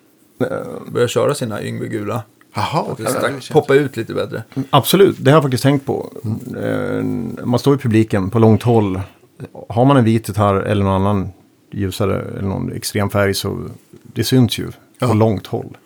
började 0.92 1.08
köra 1.08 1.34
sina 1.34 1.62
Yngve 1.62 1.88
gula. 1.88 2.22
Jaha, 2.54 2.80
Att 2.82 2.88
okej. 2.90 3.04
det 3.04 3.10
stack, 3.10 3.50
poppa 3.52 3.74
ut 3.74 3.96
lite 3.96 4.14
bättre. 4.14 4.42
Absolut, 4.70 5.16
det 5.18 5.30
har 5.30 5.36
jag 5.36 5.42
faktiskt 5.42 5.62
tänkt 5.62 5.86
på. 5.86 6.12
Eh, 6.62 7.02
man 7.46 7.58
står 7.58 7.74
i 7.74 7.78
publiken 7.78 8.30
på 8.30 8.38
långt 8.38 8.62
håll. 8.62 9.00
Har 9.68 9.84
man 9.84 9.96
en 9.96 10.04
vit 10.04 10.28
gitarr 10.28 10.54
eller 10.54 10.84
någon 10.84 10.92
annan 11.06 11.28
ljusare 11.70 12.20
eller 12.38 12.48
någon 12.48 12.72
extrem 12.72 13.10
färg 13.10 13.34
så 13.34 13.58
det 14.02 14.24
syns 14.24 14.58
ju 14.58 14.68
Ja. 14.98 15.08
på 15.08 15.14
långt 15.14 15.46
håll. 15.46 15.76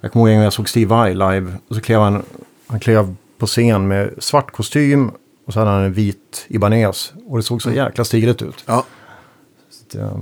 Jag 0.00 0.12
kommer 0.12 0.26
ihåg 0.26 0.28
en 0.28 0.34
gång 0.34 0.38
när 0.38 0.44
jag 0.44 0.52
såg 0.52 0.68
Steve 0.68 0.88
Vai 0.88 1.14
live 1.14 1.52
och 1.68 1.74
så 1.74 1.80
klev 1.80 2.00
han, 2.00 2.22
han 2.66 2.80
klev 2.80 3.14
på 3.38 3.46
scen 3.46 3.88
med 3.88 4.10
svart 4.18 4.50
kostym 4.52 5.10
och 5.46 5.52
så 5.52 5.58
hade 5.58 5.70
han 5.70 5.82
en 5.82 5.92
vit 5.92 6.44
Ibanez 6.48 7.12
och 7.26 7.36
det 7.36 7.42
såg 7.42 7.62
så 7.62 7.70
jäkla 7.70 8.04
stiligt 8.04 8.42
ut. 8.42 8.64
Ja. 8.66 8.84
Så 9.92 10.20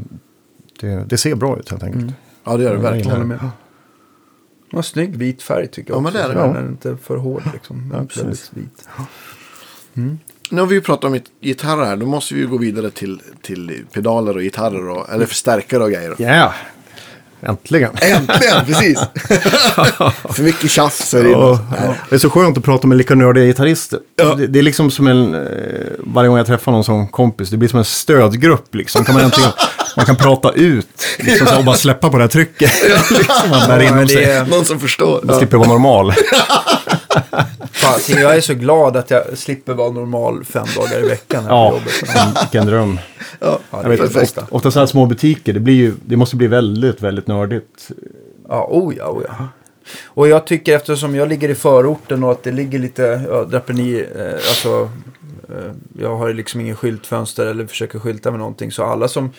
Det, 0.81 0.87
det, 0.87 1.05
det 1.09 1.19
ser 1.19 1.35
bra 1.35 1.59
ut 1.59 1.71
helt 1.71 1.83
enkelt. 1.83 2.15
ja, 2.45 2.57
det 2.57 2.63
gör 2.65 2.73
det 2.77 2.83
verkligen. 2.83 3.29
med. 3.29 3.39
Vad 4.73 4.85
snygg 4.85 5.17
vit 5.17 5.43
färg 5.43 5.67
tycker 5.69 5.91
jag 5.91 5.97
Ja, 5.97 6.01
men 6.01 6.07
också. 6.07 6.19
det 6.19 6.25
är 6.25 6.29
det. 6.35 6.41
Ja. 6.41 6.47
Den 6.53 6.65
är 6.65 6.69
inte 6.69 6.97
för 6.97 7.17
hård 7.17 7.43
liksom. 7.53 7.91
Ja. 7.93 8.23
Väldigt 8.23 8.51
vit. 8.55 8.89
Nu 10.51 10.61
har 10.61 10.67
vi 10.67 10.75
ju 10.75 10.81
pratat 10.81 11.05
om 11.05 11.15
git- 11.15 11.31
gitarrer 11.41 11.85
här. 11.85 11.97
Då 11.97 12.07
måste 12.07 12.35
vi 12.35 12.41
ju 12.41 12.47
gå 12.49 12.59
vidare 12.59 12.91
till, 12.91 13.23
till 13.43 13.85
pedaler 13.93 14.37
och 14.37 14.43
gitarrer 14.43 14.89
och, 14.89 15.09
eller 15.11 15.27
förstärkare 15.27 15.83
och 15.83 15.91
grejer. 15.91 16.15
Ja, 16.19 16.25
yeah. 16.29 16.53
Äntligen. 17.43 17.91
Äntligen, 18.01 18.65
precis. 18.67 18.99
För 20.31 20.43
mycket 20.43 20.71
tjafs 20.71 21.09
så 21.09 21.19
är 21.19 21.23
det 21.25 21.31
Ja, 21.31 21.51
inne. 21.53 21.85
ja. 21.87 21.95
Det 22.09 22.15
är 22.15 22.19
så 22.19 22.31
skönt 22.31 22.59
att 22.59 22.65
prata 22.65 22.87
med 22.87 22.99
lika 22.99 23.15
nördiga 23.15 23.45
gitarrister. 23.45 23.99
Ja. 24.17 24.35
Det, 24.35 24.47
det 24.47 24.59
är 24.59 24.63
liksom 24.63 24.91
som 24.91 25.07
en, 25.07 25.35
eh, 25.35 25.41
varje 25.99 26.29
gång 26.29 26.37
jag 26.39 26.47
träffar 26.47 26.73
någon 26.73 26.85
som 26.85 27.09
kompis, 27.09 27.51
det 27.51 27.57
blir 27.57 27.69
som 27.69 27.79
en 27.79 27.85
stödgrupp 27.85 28.75
liksom. 28.75 29.05
Kan 29.05 29.15
man, 29.15 29.25
äntligen, 29.25 29.51
man 29.97 30.07
kan 30.07 30.17
prata 30.17 30.53
ut 30.53 31.07
liksom, 31.19 31.47
så, 31.47 31.59
och 31.59 31.65
bara 31.65 31.77
släppa 31.77 32.11
på 32.11 32.17
det 32.17 32.23
här 32.25 32.29
trycket. 32.29 32.71
liksom, 33.11 33.51
man 33.51 33.69
bär 33.69 33.81
Ja, 33.81 33.89
inom 33.93 34.09
sig. 34.09 34.17
det 34.17 34.25
är- 34.33 34.47
Någon 34.47 34.65
som 34.65 34.81
förstår. 34.81 35.21
Man 35.25 35.37
slipper 35.39 35.57
vara 35.57 35.69
normal. 35.69 36.13
Fan, 37.73 38.01
jag 38.21 38.37
är 38.37 38.41
så 38.41 38.55
glad 38.55 38.97
att 38.97 39.11
jag 39.11 39.39
slipper 39.39 39.75
vara 39.75 39.91
normal 39.91 40.45
fem 40.45 40.67
dagar 40.77 41.05
i 41.05 41.09
veckan 41.09 41.45
här 41.45 41.51
Ja, 41.51 41.71
på 41.71 41.77
jobbet. 41.77 42.43
vilken 42.43 42.67
dröm. 42.67 42.99
Ja, 43.41 43.59
Ja, 43.71 43.83
Jag 43.83 43.89
vet, 43.89 44.17
ofta, 44.17 44.47
ofta 44.51 44.71
så 44.71 44.79
här 44.79 44.87
små 44.87 45.07
butiker, 45.07 45.53
det, 45.53 45.61
blir 45.61 45.75
ju, 45.75 45.93
det 46.07 46.17
måste 46.17 46.37
bli 46.37 46.47
väldigt, 46.47 47.01
väldigt 47.03 47.27
nördigt. 47.27 47.89
Ja, 48.49 48.67
oh 48.71 48.95
ja, 48.97 49.07
oh 49.09 49.23
ja. 49.29 49.49
Och 50.05 50.29
jag 50.29 50.47
tycker 50.47 50.77
eftersom 50.77 51.15
jag 51.15 51.29
ligger 51.29 51.49
i 51.49 51.55
förorten 51.55 52.25
och 52.25 52.33
att 52.33 52.43
det 52.43 52.51
ligger 52.53 52.79
lite 52.79 53.23
ja, 53.29 53.45
draperi, 53.45 54.07
eh, 54.19 54.33
alltså 54.35 54.91
eh, 55.49 55.73
jag 56.01 56.17
har 56.17 56.29
ju 56.29 56.35
liksom 56.35 56.61
ingen 56.61 56.77
skyltfönster 56.77 57.47
eller 57.47 57.67
försöker 57.67 57.99
skylta 57.99 58.31
med 58.31 58.39
någonting. 58.39 58.73
Så 58.73 58.85
alla 58.85 59.09
som 59.09 59.31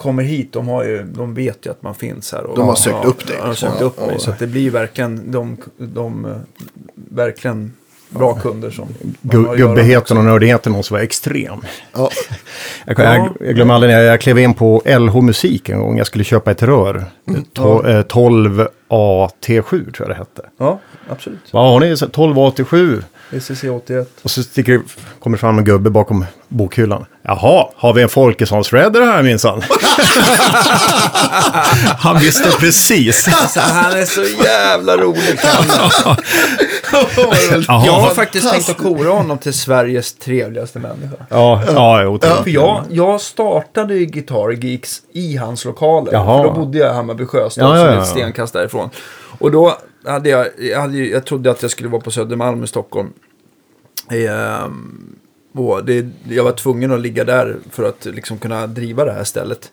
kommer 0.00 0.22
hit, 0.22 0.52
de, 0.52 0.68
har 0.68 0.84
ju, 0.84 1.02
de 1.02 1.34
vet 1.34 1.66
ju 1.66 1.70
att 1.70 1.82
man 1.82 1.94
finns 1.94 2.32
här. 2.32 2.44
Och, 2.44 2.56
De 2.56 2.68
har 2.68 2.74
sökt 2.74 3.04
upp 3.04 3.26
dig. 3.26 3.36
Ja, 3.36 3.42
de 3.42 3.48
har 3.48 3.54
sökt 3.54 3.74
Ja, 3.80 3.86
upp 3.86 4.00
mig. 4.00 4.08
ja. 4.12 4.18
Så 4.18 4.30
att 4.30 4.38
det 4.38 4.46
blir 4.46 4.70
verkligen 4.70 5.32
de, 5.32 5.56
de, 5.78 6.34
verkligen 6.94 7.72
bra 8.08 8.34
kunder 8.34 8.70
som 8.70 8.88
Gubbigheten 9.56 10.18
och 10.18 10.24
nördigheten 10.24 10.72
måste 10.72 10.92
vara 10.92 11.02
extrem. 11.02 11.60
Ja. 11.92 12.10
Jag, 12.86 12.98
jag, 12.98 13.32
jag 13.40 13.54
glömmer 13.54 13.74
aldrig 13.74 13.92
när 13.92 14.00
jag 14.00 14.20
klev 14.20 14.38
in 14.38 14.54
på 14.54 14.82
LH 14.98 15.20
Musik 15.20 15.68
en 15.68 15.78
gång. 15.78 15.98
Jag 15.98 16.06
skulle 16.06 16.24
köpa 16.24 16.50
ett 16.50 16.62
rör. 16.62 17.04
To, 17.52 17.86
eh, 17.86 18.02
12 18.02 18.66
AT7 18.88 19.62
tror 19.62 19.92
jag 19.98 20.08
det 20.08 20.14
hette. 20.14 20.42
Ja, 20.58 20.78
absolut. 21.08 21.38
Vad 21.50 21.62
har 21.72 21.80
ni? 21.80 21.96
Så 21.96 22.08
12 22.08 22.36
AT7? 22.36 23.02
ECC 23.32 23.64
81. 23.64 24.08
Och 24.22 24.30
så 24.30 24.42
sticker, 24.42 24.80
kommer 25.20 25.38
fram 25.38 25.58
en 25.58 25.64
gubbe 25.64 25.90
bakom 25.90 26.24
bokhyllan. 26.48 27.04
Jaha, 27.22 27.68
har 27.76 27.92
vi 27.92 28.02
en 28.02 28.08
Folkesson 28.08 28.64
Shredder 28.64 29.02
här 29.02 29.22
minsann? 29.22 29.62
Han 31.98 32.18
visste 32.18 32.50
precis. 32.50 33.28
Alltså, 33.28 33.60
han 33.60 33.92
är 33.92 34.04
så 34.04 34.44
jävla 34.44 34.96
rolig. 34.96 35.40
Jag 37.66 37.92
har 37.92 38.14
faktiskt 38.14 38.50
tänkt 38.50 38.68
att 38.70 38.76
kora 38.76 39.10
honom 39.10 39.38
till 39.38 39.52
Sveriges 39.54 40.12
trevligaste 40.12 40.78
människa. 40.78 41.16
Ja, 41.28 41.62
ja. 41.66 42.18
För 42.42 42.50
jag, 42.50 42.84
jag 42.90 43.20
startade 43.20 43.94
ju 43.94 44.06
Guitar 44.06 44.50
Geeks 44.50 45.02
i 45.12 45.36
hans 45.36 45.64
lokaler. 45.64 46.12
Jaha. 46.12 46.42
För 46.42 46.44
då 46.44 46.52
bodde 46.54 46.78
jag 46.78 46.92
i 46.92 46.94
Hammarby 46.94 47.26
Sjöstad, 47.26 47.64
Ja, 47.64 47.76
ja, 47.76 47.80
som 47.80 47.88
är 47.88 47.94
ja. 47.96 48.02
ett 48.02 48.08
stenkast 48.08 48.52
därifrån. 48.52 48.90
Och 49.38 49.50
då 49.50 49.76
hade 50.04 50.28
jag, 50.28 50.48
jag, 50.58 50.80
hade 50.80 50.96
ju, 50.96 51.10
jag 51.10 51.24
trodde 51.24 51.50
att 51.50 51.62
jag 51.62 51.70
skulle 51.70 51.88
vara 51.88 52.00
på 52.00 52.10
Södermalm 52.10 52.64
i 52.64 52.66
Stockholm. 52.66 53.12
Ehm, 54.10 55.16
och 55.52 55.84
det, 55.84 56.06
jag 56.28 56.44
var 56.44 56.52
tvungen 56.52 56.92
att 56.92 57.00
ligga 57.00 57.24
där 57.24 57.56
för 57.70 57.84
att 57.84 58.04
liksom 58.04 58.38
kunna 58.38 58.66
driva 58.66 59.04
det 59.04 59.12
här 59.12 59.24
stället. 59.24 59.72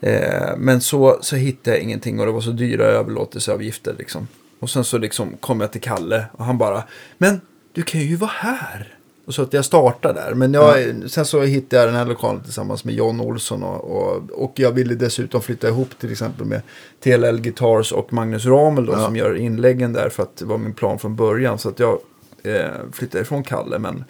Ehm, 0.00 0.60
men 0.60 0.80
så, 0.80 1.18
så 1.20 1.36
hittade 1.36 1.76
jag 1.76 1.84
ingenting 1.84 2.20
och 2.20 2.26
det 2.26 2.32
var 2.32 2.40
så 2.40 2.50
dyra 2.50 2.84
överlåtelseavgifter. 2.84 3.94
Liksom. 3.98 4.28
Och 4.60 4.70
sen 4.70 4.84
så 4.84 4.98
liksom 4.98 5.36
kom 5.40 5.60
jag 5.60 5.72
till 5.72 5.80
Kalle 5.80 6.24
och 6.32 6.44
han 6.44 6.58
bara, 6.58 6.82
men 7.18 7.40
du 7.72 7.82
kan 7.82 8.00
ju 8.00 8.16
vara 8.16 8.30
här. 8.34 8.97
Och 9.28 9.34
så 9.34 9.42
att 9.42 9.52
jag 9.52 9.64
startade 9.64 10.20
där. 10.20 10.34
Men 10.34 10.54
jag, 10.54 10.74
sen 11.10 11.24
så 11.24 11.42
hittade 11.42 11.82
jag 11.82 11.88
den 11.88 11.96
här 11.96 12.04
lokalen 12.04 12.42
tillsammans 12.42 12.84
med 12.84 12.94
John 12.94 13.20
Olsson. 13.20 13.62
Och, 13.62 13.96
och, 13.96 14.30
och 14.30 14.52
jag 14.54 14.72
ville 14.72 14.94
dessutom 14.94 15.40
flytta 15.42 15.68
ihop 15.68 15.98
till 15.98 16.12
exempel 16.12 16.46
med 16.46 16.60
TLL 17.04 17.38
Guitars 17.40 17.92
och 17.92 18.12
Magnus 18.12 18.46
Ramel 18.46 18.86
då, 18.86 18.92
Ja. 18.92 19.04
som 19.04 19.16
gör 19.16 19.34
inläggen 19.36 19.92
där. 19.92 20.08
För 20.08 20.22
att 20.22 20.36
det 20.36 20.44
var 20.44 20.58
min 20.58 20.74
plan 20.74 20.98
från 20.98 21.16
början. 21.16 21.58
Så 21.58 21.68
att 21.68 21.78
jag 21.78 21.98
eh, 22.44 22.66
flyttade 22.92 23.22
ifrån 23.22 23.42
Kalle. 23.42 23.78
Men 23.78 24.04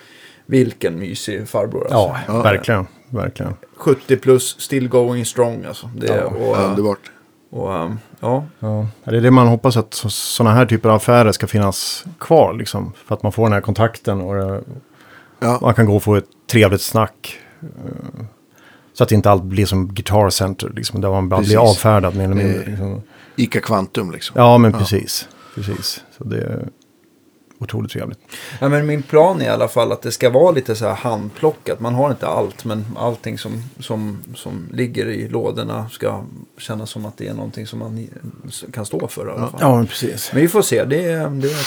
vilken 0.47 0.99
mysig 0.99 1.49
farbror 1.49 1.83
alltså. 1.93 2.17
Ja, 2.33 2.43
verkligen. 2.43 2.87
verkligen. 3.11 3.55
70 3.77 4.17
plus, 4.17 4.61
still 4.61 4.89
going 4.89 5.25
strong 5.25 5.65
alltså. 5.65 5.91
Det, 5.97 6.07
Ja, 6.07 6.25
och, 6.25 6.57
Underbart. 6.71 7.11
och, 7.51 7.75
um, 7.75 7.99
ja. 8.21 8.45
Ja, 8.59 8.87
det 9.05 9.17
är 9.17 9.21
det 9.21 9.31
man 9.31 9.47
hoppas 9.47 9.77
att 9.77 9.95
sådana 10.09 10.55
här 10.55 10.67
typer 10.67 10.89
av 10.89 10.95
affärer 10.95 11.33
ska 11.33 11.47
finnas 11.47 12.05
kvar. 12.19 12.55
Liksom, 12.55 12.93
för 13.07 13.15
att 13.15 13.23
man 13.23 13.33
får 13.33 13.43
den 13.43 13.53
här 13.53 13.61
kontakten 13.61 14.21
och 14.21 14.63
Ja. 15.39 15.59
man 15.63 15.75
kan 15.75 15.87
gå 15.87 15.97
och 15.97 16.03
få 16.03 16.15
ett 16.17 16.29
trevligt 16.51 16.83
snack. 16.83 17.39
eh, 17.61 18.25
Så 18.93 19.05
att 19.05 19.13
inte 19.13 19.31
allt 19.31 19.43
blir 19.43 19.67
som 19.67 19.95
Guitar 19.95 20.31
Center, 20.31 20.73
liksom, 20.77 21.01
där 21.01 21.11
man 21.11 21.29
bara 21.29 21.41
blir 21.41 21.57
Precis. 21.57 21.71
avfärdad 21.71 22.17
mer 22.17 22.25
eller 22.25 22.35
mindre. 22.35 22.63
Eh, 22.63 22.69
Liksom. 22.69 23.03
Ica 23.37 23.61
Quantum 23.61 24.11
liksom. 24.11 24.35
Ja, 24.39 24.59
men 24.59 24.73
precis. 24.73 25.29
precis. 25.55 26.05
Så 26.19 26.25
det 26.25 26.37
är 26.41 26.69
otroligt 27.61 27.93
trevligt. 27.93 28.19
ja, 28.61 28.69
men 28.69 28.87
min 28.87 29.03
plan 29.03 29.41
är 29.41 29.45
i 29.45 29.49
alla 29.49 29.69
fall 29.69 29.93
att 29.93 30.03
det 30.03 30.11
ska 30.13 30.31
vara 30.31 30.51
lite 30.51 30.75
så 30.77 30.87
här 30.87 30.95
handplockat. 30.95 31.81
Man 31.81 31.95
har 31.95 32.11
inte 32.11 32.27
allt, 32.27 32.65
men 32.65 32.85
allting 32.97 33.39
som, 33.39 33.63
som, 33.81 34.19
som 34.35 34.69
ligger 34.73 35.07
i 35.07 35.29
lådorna 35.29 35.89
ska 35.89 36.25
kännas 36.59 36.91
som 36.91 37.07
att 37.07 37.17
det 37.17 37.29
är 37.29 37.35
någonting 37.35 37.67
som 37.67 37.79
man 37.79 38.09
kan 38.73 38.87
stå 38.87 39.09
för 39.09 39.29
i 39.29 39.31
alla 39.31 39.47
fall. 39.51 39.61
Ja, 39.61 39.77
men 39.77 39.87
precis. 39.87 40.31
Men 40.33 40.43
vi 40.43 40.49
får 40.49 40.63
se, 40.63 40.85
det 40.85 41.05
är, 41.05 41.31
det 41.31 41.49
är 41.53 41.67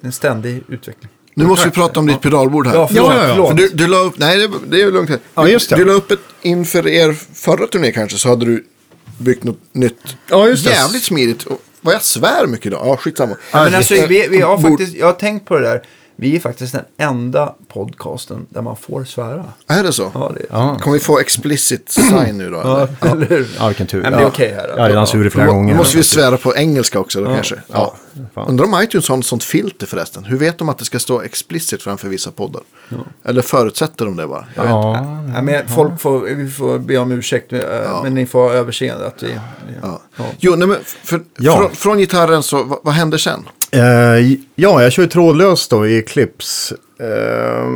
en 0.00 0.12
ständig 0.12 0.62
utveckling. 0.68 1.10
Nu 1.34 1.44
måste 1.44 1.68
vi 1.68 1.74
prata 1.74 2.00
om 2.00 2.06
ditt 2.06 2.20
pedalbord 2.20 2.66
här. 2.66 2.74
Ja, 2.74 2.88
förlåt. 2.88 3.12
Ja, 3.12 3.28
ja, 3.28 3.36
ja. 3.36 3.48
För 3.48 3.54
du, 3.54 3.68
du 3.68 3.86
la 3.86 3.96
upp, 3.96 4.18
nej 4.18 4.38
det, 4.38 4.50
det 4.66 4.82
är 4.82 4.92
lugnt 4.92 5.10
här. 5.10 5.18
Ja, 5.34 5.48
just 5.48 5.70
det. 5.70 5.76
Du 5.76 5.84
la 5.84 5.92
upp 5.92 6.10
ett, 6.10 6.20
inför 6.42 6.88
er 6.88 7.12
förra 7.34 7.66
turné 7.66 7.92
kanske 7.92 8.18
så 8.18 8.28
hade 8.28 8.46
du 8.46 8.64
byggt 9.18 9.44
något 9.44 9.60
nytt. 9.72 10.16
Ja, 10.30 10.48
just 10.48 10.64
det. 10.64 10.70
Jävligt 10.70 11.02
smidigt. 11.02 11.42
Och, 11.42 11.62
vad 11.80 11.94
jag 11.94 12.02
svär 12.02 12.46
mycket 12.46 12.66
idag. 12.66 12.86
Ja, 12.86 12.96
skitsamma. 12.96 13.36
Ja, 13.52 13.64
men 13.64 13.74
alltså, 13.74 13.94
vi, 13.94 14.28
vi 14.30 14.40
har 14.40 14.58
faktiskt, 14.58 14.94
jag 14.94 15.06
har 15.06 15.12
tänkt 15.12 15.46
på 15.46 15.58
det 15.58 15.66
där. 15.66 15.82
Vi 16.16 16.36
är 16.36 16.40
faktiskt 16.40 16.72
den 16.72 16.84
enda 16.98 17.54
podcasten 17.74 18.46
där 18.48 18.62
man 18.62 18.76
får 18.76 19.04
svära. 19.04 19.44
Är 19.66 19.82
det 19.82 19.92
så? 19.92 20.10
Ja, 20.14 20.32
det 20.34 20.46
Ja, 20.50 20.78
Kommer 20.80 20.94
vi 20.94 21.00
få 21.04 21.18
explicit 21.18 21.88
sign 21.90 22.38
nu 22.38 22.50
då? 22.50 22.56
Ja, 22.56 22.88
eller? 23.00 23.12
eller 23.12 23.26
hur? 23.26 23.48
ja 23.58 23.66
vilken 23.68 23.86
tur. 23.86 24.02
Men 24.02 24.12
det 24.12 24.18
är 24.18 24.26
okej 24.26 24.54
här. 24.56 24.68
Jag 24.68 24.82
har 24.82 24.88
redan 24.88 25.06
svurit 25.06 25.32
flera 25.32 25.46
Då, 25.46 25.52
gånger. 25.52 25.72
då 25.74 25.78
måste 25.78 25.96
vi 25.96 26.02
svära 26.02 26.36
på 26.36 26.56
engelska 26.56 27.00
också 27.00 27.20
då 27.24 27.34
kanske. 27.34 27.56
Ja. 27.72 27.94
Undrar 28.34 28.64
om 28.66 28.82
iTunes 28.82 29.08
har 29.08 29.18
ett 29.18 29.24
sånt 29.26 29.44
filter 29.44 29.86
förresten. 29.86 30.24
Hur 30.24 30.36
vet 30.38 30.58
de 30.58 30.68
att 30.68 30.78
det 30.78 30.84
ska 30.84 30.98
stå 30.98 31.20
explicit 31.22 31.82
framför 31.82 32.08
vissa 32.08 32.30
poddar? 32.30 32.62
Eller 33.24 33.42
förutsätter 33.42 34.04
de 34.04 34.16
det 34.16 34.26
bara? 34.26 34.44
Jag. 34.54 34.66
Ja, 34.66 35.06
Ja, 35.34 35.42
men 35.42 35.68
folk 35.68 36.00
får, 36.00 36.20
vi 36.20 36.50
får 36.50 36.78
be 36.78 36.98
om 36.98 37.12
ursäkt, 37.12 37.52
eh, 37.52 37.60
men 38.02 38.14
ni 38.14 38.26
får 38.26 38.40
ha 38.48 38.50
överseende 38.52 39.06
att 39.06 39.22
vi... 39.22 39.28
Ja. 39.82 40.00
Ja. 40.16 40.24
Jo, 40.38 40.54
nej, 40.56 40.68
men 40.68 40.76
för, 40.84 41.20
Ja. 41.38 41.56
från, 41.58 41.70
från 41.70 41.98
gitarren 41.98 42.42
så, 42.42 42.62
vad, 42.62 42.78
vad 42.82 42.94
hände 42.94 43.18
sen? 43.18 43.48
Eh, 43.74 44.36
ja, 44.54 44.82
jag 44.82 44.92
kör 44.92 45.02
ju 45.02 45.08
trådlöst 45.08 45.70
då 45.70 45.86
i 45.86 46.02
clips. 46.02 46.72
Eh, 47.00 47.68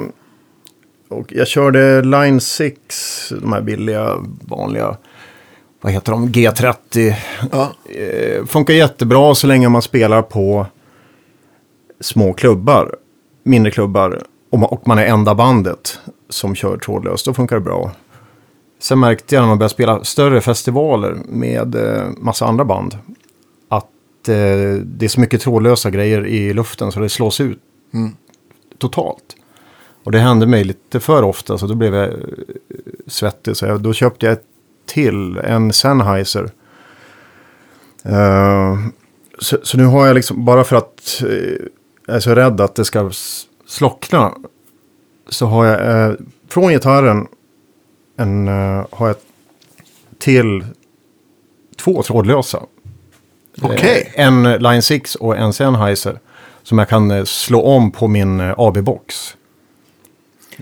och 1.08 1.32
jag 1.32 1.48
körde 1.48 2.02
Line 2.02 2.40
6, 2.40 3.32
de 3.40 3.52
här 3.52 3.60
billiga, 3.60 4.16
vanliga, 4.40 4.96
vad 5.80 5.92
heter 5.92 6.12
de, 6.12 6.28
G30. 6.28 7.14
Ja. 7.52 7.72
Eh, 7.84 8.44
funkar 8.46 8.74
jättebra 8.74 9.34
så 9.34 9.46
länge 9.46 9.68
man 9.68 9.82
spelar 9.82 10.22
på 10.22 10.66
små 12.00 12.32
klubbar, 12.32 12.96
mindre 13.42 13.70
klubbar. 13.72 14.22
Och 14.50 14.58
man, 14.58 14.68
och 14.68 14.88
man 14.88 14.98
är 14.98 15.06
enda 15.06 15.34
bandet 15.34 15.98
som 16.28 16.54
kör 16.54 16.76
trådlöst, 16.76 17.26
då 17.26 17.34
funkar 17.34 17.56
det 17.56 17.62
bra. 17.62 17.92
Sen 18.80 19.00
märkte 19.00 19.34
jag 19.34 19.42
när 19.42 19.48
man 19.48 19.58
började 19.58 19.74
spela 19.74 20.04
större 20.04 20.40
festivaler 20.40 21.16
med 21.28 21.76
massa 22.18 22.46
andra 22.46 22.64
band. 22.64 22.96
Att 24.28 24.32
eh, 24.32 24.82
det 24.84 25.04
är 25.04 25.08
så 25.08 25.20
mycket 25.20 25.40
trådlösa 25.40 25.90
grejer 25.90 26.26
i 26.26 26.52
luften 26.52 26.92
så 26.92 27.00
det 27.00 27.08
slås 27.08 27.40
ut 27.40 27.58
totalt. 28.78 29.36
Och 30.04 30.12
det 30.12 30.18
hände 30.18 30.46
mig 30.46 30.64
lite 30.64 31.00
för 31.00 31.22
ofta 31.22 31.58
så 31.58 31.66
då 31.66 31.74
blev 31.74 31.94
jag 31.94 32.08
eh, 32.08 32.14
svettig. 33.06 33.56
Så 33.56 33.66
jag, 33.66 33.80
då 33.80 33.92
köpte 33.92 34.26
jag 34.26 34.32
ett 34.32 34.44
till, 34.86 35.38
en 35.38 35.72
Sennheiser. 35.72 36.50
Eh, 38.02 38.78
så, 39.38 39.58
så 39.62 39.78
nu 39.78 39.84
har 39.84 40.06
jag 40.06 40.14
liksom, 40.14 40.44
bara 40.44 40.64
för 40.64 40.76
att 40.76 41.22
eh, 41.22 41.66
jag 42.06 42.16
är 42.16 42.20
så 42.20 42.34
rädd 42.34 42.60
att 42.60 42.74
det 42.74 42.84
ska 42.84 43.10
slockna. 43.66 44.34
Så 45.28 45.46
har 45.46 45.64
jag 45.66 46.08
eh, 46.10 46.14
från 46.48 46.68
gitarren 46.68 47.26
en, 48.16 48.48
har 48.90 49.06
jag 49.06 49.16
till 50.18 50.64
två 51.76 52.02
trådlösa. 52.02 52.62
Eh, 53.62 54.02
En 54.14 54.42
Line 54.42 54.82
6 54.82 55.14
och 55.14 55.36
en 55.36 55.52
Sennheiser. 55.52 56.18
Som 56.62 56.78
jag 56.78 56.88
kan 56.88 57.10
eh, 57.10 57.24
slå 57.24 57.62
om 57.62 57.90
på 57.90 58.08
min 58.08 58.40
eh, 58.40 58.54
AB-box. 58.58 59.34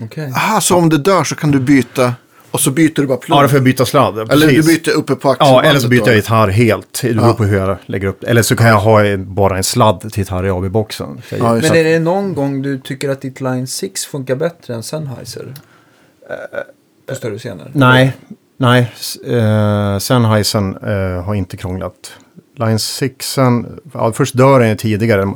Okej. 0.01 0.31
Aha, 0.35 0.61
så 0.61 0.75
om 0.75 0.89
det 0.89 0.97
dör 0.97 1.23
så 1.23 1.35
kan 1.35 1.51
du 1.51 1.59
byta 1.59 2.13
och 2.51 2.59
så 2.59 2.71
byter 2.71 2.93
du 2.95 3.07
bara 3.07 3.17
plugg? 3.17 3.37
Ja, 3.37 3.41
då 3.41 3.47
får 3.47 3.57
jag 3.57 3.63
byta 3.63 3.85
sladd. 3.85 4.31
Eller 4.31 4.47
du 4.47 4.63
byter 4.63 4.89
uppe 4.89 5.15
på 5.15 5.29
axelbandet? 5.29 5.63
Ja, 5.65 5.69
eller 5.69 5.79
så 5.79 5.87
byter 5.87 5.99
då? 5.99 6.07
jag 6.07 6.15
gitarr 6.15 6.47
helt. 6.47 6.99
Det 7.01 7.13
beror 7.13 7.33
på 7.33 7.43
hur 7.43 7.57
jag 7.57 7.77
lägger 7.85 8.07
upp. 8.07 8.23
Eller 8.23 8.41
så 8.41 8.55
kan 8.55 8.67
jag 8.67 8.79
ha 8.79 9.17
bara 9.17 9.57
en 9.57 9.63
sladd 9.63 9.99
till 10.01 10.19
gitarr 10.19 10.45
i 10.45 10.49
AB-boxen. 10.49 11.21
Ja, 11.29 11.53
Men 11.53 11.65
är 11.65 11.83
det 11.83 11.99
någon 11.99 12.33
gång 12.33 12.61
du 12.61 12.79
tycker 12.79 13.09
att 13.09 13.21
ditt 13.21 13.41
Line 13.41 13.67
6 13.67 14.05
funkar 14.05 14.35
bättre 14.35 14.75
än 14.75 14.83
Sennheiser? 14.83 15.53
På 17.07 17.15
större 17.15 17.37
scener? 17.37 17.71
Nej, 17.73 18.13
nej. 18.57 18.91
Eh, 19.25 21.23
har 21.23 21.35
inte 21.35 21.57
krånglat. 21.57 22.11
Line 22.57 22.79
6, 22.79 23.37
ja, 23.93 24.11
först 24.13 24.37
dör 24.37 24.59
den 24.59 24.69
ju 24.69 24.75
tidigare. 24.75 25.33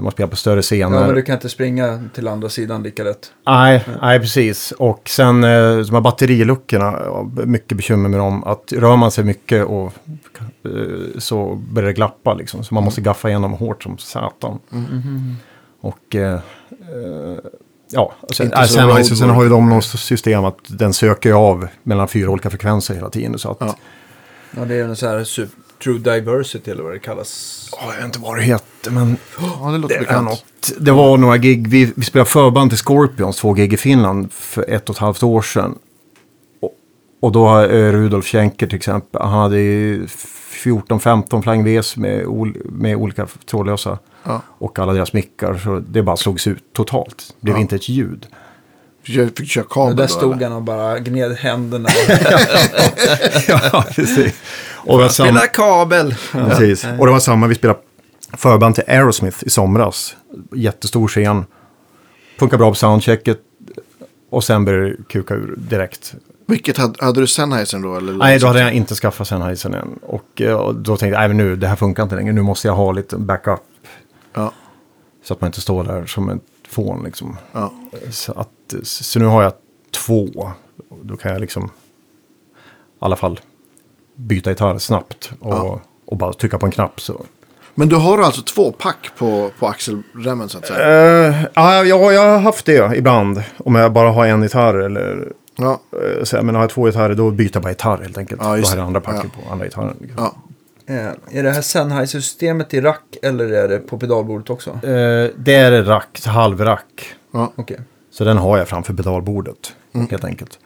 Man 0.00 0.12
spelar 0.12 0.30
på 0.30 0.36
större 0.36 0.62
scener. 0.62 1.00
Ja, 1.00 1.06
men 1.06 1.14
du 1.14 1.22
kan 1.22 1.34
inte 1.34 1.48
springa 1.48 2.02
till 2.14 2.28
andra 2.28 2.48
sidan 2.48 2.82
lika 2.82 3.04
lätt. 3.04 3.32
Nej, 3.46 3.84
nej, 4.02 4.20
precis. 4.20 4.72
Och 4.72 5.08
sen 5.08 5.44
eh, 5.44 5.76
de 5.76 5.90
här 5.94 6.00
batteriluckorna, 6.00 6.98
mycket 7.44 7.76
bekymmer 7.76 8.08
med 8.08 8.20
dem. 8.20 8.44
Att 8.44 8.72
rör 8.72 8.96
man 8.96 9.10
sig 9.10 9.24
mycket 9.24 9.66
och 9.66 9.92
eh, 10.64 11.18
så 11.18 11.54
börjar 11.54 11.86
det 11.86 11.92
glappa 11.92 12.34
liksom. 12.34 12.64
Så 12.64 12.74
man 12.74 12.84
måste 12.84 13.00
gaffa 13.00 13.28
igenom 13.28 13.52
hårt 13.52 13.82
som 13.82 13.98
satan. 13.98 14.58
Och 15.80 16.14
eh, 16.14 16.32
eh, 16.32 16.40
ja, 17.90 18.12
sen, 18.32 18.46
Inte 18.46 18.56
äh, 18.56 18.62
så 18.62 18.72
sen, 18.72 18.88
har, 18.88 19.02
sen 19.02 19.30
har 19.30 19.42
ju 19.42 19.48
de 19.48 19.68
något 19.68 19.84
system 19.84 20.44
att 20.44 20.58
den 20.66 20.92
söker 20.92 21.32
av 21.32 21.68
mellan 21.82 22.08
fyra 22.08 22.30
olika 22.30 22.50
frekvenser 22.50 22.94
hela 22.94 23.10
tiden. 23.10 23.38
Så 23.38 23.50
att, 23.50 23.56
Ja. 23.60 23.76
Ja, 24.56 24.64
det 24.64 24.74
är 24.74 24.84
en 24.84 24.96
så 24.96 25.08
här 25.08 25.24
super 25.24 25.61
True 25.82 25.98
Diversity 25.98 26.70
eller 26.70 26.82
vad 26.82 26.92
det 26.92 26.98
kallas. 26.98 27.68
Åh, 27.72 27.84
jag 27.90 27.96
vet 27.96 28.04
inte 28.04 28.18
vad 28.18 28.36
det 28.36 28.42
heter, 28.42 28.90
men 28.90 29.16
Ja, 29.40 29.70
det 29.70 29.78
låter 29.78 29.94
det, 29.94 30.00
bekant. 30.00 30.28
något. 30.28 30.44
det 30.80 30.92
var 30.92 31.16
några 31.16 31.36
gig. 31.36 31.68
Vi, 31.68 31.92
vi 31.96 32.04
spelade 32.04 32.30
förband 32.30 32.70
till 32.70 32.78
Scorpions, 32.78 33.36
två 33.36 33.52
gig 33.52 33.72
i 33.72 33.76
Finland 33.76 34.32
för 34.32 34.70
ett 34.70 34.88
och 34.88 34.94
ett 34.94 35.00
halvt 35.00 35.22
år 35.22 35.42
sedan. 35.42 35.78
Och, 36.62 36.72
och 37.20 37.32
då 37.32 37.46
har 37.46 37.64
eh, 37.64 37.92
Rudolf 37.92 38.26
Schenker 38.26 38.66
till 38.66 38.76
exempel, 38.76 39.22
han 39.22 39.32
hade 39.32 39.60
ju 39.60 40.06
14-15 40.64 41.42
Flying 41.42 41.80
Vs 41.80 41.96
med, 41.96 42.26
ol, 42.26 42.56
med 42.64 42.96
olika 42.96 43.26
trådlösa. 43.50 43.98
Ja. 44.24 44.40
Och 44.58 44.78
alla 44.78 44.92
deras 44.92 45.12
mickar, 45.12 45.54
så 45.54 45.78
det 45.88 46.02
bara 46.02 46.16
slogs 46.16 46.46
ut 46.46 46.64
totalt. 46.72 47.16
Det 47.40 47.44
blev 47.44 47.56
Ja. 47.56 47.60
inte 47.60 47.76
ett 47.76 47.88
ljud. 47.88 48.26
Köra, 49.02 49.28
fick 49.36 49.48
köra 49.50 49.64
Och 49.64 49.70
kabel 49.70 49.96
där 49.96 50.02
då, 50.04 50.08
stod 50.08 50.32
eller? 50.36 50.46
han 50.48 50.56
och 50.56 50.62
bara 50.62 50.98
gned 50.98 51.32
händerna. 51.36 51.88
ja, 53.48 53.84
precis. 53.94 54.34
Och 54.74 54.98
det 54.98 55.02
var 55.02 55.08
samma, 55.08 55.28
Spela 55.28 55.46
kabel! 55.46 56.14
precis. 56.32 56.84
Och 56.98 57.06
det 57.06 57.12
var 57.12 57.18
samma, 57.20 57.46
vi 57.46 57.54
spelade 57.54 57.78
förband 58.36 58.74
till 58.74 58.84
Aerosmith 58.86 59.38
i 59.40 59.50
somras. 59.50 60.16
Jättestor 60.54 61.08
scen. 61.08 61.44
Funkar 62.38 62.58
bra 62.58 62.70
på 62.70 62.74
soundchecket. 62.74 63.38
Och 64.30 64.44
sen 64.44 64.64
började 64.64 64.88
det 64.90 64.96
kuka 65.08 65.34
ur 65.34 65.54
direkt. 65.56 66.14
Vilket 66.46 66.76
hade, 66.76 67.04
hade 67.04 67.20
du 67.20 67.26
Sennheiser 67.26 67.78
då? 67.78 67.96
Eller 67.96 68.12
Nej, 68.12 68.38
då 68.38 68.46
hade 68.46 68.60
jag 68.60 68.72
inte 68.72 68.94
skaffat 68.94 69.28
Sennheiser 69.28 69.70
än. 69.70 69.98
Och, 70.02 70.40
eh, 70.40 70.54
och 70.54 70.74
då 70.74 70.96
tänkte 70.96 71.06
jag, 71.06 71.18
nej 71.18 71.28
men 71.28 71.36
nu, 71.36 71.56
det 71.56 71.66
här 71.68 71.76
funkar 71.76 72.02
inte 72.02 72.14
längre. 72.16 72.32
Nu 72.32 72.42
måste 72.42 72.68
jag 72.68 72.74
ha 72.74 72.92
lite 72.92 73.16
backup. 73.16 73.60
Ja, 74.34 74.52
Så 75.24 75.34
att 75.34 75.40
man 75.40 75.48
inte 75.48 75.60
står 75.60 75.84
där 75.84 76.06
som 76.06 76.28
ett 76.30 76.42
fån 76.68 77.02
liksom. 77.04 77.36
ja. 77.52 77.72
Så, 78.10 78.32
att, 78.32 78.48
så 78.82 79.18
nu 79.18 79.24
har 79.24 79.42
jag 79.42 79.52
två. 80.06 80.50
Då 81.02 81.16
kan 81.16 81.32
jag 81.32 81.40
liksom 81.40 81.64
i 81.64 81.68
alla 82.98 83.16
fall 83.16 83.40
byta 84.16 84.50
gitarr 84.50 84.78
snabbt. 84.78 85.32
Och, 85.40 85.52
Ja. 85.52 85.80
och 86.06 86.16
bara 86.16 86.32
trycka 86.32 86.58
på 86.58 86.66
en 86.66 86.72
knapp. 86.72 87.00
Så. 87.00 87.24
Men 87.74 87.88
du 87.88 87.96
har 87.96 88.18
alltså 88.22 88.42
två 88.42 88.72
pack 88.72 89.10
på, 89.18 89.50
på 89.58 89.66
axelremmen 89.68 90.48
så 90.48 90.58
att 90.58 90.66
säga? 90.66 91.28
Uh, 91.28 91.44
ja, 91.54 91.84
jag, 91.84 92.14
jag 92.14 92.30
har 92.30 92.38
haft 92.38 92.66
det 92.66 92.96
ibland. 92.96 93.42
Om 93.58 93.74
jag 93.74 93.92
bara 93.92 94.10
har 94.10 94.26
en 94.26 94.42
gitarr 94.42 94.74
eller... 94.74 95.32
Ja, 95.56 95.80
Uh, 96.18 96.24
så, 96.24 96.42
men 96.42 96.54
har 96.54 96.62
jag 96.62 96.70
två 96.70 96.84
gitarrer 96.84 97.14
då 97.14 97.30
byter 97.30 97.50
jag 97.54 97.62
bara 97.62 97.68
gitarr 97.70 97.98
helt 98.02 98.18
enkelt. 98.18 98.40
Ja, 98.44 98.56
då 98.56 98.62
har 98.68 98.76
jag 98.76 98.86
andra 98.86 99.00
packet 99.00 99.30
Ja. 99.36 99.42
på 99.46 99.52
andra 99.52 99.64
gitarren. 99.64 99.96
Liksom. 100.00 100.16
ja. 100.24 100.34
Eh, 100.94 101.38
Är 101.38 101.42
det 101.42 101.50
här 101.50 101.62
Sennheiser-systemet 101.62 102.74
i 102.74 102.80
rack 102.80 103.16
eller 103.22 103.52
är 103.52 103.68
det 103.68 103.78
på 103.78 103.98
pedalbordet 103.98 104.50
också? 104.50 104.70
Eh, 104.70 105.30
det 105.36 105.54
är 105.54 105.82
rack, 105.82 106.26
halvrack. 106.26 107.14
ja. 107.32 107.52
Okej. 107.56 107.80
Så 108.12 108.24
den 108.24 108.36
har 108.36 108.58
jag 108.58 108.68
framför 108.68 108.94
pedalbordet 108.94 109.74
helt 110.10 110.24
enkelt. 110.24 110.58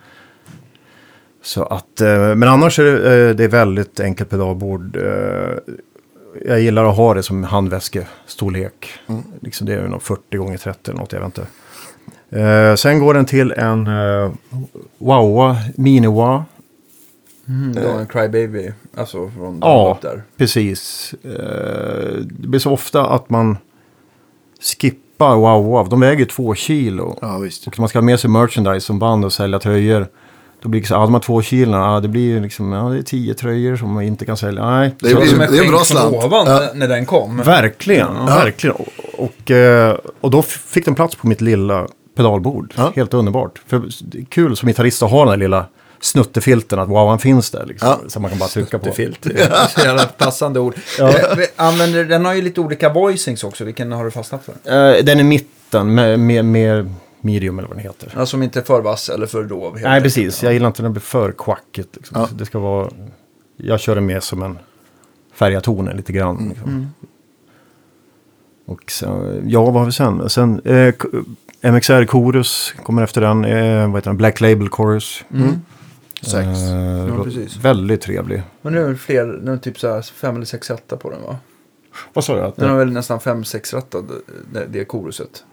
Så 1.42 1.62
att, 1.62 2.01
eh, 2.01 2.34
men 2.34 2.42
annars 2.49 2.78
är 2.78 2.84
det, 2.84 3.28
eh, 3.28 3.36
det 3.36 3.44
är 3.44 3.49
väldigt 3.49 4.01
enkelt 4.01 4.30
pedalbord. 4.30 4.97
Eh, 4.97 5.59
jag 6.47 6.61
gillar 6.61 6.84
att 6.84 6.97
ha 6.97 7.14
det 7.14 7.22
som 7.22 7.44
handväskestorlek. 7.44 8.88
Liksom 9.40 9.66
det 9.66 9.74
är 9.74 9.88
nog 9.88 10.03
40 10.03 10.36
gånger 10.36 10.59
30 10.59 10.90
eller 10.90 11.01
något, 11.01 11.12
jag 11.12 11.20
vet 11.20 11.38
inte. 11.38 11.47
Sen 12.76 12.99
går 12.99 13.14
den 13.14 13.24
till 13.24 13.53
en 13.53 13.86
uh, 13.86 14.32
Wawa, 14.99 15.57
Mini-Wah. 15.76 16.42
Mm, 17.49 17.72
du 17.72 17.86
har 17.86 17.99
en 17.99 18.07
Crybaby, 18.07 18.72
alltså 18.97 19.30
från 19.30 19.59
Ja, 19.61 19.99
där. 20.03 20.22
precis. 20.36 21.14
Det 21.22 22.49
blir 22.49 22.59
så 22.59 22.72
ofta 22.72 23.07
att 23.07 23.30
man 23.30 23.59
skippar 24.61 25.05
Wawa. 25.19 25.85
De 25.85 26.01
väger 26.01 26.19
ju 26.19 26.25
två 26.25 26.55
kilo. 26.55 27.19
ja 27.21 27.39
visst. 27.39 27.67
Och 27.67 27.79
man 27.79 27.89
ska 27.89 27.99
ha 27.99 28.05
med 28.05 28.21
sig 28.21 28.31
merchandise 28.31 28.87
som 28.87 28.99
band 28.99 29.25
och 29.25 29.33
sälja 29.33 29.59
tröjor. 29.59 30.07
Då 30.62 30.69
blir 30.69 30.81
det 30.81 30.87
så, 30.87 30.95
ja, 30.95 30.99
de 30.99 31.14
här 31.14 31.21
två 31.21 31.43
kilon, 31.43 31.81
ja, 31.81 32.01
det 32.01 32.09
blir 32.09 32.41
liksom, 32.41 32.73
ja, 32.73 32.83
det 32.89 32.99
är 32.99 33.03
tio 33.03 33.35
tröjor 33.35 33.77
som 33.77 33.93
man 33.93 34.03
inte 34.05 34.25
kan 34.25 34.37
sälja. 34.37 34.71
Nej, 34.71 34.95
Det 35.01 35.09
Det 35.09 35.14
var 35.14 35.21
blir- 35.21 35.31
som 35.31 35.41
en 35.41 35.53
det 35.53 35.59
är 35.59 35.64
en 35.64 35.71
bra 35.71 35.85
slant. 35.85 36.14
ovan 36.25 36.47
Ja. 36.47 36.61
när- 36.75 36.89
den 36.89 37.07
kom. 37.07 37.37
verkligen, 37.37 38.27
verkligen. 38.27 38.77
Och, 38.77 38.89
och, 39.19 39.51
eh, 39.51 39.97
då 40.21 40.43
fick 40.43 40.85
den 40.85 40.95
plats 40.95 41.14
på 41.14 41.27
mitt 41.27 41.41
lilla 41.41 41.87
pedalbord. 42.17 42.73
Ja. 42.77 42.93
Helt 42.97 43.14
underbart. 43.14 43.62
För 43.67 43.83
det 44.01 44.19
är 44.19 44.25
kul 44.25 44.57
som 44.57 44.67
gitarrist 44.69 45.03
att 45.03 45.11
ha 45.11 45.21
den 45.21 45.29
här 45.29 45.37
lilla 45.37 45.67
snuttefilten, 46.07 46.78
att 46.78 46.88
wow, 46.88 47.09
han 47.09 47.18
finns 47.18 47.50
där. 47.50 47.66
Liksom, 47.66 47.88
Ja. 47.88 48.00
Så 48.09 48.20
man 48.20 48.30
kan 48.30 48.38
bara 48.38 48.48
trycka 48.48 48.78
på. 48.78 48.92
Filt. 48.92 49.18
Det 49.22 49.40
är 49.40 49.66
så 49.66 49.80
jävla 49.80 50.04
passande 50.04 50.61
ord. 50.61 50.74
Ja. 50.98 51.09
Eh, 51.09 51.38
Använder, 51.57 52.04
den 52.04 52.24
har 52.24 52.34
ju 52.34 52.42
lite 52.42 52.61
olika 52.61 52.88
voicings 52.92 53.44
också. 53.44 53.64
Vilken 53.64 53.92
har 53.92 54.04
du 54.04 54.11
fastnat 54.11 54.44
för? 54.44 54.52
Eh, 54.52 55.04
den 55.04 55.20
är 55.20 55.24
mitten, 55.24 55.94
med, 55.94 56.18
med, 56.20 56.44
med 56.44 56.94
medium 57.20 57.59
eller 57.59 57.68
vad 57.68 57.76
den 57.76 57.84
heter. 57.84 58.12
Ja, 58.16 58.26
som 58.26 58.42
inte 58.42 58.59
är 58.59 58.62
för 58.62 58.80
vass 58.80 59.09
eller 59.09 59.26
för 59.26 59.44
dov. 59.44 59.78
Nej, 59.82 60.02
precis. 60.02 60.42
Jag 60.42 60.52
gillar 60.52 60.66
inte 60.66 60.82
när 60.82 60.88
det 60.88 60.92
blir 60.92 61.00
för 61.00 61.32
kvackigt. 61.32 61.96
Liksom. 61.96 62.20
Ja. 62.20 62.28
Det 62.32 62.46
ska 62.46 62.59
vara... 62.59 62.90
Jag 63.57 63.80
kör 63.80 63.94
den 63.94 64.07
mer 64.07 64.20
som 64.20 64.42
en 64.42 64.59
färga 65.34 65.61
tonen 65.61 65.96
lite 65.96 66.12
grann. 66.12 66.36
Mm. 66.36 66.48
Liksom. 66.48 66.92
Och 68.66 68.90
så, 68.90 69.40
ja, 69.44 69.64
vad 69.64 69.74
har 69.74 69.84
vi 69.84 69.92
sen? 69.92 70.30
Sen 70.30 70.61
eh, 70.64 70.94
MXR 71.72 72.07
Chorus 72.07 72.74
kommer 72.82 73.02
efter 73.02 73.20
den. 73.20 73.44
Eh, 73.44 73.86
vad 73.86 73.94
heter 73.96 74.11
den? 74.11 74.16
Black 74.16 74.40
Label 74.40 74.68
Chorus. 74.68 75.24
Mm. 75.34 75.61
Sex. 76.31 76.47
Eh, 76.47 77.09
Ja, 77.16 77.24
precis. 77.24 77.57
Väldigt 77.57 78.01
trevlig. 78.01 78.43
Men 78.62 78.72
nu 78.72 78.83
är 78.85 78.89
det 78.89 78.97
fler, 78.97 79.27
nu 79.27 79.51
är 79.51 79.55
det 79.57 79.62
typ 79.62 79.79
så 79.79 79.89
här 79.89 80.03
fem 80.03 80.37
eller 80.37 80.45
sex 80.47 80.70
rätta 80.70 80.97
på 80.97 81.11
den 81.11 81.22
va? 81.22 81.37
Vad 82.12 82.24
sa 82.24 82.35
du? 82.35 82.41
Att, 82.43 82.57
Den 82.57 82.70
har 82.70 82.77
väl 82.77 82.93
nästan 82.93 83.20
fem, 83.20 83.45
sex 83.45 83.74
rätta, 83.74 83.99
det, 84.53 84.66
det 84.70 84.85
koruset. 84.85 85.45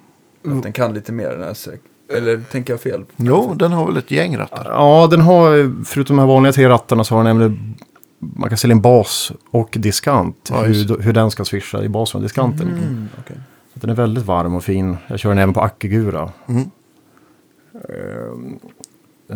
Att 0.48 0.64
den 0.64 0.72
kan 0.74 0.94
lite 0.94 1.12
mer 1.12 1.30
den 1.30 1.42
här 1.44 1.54
säk- 1.54 1.80
Eller 2.18 2.42
tänker 2.52 2.74
jag 2.74 2.82
fel? 2.82 3.06
Jo, 3.18 3.54
den 3.54 3.72
har 3.72 3.86
väl 3.88 3.98
ett 3.98 4.12
gäng 4.12 4.38
rattar. 4.38 4.66
Ja, 4.70 5.08
den 5.12 5.22
har, 5.22 5.84
förutom 5.86 6.16
de 6.16 6.22
här 6.22 6.28
vanliga 6.28 6.54
tre 6.54 6.70
rattarna 6.70 7.04
så 7.04 7.16
har 7.16 7.24
den 7.24 7.38
även, 7.38 7.76
man 8.20 8.50
kan 8.50 8.58
sälja 8.58 8.74
en 8.76 8.82
bas 8.82 9.32
och 9.52 9.70
diskant. 9.80 10.48
Ja, 10.52 10.62
hur, 10.62 11.02
hur 11.02 11.14
den 11.14 11.32
ska 11.32 11.46
swisha 11.46 11.84
i 11.84 11.90
basen 11.90 12.18
och 12.20 12.24
diskanten. 12.24 12.68
Mm. 12.68 13.08
Så 13.74 13.80
Den 13.80 13.90
är 13.90 13.96
väldigt 13.96 14.26
varm 14.26 14.56
och 14.56 14.64
fin. 14.64 14.98
Jag 15.08 15.20
kör 15.20 15.30
den 15.30 15.38
även 15.40 15.54
på 15.54 15.62
Akigura. 15.62 16.32
Mm. 16.48 16.64
Ehm, 17.74 18.60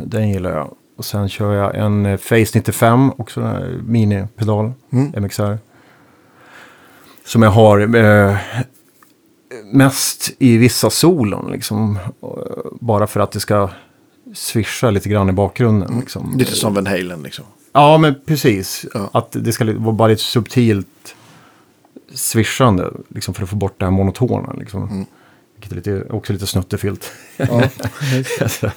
Den 0.05 0.29
gillar 0.29 0.51
jag. 0.51 0.75
Och 0.97 1.05
sen 1.05 1.29
kör 1.29 1.53
jag 1.53 1.75
en 1.75 2.05
eh, 2.05 2.17
Face 2.17 2.35
95, 2.53 3.11
också 3.17 3.41
en 3.41 3.47
här 3.47 3.79
minipedal, 3.85 4.73
Mm. 4.91 5.23
MXR. 5.23 5.57
Som 7.25 7.41
jag 7.43 7.49
har 7.49 7.95
eh, 7.95 8.37
mest 9.73 10.31
i 10.39 10.57
vissa 10.57 10.89
solon, 10.89 11.51
liksom. 11.51 11.99
Eh, 12.21 12.27
Bara 12.79 13.07
för 13.07 13.19
att 13.19 13.31
det 13.31 13.39
ska 13.39 13.69
swisha 14.33 14.89
lite 14.89 15.09
grann 15.09 15.29
i 15.29 15.31
bakgrunden. 15.31 15.99
Liksom. 15.99 16.35
Lite 16.37 16.55
som 16.55 16.73
Van 16.73 16.87
Halen 16.87 17.23
liksom. 17.23 17.45
Ja, 17.73 17.97
men 17.97 18.15
precis. 18.25 18.85
Ja. 18.93 19.09
Att 19.13 19.31
det 19.31 19.51
ska 19.53 19.65
vara 19.65 19.91
bara 19.95 20.07
lite 20.07 20.21
subtilt 20.21 21.15
swishande. 22.13 22.91
Liksom 23.09 23.33
för 23.33 23.43
att 23.43 23.49
få 23.49 23.55
bort 23.55 23.75
det 23.79 23.85
här 23.85 23.91
monotona. 23.91 24.53
Liksom. 24.53 24.83
Mm. 24.83 25.05
Vilket 25.55 25.71
är 25.71 25.75
lite, 25.75 26.09
också 26.13 26.33
lite 26.33 26.47
snuttefilt. 26.47 27.11
Ja. 27.37 27.63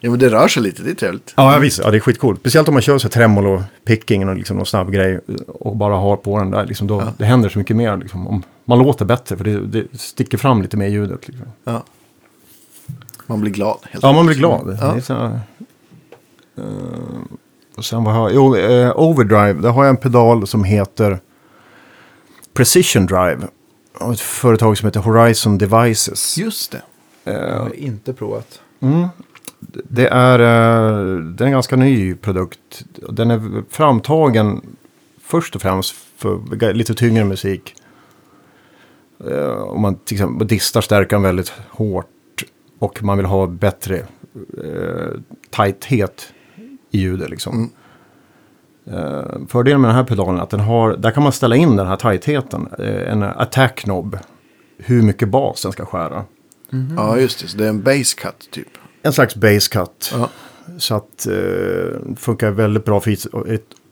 Ja, 0.00 0.10
men 0.10 0.18
det 0.18 0.28
rör 0.28 0.48
sig 0.48 0.62
lite, 0.62 0.82
det 0.82 0.90
är 0.90 0.94
trevligt. 0.94 1.34
ja, 1.36 1.52
ja, 1.52 1.58
visst. 1.58 1.80
Ja, 1.84 1.90
det 1.90 1.96
är 1.96 2.00
skitcoolt. 2.00 2.40
Speciellt 2.40 2.68
om 2.68 2.74
man 2.74 2.82
kör 2.82 2.98
så 2.98 3.06
här 3.06 3.10
tremolo 3.10 3.62
picking 3.84 4.28
och 4.28 4.36
liksom 4.36 4.56
någon 4.56 4.66
snabb 4.66 4.90
grej. 4.92 5.20
Och 5.48 5.76
bara 5.76 5.96
har 5.96 6.16
på 6.16 6.38
den 6.38 6.50
där. 6.50 6.66
Liksom, 6.66 6.86
då, 6.86 7.12
Det 7.18 7.24
händer 7.24 7.48
så 7.48 7.58
mycket 7.58 7.76
mer. 7.76 7.96
Liksom. 7.96 8.28
Om, 8.28 8.42
man 8.64 8.78
låter 8.78 9.04
bättre 9.04 9.36
för 9.36 9.44
det, 9.44 9.60
det 9.60 9.98
sticker 9.98 10.38
fram 10.38 10.62
lite 10.62 10.76
mer 10.76 10.86
i 10.86 10.90
ljudet. 10.90 11.28
Liksom. 11.28 11.46
Ja. 11.64 11.82
Man 13.26 13.40
blir 13.40 13.52
glad. 13.52 13.78
Helt 13.90 14.02
Ja, 14.02 14.12
man 14.12 14.26
blir 14.26 14.36
glad. 14.36 14.78
Ja. 14.80 15.00
Så 15.00 15.14
här, 15.14 15.40
eh, 16.56 16.62
och 17.76 17.84
sen 17.84 18.04
vad 18.04 18.14
har 18.14 18.30
jag? 18.30 18.34
Jo, 18.36 18.56
eh, 18.56 18.92
Overdrive. 18.96 19.52
Där 19.52 19.70
har 19.70 19.84
jag 19.84 19.90
en 19.90 19.96
pedal 19.96 20.46
som 20.46 20.64
heter 20.64 21.20
Precision 22.54 23.06
Drive. 23.06 23.38
Och 24.00 24.12
ett 24.12 24.20
företag 24.20 24.78
som 24.78 24.86
heter 24.86 25.00
Horizon 25.00 25.58
Devices. 25.58 26.38
Just 26.38 26.72
det. 26.72 26.82
Jag 27.24 27.58
har 27.58 27.76
inte 27.76 28.12
provat. 28.12 28.60
Mm. 28.80 29.08
Det 29.88 30.08
är, 30.08 30.38
eh, 30.38 31.18
det 31.18 31.44
är 31.44 31.46
en 31.46 31.52
ganska 31.52 31.76
ny 31.76 32.14
produkt. 32.14 32.84
Den 33.08 33.30
är 33.30 33.62
framtagen 33.70 34.62
först 35.22 35.56
och 35.56 35.62
främst 35.62 35.94
för 36.16 36.72
lite 36.72 36.94
tyngre 36.94 37.24
musik. 37.24 37.74
Eh, 39.30 39.62
Om 39.62 39.80
man 39.82 39.94
till 39.94 40.14
exempel 40.14 40.46
distar 40.46 40.80
stärkan 40.80 41.22
väldigt 41.22 41.52
hårt 41.70 42.06
och 42.78 43.02
man 43.02 43.16
vill 43.16 43.26
ha 43.26 43.46
bättre 43.46 43.96
eh, 44.64 45.20
tajthet 45.50 46.32
i 46.90 46.98
ljudet. 46.98 47.30
Liksom. 47.30 47.70
Eh, 48.86 49.46
fördelen 49.48 49.80
med 49.80 49.88
den 49.88 49.96
här 49.96 50.04
pedalen 50.04 50.36
är 50.38 50.42
att 50.42 50.50
den 50.50 50.60
har, 50.60 50.96
där 50.96 51.10
kan 51.10 51.22
man 51.22 51.32
ställa 51.32 51.56
in 51.56 51.76
den 51.76 51.86
här 51.86 51.96
tajtheten. 51.96 52.68
En 52.78 53.22
attack 53.22 53.76
knob. 53.76 54.18
Hur 54.78 55.02
mycket 55.02 55.28
bas 55.28 55.62
den 55.62 55.72
ska 55.72 55.84
skära. 55.84 56.24
Ja, 56.96 57.18
just 57.18 57.40
det. 57.42 57.48
Så 57.48 57.58
det 57.58 57.64
är 57.64 57.68
en 57.68 57.82
base 57.82 58.16
cut 58.16 58.48
typ. 58.50 58.68
En 59.02 59.12
slags 59.12 59.34
base 59.34 59.70
cut. 59.70 60.12
Ja. 60.12 60.28
Så 60.78 60.94
att 60.94 61.26
eh, 61.26 61.32
det 61.32 62.16
funkar 62.16 62.50
väldigt 62.50 62.84
bra 62.84 63.00
för 63.00 63.16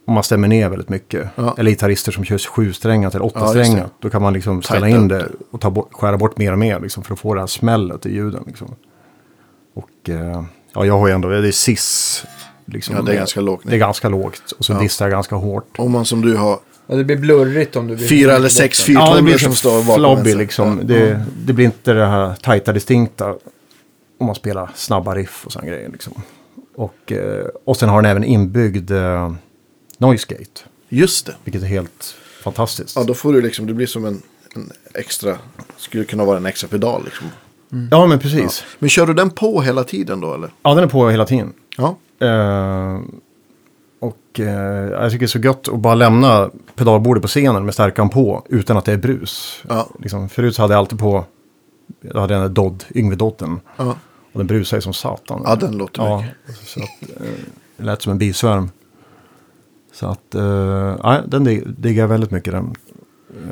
om 0.07 0.15
man 0.15 0.23
stämmer 0.23 0.49
ner 0.49 0.69
väldigt 0.69 0.89
mycket. 0.89 1.29
Ja. 1.35 1.55
Eller 1.59 1.71
gitarrister 1.71 2.13
som 2.13 2.25
kör 2.25 2.39
sju 2.39 2.73
strängar 2.73 3.11
till 3.11 3.21
åtta 3.23 3.65
Ja. 3.65 3.85
Då 4.01 4.11
kan 4.11 4.23
man 4.23 4.33
liksom 4.33 4.63
ställa 4.63 4.89
in 4.89 5.09
det 5.09 5.29
och 5.51 5.61
ta 5.61 5.71
bort, 5.71 5.89
skära 5.93 6.17
bort 6.17 6.39
mer 6.39 6.53
och 6.53 6.59
mer 6.59 6.81
liksom, 6.81 7.03
för 7.03 7.13
att 7.15 7.21
få 7.21 7.35
det 7.35 7.41
här 7.41 7.47
smället 7.47 8.07
i 8.07 8.15
ljuden. 8.15 8.45
Liksom. 8.47 8.75
Och 9.75 10.11
eh, 10.11 10.45
ja, 10.75 10.85
jag 10.87 10.99
har 10.99 11.07
ju 11.07 11.13
ändå, 11.15 11.29
det 11.29 11.49
är 11.49 11.53
sis. 11.53 12.25
Liksom, 12.65 12.97
Ja, 12.97 13.03
det 13.03 13.13
är 13.13 13.17
ganska 13.17 13.41
lågt. 13.41 13.63
Det 13.65 13.75
är 13.75 13.79
ganska 13.79 14.09
lågt 14.09 14.53
och 14.59 14.65
så 14.65 14.73
Ja. 14.73 14.79
distar 14.79 15.05
jag 15.05 15.11
ganska 15.13 15.37
hårt. 15.37 15.75
Om 15.79 15.93
man 15.93 16.05
som 16.05 16.21
du 16.23 16.37
har 16.37 16.59
Ja, 16.89 16.97
det 16.97 17.05
blir 17.05 17.17
blurrigt 17.17 17.77
om 17.77 17.87
du 17.87 17.95
vill... 17.95 18.09
Fyra 18.09 18.33
eller 18.33 18.49
sex 18.49 18.87
botten. 18.87 19.17
Ja, 19.17 19.23
blir 19.23 19.39
som 19.39 19.55
står 19.55 19.85
bakom 19.85 20.23
liksom. 20.39 20.79
Ja. 20.79 20.85
Det, 20.87 21.25
det 21.47 21.53
blir 21.53 21.65
inte 21.65 21.93
det 21.93 22.07
här 22.07 22.35
tajta 22.43 22.73
distinkta 22.73 23.35
om 24.19 24.27
man 24.27 24.35
spelar 24.35 24.71
snabba 24.75 25.15
riff 25.15 25.47
och 25.47 25.53
sådana 25.53 25.71
grejer. 25.71 25.89
Liksom. 25.89 26.13
Och, 26.75 27.13
eh, 27.13 27.47
och 27.65 27.77
sen 27.77 27.89
har 27.89 28.03
den 28.03 28.11
även 28.11 28.25
inbyggd 28.25 28.91
eh, 28.91 29.33
noise 29.99 30.27
gate, 30.29 30.61
Just 30.89 31.27
det. 31.27 31.35
vilket 31.45 31.63
är 31.63 31.67
helt 31.67 32.15
fantastiskt. 32.43 32.97
Ja, 32.97 33.05
då 33.05 33.15
får 33.15 33.33
du 33.33 33.41
liksom, 33.43 33.67
det 33.67 33.75
blir 33.75 33.87
som 33.87 34.05
en, 34.05 34.23
en 34.55 34.71
extra, 34.95 35.39
skulle 35.77 36.05
kunna 36.05 36.25
vara 36.25 36.37
en 36.37 36.47
extra 36.47 36.69
pedal 36.69 37.05
liksom. 37.05 37.27
Ja, 37.91 38.07
men 38.07 38.19
precis. 38.19 38.65
Men 38.79 38.89
kör 38.89 39.07
du 39.07 39.15
den 39.15 39.31
på 39.31 39.61
hela 39.63 39.85
tiden 39.85 40.21
då 40.21 40.35
eller? 40.35 40.51
Ja, 40.63 40.75
den 40.75 40.85
är 40.85 40.89
på 40.89 41.11
hela 41.11 41.25
tiden. 41.27 41.53
Ja. 41.77 41.97
Eh, 42.27 43.01
och 43.99 44.41
eh, 44.41 44.47
jag 44.91 45.11
tycker 45.11 45.19
det 45.19 45.25
är 45.25 45.27
så 45.27 45.39
gött 45.39 45.69
att 45.69 45.79
bara 45.79 45.95
lämna 45.95 46.51
pedalbordet 46.75 47.23
på 47.23 47.29
scenen 47.29 47.65
med 47.65 47.75
stärkan 47.75 48.09
på 48.09 48.47
utan 48.49 48.77
att 48.77 48.85
det 48.85 48.93
är 48.93 48.97
brus. 48.97 49.63
Ja. 49.69 49.89
Liksom, 49.99 50.29
förut 50.29 50.55
så 50.57 50.63
hade 50.63 50.75
jag 50.75 50.79
alltid 50.79 50.99
på, 50.99 51.25
jag 52.01 52.21
hade 52.21 52.35
den 52.35 52.43
där 52.43 52.49
Dodd, 52.49 52.85
Yngve-Dodden. 52.95 53.61
Ja, 53.77 53.97
Och 54.33 54.39
den 54.41 54.47
brusar 54.47 54.77
ju 54.77 54.81
som 54.81 54.93
satan. 54.95 55.43
ja 55.45 55.57
den 55.57 55.77
låter 55.77 56.03
Ja, 56.03 56.21
mycket. 56.47 56.67
så 56.67 56.81
att, 56.81 57.21
eh, 57.21 57.27
det 57.77 57.85
lät 57.85 58.03
som 58.03 58.13
en 58.13 58.19
bisvärm. 58.19 58.71
Så 59.93 60.07
att, 60.07 60.35
eh, 60.35 61.21
den 61.27 61.45
dig- 61.45 61.65
diggar 61.67 62.03
jag 62.03 62.09
väldigt 62.09 62.31
mycket 62.31 62.53
den. 62.53 62.75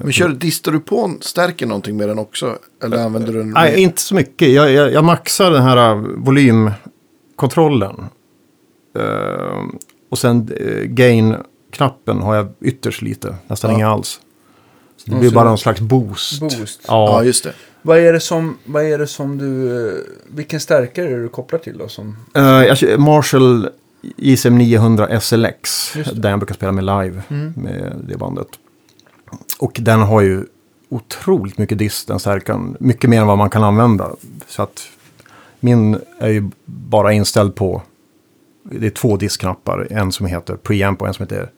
Men 0.02 0.12
kör, 0.12 0.28
distar 0.28 0.72
du 0.72 0.80
på 0.80 1.00
en, 1.04 1.18
stärker 1.20 1.66
någonting 1.66 1.96
med 1.96 2.08
den 2.08 2.18
också? 2.18 2.58
Eller 2.84 3.04
använder 3.04 3.32
du 3.32 3.38
den? 3.38 3.50
Nej, 3.50 3.82
inte 3.82 4.00
så 4.00 4.14
mycket. 4.14 4.48
Jag, 4.52 4.70
jag, 4.72 4.92
jag 4.92 5.04
maxar 5.04 5.50
den 5.50 5.62
här 5.62 5.76
eh, 5.90 5.94
volymkontrollen. 6.16 8.04
Eh, 8.98 9.64
och 10.10 10.18
sen 10.18 10.48
eh, 10.60 10.82
gain-knappen 10.84 12.18
har 12.22 12.34
jag 12.34 12.48
ytterst 12.60 13.02
lite, 13.02 13.36
nästan 13.46 13.70
Ja. 13.70 13.76
inga 13.76 13.88
alls. 13.88 14.20
Så 14.96 15.10
det 15.10 15.16
blir 15.16 15.30
bara 15.30 15.48
någon 15.48 15.58
slags 15.58 15.80
boost. 15.80 16.40
Boost. 16.40 16.80
Ja, 16.88 17.06
Ja, 17.18 17.24
just 17.24 17.44
det. 17.44 17.52
Vad 17.86 17.98
är 17.98 18.12
det 18.12 18.20
som, 18.20 18.58
vad 18.64 18.84
är 18.84 18.98
det 18.98 19.06
som 19.06 19.38
du, 19.38 19.78
eh, 19.88 19.94
vilken 20.26 20.60
stärkare 20.60 21.06
är 21.06 21.10
det 21.16 21.22
du 21.22 21.28
kopplar 21.28 21.58
till 21.58 21.78
då? 21.78 21.88
Som, 21.88 22.16
kör 22.78 22.98
Marshall 22.98 23.68
JSM 24.16 24.58
900 24.58 25.20
SLX. 25.20 25.92
Den 26.12 26.30
jag 26.30 26.38
brukar 26.38 26.54
spela 26.54 26.72
med 26.72 26.84
live 26.84 27.22
Mm. 27.30 27.52
med 27.56 27.92
det 28.08 28.16
bandet. 28.16 28.48
Och 29.58 29.76
den 29.82 30.00
har 30.00 30.20
ju 30.20 30.44
otroligt 30.88 31.58
mycket 31.58 31.78
dist, 31.78 32.08
den 32.08 32.18
stärkan. 32.18 32.76
Mycket 32.80 33.10
mer 33.10 33.20
än 33.20 33.26
vad 33.26 33.38
man 33.38 33.50
kan 33.50 33.64
använda. 33.64 34.10
Så 34.48 34.62
att 34.62 34.82
min 35.60 35.98
är 36.18 36.28
ju 36.28 36.50
bara 36.64 37.12
inställd 37.12 37.54
på, 37.54 37.82
det 38.62 38.86
är 38.86 38.90
två 38.90 39.16
diskknappar. 39.16 39.86
En 39.90 40.12
som 40.12 40.26
heter 40.26 40.56
preamp 40.56 41.02
och 41.02 41.08
en 41.08 41.14
som 41.14 41.22
heter 41.22 41.50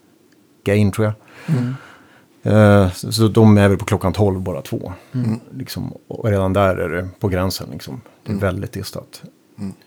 gain 0.65 0.93
tror 0.93 1.05
jag. 1.05 1.15
Eh, 1.57 1.63
så, 2.95 3.13
så 3.13 3.29
de 3.29 3.59
är 3.59 3.69
väl 3.69 3.79
på 3.79 3.85
klockan 3.85 4.13
12 4.13 4.41
bara 4.41 4.63
två. 4.63 4.93
Liksom, 5.55 5.93
och 6.09 6.29
redan 6.31 6.53
där 6.53 6.77
är 6.77 6.89
det 6.89 7.09
på 7.21 7.29
gränsen. 7.29 7.69
Liksom. 7.73 8.01
Det 8.25 8.33
är 8.33 8.37
väldigt 8.37 8.73
distat. 8.73 9.23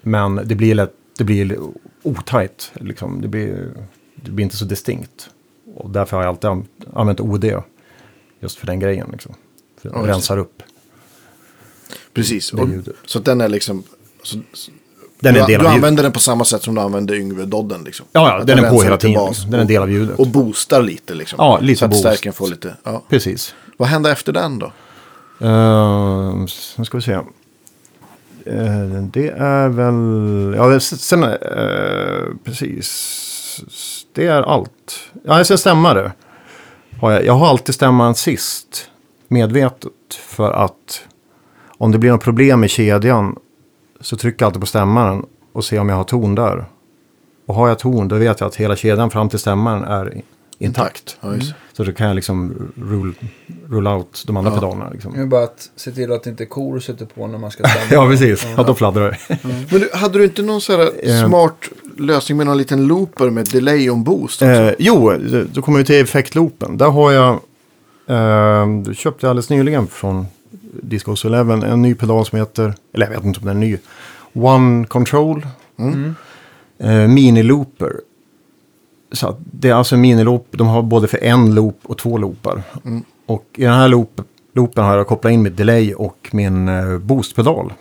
Men 0.02 0.36
det 0.45 0.56
blir 0.56 0.76
lätt, 0.76 0.94
det 1.18 1.23
blir 1.23 1.57
otajt. 2.03 2.72
Liksom. 2.76 3.22
Det, 3.22 3.27
blir, 3.27 3.69
det 4.15 4.31
blir 4.31 4.44
inte 4.44 4.57
så 4.57 4.65
distinkt. 4.65 5.30
Och 5.76 5.90
därför 5.90 6.18
har 6.18 6.23
jag 6.23 6.30
alltid 6.30 6.49
an- 6.49 6.68
använt 6.94 7.19
OD. 7.19 7.45
Just 8.40 8.57
för 8.57 8.68
den 8.68 8.80
grejen. 8.80 9.10
Liksom. 9.11 9.36
För 9.81 9.90
Ja, 9.90 9.95
den 9.95 10.06
det. 10.06 10.11
rensar 10.11 10.38
upp. 10.38 10.64
Precis. 12.14 12.53
Och, 12.53 12.69
så 13.06 13.19
den 13.19 13.41
är 13.41 13.49
liksom... 13.49 13.84
Så- 14.23 14.40
Den 15.20 15.36
är 15.36 15.40
en 15.40 15.46
du, 15.46 15.54
del 15.54 15.62
du 15.62 15.68
av 15.68 15.74
använder 15.74 16.04
den 16.04 16.12
på 16.12 16.20
samma 16.20 16.46
sätt 16.46 16.64
som 16.64 16.76
du 16.76 16.82
använder 16.82 17.16
Yngve 17.16 17.46
Dodden 17.46 17.84
liksom. 17.84 18.06
Ja, 18.12 18.28
ja, 18.30 18.38
Att 18.40 18.48
den 18.48 18.60
är 18.60 18.70
på 18.70 18.82
hela 18.82 18.98
tiden. 18.98 19.34
Den 19.46 19.54
är 19.54 19.60
en 19.60 19.68
del 19.68 19.82
av 19.82 19.91
ljudet. 19.91 20.20
Och 20.20 20.28
boostar 20.28 20.82
lite 20.82 21.14
liksom. 21.14 21.38
Ja, 21.40 21.60
lite 21.62 21.80
Så 21.80 21.86
att 21.86 21.91
boost. 21.91 22.02
stärken 22.02 22.34
får 22.34 22.48
lite... 22.48 22.76
Ja. 22.84 23.04
Precis. 23.10 23.56
Vad 23.78 23.90
händer 23.90 24.12
efter 24.12 24.34
den 24.34 24.60
då? 24.60 24.72
Uh, 25.41 26.46
nu 26.78 26.86
ska 26.86 26.98
vi 26.98 27.02
se. 27.04 27.12
Eh, 27.12 27.24
det 29.14 29.30
är 29.38 29.70
väl... 29.70 30.54
Ja, 30.58 30.80
sen... 30.80 31.24
eh, 31.24 31.30
precis. 32.44 33.26
Det 34.14 34.28
är 34.28 34.41
allt. 34.41 35.00
Ja, 35.24 35.44
sen 35.44 35.58
stämmare. 35.58 36.12
Har 37.02 37.12
jag, 37.12 37.26
jag 37.26 37.34
har 37.34 37.48
alltid 37.48 37.76
stämmaren 37.76 38.16
sist. 38.16 38.90
Medvetet. 39.28 39.91
För 40.28 40.52
att 40.52 41.02
om 41.78 41.91
det 41.91 41.98
blir 41.98 42.12
något 42.12 42.24
problem 42.24 42.60
med 42.60 42.70
kedjan 42.70 43.36
så 44.01 44.17
trycker 44.17 44.43
jag 44.45 44.47
alltid 44.47 44.61
på 44.61 44.67
stämmaren 44.67 45.26
och 45.53 45.65
ser 45.65 45.80
om 45.80 45.89
jag 45.89 45.95
har 45.95 46.03
ton 46.03 46.35
där. 46.35 46.65
Och 47.45 47.55
har 47.55 47.67
jag 47.67 47.80
ton 47.80 48.07
då 48.07 48.15
vet 48.15 48.39
jag 48.39 48.47
att 48.47 48.55
hela 48.55 48.76
kedjan 48.76 49.09
fram 49.09 49.30
till 49.30 49.39
stämmaren 49.39 49.84
är 49.84 50.21
intakt. 50.59 51.17
Ja, 51.21 51.35
just. 51.35 51.47
det. 51.49 51.55
Så 51.73 51.84
då 51.84 51.91
kan 51.91 52.07
jag 52.07 52.15
liksom 52.15 52.53
rule, 52.76 53.13
rule 53.69 53.89
out 53.89 54.23
de 54.27 54.38
andra 54.38 54.51
pedalerna. 54.51 54.89
Liksom. 54.89 55.13
det 55.13 55.21
är 55.21 55.26
bara 55.26 55.43
att 55.43 55.69
se 55.76 55.91
till 55.91 56.11
att 56.11 56.27
inte 56.27 56.45
kor 56.45 56.80
sätter 56.80 57.05
på 57.05 57.27
när 57.27 57.38
man 57.38 57.51
ska 57.51 57.63
stämma. 57.67 57.85
Ja, 58.03 58.09
precis. 58.09 58.47
Ja, 58.57 58.63
då 58.63 58.76
fladdrar 58.76 59.09
det. 59.27 59.38
Men 59.71 59.80
du, 59.80 59.89
hade 59.93 60.17
du 60.19 60.23
inte 60.26 60.41
någon 60.41 60.61
sån 60.61 60.76
här 60.80 60.91
Eh. 61.03 61.27
smart 61.27 61.69
lösning 61.97 62.38
med 62.38 62.47
någon 62.47 62.57
liten 62.57 62.88
looper 62.88 63.30
med 63.30 63.45
delay 63.45 63.89
on 63.89 64.03
boost? 64.03 64.41
Eh, 64.41 64.69
jo, 64.80 65.13
då 65.53 65.61
kommer 65.61 65.77
vi 65.80 65.85
till 65.85 66.01
effektloopen. 66.03 66.77
Där 66.77 66.89
har 66.89 67.11
jag, 67.11 67.30
eh, 68.07 68.67
det 68.85 68.93
köpte 68.95 69.26
jag 69.26 69.30
alldeles 69.30 69.49
nyligen 69.49 69.88
från 69.88 70.26
Discos 70.72 71.26
11, 71.26 71.54
en 71.54 71.82
ny 71.82 71.96
pedal 71.96 72.26
som 72.26 72.40
heter, 72.40 72.74
eller 72.94 73.06
jag 73.06 73.14
vet 73.14 73.26
inte 73.26 73.40
om 73.40 73.46
den 73.46 73.58
är 73.58 73.62
ny, 73.62 73.78
One 74.34 74.86
Control. 74.86 75.48
Eh, 76.78 77.08
mini-looper. 77.08 77.91
Så 79.12 79.28
att 79.28 79.38
det 79.52 79.70
är 79.70 79.74
alltså 79.74 79.96
en 79.96 80.02
mini-loop, 80.02 80.48
de 80.52 80.68
har 80.68 80.82
både 80.82 81.08
för 81.08 81.24
en 81.24 81.56
loop 81.56 81.80
och 81.84 81.98
två 81.98 82.18
loopar. 82.18 82.64
Och 83.26 83.46
i 83.54 83.64
den 83.64 83.74
här 83.74 83.88
loop, 83.88 84.22
loopen 84.54 84.84
har 84.84 84.98
jag 84.98 85.08
kopplat 85.08 85.34
in 85.34 85.41
mitt 85.41 85.58
delay 85.58 85.94
och 85.94 86.30
min 86.32 86.70
eh, 86.70 86.98
boostpedal. 86.98 87.74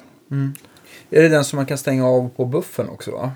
Är 1.10 1.22
det 1.22 1.28
den 1.28 1.44
som 1.44 1.56
man 1.56 1.66
kan 1.66 1.78
stänga 1.78 2.06
av 2.06 2.28
på 2.36 2.44
buffen 2.44 2.88
också 2.88 3.10
va? 3.10 3.30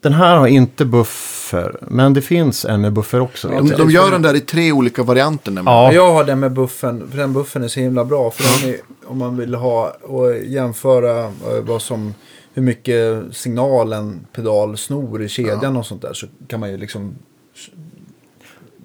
Den 0.00 0.12
här 0.12 0.36
har 0.36 0.46
inte 0.46 0.84
buffer, 0.84 1.76
men 1.80 2.14
det 2.14 2.22
finns 2.22 2.64
en 2.64 2.80
med 2.80 2.92
buffer 2.92 3.20
också. 3.20 3.48
de, 3.48 3.68
de 3.70 3.90
gör 3.90 4.10
den 4.10 4.22
där 4.22 4.34
i 4.36 4.40
tre 4.40 4.72
olika 4.72 5.02
varianter 5.02 5.50
nämligen. 5.50 5.76
Ja. 5.78 5.92
Jag 5.92 6.12
har 6.12 6.24
den 6.24 6.40
med 6.40 6.52
buffen, 6.52 7.10
för 7.10 7.18
den 7.18 7.32
buffen 7.32 7.62
är 7.64 7.68
så 7.68 7.80
himla 7.80 8.04
bra. 8.04 8.30
För 8.30 8.62
den 8.66 8.74
är, 8.74 8.80
om 9.06 9.18
man 9.18 9.36
vill 9.36 9.54
ha 9.54 9.90
och 10.02 10.36
jämföra 10.36 11.24
eh, 11.24 11.30
vad 11.62 11.82
som, 11.82 12.14
hur 12.54 12.62
mycket 12.62 13.24
signal 13.36 13.92
en 13.92 14.26
pedal 14.32 14.76
snor 14.78 15.22
i 15.22 15.28
kedjan 15.28 15.76
och 15.76 15.86
sånt 15.86 16.02
där. 16.02 16.12
Så 16.12 16.26
kan 16.48 16.60
man 16.60 16.70
ju 16.70 16.76
liksom 16.76 17.14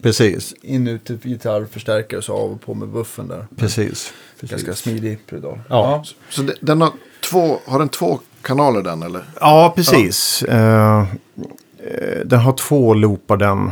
Precis, 0.02 0.54
in 0.62 0.88
ut 0.88 1.06
till 1.06 1.18
gitarrförstärkare 1.24 2.22
så 2.22 2.34
av 2.34 2.52
och 2.52 2.62
på 2.62 2.74
med 2.74 2.88
buffen 2.88 3.28
där. 3.28 3.48
precis. 3.56 4.14
Ganska 4.42 4.74
smidig 4.74 5.20
pedal. 5.28 5.60
Ja. 5.70 6.04
Så 6.30 6.42
de- 6.42 6.54
den 6.60 6.82
har 6.82 6.92
två, 7.30 7.60
har 7.66 7.80
den 7.80 7.90
två 7.90 8.20
kanaler 8.44 8.82
den 8.84 9.04
eller? 9.04 9.24
Ja, 9.40 9.74
precis. 9.76 10.44
Eh, 10.44 11.00
eh, 11.00 12.26
den 12.26 12.40
har 12.40 12.54
två 12.54 12.94
loopar 12.94 13.38
den 13.38 13.68
eh, 13.68 13.72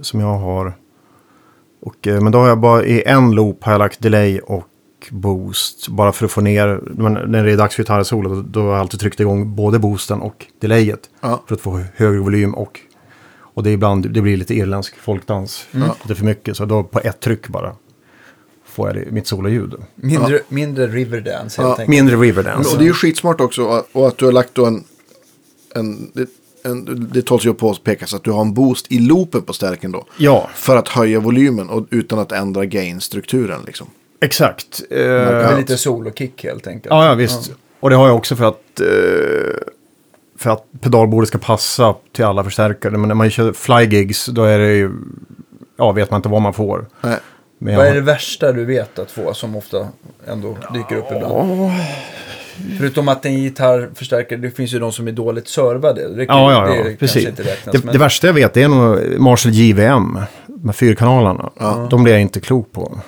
som 0.00 0.20
jag 0.20 0.38
har. 0.38 0.72
Och, 1.82 1.96
men 2.04 2.32
då 2.32 2.38
har 2.38 2.48
jag 2.48 2.58
bara 2.58 2.84
i 2.84 3.02
en 3.06 3.30
loop 3.30 3.64
har 3.64 3.72
jag 3.72 3.78
lagt 3.78 4.02
delay 4.02 4.38
och 4.38 4.68
boost. 5.10 5.88
Bara 5.88 6.12
för 6.12 6.24
att 6.24 6.32
få 6.32 6.40
ner, 6.40 6.80
men 6.82 7.12
när 7.12 7.44
det 7.44 7.52
är 7.52 7.56
dags 7.56 7.76
för 7.76 7.82
gitarrsolo 7.82 8.42
då, 8.42 8.60
har 8.60 8.68
jag 8.68 8.78
alltid 8.78 9.00
tryckt 9.00 9.20
igång 9.20 9.54
både 9.54 9.78
boosten 9.78 10.20
och 10.20 10.46
delayet. 10.60 11.10
Ja. 11.20 11.42
För 11.46 11.54
att 11.54 11.60
få 11.60 11.84
högre 11.94 12.20
volym 12.20 12.54
och, 12.54 12.80
och 13.34 13.62
det, 13.62 13.70
är 13.70 13.74
ibland, 13.74 14.10
det 14.10 14.20
blir 14.20 14.36
lite 14.36 14.54
irländsk 14.54 14.96
folkdans. 14.96 15.66
Lite 16.02 16.14
för 16.14 16.24
mycket, 16.24 16.56
så 16.56 16.64
då 16.64 16.82
på 16.82 17.00
ett 17.00 17.20
tryck 17.20 17.48
bara 17.48 17.76
får 18.72 18.96
jag 18.96 19.12
mitt 19.12 19.26
sololjud. 19.26 19.74
Mindre, 19.94 20.40
mindre 20.48 20.86
Riverdance 20.86 21.62
helt 21.62 21.68
Ja, 21.68 21.70
enkelt. 21.72 21.88
Mindre 21.88 22.16
riverdance. 22.16 22.70
Och 22.72 22.78
det 22.78 22.84
är 22.84 22.86
ju 22.86 22.92
skitsmart 22.92 23.40
också 23.40 23.84
och- 23.92 24.08
att 24.08 24.18
du 24.18 24.24
har 24.24 24.32
lagt 24.32 24.54
då 24.54 24.66
en... 24.66 24.84
en, 25.74 26.10
det, 26.14 26.26
en 26.64 27.08
det 27.12 27.22
tåls 27.22 27.46
ju 27.46 27.50
att 27.50 27.58
påpekas 27.58 28.14
att 28.14 28.24
du 28.24 28.30
har 28.30 28.40
en 28.40 28.54
boost 28.54 28.92
i 28.92 28.98
loopen 28.98 29.42
på 29.42 29.52
stärken 29.52 29.92
då. 29.92 30.04
Ja, 30.16 30.50
För 30.54 30.76
att 30.76 30.88
höja 30.88 31.20
volymen 31.20 31.68
och 31.70 31.86
utan 31.90 32.18
att 32.18 32.32
ändra 32.32 32.64
gain-strukturen 32.64 33.60
liksom. 33.66 33.86
exakt. 34.20 34.82
Eh, 34.90 35.00
Ja. 35.02 35.56
lite 35.58 35.76
solo-kick 35.76 36.44
helt 36.44 36.66
enkelt. 36.66 36.86
Ja, 36.90 37.06
ja 37.06 37.14
visst. 37.14 37.52
Och 37.80 37.90
det 37.90 37.96
har 37.96 38.06
jag 38.06 38.16
också 38.16 38.36
för 38.36 38.44
att, 38.44 38.80
eh, 38.80 39.56
för 40.38 40.50
att 40.50 40.66
pedalbordet 40.80 41.28
ska 41.28 41.38
passa 41.38 41.94
till 42.12 42.24
alla 42.24 42.44
förstärkare. 42.44 42.92
Men 42.98 43.08
när 43.08 43.14
man 43.14 43.30
kör 43.30 43.52
flygigs 43.52 44.26
då 44.26 44.44
är 44.44 44.58
det 44.58 44.74
ju, 44.74 44.90
ja 45.76 45.92
vet 45.92 46.10
man 46.10 46.18
inte 46.18 46.28
vad 46.28 46.42
man 46.42 46.54
får. 46.54 46.86
Nej. 47.00 47.16
Men 47.64 47.76
Vad 47.76 47.86
är 47.86 47.94
det 47.94 48.00
värsta 48.00 48.52
du 48.52 48.64
vet 48.64 48.98
att 48.98 49.10
få 49.10 49.34
som 49.34 49.56
ofta 49.56 49.88
ändå 50.26 50.56
dyker 50.74 50.96
upp 50.96 51.12
ibland? 51.16 51.70
Förutom 52.78 53.08
att 53.08 53.26
en 53.26 53.34
gitarrförstärkare, 53.36 54.38
det 54.38 54.50
finns 54.50 54.72
ju 54.74 54.78
de 54.78 54.92
som 54.92 55.08
är 55.08 55.12
dåligt 55.12 55.48
servade. 55.48 56.14
Det, 56.16 56.26
kan- 56.26 56.36
Ja, 56.38 56.52
ja, 56.52 56.60
det 56.60 56.68
ja, 56.68 56.74
kanske 56.74 56.96
precis. 56.96 57.28
inte 57.28 57.42
räknas. 57.42 57.72
Det, 57.72 57.84
men 57.84 57.92
det 57.92 57.98
värsta 57.98 58.26
jag 58.26 58.34
vet 58.34 58.54
det 58.54 58.62
är 58.62 58.68
nog 58.68 59.20
Marshall 59.20 59.52
JVM 59.52 60.18
med 60.46 60.76
fyrkanalerna. 60.76 61.50
De 61.90 62.02
blir 62.02 62.12
jag 62.12 62.22
inte 62.22 62.40
klok 62.40 62.72
på. 62.72 62.98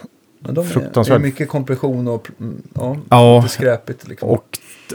men 0.40 0.54
de 0.54 0.60
är, 0.60 0.64
det 0.64 0.70
är 0.70 0.72
fruktansvärt. 0.72 1.20
mycket 1.20 1.48
kompression 1.48 2.08
och 2.08 2.28
mm, 2.40 2.62
ja, 2.74 2.96
Ja. 3.10 3.36
lite 3.42 3.48
skräpigt. 3.54 4.08
Liksom. 4.08 4.28
Och, 4.28 4.44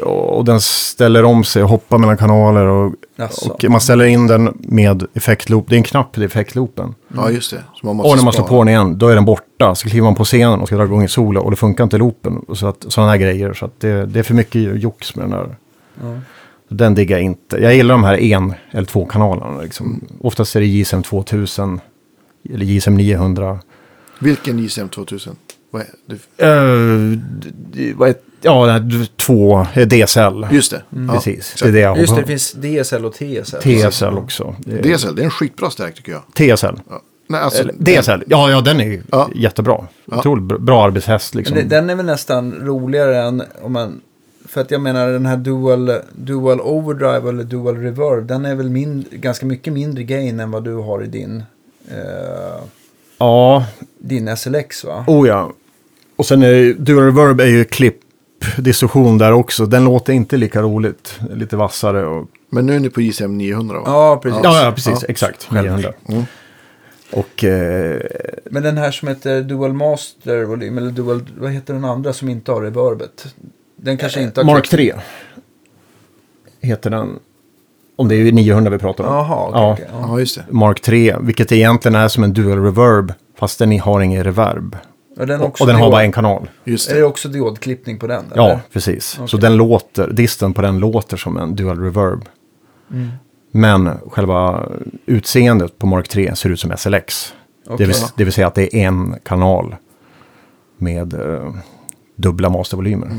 och 0.01 0.45
den 0.45 0.61
ställer 0.61 1.23
om 1.25 1.43
sig 1.43 1.63
och 1.63 1.69
hoppar 1.69 1.97
mellan 1.97 2.17
kanaler 2.17 2.65
och 2.65 2.93
Jaså. 3.19 3.51
Och 3.51 3.65
man 3.69 3.81
ställer 3.81 4.05
in 4.05 4.27
den 4.27 4.57
med 4.59 5.05
effektloop. 5.13 5.69
Det 5.69 5.75
är 5.75 5.77
en 5.77 5.83
knapp 5.83 6.17
i 6.17 6.23
effektloopen. 6.23 6.95
Ja, 7.07 7.29
just 7.29 7.51
det. 7.51 7.63
Så 7.75 7.85
man 7.85 7.95
måste 7.95 8.09
Och 8.09 8.17
när 8.17 8.23
man 8.23 8.33
slår 8.33 8.47
på 8.47 8.63
den 8.63 8.67
igen, 8.67 8.97
då 8.97 9.07
är 9.07 9.15
den 9.15 9.25
borta. 9.25 9.75
Så 9.75 9.89
kliver 9.89 10.03
man 10.05 10.15
på 10.15 10.23
scenen 10.23 10.59
och 10.59 10.67
ska 10.67 10.75
dra 10.75 10.83
igång 10.83 11.01
en 11.01 11.09
solo 11.09 11.41
och 11.41 11.51
det 11.51 11.57
funkar 11.57 11.83
inte 11.83 11.97
loopen. 11.97 12.45
Så 12.53 12.67
att, 12.67 12.85
sådana 12.87 13.11
här 13.11 13.17
grejer. 13.17 13.53
Så 13.53 13.65
att 13.65 13.79
det, 13.79 14.05
det 14.05 14.19
är 14.19 14.23
för 14.23 14.33
mycket 14.33 14.81
jox 14.81 15.15
med 15.15 15.23
den 15.23 15.31
där. 15.31 15.55
Ja. 16.01 16.19
Den 16.69 16.95
diggar 16.95 17.17
jag 17.17 17.25
inte. 17.25 17.57
Jag 17.57 17.75
gillar 17.75 17.93
de 17.93 18.03
här 18.03 18.17
en 18.17 18.53
eller 18.71 18.87
två 18.87 19.05
kanalerna. 19.05 19.61
Liksom. 19.61 20.01
Oftast 20.21 20.55
är 20.55 20.59
det 20.59 20.65
JSM 20.65 21.01
2000 21.01 21.79
eller 22.49 22.65
JSM 22.65 22.95
900. 22.95 23.59
Vilken 24.19 24.59
JSM 24.59 24.87
2000? 24.87 25.35
Vad 25.71 25.81
är 25.81 25.87
det? 26.05 26.45
Uh, 26.45 27.19
vad 27.95 28.09
är, 28.09 28.15
ja, 28.41 28.79
två 29.15 29.65
eh, 29.73 29.87
DSL. 29.87 30.47
Just 30.51 30.71
det. 30.71 30.81
Ja. 30.89 31.13
Precis, 31.13 31.55
det 31.61 31.67
är 31.67 31.71
det 31.71 31.79
jag 31.79 31.97
Just 31.97 32.15
det, 32.15 32.21
det 32.21 32.27
finns 32.27 32.51
DSL 32.51 33.05
och 33.05 33.13
TSL. 33.13 33.61
TSL 33.89 34.17
också. 34.17 34.55
Det 34.59 34.79
är- 34.89 34.97
DSL, 34.97 35.15
det 35.15 35.21
är 35.21 35.25
en 35.25 35.31
skitbra 35.31 35.69
stärk 35.69 35.95
tycker 35.95 36.11
jag. 36.11 36.21
TSL. 36.57 36.75
Ja. 36.89 37.01
Nej, 37.27 37.41
alltså, 37.41 37.61
Eller, 37.61 37.73
DSL, 37.73 38.23
ja, 38.27 38.51
ja 38.51 38.61
den 38.61 38.81
är 38.81 39.01
Ja. 39.11 39.29
jättebra. 39.35 39.87
Ja. 40.05 40.17
Otroligt 40.19 40.43
bra, 40.43 40.57
bra 40.57 40.83
arbetshäst 40.85 41.35
liksom. 41.35 41.55
Men 41.57 41.69
det, 41.69 41.75
den 41.75 41.89
är 41.89 41.95
väl 41.95 42.05
nästan 42.05 42.53
roligare 42.61 43.21
än 43.21 43.43
om 43.61 43.73
man... 43.73 44.01
För 44.47 44.61
att 44.61 44.71
jag 44.71 44.81
menar 44.81 45.09
den 45.09 45.25
här 45.25 45.37
dual, 45.37 45.91
dual 46.15 46.61
overdrive 46.61 47.29
eller 47.29 47.43
dual 47.43 47.77
reverb. 47.77 48.27
Den 48.27 48.45
är 48.45 48.55
väl 48.55 48.69
min, 48.69 49.05
ganska 49.11 49.45
mycket 49.45 49.73
mindre 49.73 50.03
gain 50.03 50.39
än 50.39 50.51
vad 50.51 50.63
du 50.63 50.73
har 50.73 51.03
i 51.03 51.07
din, 51.07 51.43
eh, 51.91 52.63
Ja, 53.17 53.65
din 53.99 54.37
SLX 54.37 54.83
va? 54.83 55.03
oh 55.07 55.27
ja. 55.27 55.51
Och 56.15 56.25
sen 56.25 56.43
är 56.43 56.73
Dual 56.73 57.03
Reverb 57.05 57.39
är 57.41 57.45
ju 57.45 57.63
klippdistorsion 58.39 59.17
där 59.17 59.31
också. 59.31 59.65
Den 59.65 59.83
låter 59.83 60.13
inte 60.13 60.37
lika 60.37 60.61
roligt. 60.61 61.19
Lite 61.33 61.57
vassare 61.57 62.05
och... 62.05 62.27
Men 62.49 62.65
nu 62.65 62.75
är 62.75 62.79
ni 62.79 62.89
på 62.89 63.01
JSM 63.01 63.37
900 63.37 63.79
va? 63.79 63.83
Ja, 63.85 64.19
precis. 64.23 64.39
Ja, 64.43 64.63
ja 64.63 64.71
precis. 64.71 64.99
Ja. 65.01 65.07
Exakt. 65.09 65.51
900. 65.51 65.93
Mm. 66.09 66.23
Och... 67.11 67.43
Eh, 67.43 68.01
Men 68.45 68.63
den 68.63 68.77
här 68.77 68.91
som 68.91 69.07
heter 69.07 69.41
Dual 69.41 69.73
Master 69.73 70.43
volym, 70.43 70.77
eller 70.77 70.91
Dual, 70.91 71.21
vad 71.37 71.51
heter 71.51 71.73
den 71.73 71.85
andra 71.85 72.13
som 72.13 72.29
inte 72.29 72.51
har 72.51 72.61
reverbet? 72.61 73.35
Den 73.75 73.97
kanske 73.97 74.21
inte 74.21 74.39
har... 74.39 74.45
Mark 74.45 74.69
3 74.69 74.93
heter 76.61 76.89
den. 76.89 77.19
Om 77.95 78.07
det 78.07 78.15
är 78.15 78.31
900 78.31 78.71
vi 78.71 78.77
pratar 78.77 79.03
om. 79.03 79.13
Jaha, 79.13 79.47
okej. 79.47 79.61
Ja. 79.61 79.73
okej, 79.73 79.87
ja. 79.91 80.05
Ja, 80.07 80.19
just 80.19 80.35
det. 80.35 80.45
Mark 80.49 80.81
3, 80.81 81.15
vilket 81.21 81.51
egentligen 81.51 81.95
är 81.95 82.07
som 82.07 82.23
en 82.23 82.33
dual 82.33 82.63
reverb. 82.63 83.13
Fast 83.37 83.59
den 83.59 83.79
har 83.79 84.01
ingen 84.01 84.23
reverb. 84.23 84.77
Och 85.19 85.27
den, 85.27 85.39
har 85.39 85.45
Och, 85.45 85.49
också 85.51 85.63
och 85.63 85.67
den 85.67 85.75
har 85.75 85.91
bara 85.91 86.03
en 86.03 86.11
kanal. 86.11 86.49
Just 86.63 86.89
Är 86.89 86.93
det 86.93 86.99
det. 86.99 87.05
också 87.05 87.29
diodklippning 87.29 87.99
på 87.99 88.07
den? 88.07 88.25
Ja, 88.35 88.45
eller? 88.45 88.59
precis. 88.73 89.05
Så 89.05 89.23
Okej. 89.23 89.39
den 89.39 89.55
låter, 89.55 90.07
disten 90.07 90.53
på 90.53 90.61
den 90.61 90.79
låter 90.79 91.17
som 91.17 91.37
en 91.37 91.55
dual 91.55 91.79
reverb. 91.79 92.25
Mm. 92.91 93.09
Men 93.51 93.89
själva 94.09 94.65
utseendet 95.05 95.77
på 95.77 95.87
Mark 95.87 96.07
3 96.07 96.35
ser 96.35 96.49
ut 96.49 96.59
som 96.59 96.77
SLX. 96.77 97.33
Okej. 97.67 97.77
Det, 97.77 97.85
vill, 97.85 97.95
det 98.15 98.23
vill 98.23 98.33
säga 98.33 98.47
att 98.47 98.55
det 98.55 98.75
är 98.75 98.87
en 98.87 99.15
kanal 99.23 99.75
med 100.77 101.13
eh, 101.13 101.53
dubbla 102.15 102.49
mastervolymer. 102.49 103.11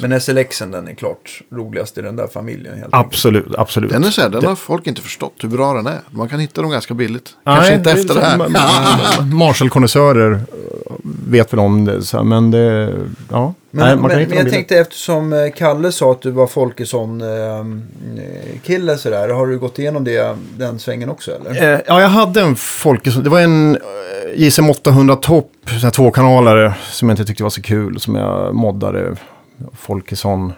Men 0.00 0.20
SLXen 0.20 0.70
den 0.70 0.88
är 0.88 0.94
klart 0.94 1.42
roligast 1.52 1.98
i 1.98 2.02
den 2.02 2.16
där 2.16 2.26
familjen. 2.26 2.74
Helt 2.78 2.94
enkelt. 2.94 3.06
Absolut, 3.06 3.54
absolut. 3.58 3.90
Den 3.92 4.04
är 4.04 4.10
så 4.10 4.20
här, 4.20 4.28
den 4.28 4.44
har 4.44 4.54
folk 4.54 4.86
inte 4.86 5.02
förstått 5.02 5.34
hur 5.40 5.48
bra 5.48 5.74
den 5.74 5.86
är. 5.86 5.98
Man 6.10 6.28
kan 6.28 6.40
hitta 6.40 6.62
dem 6.62 6.70
ganska 6.70 6.94
billigt. 6.94 7.30
Nej, 7.44 7.56
Kanske 7.56 7.74
inte 7.74 7.90
efter 7.90 8.14
det 8.14 8.20
här. 8.20 8.38
ma- 8.38 8.48
ma- 8.48 9.34
Marshall-konnässörer 9.34 10.32
eh, 10.32 10.38
vet 11.28 11.52
väl 11.52 11.60
om 11.60 11.84
det, 11.84 12.02
så 12.02 12.16
här, 12.16 12.24
men 12.24 12.50
det... 12.50 12.94
Ja. 13.30 13.54
Men, 13.70 13.86
Nej, 13.86 13.96
man 13.96 14.10
kan 14.10 14.18
men, 14.18 14.20
men 14.20 14.20
jag 14.20 14.28
billigt. 14.44 14.52
tänkte 14.52 14.76
eftersom 14.78 15.32
eh, 15.32 15.38
Kalle 15.56 15.92
sa 15.92 16.12
att 16.12 16.22
du 16.22 16.30
var 16.30 16.46
Folkesson-kille 16.46 18.98
sådär. 18.98 19.28
Har 19.28 19.46
du 19.46 19.58
gått 19.58 19.78
igenom 19.78 20.04
det, 20.04 20.36
den 20.56 20.78
svängen 20.78 21.10
också 21.10 21.30
eller? 21.32 21.74
Eh, 21.74 21.80
ja, 21.86 22.00
jag 22.00 22.08
hade 22.08 22.40
en 22.40 22.56
Folkesson. 22.56 23.22
Det 23.22 23.30
var 23.30 23.40
en 23.40 23.74
eh, 23.76 23.80
JSM 24.36 24.70
800 24.70 25.16
Top, 25.16 25.52
sån 25.66 25.78
här 25.78 25.90
tvåkanalare 25.90 26.74
som 26.90 27.08
jag 27.08 27.12
inte 27.14 27.24
tyckte 27.24 27.42
var 27.42 27.50
så 27.50 27.62
kul. 27.62 28.00
Som 28.00 28.14
jag 28.14 28.54
moddade. 28.54 29.16
Folkesson. 29.74 30.52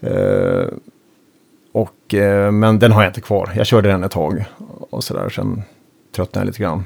Eh, 0.00 0.66
och, 1.72 2.14
eh, 2.14 2.50
men 2.52 2.78
den 2.78 2.92
har 2.92 3.02
jag 3.02 3.10
inte 3.10 3.20
kvar. 3.20 3.52
Jag 3.56 3.66
körde 3.66 3.88
den 3.88 4.04
ett 4.04 4.10
tag. 4.12 4.44
Och 4.90 5.04
sådär. 5.04 5.28
Sen 5.28 5.62
tröttnade 6.16 6.42
jag 6.42 6.46
lite 6.46 6.62
grann. 6.62 6.84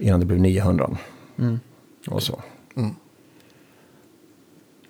Innan 0.00 0.20
det 0.20 0.26
blev 0.26 0.40
900. 0.40 0.90
Mm. 1.38 1.60
Och 2.08 2.22
så. 2.22 2.40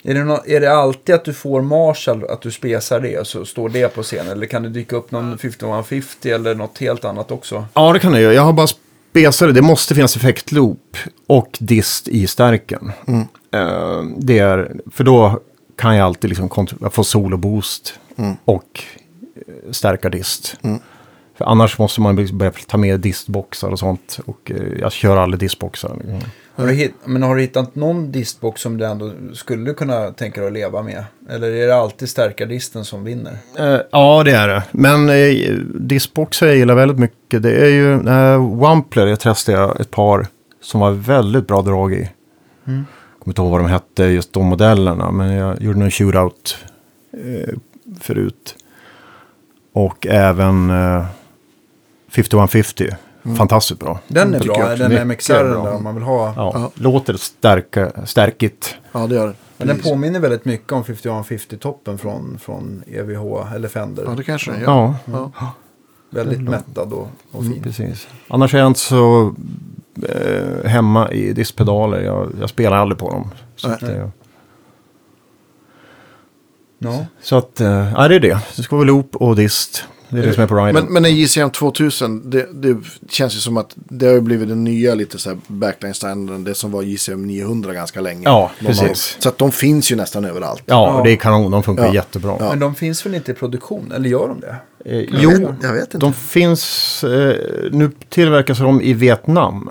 Är, 0.02 0.14
det 0.14 0.24
nå- 0.24 0.42
är 0.46 0.60
det 0.60 0.72
alltid 0.72 1.14
att 1.14 1.24
du 1.24 1.34
får 1.34 1.62
Marshall, 1.62 2.24
att 2.24 2.40
du 2.42 2.50
spesar 2.50 3.00
det 3.00 3.18
och 3.18 3.26
så 3.26 3.44
står 3.44 3.68
det 3.68 3.94
på 3.94 4.02
scenen? 4.02 4.32
Eller 4.32 4.46
kan 4.46 4.62
det 4.62 4.68
dyka 4.68 4.96
upp 4.96 5.10
någon 5.10 5.38
5150 5.38 6.30
eller 6.30 6.54
något 6.54 6.78
helt 6.78 7.04
annat 7.04 7.30
också? 7.30 7.64
Ja, 7.74 7.92
det 7.92 7.98
kan 7.98 8.12
jag 8.12 8.22
göra. 8.22 8.34
Jag 8.34 8.42
har 8.42 8.52
bara 8.52 8.66
spesare. 9.10 9.52
Det 9.52 9.62
måste 9.62 9.94
finnas 9.94 10.16
effektloop 10.16 10.96
och 11.26 11.58
dist 11.60 12.08
i 12.08 12.26
stärken. 12.26 12.92
Eh, 13.52 14.02
det 14.18 14.38
är, 14.38 14.80
för 14.90 15.04
då 15.04 15.40
kan 15.76 15.96
jag 15.96 16.06
alltid 16.06 16.30
liksom 16.30 16.66
få 16.90 17.04
solo 17.04 17.36
boost 17.36 18.00
och 18.44 18.82
eh, 19.36 19.70
stärka 19.70 20.10
dist. 20.10 20.56
För 21.38 21.44
annars 21.44 21.78
måste 21.78 22.00
man 22.00 22.28
börja 22.32 22.52
ta 22.66 22.78
med 22.78 23.00
distboxar 23.00 23.68
och 23.68 23.78
sånt. 23.78 24.20
Och 24.26 24.50
eh, 24.50 24.78
jag 24.80 24.92
kör 24.92 25.16
aldrig 25.16 25.40
distboxar. 25.40 26.00
Mm. 26.04 26.22
Har 26.58 26.66
du, 26.66 26.72
hit, 26.72 26.94
men 27.04 27.22
har 27.22 27.36
du 27.36 27.42
hittat 27.42 27.74
någon 27.74 28.12
distbox 28.12 28.60
som 28.60 28.78
du 28.78 28.86
ändå 28.86 29.12
skulle 29.32 29.74
kunna 29.74 30.10
tänka 30.10 30.40
dig 30.40 30.46
att 30.46 30.52
leva 30.52 30.82
med? 30.82 31.04
Eller 31.30 31.50
är 31.50 31.66
det 31.66 31.76
alltid 31.76 32.08
stärkardisten 32.08 32.84
som 32.84 33.04
vinner? 33.04 33.38
Eh, 33.58 33.80
ja, 33.90 34.22
det 34.24 34.32
är 34.32 34.48
det. 34.48 34.62
Men 34.70 35.08
eh, 35.08 35.54
distboxar 35.74 36.46
jag 36.46 36.56
gillar 36.56 36.74
väldigt 36.74 36.98
mycket. 36.98 37.42
Det 37.42 37.52
är 37.52 37.68
ju 37.68 37.92
eh, 37.92 38.56
Wampler. 38.58 39.06
Jag 39.06 39.20
testade 39.20 39.80
ett 39.80 39.90
par 39.90 40.26
som 40.60 40.80
var 40.80 40.90
väldigt 40.90 41.46
bra 41.46 41.62
drag 41.62 41.92
i. 41.92 42.10
Mm. 42.66 42.84
kommer 43.18 43.30
inte 43.30 43.42
ihåg 43.42 43.50
vad 43.50 43.60
de 43.60 43.68
hette, 43.68 44.04
just 44.04 44.32
de 44.32 44.46
modellerna. 44.46 45.10
Men 45.10 45.32
jag 45.32 45.62
gjorde 45.62 45.78
någon 45.78 45.90
shootout 45.90 46.58
eh, 47.12 47.54
förut. 48.00 48.56
Och 49.72 50.06
även 50.06 50.70
eh, 50.70 51.04
5150. 52.08 52.88
Fantastiskt 53.36 53.80
bra. 53.80 54.00
Den 54.08 54.34
är 54.34 54.40
bra, 54.40 54.58
jag 54.70 54.78
den 54.78 54.90
Mycket 54.90 55.06
MXR 55.06 55.44
bra. 55.44 55.64
där 55.64 55.74
om 55.74 55.84
man 55.84 55.94
vill 55.94 56.04
ha. 56.04 56.32
Ja, 56.36 56.50
Ja. 56.54 56.70
Låter 56.74 57.16
stärka, 57.16 57.92
stärkigt. 58.06 58.74
Ja, 58.92 59.06
det 59.06 59.14
gör 59.14 59.26
den. 59.26 59.34
Men 59.56 59.68
den 59.68 59.78
påminner 59.80 60.20
väldigt 60.20 60.44
mycket 60.44 60.72
om 60.72 60.82
5150-toppen 60.84 61.98
från, 61.98 62.38
från 62.38 62.82
EVH 62.86 63.54
eller 63.54 63.68
Fender. 63.68 64.04
Ja, 64.06 64.10
det 64.10 64.24
kanske 64.24 64.50
den 64.50 64.60
gör. 64.60 64.66
Ja, 64.66 64.94
Ja. 65.12 65.30
Väldigt 66.10 66.40
mättad 66.40 66.92
och, 66.92 67.08
och 67.32 67.42
fin. 67.44 67.62
precis. 67.62 68.08
Annars 68.28 68.54
är 68.54 68.58
jag 68.58 68.66
inte 68.66 68.80
så 68.80 69.34
eh, 70.08 70.68
hemma 70.68 71.10
i 71.12 71.32
distpedaler. 71.32 72.00
Jag, 72.00 72.32
jag 72.40 72.50
spelar 72.50 72.76
aldrig 72.76 72.98
på 72.98 73.10
dem. 73.10 73.30
Så 73.56 73.68
Nej. 73.68 73.76
att, 73.76 73.82
eh, 73.82 74.08
Ja. 76.78 77.04
Så 77.22 77.36
att, 77.36 77.60
eh, 77.60 77.92
ja 77.96 78.08
det 78.08 78.14
är 78.14 78.20
det. 78.20 78.38
Det 78.56 78.62
ska 78.62 78.76
vara 78.76 78.86
loop 78.86 79.16
och 79.16 79.36
dist. 79.36 79.84
Det 80.10 80.18
är 80.18 80.22
det 80.26 80.32
som 80.32 80.42
är 80.42 80.46
på. 80.46 80.54
Men, 80.72 80.84
men 80.92 81.04
en 81.04 81.16
JCM 81.16 81.50
2000, 81.50 82.30
det, 82.30 82.48
det 82.52 82.76
känns 83.10 83.34
ju 83.36 83.38
som 83.38 83.56
att 83.56 83.72
det 83.74 84.06
har 84.06 84.20
blivit 84.20 84.48
den 84.48 84.64
nya 84.64 84.94
lite 84.94 85.18
så 85.18 85.28
här 85.30 85.38
backline-standarden. 85.46 86.44
Det 86.44 86.54
som 86.54 86.70
var 86.70 86.82
JCM 86.82 87.26
900 87.26 87.72
ganska 87.74 88.00
länge. 88.00 88.22
Ja, 88.24 88.50
precis. 88.60 89.16
av- 89.16 89.20
Så 89.22 89.28
att 89.28 89.38
de 89.38 89.52
finns 89.52 89.92
ju 89.92 89.96
nästan 89.96 90.24
överallt. 90.24 90.62
ja, 90.66 90.96
Ja. 90.96 91.02
det 91.04 91.10
är 91.12 91.16
kanon. 91.16 91.50
De 91.50 91.62
funkar 91.62 91.86
Ja. 91.86 91.94
jättebra. 91.94 92.36
Ja. 92.40 92.48
Men 92.50 92.58
de 92.58 92.74
finns 92.74 93.06
väl 93.06 93.14
inte 93.14 93.30
i 93.30 93.34
produktion? 93.34 93.92
Eller 93.92 94.08
gör 94.10 94.28
de 94.28 94.40
det? 94.40 94.56
Eh, 94.84 94.96
Jag 94.98 95.06
jo, 95.22 95.30
vet- 95.30 95.40
jag 95.62 95.72
vet 95.72 95.82
inte. 95.94 95.98
de 95.98 96.12
finns... 96.12 97.04
Eh, 97.04 97.36
nu 97.72 97.90
tillverkas 98.08 98.58
de 98.58 98.80
i 98.80 98.92
Vietnam. 98.92 99.70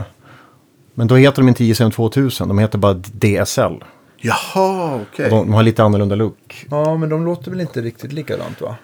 Men 0.94 1.08
då 1.08 1.16
heter 1.16 1.42
de 1.42 1.48
inte 1.50 1.64
JSM 1.66 1.92
2000. 1.92 2.48
De 2.48 2.58
heter 2.60 2.78
bara 2.78 2.94
DSL. 2.94 3.84
Jaha, 4.22 5.00
okej. 5.12 5.26
Och 5.26 5.32
De, 5.32 5.46
de 5.46 5.54
har 5.54 5.64
lite 5.64 5.84
annorlunda 5.84 6.16
look. 6.16 6.66
Ja, 6.72 6.98
men 6.98 7.10
de 7.10 7.26
låter 7.26 7.52
väl 7.52 7.62
inte 7.62 7.82
riktigt 7.82 8.14
likadant 8.14 8.62
va? 8.62 8.76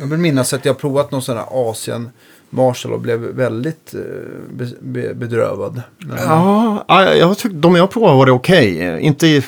Jag 0.00 0.06
vill 0.06 0.18
minnas 0.18 0.52
att 0.54 0.64
jag 0.64 0.78
provat 0.78 1.10
någon 1.10 1.22
sån 1.22 1.36
här 1.36 1.46
Asien 1.70 2.08
Marshall 2.50 2.92
och 2.92 3.00
blev 3.00 3.20
väldigt 3.20 3.94
eh, 3.94 4.00
be, 4.52 4.68
be, 4.80 5.14
bedrövad. 5.14 5.82
Ja, 6.16 6.84
ja, 6.88 7.14
jag 7.14 7.38
tyck, 7.38 7.52
de 7.52 7.76
jag 7.76 7.90
provade 7.90 8.16
var 8.16 8.26
det 8.26 8.32
okej. 8.32 8.80
Eh, 8.80 9.04
Inte 9.06 9.42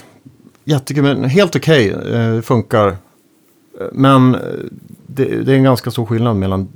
jättekul, 0.64 1.02
men 1.02 1.24
helt 1.24 1.56
okej. 1.56 1.90
Eh, 1.90 2.40
funkar. 2.40 2.96
Men 3.92 4.32
det, 5.06 5.24
det 5.24 5.52
är 5.52 5.56
en 5.56 5.62
ganska 5.62 5.90
stor 5.90 6.06
skillnad 6.06 6.36
mellan 6.36 6.68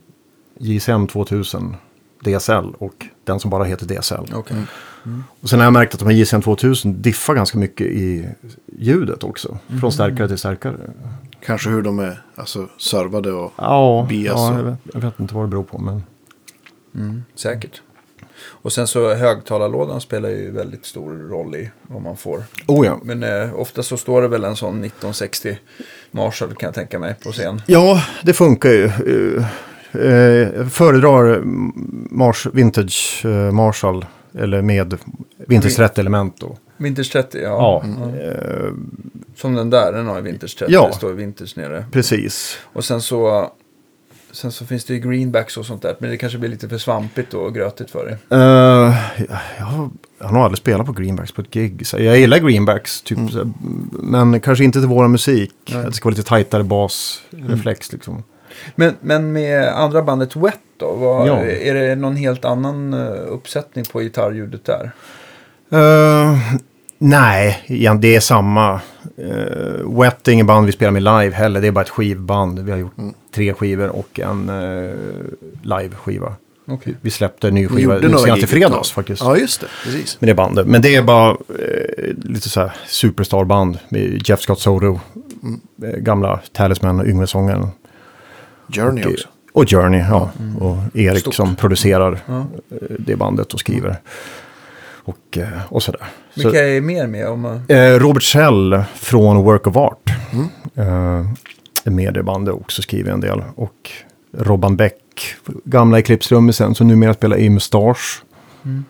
JSM 0.59 1.07
2000 1.07 1.77
DSL 2.21 2.75
och 2.79 3.07
den 3.25 3.41
som 3.41 3.51
bara 3.51 3.65
heter 3.65 3.87
DSL. 3.87 4.35
Okej. 4.35 4.57
Och 5.41 5.49
sen 5.49 5.59
har 5.59 5.67
jag 5.67 5.73
märkt 5.73 5.95
att 5.95 6.01
de 6.01 6.07
här 6.09 6.15
JSM 6.17 6.41
2000 6.41 7.03
diffar 7.03 7.35
ganska 7.35 7.59
mycket 7.59 7.87
i 7.87 8.29
ljudet 8.79 9.25
också. 9.25 9.59
Från 9.81 9.93
starkare 9.93 10.29
till 10.29 10.39
starkare. 10.39 10.77
Kanske 11.41 11.71
hur 11.71 11.83
de 11.83 11.99
är 11.99 12.23
alltså, 12.35 12.69
servade 12.79 13.33
och... 13.33 13.53
Ja, 13.57 14.07
Bias 14.09 14.35
ja 14.37 14.57
jag, 14.57 14.65
vet, 14.65 14.79
jag 14.95 15.01
vet 15.01 15.21
inte 15.21 15.35
vad 15.35 15.45
det 15.45 15.49
beror 15.49 15.63
på. 15.63 15.79
Men... 15.79 16.03
Mm, 16.95 17.25
säkert. 17.35 17.83
Och 18.39 18.73
sen 18.73 18.87
så 18.87 19.15
högtalarlådan 19.15 20.01
spelar 20.01 20.29
ju 20.29 20.51
väldigt 20.51 20.87
stor 20.87 21.29
roll 21.29 21.55
i 21.55 21.71
vad 21.83 22.03
man 22.03 22.17
får. 22.17 22.43
Oh 22.67 22.87
ja. 22.87 22.99
Men 23.03 23.23
eh, 23.23 23.55
ofta 23.55 23.83
så 23.83 23.97
står 23.97 24.23
det 24.23 24.29
väl 24.29 24.45
en 24.45 24.57
sån 24.57 24.69
1960 24.69 25.59
Marshall 26.11 26.55
kan 26.55 26.67
jag 26.67 26.75
tänka 26.75 26.99
mig 26.99 27.15
på 27.25 27.33
scen. 27.33 27.63
Ja, 27.67 28.03
det 28.23 28.33
funkar 28.33 28.71
ju. 28.71 28.85
Eh, 28.85 29.47
eh, 29.93 30.13
Jag 30.57 30.73
föredrar 30.73 31.43
Mars, 32.11 32.47
Vintage 32.53 33.23
eh, 33.25 33.31
Marshall, 33.31 34.05
eller 34.35 34.63
med 34.63 34.99
Vintage 35.47 35.77
30 35.77 36.01
element 36.01 36.41
då. 36.41 36.57
Vintage 36.77 37.13
30, 37.13 37.39
ja. 37.39 37.49
Ja, 37.49 37.83
Mm. 37.85 38.15
eh, 38.15 38.73
Som 39.37 39.55
den 39.55 39.71
där, 39.71 39.93
den 39.93 40.07
har 40.07 40.21
Vintage 40.21 40.59
30. 40.59 40.73
Ja. 40.73 40.87
Det 40.87 40.95
står 40.95 41.13
Vintage 41.13 41.57
nere. 41.57 41.85
precis. 41.93 42.59
Och 42.73 42.85
sen 42.85 43.01
så, 43.01 43.51
sen 44.33 44.53
så 44.53 44.67
finns 44.67 44.85
det 44.85 44.95
ju 44.95 45.01
greenbacks 45.11 45.57
och 45.57 45.67
sånt 45.67 45.83
där. 45.83 45.97
Men 45.99 46.11
det 46.11 46.17
kanske 46.17 46.39
blir 46.39 46.51
lite 46.51 46.69
för 46.69 46.79
svampigt 46.79 47.35
och 47.35 47.55
grötigt 47.55 47.91
för 47.91 48.05
dig. 48.05 48.17
Eh, 48.31 48.39
jag, 49.59 49.65
har, 49.65 49.91
jag 50.19 50.27
har 50.27 50.33
nog 50.33 50.43
aldrig 50.43 50.59
spelat 50.59 50.87
på 50.87 50.93
greenbacks 50.93 51.33
på 51.33 51.41
ett 51.43 51.51
gig. 51.51 51.87
Så 51.87 51.99
jag 52.03 52.19
gillar 52.19 52.39
greenbacks, 52.39 53.03
typ, 53.03 53.19
här, 53.19 53.51
men 54.03 54.41
kanske 54.41 54.65
inte 54.65 54.79
till 54.79 54.89
våran 54.89 55.13
musik. 55.13 55.55
Nej. 55.75 55.85
Det 55.85 55.93
ska 55.93 56.05
vara 56.09 56.17
lite 56.17 56.29
tajtare 56.29 56.63
basreflex 56.65 57.93
liksom. 57.93 58.23
Men, 58.75 58.95
men 59.01 59.33
med 59.33 59.69
andra 59.69 60.03
bandet 60.03 60.37
Wet 60.37 60.59
då? 60.77 60.93
Vad, 60.95 61.29
Ja. 61.29 61.37
Är 61.45 61.75
det 61.75 61.95
någon 61.97 62.17
helt 62.17 62.45
annan 62.45 62.95
eh, 62.95 63.09
uppsättning 63.29 63.85
på 63.85 64.01
gitarrljudet 64.01 64.65
där? 64.65 64.91
Nej, 66.99 67.63
igen, 67.67 68.01
det 68.01 68.17
är 68.17 68.21
samma. 68.21 68.81
Uh, 69.19 70.01
Wet 70.01 70.29
är 70.29 70.33
ingen 70.33 70.47
band 70.47 70.67
vi 70.67 70.73
spelar 70.73 70.93
med 70.93 71.03
live 71.03 71.31
heller. 71.35 71.61
Det 71.61 71.67
är 71.67 71.73
bara 71.73 71.81
ett 71.81 71.91
skivband. 71.91 72.59
Vi 72.59 72.71
har 72.71 72.79
gjort 72.79 72.95
tre 73.35 73.55
skivor 73.55 73.89
och 73.89 74.21
en 74.21 74.51
uh, 74.51 74.95
live-skiva. 75.63 76.35
Okej. 76.69 76.95
Vi 77.01 77.11
släppte 77.11 77.49
en 77.49 77.55
ny 77.55 77.69
skiva 77.69 78.01
senast 78.01 78.43
i 78.43 78.47
fredags 78.47 78.93
faktiskt. 78.93 79.23
Ja, 79.23 79.37
just 79.37 79.61
det. 79.61 79.67
Precis. 79.85 80.21
Med 80.21 80.29
det 80.29 80.35
bandet. 80.35 80.67
Men 80.67 80.83
det 80.83 80.95
är 80.97 81.03
bara 81.03 81.31
eh, 81.31 82.15
lite 82.25 82.49
så 82.49 82.61
här 82.61 82.73
superstarband. 82.87 83.79
Med 83.89 84.29
Jeff 84.29 84.41
Scott 84.41 84.61
Soto. 84.61 85.01
eh, 85.83 85.89
gamla 85.99 86.41
Talisman 86.53 87.01
och 87.01 87.07
yngre 87.07 87.27
sångaren. 87.27 87.69
Journey 88.69 89.05
Och, 89.05 89.11
också. 89.11 89.29
och 89.53 89.71
Journey, 89.71 90.01
ja. 90.01 90.31
Och 90.61 90.77
Erik 90.97 91.21
Stort. 91.21 91.35
som 91.35 91.57
producerar 91.57 92.19
det 92.99 93.17
bandet 93.17 93.55
och 93.55 93.61
skriver. 93.61 93.97
Och, 95.09 95.39
eh, 95.39 95.49
och 95.69 95.83
sådär. 95.83 96.01
Så, 96.35 96.41
Vilka 96.43 96.67
är 96.69 96.81
mer 96.81 97.07
med? 97.07 97.29
Om 97.29 97.41
man... 97.41 97.63
eh, 97.69 97.99
Robert 97.99 98.23
Schell 98.23 98.83
från 98.95 99.37
Work 99.45 99.67
of 99.67 99.77
Art. 99.77 100.11
Eh, 100.75 101.27
är 101.85 101.91
med 101.91 102.09
i 102.09 102.13
det 102.13 102.23
bandet 102.23 102.55
också, 102.55 102.83
skriver 102.83 103.13
en 103.13 103.21
del. 103.21 103.43
Och 103.55 103.91
Robban 104.33 104.77
Beck, 104.77 105.35
gamla 105.65 105.99
Eclipse-trummisen 105.99 106.75
som 106.75 106.89
numera 106.89 107.15
spelar 107.15 107.37
i 107.37 107.51
Mustache. 107.51 108.23
Mm. 108.65 108.85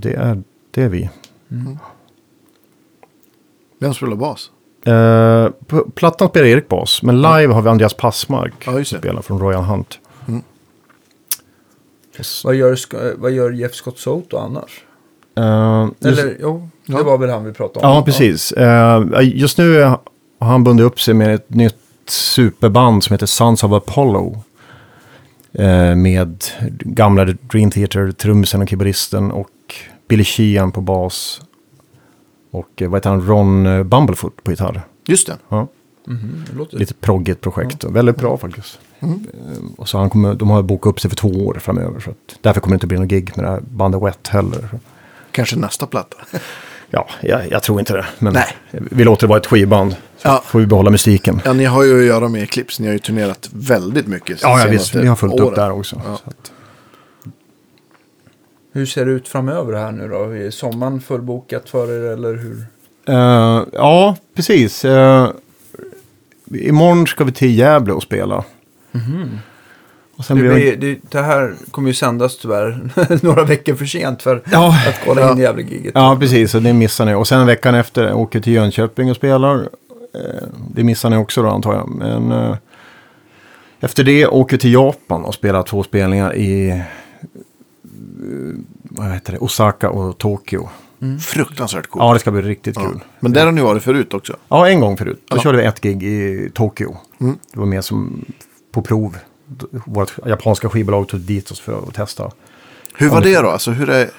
Det, 0.00 0.12
är, 0.14 0.42
det 0.70 0.82
är 0.82 0.88
vi. 0.88 1.10
Vem 3.80 3.94
spelar 3.94 4.16
bas? 4.16 4.50
På 5.66 5.90
plattan 5.94 6.28
spelar 6.28 6.46
Erik 6.46 6.68
bas, 6.68 7.02
men 7.02 7.16
live 7.22 7.52
har 7.52 7.62
vi 7.62 7.68
Andreas 7.68 7.94
Passmark. 7.94 8.52
Ja, 8.66 8.72
som 8.72 8.98
spelar 8.98 9.22
från 9.22 9.38
Royal 9.40 9.64
Hunt. 9.64 9.98
Mm. 10.28 10.42
Vad 12.44 12.54
gör, 12.54 12.76
vad 13.16 13.30
gör 13.30 13.50
Jeff 13.50 13.74
Scott 13.74 13.98
Soto 13.98 14.36
annars? 14.36 14.82
eh, 15.36 15.88
just, 16.08 16.20
Eller 16.20 16.36
jo, 16.40 16.68
det 16.86 16.92
Ja. 16.92 17.02
var 17.02 17.18
väl 17.18 17.30
han 17.30 17.44
vi 17.44 17.52
pratade 17.52 17.86
om. 17.86 17.92
ja, 17.92 18.02
precis. 18.02 18.52
Eh, 18.52 19.04
just 19.22 19.58
nu 19.58 19.80
har 19.80 19.98
han 20.38 20.64
bundit 20.64 20.86
upp 20.86 21.00
sig 21.00 21.14
med 21.14 21.34
ett 21.34 21.50
nytt 21.54 21.76
superband 22.08 23.04
som 23.04 23.14
heter 23.14 23.26
Sons 23.26 23.64
of 23.64 23.72
Apollo. 23.72 24.42
Eh, 25.52 25.94
med 25.96 26.44
gamla 26.80 27.24
Dream 27.24 27.70
Theater-trummisen 27.70 28.62
och 28.62 28.68
keyboardisten 28.68 29.30
och 29.32 29.50
Billy 30.08 30.24
Sheehan 30.24 30.72
på 30.72 30.80
bas. 30.80 31.40
Och 32.50 32.82
vad 32.86 32.94
heter 32.94 33.10
han, 33.10 33.26
Ron 33.26 33.88
Bumblefoot 33.88 34.44
på 34.44 34.50
gitarr. 34.50 34.82
Just 35.06 35.26
det. 35.26 35.36
Ja. 35.48 35.68
Mhm, 36.06 36.44
det 36.50 36.56
låter... 36.58 36.78
Lite 36.78 36.94
proggigt 36.94 37.40
projekt. 37.40 37.84
och 37.84 37.96
Väldigt 37.96 38.16
bra 38.16 38.36
faktiskt. 38.36 38.78
Mm. 39.00 39.26
Och 39.76 39.88
så 39.88 39.98
han 39.98 40.10
kommer, 40.10 40.34
de 40.34 40.50
har 40.50 40.62
bokat 40.62 40.90
upp 40.90 41.00
sig 41.00 41.10
för 41.10 41.16
två 41.16 41.28
år 41.28 41.54
framöver. 41.60 42.00
Så 42.00 42.10
att 42.10 42.36
därför 42.40 42.60
kommer 42.60 42.74
det 42.74 42.76
inte 42.76 42.86
bli 42.86 42.98
någon 42.98 43.08
gig 43.08 43.32
med 43.36 43.44
det 43.44 43.50
här 43.50 43.60
bandet 43.60 44.02
Wet 44.02 44.28
heller. 44.28 44.68
Kanske 45.30 45.56
nästa 45.56 45.86
platta. 45.86 46.16
Ja, 46.90 47.08
jag, 47.20 47.50
jag 47.50 47.62
tror 47.62 47.80
inte 47.80 47.92
det. 47.92 48.06
Men 48.18 48.32
Nej. 48.32 48.46
vi 48.70 49.04
låter 49.04 49.26
det 49.26 49.28
vara 49.28 49.38
ett 49.38 49.46
skivband. 49.46 49.92
Så 49.92 50.28
Ja. 50.28 50.42
får 50.46 50.58
vi 50.58 50.66
behålla 50.66 50.90
musiken. 50.90 51.40
Ja, 51.44 51.52
ni 51.52 51.64
har 51.64 51.84
ju 51.84 52.00
att 52.00 52.06
göra 52.06 52.28
med 52.28 52.42
Eclipse. 52.42 52.82
Ni 52.82 52.88
har 52.88 52.92
ju 52.92 52.98
turnerat 52.98 53.48
väldigt 53.52 54.06
mycket. 54.06 54.42
Ja, 54.42 54.60
ja 54.60 54.66
visst. 54.70 54.94
Vi 54.94 55.06
har 55.06 55.16
fullt 55.16 55.34
upp 55.34 55.40
åren. 55.40 55.54
där 55.54 55.70
också. 55.70 56.02
Ja. 56.04 56.16
Så 56.24 56.30
att, 56.30 56.52
Hur 58.72 58.86
ser 58.86 59.04
det 59.06 59.12
ut 59.12 59.28
framöver 59.28 59.72
här 59.72 59.92
nu 59.92 60.08
då? 60.08 60.22
Är 60.22 60.50
sommaren 60.50 61.00
fullbokat 61.00 61.68
för 61.68 61.92
er 61.92 62.12
eller 62.12 62.34
hur? 62.34 62.66
Eh, 63.08 63.62
ja, 63.72 64.16
precis. 64.34 64.84
Uh, 64.84 65.28
imorgon 66.50 67.06
ska 67.06 67.24
vi 67.24 67.32
till 67.32 67.58
Gävle 67.58 67.92
och 67.92 68.02
spela. 68.02 68.44
Och 70.16 70.24
sen 70.24 70.36
Det, 70.36 70.42
blir 70.42 70.54
blir, 70.54 70.76
det, 70.76 70.98
det 71.10 71.22
här 71.22 71.54
kommer 71.70 71.88
ju 71.88 71.94
sändas 71.94 72.38
tyvärr 72.38 72.90
några 73.22 73.44
veckor 73.44 73.74
för 73.74 73.84
sent 73.86 74.22
för 74.22 74.42
Ja, 74.52 74.68
att 74.88 75.00
kolla 75.04 75.20
Ja. 75.20 75.32
in 75.32 75.38
Gävle-giget. 75.38 75.92
ja, 75.94 76.16
precis. 76.20 76.54
Och 76.54 76.62
det 76.62 76.72
missar 76.72 77.04
ni. 77.06 77.14
Och 77.14 77.28
sen 77.28 77.46
veckan 77.46 77.74
efter 77.74 78.12
åker 78.14 78.40
till 78.40 78.52
Jönköping 78.52 79.10
och 79.10 79.16
spelar. 79.16 79.60
Eh, 80.14 80.48
det 80.74 80.84
missar 80.84 81.10
ni 81.10 81.16
också 81.16 81.42
då 81.42 81.48
antar 81.48 81.74
jag. 81.74 81.88
Men 81.88 82.32
eh, 82.32 82.56
efter 83.80 84.04
det 84.04 84.26
åker 84.26 84.56
till 84.56 84.72
Japan 84.72 85.24
och 85.24 85.34
spelar 85.34 85.62
två 85.62 85.82
spelningar 85.82 86.36
i 86.36 86.68
eh, 86.70 86.80
vad 88.82 89.12
heter 89.12 89.32
det? 89.32 89.38
Osaka 89.38 89.90
och 89.90 90.18
Tokyo. 90.18 90.68
Fruktansvärt 91.20 91.86
coolt. 91.86 92.02
Ja, 92.04 92.12
det 92.12 92.18
ska 92.18 92.30
bli 92.30 92.42
riktigt 92.42 92.76
Ja. 92.76 92.82
kul. 92.82 93.00
Men 93.20 93.32
där 93.32 93.44
har 93.44 93.52
ni 93.52 93.60
varit 93.60 93.82
förut 93.82 94.14
också. 94.14 94.36
Ja, 94.48 94.68
en 94.68 94.80
gång 94.80 94.96
förut. 94.96 95.22
Då 95.28 95.36
Ja. 95.36 95.40
körde 95.42 95.58
vi 95.58 95.64
ett 95.64 95.80
gig 95.80 96.02
i 96.02 96.50
Tokyo. 96.54 96.96
Mm. 97.20 97.38
Det 97.52 97.58
var 97.58 97.66
mer 97.66 97.80
som 97.80 98.24
på 98.76 98.82
prov. 98.82 99.16
Vårt 99.86 100.12
japanska 100.26 100.68
skivbolag 100.68 101.08
tog 101.08 101.20
dit 101.20 101.50
oss 101.50 101.60
för 101.60 101.78
att 101.88 101.94
testa. 101.94 102.30
Hur 102.94 103.08
var 103.08 103.20
det- 103.20 103.42
då? 103.42 103.48
Alltså, 103.50 103.70
hur 103.70 103.90
är, 103.90 104.10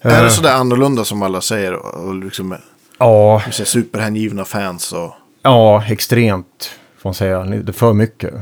är 0.00 0.18
Eh. 0.18 0.22
det 0.24 0.30
sådär 0.30 0.54
annorlunda 0.54 1.04
som 1.04 1.22
alla 1.22 1.40
säger? 1.40 1.72
Och 1.74 2.14
liksom, 2.14 2.56
Ja, 2.98 3.42
superhängivna 3.50 4.44
fans 4.44 4.92
och... 4.92 5.12
ja 5.42 5.84
extremt 5.88 6.70
får 6.98 7.08
man 7.08 7.14
säga. 7.14 7.38
Det 7.44 7.68
är 7.68 7.72
för 7.72 7.92
mycket. 7.92 8.34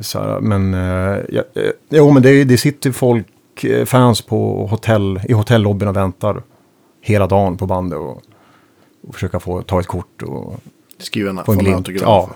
Så 0.00 0.18
här, 0.20 0.40
men, 0.40 0.74
eh, 0.74 1.20
ja, 1.28 1.42
eh, 1.54 1.70
jo, 1.88 2.10
men 2.10 2.22
det, 2.22 2.44
det 2.44 2.58
sitter 2.58 2.92
folk, 2.92 3.64
eh, 3.64 3.84
fans 3.84 4.22
på 4.22 4.66
hotell, 4.66 5.20
i 5.28 5.32
hotellobbyn 5.32 5.88
och 5.88 5.96
väntar 5.96 6.42
hela 7.00 7.26
dagen 7.26 7.56
på 7.56 7.66
bandet 7.66 7.98
och, 7.98 8.22
och 9.08 9.14
försöka 9.14 9.40
få 9.40 9.62
ta 9.62 9.80
ett 9.80 9.86
kort 9.86 10.22
och 10.22 10.60
Skriva 10.98 11.30
en, 11.30 11.44
få 11.44 11.52
en 11.52 11.66
en 11.66 11.74
autograf. 11.74 12.02
Ja. 12.02 12.30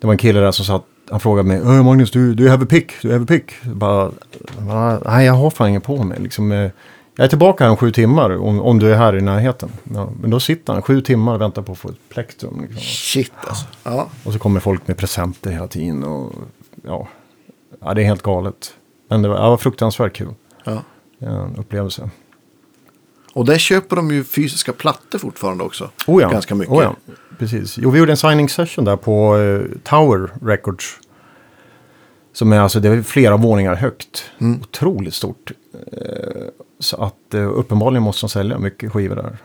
Det 0.00 0.06
var 0.06 0.14
en 0.14 0.18
kille 0.18 0.40
där 0.40 0.50
som 0.52 0.64
satt, 0.64 0.84
han 1.10 1.20
frågade 1.20 1.48
mig, 1.48 1.58
"Öh, 1.58 1.82
Magnus, 1.84 2.10
du, 2.10 2.34
du 2.34 2.48
have 2.50 2.64
a 2.64 2.66
pick, 2.70 2.92
du 3.02 3.12
have 3.12 3.22
a 3.22 3.26
pick. 3.28 3.52
Jag 3.62 3.76
Bara, 3.76 4.10
"Va? 4.58 5.00
nej, 5.04 5.26
jag 5.26 5.32
har 5.34 5.50
fan 5.50 5.68
inget 5.68 5.84
på 5.84 6.02
mig. 6.04 6.18
Liksom, 6.20 6.52
eh, 6.52 6.70
jag 7.16 7.24
är 7.24 7.28
tillbaka 7.28 7.64
här 7.64 7.70
om 7.70 7.76
sju 7.76 7.90
timmar 7.92 8.36
om, 8.38 8.60
om 8.60 8.78
du 8.78 8.92
är 8.92 8.96
här 8.96 9.16
i 9.16 9.20
närheten. 9.20 9.70
Ja, 9.94 10.08
men 10.20 10.30
då 10.30 10.40
sitter 10.40 10.72
han 10.72 10.82
sju 10.82 11.00
timmar 11.00 11.34
och 11.34 11.40
väntar 11.40 11.62
på 11.62 11.72
att 11.72 11.78
få 11.78 11.88
ett 11.88 12.08
plektrum. 12.08 12.60
Liksom. 12.60 12.80
Shit 12.80 13.32
alltså. 13.46 13.64
Ja. 13.84 14.08
Och 14.24 14.32
så 14.32 14.38
kommer 14.38 14.60
folk 14.60 14.88
med 14.88 14.96
presenter 14.96 15.50
hela 15.50 15.68
tiden. 15.68 16.04
Och, 16.04 16.32
ja, 16.84 17.08
ja, 17.80 17.94
det 17.94 18.02
är 18.02 18.06
helt 18.06 18.22
galet. 18.22 18.74
Men 19.08 19.22
det 19.22 19.28
var, 19.28 19.36
det 19.36 19.42
var 19.48 19.56
fruktansvärt 19.56 20.16
kul. 20.16 20.34
ja. 20.64 20.82
En 21.22 21.56
upplevelse. 21.58 22.10
Och 23.32 23.44
där 23.44 23.58
köper 23.58 23.96
de 23.96 24.10
ju 24.10 24.24
fysiska 24.24 24.72
plattor 24.72 25.18
fortfarande 25.18 25.64
också. 25.64 25.90
Oh 26.06 26.22
ja. 26.22 26.28
Ganska 26.30 26.54
mycket. 26.54 26.74
Oh 26.74 26.82
ja. 26.82 26.94
Precis. 27.40 27.78
Jo, 27.78 27.90
vi 27.90 27.98
gjorde 27.98 28.12
en 28.12 28.16
signing 28.16 28.48
session 28.48 28.84
där 28.84 28.96
på 28.96 29.38
eh, 29.38 29.78
Tower 29.84 30.30
Records. 30.42 30.96
Som 32.32 32.52
är 32.52 32.60
alltså, 32.60 32.80
det 32.80 32.88
är 32.88 33.02
flera 33.02 33.36
våningar 33.36 33.74
högt. 33.74 34.24
Mm. 34.40 34.60
Otroligt 34.60 35.14
stort. 35.14 35.50
Eh, 35.92 36.42
så 36.78 37.02
att 37.02 37.34
eh, 37.34 37.58
uppenbarligen 37.58 38.02
måste 38.02 38.26
de 38.26 38.28
sälja 38.28 38.58
mycket 38.58 38.92
skivor 38.92 39.16
där. 39.16 39.38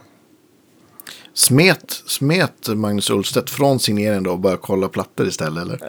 Smet, 1.34 2.04
smet 2.08 2.68
Magnus 2.68 3.10
Ulfstedt 3.10 3.50
från 3.50 3.80
signeringen 3.80 4.24
då 4.24 4.32
och 4.32 4.40
började 4.40 4.62
kolla 4.62 4.88
plattor 4.88 5.28
istället 5.28 5.64
eller? 5.64 5.80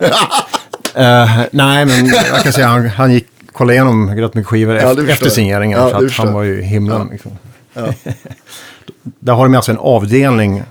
Eh, 0.94 1.46
nej, 1.50 1.86
men 1.86 2.06
jag 2.06 2.42
kan 2.42 2.52
säga 2.52 2.66
han, 2.66 2.88
han 2.88 3.12
gick 3.12 3.26
kolla 3.52 3.72
igenom 3.72 4.10
rätt 4.10 4.34
mycket 4.34 4.48
skivor 4.48 4.74
Ja, 4.74 4.90
efter, 4.90 5.08
efter 5.08 5.30
signeringen. 5.30 5.78
Ja, 5.78 5.90
för 5.90 6.06
att 6.06 6.12
han 6.12 6.32
var 6.32 6.42
ju 6.42 6.62
himlen. 6.62 7.00
Ja. 7.00 7.12
Liksom. 7.12 7.38
Där 9.02 9.32
har 9.32 9.44
de 9.44 9.54
alltså 9.54 9.72
en 9.72 9.78
avdelning, 9.78 10.62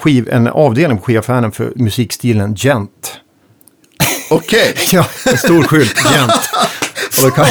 skiv, 0.00 0.28
en 0.32 0.48
avdelning 0.48 0.98
på 0.98 1.04
skivaffären 1.04 1.52
för 1.52 1.72
musikstilen 1.76 2.54
gent. 2.54 3.12
Okej. 4.30 4.74
Ja, 4.92 5.06
en 5.26 5.36
stor 5.38 5.62
skylt, 5.62 5.94
gent. 6.04 6.32
Det 7.24 7.30
kan... 7.30 7.44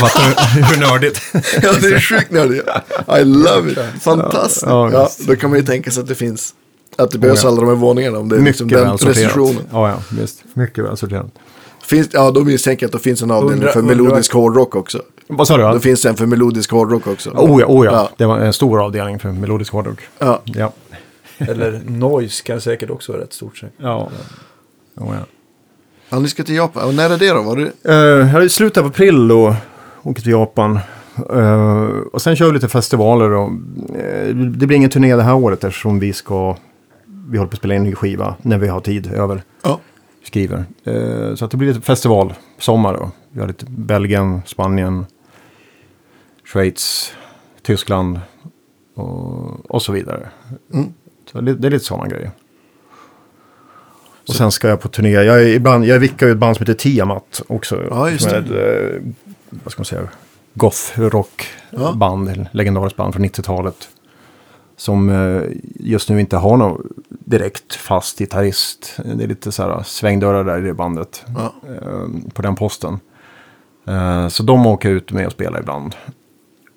Fattar 0.00 0.54
du 0.56 0.62
hur 0.64 0.80
nördigt? 0.80 1.20
ja, 1.62 1.72
det 1.80 1.86
är 1.94 2.00
sjukt 2.00 2.30
nördigt. 2.30 2.68
I 3.20 3.24
love 3.24 3.72
it. 3.72 3.78
Fantastiskt. 4.02 4.62
Ja, 4.66 4.90
Ja, 4.92 5.10
då 5.18 5.36
kan 5.36 5.50
man 5.50 5.58
ju 5.58 5.64
tänka 5.64 5.90
sig 5.90 6.00
att 6.00 6.08
det 6.08 6.14
finns 6.14 6.54
att 6.98 7.10
det 7.10 7.18
behövs 7.18 7.38
Oh, 7.38 7.44
ja. 7.44 7.48
alla 7.48 7.60
de 7.60 7.68
här 7.68 7.74
våningarna 7.76 8.18
om 8.18 8.28
det 8.28 8.36
är 8.36 8.40
Mycket 8.40 8.60
liksom 8.60 8.68
den 8.86 8.98
precisionen. 8.98 9.62
Ja, 9.72 9.88
ja, 9.88 10.02
visst. 10.20 10.42
Mycket 10.54 10.84
väl 10.84 10.96
sorterat. 10.96 11.26
Finns, 11.86 12.08
ja, 12.12 12.30
då 12.30 12.44
misstänker 12.44 12.84
jag 12.84 12.88
att 12.88 12.92
det 12.92 12.98
finns 13.10 13.22
en 13.22 13.30
avdelning 13.30 13.58
Undra- 13.62 13.72
för 13.72 13.80
undra- 13.80 13.96
melodisk 13.96 14.32
hårdrock 14.32 14.76
också. 14.76 15.02
Vad 15.26 15.48
sa 15.48 15.72
du? 15.72 15.80
Finns 15.80 16.02
det 16.02 16.08
en 16.08 16.16
för 16.16 16.26
melodisk 16.26 16.70
hårdrock 16.70 17.06
också. 17.06 17.30
Oh 17.30 17.60
ja, 17.60 17.66
oh 17.66 17.86
ja. 17.86 17.92
Ja. 17.92 18.10
Det 18.16 18.26
var 18.26 18.38
en 18.38 18.52
stor 18.52 18.84
avdelning 18.84 19.18
för 19.18 19.28
melodisk 19.32 19.72
hårdrock. 19.72 19.98
Ja. 20.18 20.42
Ja. 20.44 20.72
Eller 21.38 21.80
noise 21.86 22.42
kan 22.42 22.60
säkert 22.60 22.90
också 22.90 23.12
vara 23.12 23.22
rätt 23.22 23.32
stort. 23.32 23.58
säkert. 23.58 23.76
Ja. 23.78 24.10
Oh, 24.96 25.14
ja. 25.14 25.26
Ja, 26.10 26.18
ni 26.18 26.28
ska 26.28 26.42
till 26.42 26.54
Japan. 26.54 26.88
Och 26.88 26.94
när 26.94 27.10
är 27.10 27.18
det 27.18 27.28
då? 27.28 27.42
Var 27.42 27.56
det... 27.56 27.88
Uh, 27.88 28.32
jag 28.32 28.42
är 28.42 28.46
i 28.46 28.48
slutet 28.48 28.78
av 28.78 28.86
april 28.86 29.32
och 29.32 29.54
åker 30.02 30.22
till 30.22 30.32
Japan. 30.32 30.78
Eh, 31.30 31.82
och 32.12 32.22
sen 32.22 32.36
kör 32.36 32.46
vi 32.46 32.52
lite 32.52 32.68
festivaler. 32.68 33.30
Och, 33.30 33.50
eh, 33.96 34.34
det 34.34 34.66
blir 34.66 34.76
ingen 34.76 34.90
turné 34.90 35.16
det 35.16 35.22
här 35.22 35.34
året 35.34 35.64
eftersom 35.64 35.98
vi 35.98 36.12
ska... 36.12 36.56
Vi 37.04 37.38
håller 37.38 37.50
på 37.50 37.54
att 37.54 37.58
spela 37.58 37.74
in 37.74 37.80
en 37.80 37.86
ny 37.86 37.94
skiva 37.94 38.36
när 38.42 38.58
vi 38.58 38.68
har 38.68 38.80
tid 38.80 39.12
över. 39.12 39.42
Ja. 39.62 39.80
Skriver. 40.24 40.64
Eh, 40.84 41.34
så 41.34 41.44
att 41.44 41.50
det 41.50 41.56
blir 41.56 41.68
lite 41.68 41.80
festivalsommar 41.80 42.94
då. 42.94 43.10
Vi 43.30 43.40
har 43.40 43.48
lite 43.48 43.66
Belgien, 43.68 44.42
Spanien, 44.46 45.06
Schweiz, 46.44 47.12
Tyskland 47.62 48.20
och, 48.94 49.70
och 49.70 49.82
så 49.82 49.92
vidare. 49.92 50.28
Mm. 50.74 50.94
Så 51.32 51.40
det, 51.40 51.54
det 51.54 51.68
är 51.68 51.70
lite 51.70 51.84
sådana 51.84 52.08
grejer. 52.08 52.30
Och 54.28 54.34
sen 54.34 54.52
ska 54.52 54.68
jag 54.68 54.80
på 54.80 54.88
turné. 54.88 55.10
Jag 55.10 55.42
är, 55.42 55.46
ibland, 55.46 55.84
jag 55.84 55.98
vickar 55.98 56.26
ju 56.26 56.32
ett 56.32 56.38
band 56.38 56.56
som 56.56 56.66
heter 56.66 56.74
Tiamat 56.74 57.42
också. 57.46 57.84
Ja, 57.90 58.10
just 58.10 58.26
ett, 58.26 58.50
eh, 58.50 59.02
vad 59.50 59.72
ska 59.72 59.80
man 59.80 59.84
säga, 59.84 60.08
goth-rock-band. 60.54 62.36
Ja. 62.36 62.44
Legendariskt 62.52 62.96
band 62.96 63.14
från 63.14 63.24
90-talet. 63.24 63.88
Som 64.76 65.08
eh, 65.08 65.42
just 65.74 66.08
nu 66.10 66.20
inte 66.20 66.36
har 66.36 66.56
någon 66.56 66.88
direkt 67.08 67.74
fast 67.74 68.18
gitarrist. 68.18 68.96
Det 69.04 69.24
är 69.24 69.28
lite 69.28 69.52
så 69.52 69.62
här 69.62 69.82
svängdörrar 69.82 70.44
där 70.44 70.58
i 70.58 70.60
det 70.60 70.74
bandet. 70.74 71.24
Ja. 71.36 71.54
eh, 71.68 72.32
på 72.32 72.42
den 72.42 72.56
posten. 72.56 73.00
Eh, 73.86 74.28
så 74.28 74.42
de 74.42 74.66
åker 74.66 74.88
ut 74.90 75.12
med 75.12 75.26
och 75.26 75.32
spelar 75.32 75.60
ibland. 75.60 75.94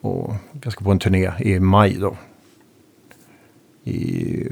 Och 0.02 0.34
jag 0.64 0.73
ska 0.73 0.86
på 0.86 0.91
en 0.91 0.99
turné 0.99 1.32
i 1.40 1.60
maj 1.60 1.98
då. 1.99 2.15
I 3.84 4.48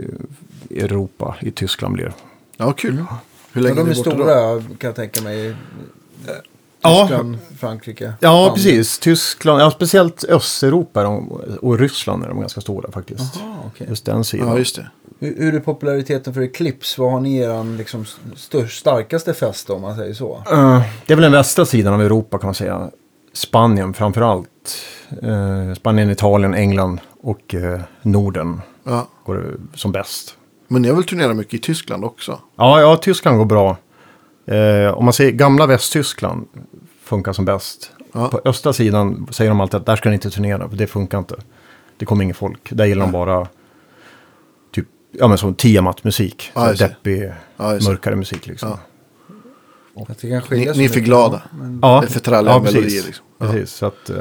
Europa, 0.69 1.35
i 1.41 1.51
Tyskland 1.51 1.93
blir 1.93 2.05
det. 2.05 2.13
ja, 2.57 2.71
kul. 2.73 2.93
Hur 2.95 3.61
Ja, 3.61 3.61
länge 3.61 3.75
de 3.75 3.91
är 3.91 3.95
borta 3.95 4.09
då? 4.09 4.15
stora 4.15 4.61
kan 4.77 4.87
jag 4.87 4.95
tänka 4.95 5.21
mig. 5.21 5.55
Ja. 6.81 7.01
Tyskland, 7.07 7.37
Frankrike. 7.59 8.13
Ja, 8.19 8.29
Spanien. 8.29 8.53
precis. 8.53 8.99
Tyskland, 8.99 9.61
ja, 9.61 9.71
speciellt 9.71 10.23
Östeuropa 10.23 11.07
och 11.61 11.79
Ryssland 11.79 12.23
är 12.23 12.27
de 12.27 12.39
ganska 12.39 12.61
stora 12.61 12.91
faktiskt. 12.91 13.35
Jaha, 13.39 13.55
okej. 13.67 13.87
Just 13.89 14.05
den 14.05 14.23
sidan. 14.23 14.47
Ja, 14.47 14.57
just 14.57 14.75
det. 14.75 14.87
Hur, 15.19 15.35
hur 15.37 15.55
är 15.55 15.59
populariteten 15.59 16.33
för 16.33 16.41
Eclipse? 16.41 17.01
Vad 17.01 17.11
har 17.11 17.19
ni 17.19 17.37
er 17.37 17.77
liksom, 17.77 18.05
störst, 18.35 18.79
starkaste 18.79 19.33
fest 19.33 19.69
om 19.69 19.81
man 19.81 19.95
säger 19.95 20.13
så? 20.13 20.43
Eh, 20.51 20.81
det 21.05 21.13
är 21.13 21.15
väl 21.15 21.23
den 21.23 21.31
västra 21.31 21.65
sidan 21.65 21.93
av 21.93 22.01
Europa 22.01 22.37
kan 22.37 22.47
man 22.47 22.53
säga. 22.55 22.89
Spanien 23.33 23.93
framför 23.93 24.21
allt. 24.21 24.75
Eh, 25.21 25.73
Spanien, 25.73 26.09
Italien, 26.09 26.53
England 26.53 26.99
och 27.21 27.55
eh, 27.55 27.79
Norden 28.01 28.61
Ja. 28.83 29.07
Går 29.29 29.57
det 29.71 29.77
som 29.77 29.91
bäst. 29.91 30.37
Men 30.67 30.81
ni 30.81 30.87
har 30.87 30.95
väl 30.95 31.03
turnerat 31.03 31.35
mycket 31.35 31.53
i 31.53 31.57
Tyskland 31.59 32.05
också? 32.05 32.39
Ja, 32.55 32.81
ja 32.81 32.97
Tyskland 32.97 33.37
går 33.37 33.45
bra. 33.45 33.77
Eh, 34.45 34.93
om 34.93 35.05
man 35.05 35.13
säger 35.13 35.31
gamla 35.31 35.65
Västtyskland 35.67 36.47
funkar 37.03 37.33
som 37.33 37.45
bäst. 37.45 37.91
Ja. 38.11 38.27
På 38.29 38.41
östra 38.45 38.73
sidan 38.73 39.27
säger 39.31 39.51
de 39.51 39.61
alltid 39.61 39.75
att 39.79 39.85
där 39.85 39.95
ska 39.95 40.09
ni 40.09 40.15
inte 40.15 40.29
turnera, 40.29 40.69
för 40.69 40.77
det 40.77 40.87
funkar 40.87 41.17
inte. 41.17 41.35
Det 41.97 42.05
kommer 42.05 42.23
ingen 42.23 42.35
folk. 42.35 42.69
Där 42.71 42.85
gillar 42.85 43.05
de 43.05 43.11
bara 43.11 43.47
typ, 44.71 44.85
ja 45.11 45.27
men 45.27 45.37
som 45.37 45.55
Tiamat-musik. 45.55 46.51
Ja, 46.55 46.73
deppig, 46.73 47.31
Ja, 47.57 47.63
mörkare 47.63 48.15
musik 48.15 48.47
liksom. 48.47 48.69
Ja. 48.69 48.79
Ni, 50.21 50.71
ni 50.75 50.85
är 50.85 50.89
för 50.89 50.99
glada. 50.99 51.41
Men, 51.59 51.79
Ja, 51.81 51.99
Det 52.01 52.07
är 52.07 52.09
för 52.11 52.19
tralliga 52.19 52.53
ja, 52.53 52.59
melodier. 52.59 52.83
precis. 52.83 53.05
Liksom. 53.05 53.25
Ja. 53.37 53.51
Precis, 53.51 53.71
så 53.75 53.85
att... 53.85 54.09
Eh, 54.09 54.15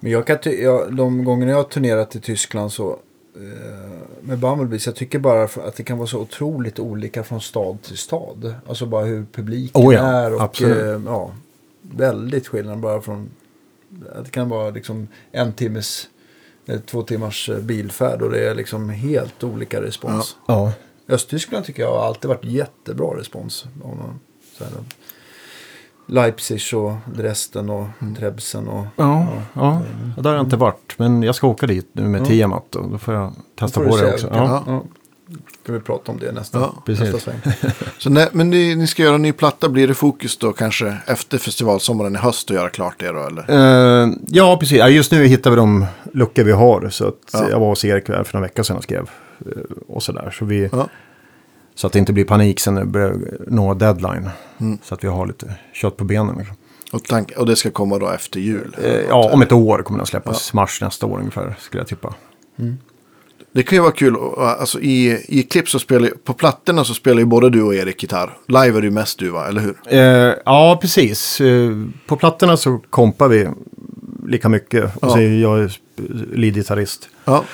men 0.00 0.12
jag 0.12 0.26
kan 0.26 0.38
jag, 0.44 0.96
de 0.96 1.24
gånger 1.24 1.48
jag 1.48 1.56
har 1.56 1.64
turnerat 1.64 2.16
i 2.16 2.20
Tyskland 2.20 2.72
så 2.72 2.90
eh, 3.36 3.90
med 4.20 4.38
Bumblebees, 4.38 4.86
jag 4.86 4.96
tycker 4.96 5.18
bara 5.18 5.44
att 5.44 5.76
det 5.76 5.82
kan 5.82 5.98
vara 5.98 6.06
så 6.06 6.18
otroligt 6.18 6.78
olika 6.78 7.24
från 7.24 7.40
stad 7.40 7.82
till 7.82 7.98
stad. 7.98 8.54
Alltså 8.68 8.86
bara 8.86 9.04
hur 9.04 9.26
publiken 9.32 9.82
Oh 9.82 9.94
ja, 9.94 10.00
är 10.00 10.34
och 10.34 10.42
absolut. 10.42 10.76
eh, 10.76 11.02
ja, 11.06 11.30
väldigt 11.80 12.48
skillnad 12.48 12.78
bara 12.78 13.00
från 13.00 13.30
att 14.16 14.24
det 14.24 14.30
kan 14.30 14.48
vara 14.48 14.70
liksom 14.70 15.08
en 15.32 15.52
timmes 15.52 16.08
eh, 16.66 16.80
två 16.80 17.02
timmars 17.02 17.50
bilfärd 17.60 18.22
och 18.22 18.30
det 18.30 18.48
är 18.48 18.54
liksom 18.54 18.88
helt 18.90 19.44
olika 19.44 19.82
respons. 19.82 20.36
ja. 20.46 20.72
Östtyskland 21.08 21.64
tycker 21.64 21.82
jag 21.82 21.92
har 21.92 22.06
alltid 22.06 22.28
varit 22.28 22.44
jättebra 22.44 23.18
respons. 23.18 23.64
Av 23.84 23.96
någon, 23.96 24.20
så 24.58 24.64
här, 24.64 24.72
Leipzig 26.10 26.60
och 26.74 26.92
Dresden 27.16 27.70
och 27.70 27.86
Trebsen 28.18 28.68
och... 28.68 28.84
Ja, 28.96 29.26
ja. 29.52 29.82
ja, 30.16 30.22
där 30.22 30.30
har 30.30 30.36
jag 30.36 30.46
inte 30.46 30.56
varit. 30.56 30.94
Men 30.96 31.22
jag 31.22 31.34
ska 31.34 31.46
åka 31.46 31.66
dit 31.66 31.88
nu 31.92 32.02
med 32.02 32.20
Ja. 32.20 32.24
Tiamat 32.24 32.74
och 32.76 32.90
då 32.90 32.98
får 32.98 33.14
jag 33.14 33.32
testa 33.58 33.80
får 33.80 33.88
på 33.90 33.96
det 33.96 34.12
också. 34.14 34.26
Kan, 34.28 34.36
Ja, 34.36 34.62
ja. 34.66 34.84
Ska 35.62 35.72
vi 35.72 35.80
prata 35.80 36.12
om 36.12 36.18
det 36.18 36.32
nästa, 36.32 36.58
Ja, 36.58 36.74
precis. 36.86 37.12
nästa 37.12 37.18
sväng. 37.18 37.40
Så 37.98 38.10
när, 38.10 38.28
men 38.32 38.50
ni, 38.50 38.74
ni 38.74 38.86
ska 38.86 39.02
göra 39.02 39.14
en 39.14 39.22
ny 39.22 39.32
platta. 39.32 39.68
Blir 39.68 39.88
det 39.88 39.94
fokus 39.94 40.36
då 40.38 40.52
kanske 40.52 40.96
efter 41.06 41.38
festivalsommaren 41.38 42.14
i 42.14 42.18
höst 42.18 42.50
att 42.50 42.56
göra 42.56 42.68
klart 42.68 42.94
det 42.98 43.12
då? 43.12 43.26
Eller? 43.26 43.44
Eh, 44.04 44.08
ja, 44.28 44.56
precis. 44.60 44.78
Ja, 44.78 44.88
just 44.88 45.12
nu 45.12 45.26
hittar 45.26 45.50
vi 45.50 45.56
de 45.56 45.86
luckor 46.12 46.44
vi 46.44 46.52
har. 46.52 46.88
Så 46.90 47.08
att 47.08 47.14
Ja. 47.32 47.50
jag 47.50 47.60
var 47.60 47.66
hos 47.68 47.84
Erik 47.84 48.06
för 48.06 48.28
några 48.32 48.40
veckor 48.46 48.62
sedan 48.62 48.76
och 48.76 48.82
skrev. 48.82 49.10
eh, 49.46 49.52
och 49.88 50.02
sådär. 50.02 50.34
Så, 50.38 50.44
vi, 50.44 50.68
Ja. 50.72 50.88
Så 51.78 51.86
att 51.86 51.92
det 51.92 51.98
inte 51.98 52.12
blir 52.12 52.24
panik 52.24 52.60
sen 52.60 52.74
när 52.74 52.80
det 52.80 52.86
börjar 52.86 53.16
nå 53.46 53.74
deadline. 53.74 54.30
Mm. 54.60 54.78
Så 54.82 54.94
att 54.94 55.04
vi 55.04 55.08
har 55.08 55.26
lite 55.26 55.54
kött 55.72 55.96
på 55.96 56.04
benen. 56.04 56.38
Liksom. 56.38 56.56
Och, 56.92 57.04
tank, 57.04 57.32
och 57.36 57.46
det 57.46 57.56
ska 57.56 57.70
komma 57.70 57.98
då 57.98 58.08
efter 58.10 58.40
jul? 58.40 58.76
Eh, 58.84 58.92
ja, 59.08 59.30
om 59.32 59.42
ett 59.42 59.52
år 59.52 59.82
kommer 59.82 59.98
den 59.98 60.06
släppas. 60.06 60.52
Mars 60.52 60.80
nästa 60.82 61.06
år 61.06 61.18
ungefär, 61.18 61.56
skulle 61.60 61.80
jag 61.80 61.88
tippa. 61.88 62.14
Det 63.52 63.62
kan 63.62 63.76
ju 63.76 63.82
vara 63.82 63.92
kul. 63.92 64.16
Alltså, 64.38 64.80
i, 64.80 65.24
I 65.28 65.42
klipp 65.42 65.68
så 65.68 65.78
spelar 65.78 66.10
på 66.24 66.32
plattorna 66.34 66.84
så 66.84 66.94
spelar 66.94 67.18
ju 67.18 67.24
både 67.24 67.50
du 67.50 67.62
och 67.62 67.74
Erik 67.74 68.02
gitarr. 68.02 68.36
Live 68.46 68.76
är 68.78 68.80
det 68.80 68.86
ju 68.86 68.90
mest 68.90 69.18
du 69.18 69.28
va, 69.28 69.48
eller 69.48 69.60
hur? 69.60 69.76
Eh, 69.86 70.34
ja, 70.44 70.78
precis. 70.80 71.40
Eh, 71.40 71.70
på 72.06 72.16
plattorna 72.16 72.56
så 72.56 72.78
kompar 72.90 73.28
vi 73.28 73.48
lika 74.26 74.48
mycket. 74.48 74.84
Och 74.84 75.08
Ja. 75.08 75.10
så 75.10 75.18
är 75.18 75.40
jag 75.42 75.70
leadgitarrist. 76.32 77.08
Ja, 77.24 77.44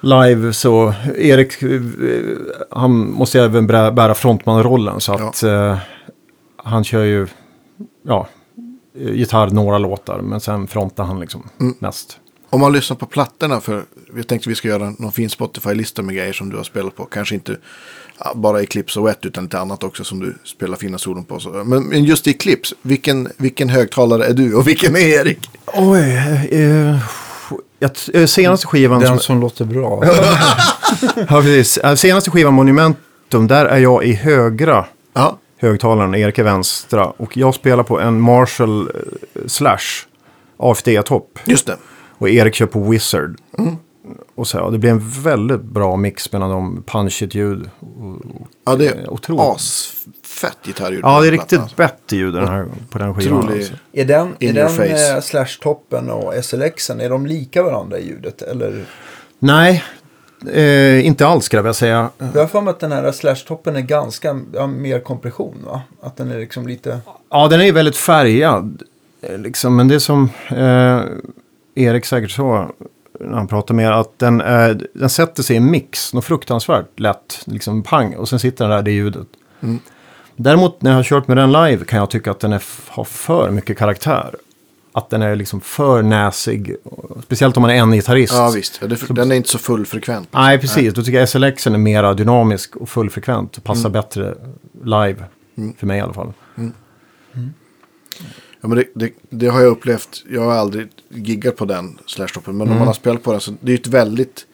Live 0.00 0.52
så, 0.52 0.94
Erik, 1.16 1.62
eh, 1.62 1.80
han 2.70 2.90
måste 3.10 3.40
även 3.40 3.66
bära 3.66 4.14
frontmanrollen. 4.14 5.00
Så 5.00 5.12
att 5.12 5.42
eh, 5.42 5.78
han 6.56 6.84
kör 6.84 7.04
ju, 7.04 7.26
ja, 8.02 8.28
gitarr 8.94 9.50
några 9.50 9.78
låtar. 9.78 10.20
Men 10.20 10.40
sen 10.40 10.66
frontar 10.66 11.04
han 11.04 11.20
liksom 11.20 11.48
Mm. 11.60 11.74
mest. 11.78 12.18
om 12.52 12.60
man 12.60 12.72
lyssnar 12.72 12.96
på 12.96 13.06
plattorna 13.06 13.60
för 13.60 13.82
vi 14.12 14.22
tänkte 14.24 14.48
vi 14.48 14.54
ska 14.54 14.68
göra 14.68 14.90
någon 14.98 15.12
fin 15.12 15.30
Spotify-lista 15.30 16.02
med 16.02 16.14
grejer 16.14 16.32
som 16.32 16.50
du 16.50 16.56
har 16.56 16.64
spelat 16.64 16.96
på. 16.96 17.04
Kanske 17.04 17.34
inte 17.34 17.56
ja, 18.18 18.32
bara 18.34 18.62
i 18.62 18.66
Clips 18.66 18.96
och 18.96 19.06
Wet 19.08 19.26
utan 19.26 19.44
lite 19.44 19.58
annat 19.58 19.84
också 19.84 20.04
som 20.04 20.20
du 20.20 20.34
spelar 20.44 20.76
fina 20.76 20.98
solon 20.98 21.24
på. 21.24 21.38
Så. 21.40 21.48
Men, 21.50 22.04
just 22.04 22.26
i 22.26 22.32
Clips, 22.32 22.74
vilken, 22.82 23.28
vilken 23.36 23.68
högtalare 23.68 24.24
är 24.26 24.32
du 24.32 24.54
och 24.54 24.68
vilken 24.68 24.96
är 24.96 25.00
Erik? 25.20 25.50
Oj, 25.66 26.00
eh, 26.50 26.96
jag, 27.80 27.90
eh, 28.14 28.26
senaste 28.26 28.66
skivan 28.66 29.00
Den 29.00 29.08
som... 29.08 29.18
som 29.18 29.40
låter 29.40 29.64
bra. 29.64 30.04
Ja, 31.16 31.26
precis. 31.42 31.78
Eh, 31.78 31.94
Senaste 31.94 32.30
skivan 32.30 32.54
Monumentum, 32.54 33.46
där 33.46 33.66
är 33.66 33.78
jag 33.78 34.04
i 34.04 34.12
högra 34.12 34.84
Ja, 35.12 35.38
högtalaren, 35.58 36.14
Erik 36.14 36.38
är 36.38 36.42
vänstra. 36.44 37.04
Och 37.06 37.36
jag 37.36 37.54
spelar 37.54 37.82
på 37.82 38.00
en 38.00 38.20
Marshall 38.20 38.80
eh, 38.80 39.46
Slash 39.46 39.78
AFD-topp. 40.56 41.38
just 41.44 41.66
det. 41.66 41.76
Och 42.18 42.28
Erik 42.28 42.54
kör 42.54 42.66
på 42.66 42.80
Wizard. 42.80 43.36
Och 44.34 44.46
så, 44.46 44.58
ja, 44.58 44.70
det 44.70 44.78
blir 44.78 44.90
en 44.90 45.08
väldigt 45.10 45.62
bra 45.62 45.96
mix 45.96 46.32
mellan 46.32 46.50
de 46.50 46.82
punchigt 46.86 47.34
ljud. 47.34 47.70
Ja, 48.66 48.76
det 48.76 48.86
är 48.88 49.10
otroligt. 49.10 49.42
Asfett 50.44 50.58
gitarrljud. 50.66 51.00
Ja, 51.04 51.20
det 51.20 51.26
är 51.26 51.30
riktigt 51.30 51.76
bett 51.76 52.02
ljud 52.08 52.34
den 52.34 52.48
här, 52.48 52.66
på 52.90 52.98
den 52.98 53.14
skivan. 53.14 53.48
Alltså. 53.48 53.72
Är 53.92 54.04
den, 54.04 54.34
är 54.40 54.52
den 54.52 54.80
eh, 54.80 55.20
Slash-toppen 55.20 56.10
och 56.10 56.44
SLXen, 56.44 57.00
är 57.00 57.10
de 57.10 57.26
lika 57.26 57.62
varandra 57.62 57.98
i 57.98 58.08
ljudet? 58.08 58.42
Eller? 58.42 58.84
Nej, 59.38 59.84
eh, 60.52 61.06
inte 61.06 61.26
alls 61.26 61.44
skulle 61.44 61.58
jag 61.58 61.62
vilja 61.62 61.74
säga. 61.74 62.10
Jag 62.18 62.40
har 62.40 62.46
för 62.46 62.60
mig 62.60 62.70
att 62.70 62.80
den 62.80 62.92
här 62.92 63.12
Slash-toppen 63.12 63.76
är 63.76 63.80
ganska 63.80 64.40
ja, 64.54 64.66
mer 64.66 65.00
kompression 65.00 65.56
va? 65.66 65.82
Att 66.02 66.16
den 66.16 66.30
är 66.30 66.38
liksom 66.38 66.68
lite... 66.68 67.00
Ja, 67.30 67.48
den 67.48 67.60
är 67.60 67.64
ju 67.64 67.72
väldigt 67.72 67.96
färgad. 67.96 68.82
eh, 69.22 69.38
Liksom, 69.38 69.76
men 69.76 69.88
det 69.88 69.94
är 69.94 69.98
som 69.98 70.28
eh, 70.48 71.02
Erik 71.84 72.04
säkert 72.04 72.30
sa 72.30 72.70
när 73.20 73.36
han 73.36 73.48
pratade 73.48 73.74
med 73.76 73.86
er, 73.86 73.90
att 73.90 74.18
den, 74.18 74.40
eh, 74.40 74.76
den 74.94 75.10
sätter 75.10 75.42
sig 75.42 75.54
i 75.54 75.56
en 75.56 75.70
mix, 75.70 76.14
något 76.14 76.24
fruktansvärt 76.24 77.00
lätt, 77.00 77.42
liksom 77.44 77.82
pang, 77.82 78.14
och 78.14 78.28
sen 78.28 78.38
sitter 78.38 78.64
den 78.64 78.76
där, 78.76 78.82
det 78.82 78.90
ljudet. 78.90 79.26
Mm. 79.60 79.78
Däremot 80.42 80.82
när 80.82 80.90
jag 80.90 80.98
har 80.98 81.02
kört 81.02 81.28
med 81.28 81.36
den 81.36 81.52
live 81.52 81.84
kan 81.84 81.98
jag 81.98 82.10
tycka 82.10 82.30
att 82.30 82.40
den 82.40 82.52
är, 82.52 82.62
har 82.88 83.04
för 83.04 83.50
mycket 83.50 83.78
karaktär. 83.78 84.34
att 84.92 85.10
den 85.10 85.22
är 85.22 85.36
liksom 85.36 85.60
för 85.60 86.02
näsig. 86.02 86.76
Speciellt 87.24 87.56
om 87.56 87.60
man 87.60 87.70
är 87.70 87.74
en 87.74 87.92
gitarrist. 87.92 88.32
Ja, 88.32 88.50
visst. 88.54 88.80
Den 89.08 89.32
är 89.32 89.36
inte 89.36 89.48
så 89.48 89.58
fullfrekvent. 89.58 90.28
Nej, 90.32 90.58
precis. 90.58 90.94
Då 90.94 91.02
tycker 91.02 91.18
jag 91.18 91.28
SLX 91.28 91.66
är 91.66 91.70
mer 91.70 92.14
dynamisk 92.14 92.76
och 92.76 92.88
fullfrekvent. 92.88 93.56
Och 93.56 93.64
passar 93.64 93.90
bättre 93.90 94.34
live. 94.84 95.24
För 95.78 95.86
mig 95.86 95.98
i 95.98 96.00
alla 96.00 96.12
fall. 96.12 96.32
Ja, 98.60 98.68
men 98.68 98.78
det, 98.78 98.84
det, 98.94 99.12
det 99.30 99.46
har 99.46 99.60
jag 99.60 99.70
upplevt. 99.70 100.24
Jag 100.30 100.42
har 100.42 100.52
aldrig 100.52 100.88
giggat 101.08 101.56
på 101.56 101.64
den 101.64 101.98
slashtoppen. 102.06 102.56
Men 102.56 102.68
om 102.68 102.78
man 102.78 102.86
har 102.86 102.94
spelat 102.94 103.22
på 103.22 103.32
den 103.32 103.40
så 103.40 103.52
det 103.60 103.72
är 103.72 103.78
ett 103.78 103.86
väldigt... 103.86 104.46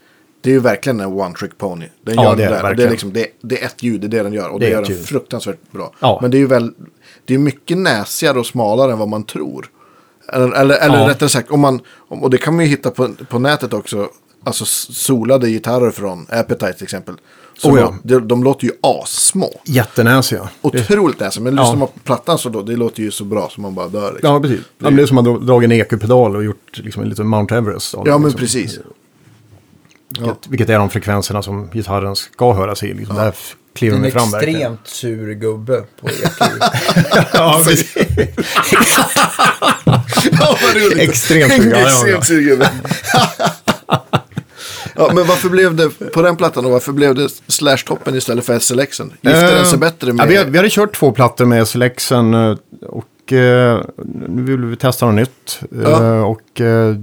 Det 0.47 0.51
är 0.51 0.55
ju 0.55 0.60
verkligen 0.60 1.01
en 1.01 1.06
one 1.12 1.35
trick 1.35 1.59
pony. 1.59 1.86
Den 2.02 2.14
Ja, 2.14 2.23
gör 2.24 2.36
det 2.36 2.44
är 2.44 2.51
det, 2.51 2.56
det 2.56 2.62
där. 2.62 2.74
Det, 2.74 2.85
är 2.85 2.90
liksom, 2.90 3.12
det, 3.12 3.27
det 3.40 3.62
är 3.62 3.66
ett 3.66 3.82
ljud, 3.82 4.01
det 4.01 4.06
är 4.06 4.09
det 4.09 4.23
den 4.23 4.32
gör. 4.32 4.48
Och 4.48 4.60
Det 4.60 4.66
det, 4.66 4.70
är 4.70 4.74
gör 4.74 4.82
den 4.82 4.90
ljud. 4.90 5.05
fruktansvärt 5.06 5.73
bra. 5.73 5.93
Ja. 6.01 6.18
Men 6.23 6.31
det 6.31 6.36
är 6.36 6.39
ju 6.39 6.47
väl... 6.47 6.73
Det 7.24 7.35
är 7.35 7.39
mycket 7.39 7.78
näsigare 7.78 8.39
och 8.39 8.47
smalare 8.47 8.93
än 8.93 8.98
vad 8.98 9.09
man 9.09 9.24
tror. 9.24 9.66
Eller, 10.32 10.52
eller, 10.52 10.77
eller 10.78 10.98
Ja. 10.98 11.09
rättare 11.09 11.28
sagt, 11.28 11.51
om 11.51 11.60
man, 11.60 11.81
och 12.09 12.31
det 12.31 12.39
kan 12.39 12.56
man 12.56 12.64
ju 12.64 12.70
hitta 12.70 12.90
på, 12.90 13.09
på 13.28 13.39
nätet 13.39 13.73
också. 13.73 14.09
Alltså 14.44 14.64
solade 14.93 15.48
gitarrer 15.51 15.90
från 15.90 16.27
Appetite 16.31 16.73
till 16.73 16.85
exempel. 16.85 17.14
Så 17.59 17.70
Oh 17.73 17.81
ja. 17.81 17.94
de, 18.02 18.28
de 18.28 18.44
låter 18.44 18.64
ju 18.66 18.73
assmå. 18.81 19.51
Jättenäsiga. 19.64 20.48
Otroligt 20.62 21.20
näsiga. 21.20 21.44
Men 21.44 21.56
Ja. 21.56 21.62
lyssnar 21.62 21.78
man 21.78 21.89
på 21.89 21.98
plattan 22.05 22.39
så 22.39 22.48
då, 22.48 22.62
det 22.62 22.77
låter 22.77 23.02
ju 23.02 23.10
så 23.10 23.24
bra 23.24 23.48
som 23.51 23.62
man 23.62 23.74
bara 23.74 23.89
dör. 23.89 24.12
Liksom. 24.12 24.31
Ja, 24.35 24.40
precis. 24.40 24.60
Ja, 24.60 24.64
men 24.78 24.97
det 24.97 25.02
är 25.02 25.06
som 25.06 25.18
att 25.18 25.24
man 25.24 25.47
dragit 25.47 25.70
en 25.70 25.73
EQ-pedal 25.81 26.36
och 26.36 26.44
gjort 26.44 26.78
liksom 26.85 27.02
en 27.02 27.09
liten 27.09 27.27
Mount 27.27 27.55
Everest. 27.56 27.93
det, 27.93 27.98
Ja, 28.05 28.18
men 28.18 28.23
liksom. 28.23 28.40
precis. 28.40 28.78
Vilket, 30.08 30.46
vilket 30.48 30.68
är 30.70 30.78
de 30.78 30.90
frekvenserna 30.90 31.42
som 31.42 31.70
gitarren 31.72 32.16
ska 32.16 32.52
höras 32.52 32.82
i. 32.82 32.94
Liksom. 32.94 33.16
Där 33.16 33.28
f- 33.28 33.56
kliver 33.74 33.96
En 33.96 34.02
de 34.02 34.10
fram 34.10 34.30
verkligen. 34.30 34.56
extremt 34.84 34.86
sur 34.86 35.32
gubbe 35.34 35.84
på 36.00 36.08
EQ. 36.08 36.42
Ja. 37.32 37.60
Ja, 40.40 40.56
vad 40.62 40.74
roligt. 40.82 40.98
Extremt 40.98 41.52
En 41.52 41.70
ja, 41.70 41.76
ja, 41.76 41.80
ja. 41.80 41.86
extremt 41.88 42.24
sugen. 42.26 42.62
Ja, 44.98 45.10
men 45.14 45.26
varför 45.26 45.48
blev 45.48 45.74
det 45.76 45.90
på 46.12 46.22
den 46.22 46.36
plattan 46.36 46.64
och 46.64 46.70
varför 46.70 46.92
blev 46.92 47.14
det 47.14 47.28
Slash-toppen 47.46 48.14
istället 48.16 48.44
för 48.44 48.58
SLXen? 48.58 49.12
Gifte 49.20 49.54
den 49.54 49.66
sig 49.66 49.78
bättre 49.78 50.12
med... 50.12 50.26
Eh, 50.28 50.34
Ja, 50.34 50.44
vi, 50.44 50.50
vi 50.50 50.58
hade 50.58 50.70
kört 50.70 50.94
två 50.96 51.12
plattor 51.12 51.44
med 51.44 51.68
SLXen 51.68 52.34
eh, 52.34 52.56
och 52.82 53.32
eh, 53.32 53.80
nu 54.28 54.42
vill 54.42 54.64
vi 54.64 54.76
testa 54.76 55.06
något 55.06 55.14
nytt. 55.14 55.60
Eh, 55.84 55.90
Ja. 55.90 56.24
Och 56.24 56.60
eh, 56.60 56.96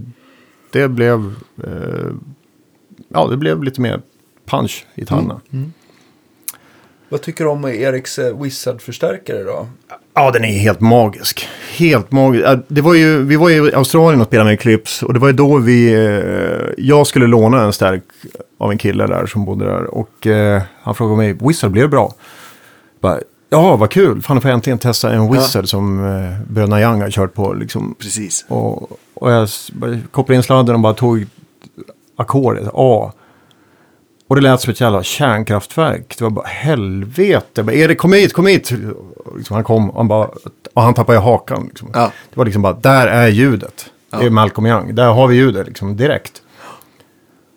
det 0.71 0.87
blev... 0.87 1.33
Ja, 3.13 3.27
det 3.27 3.37
blev 3.37 3.63
lite 3.63 3.81
mer 3.81 4.01
punch 4.45 4.85
i 4.95 4.99
gitarrerna. 5.01 5.41
Vad 7.09 7.21
tycker 7.21 7.43
du 7.43 7.49
om 7.49 7.65
Eriks 7.65 8.19
eh, 8.19 8.41
Wizard-förstärkare 8.41 9.43
då? 9.43 9.67
Ja, 10.13 10.31
den 10.31 10.43
är 10.43 10.59
helt 10.59 10.79
magisk. 10.81 11.47
Helt 11.77 12.11
magisk. 12.11 12.45
Ja, 12.45 12.57
Det 12.67 12.81
var 12.81 12.93
ju, 12.93 13.23
vi 13.23 13.35
var 13.35 13.49
i 13.49 13.73
Australien 13.73 14.21
och 14.21 14.27
spelade 14.27 14.45
med 14.47 14.53
Eclipse. 14.53 15.05
Och 15.05 15.13
det 15.13 15.19
var 15.19 15.27
ju 15.27 15.33
då 15.33 15.57
vi... 15.57 15.93
Eh, 15.93 16.83
jag 16.85 17.07
skulle 17.07 17.27
låna 17.27 17.61
en 17.63 17.73
stärk 17.73 18.03
av 18.57 18.71
en 18.71 18.77
kille 18.77 19.07
där 19.07 19.25
som 19.25 19.45
bodde 19.45 19.65
där. 19.65 19.83
Och 19.93 20.27
eh, 20.27 20.61
han 20.81 20.95
frågade 20.95 21.17
mig, 21.17 21.33
Wizard, 21.47 21.71
blev 21.71 21.89
bra? 21.89 22.13
Bara, 23.01 23.19
ja, 23.49 23.75
vad 23.75 23.89
kul. 23.89 24.21
Fan, 24.21 24.41
får 24.41 24.49
jag 24.49 24.55
äntligen 24.55 24.79
testa 24.79 25.11
en 25.11 25.31
Wizard 25.33 25.69
som 25.69 26.05
eh, 26.05 26.53
bröderna 26.53 26.81
Young 26.81 27.01
har 27.01 27.09
kört 27.11 27.33
på. 27.33 27.53
Liksom. 27.53 27.95
Precis. 27.99 28.45
Och, 28.47 28.91
och 29.13 29.31
jag 29.31 29.49
kopplade 30.11 30.35
in 30.37 30.43
sladden 30.43 30.75
och 30.75 30.81
bara 30.81 30.93
tog 30.93 31.25
ackordet, 32.15 32.69
A. 32.73 33.11
Och 34.27 34.35
det 34.35 34.41
lät 34.41 34.61
som 34.61 34.71
ett 34.71 34.81
jävla 34.81 35.03
kärnkraftverk. 35.03 36.15
Det 36.17 36.23
var 36.23 36.31
bara 36.31 36.47
helvete. 36.47 37.63
Bara, 37.63 37.73
Erik, 37.73 37.97
kom 37.97 38.13
hit, 38.13 38.33
kom 38.33 38.47
hit. 38.47 38.71
Liksom, 39.37 39.53
han 39.53 39.63
kom 39.63 39.89
och 39.89 39.97
han, 39.97 40.07
bara, 40.07 40.29
och 40.73 40.81
han 40.81 40.93
tappade 40.93 41.19
hakan. 41.19 41.65
Liksom. 41.67 41.89
Ja. 41.93 42.11
Det 42.29 42.37
var 42.37 42.45
liksom 42.45 42.61
bara, 42.61 42.73
där 42.73 43.07
är 43.07 43.27
ljudet. 43.27 43.85
Det 44.19 44.25
är 44.25 44.29
Malcolm 44.29 44.67
Young. 44.67 44.95
Där 44.95 45.11
har 45.11 45.27
vi 45.27 45.35
ljudet 45.35 45.67
liksom, 45.67 45.97
direkt. 45.97 46.41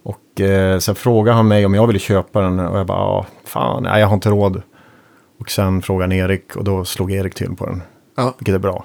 Och 0.03 0.41
eh, 0.41 0.79
sen 0.79 0.95
frågade 0.95 1.37
han 1.37 1.49
mig 1.49 1.67
om 1.67 1.75
jag 1.75 1.87
ville 1.87 1.99
köpa 1.99 2.41
den. 2.41 2.61
Och 2.61 2.79
jag 2.79 2.87
bara, 2.87 2.99
ja, 2.99 3.27
fan, 3.45 3.83
nej, 3.83 4.01
jag 4.01 4.07
har 4.07 4.15
inte 4.15 4.31
råd. 4.31 4.63
Och 5.41 5.51
sen 5.51 5.83
frågade 5.83 6.05
han 6.05 6.13
Erik 6.13 6.57
och 6.57 6.65
då 6.65 6.85
slog 6.85 7.13
Erik 7.13 7.35
till 7.35 7.57
på 7.57 7.67
den. 7.67 7.83
Ja. 8.17 8.35
Vilket 8.39 8.55
är 8.55 8.59
bra. 8.59 8.85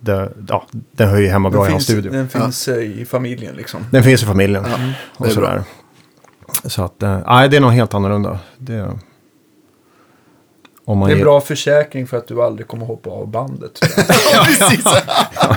Det, 0.00 0.32
ja, 0.48 0.66
den 0.92 1.08
hör 1.08 1.18
ju 1.18 1.28
hemma 1.28 1.50
bra 1.50 1.60
i 1.62 1.64
Den 1.64 1.72
hans 1.72 1.84
studio. 1.84 2.12
den 2.12 2.28
finns 2.28 2.68
eh, 2.68 2.76
i 3.00 3.04
familjen 3.04 3.54
liksom. 3.56 3.80
Den 3.90 4.02
finns 4.02 4.22
i 4.22 4.26
familjen. 4.26 4.62
det 4.62 4.94
och 5.16 5.26
är 5.26 5.30
sådär. 5.30 5.62
Så 6.64 6.82
att, 6.82 7.02
eh, 7.02 7.18
nej, 7.26 7.48
det 7.48 7.56
är 7.56 7.60
nog 7.60 7.70
helt 7.72 7.94
annorlunda. 7.94 8.38
Det, 8.58 8.88
om 10.84 10.98
man 10.98 11.08
Det 11.08 11.12
är 11.12 11.14
en 11.14 11.18
ger- 11.18 11.24
bra 11.24 11.40
försäkring 11.40 12.06
för 12.06 12.16
att 12.16 12.26
du 12.28 12.42
aldrig 12.42 12.68
kommer 12.68 12.86
hoppa 12.86 13.10
av 13.10 13.28
bandet. 13.28 13.78
Ja, 14.32 14.44
precis. 14.46 14.84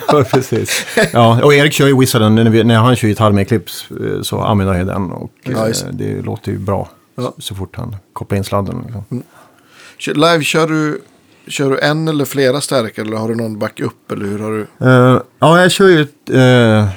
Ja, 0.07 0.23
precis. 0.23 0.85
Ja, 1.13 1.43
och 1.43 1.53
Erik 1.53 1.73
kör 1.73 1.87
ju 1.87 1.99
Wizarden, 1.99 2.35
när, 2.35 2.75
han 2.75 2.95
kör 2.95 3.07
gitarr 3.07 3.31
med 3.31 3.41
Eclipse 3.41 3.85
eh, 3.93 4.21
så 4.21 4.39
använder 4.41 4.73
han 4.73 4.81
ju 4.81 4.87
den. 4.87 5.11
Och 5.11 5.31
Ja, 5.43 5.67
det 5.91 6.21
låter 6.21 6.51
ju 6.51 6.57
bra 6.57 6.89
Ja. 7.15 7.33
så 7.37 7.55
fort 7.55 7.75
han 7.75 7.95
kopplar 8.13 8.37
in 8.37 8.43
sladden. 8.43 8.81
Liksom. 8.85 9.23
Kör- 9.97 10.13
Live, 10.13 10.43
kör 10.43 10.67
du, 10.67 11.01
kör 11.51 11.69
du 11.69 11.79
en 11.79 12.07
eller 12.07 12.25
flera 12.25 12.61
stärkare 12.61 13.05
eller 13.05 13.17
har 13.17 13.27
du 13.29 13.35
någon 13.35 13.59
backup 13.59 14.11
eller 14.11 14.25
hur 14.25 14.39
har 14.39 14.51
du? 14.51 14.61
Eh, 14.87 15.21
ja, 15.39 15.61
jag 15.61 15.71
kör 15.71 15.87
ju 15.87 16.07
eh, 16.39 16.87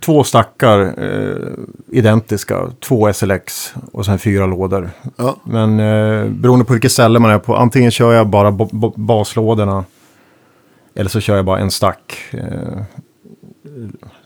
två 0.00 0.24
stackar 0.24 0.80
eh, 1.04 1.48
identiska, 1.90 2.70
två 2.80 3.12
SLX 3.12 3.74
och 3.92 4.04
sen 4.06 4.18
fyra 4.18 4.46
lådor. 4.46 4.90
Ja, 5.16 5.36
Men 5.44 5.80
eh, 5.80 6.24
beroende 6.30 6.64
på 6.64 6.72
vilket 6.72 6.92
ställe 6.92 7.18
man 7.18 7.30
är 7.30 7.38
på, 7.38 7.56
antingen 7.56 7.90
kör 7.90 8.12
jag 8.12 8.26
bara 8.26 8.50
baslådorna 8.96 9.84
eller 10.94 11.10
så 11.10 11.20
kör 11.20 11.36
jag 11.36 11.44
bara 11.44 11.58
en 11.58 11.70
stack. 11.70 12.16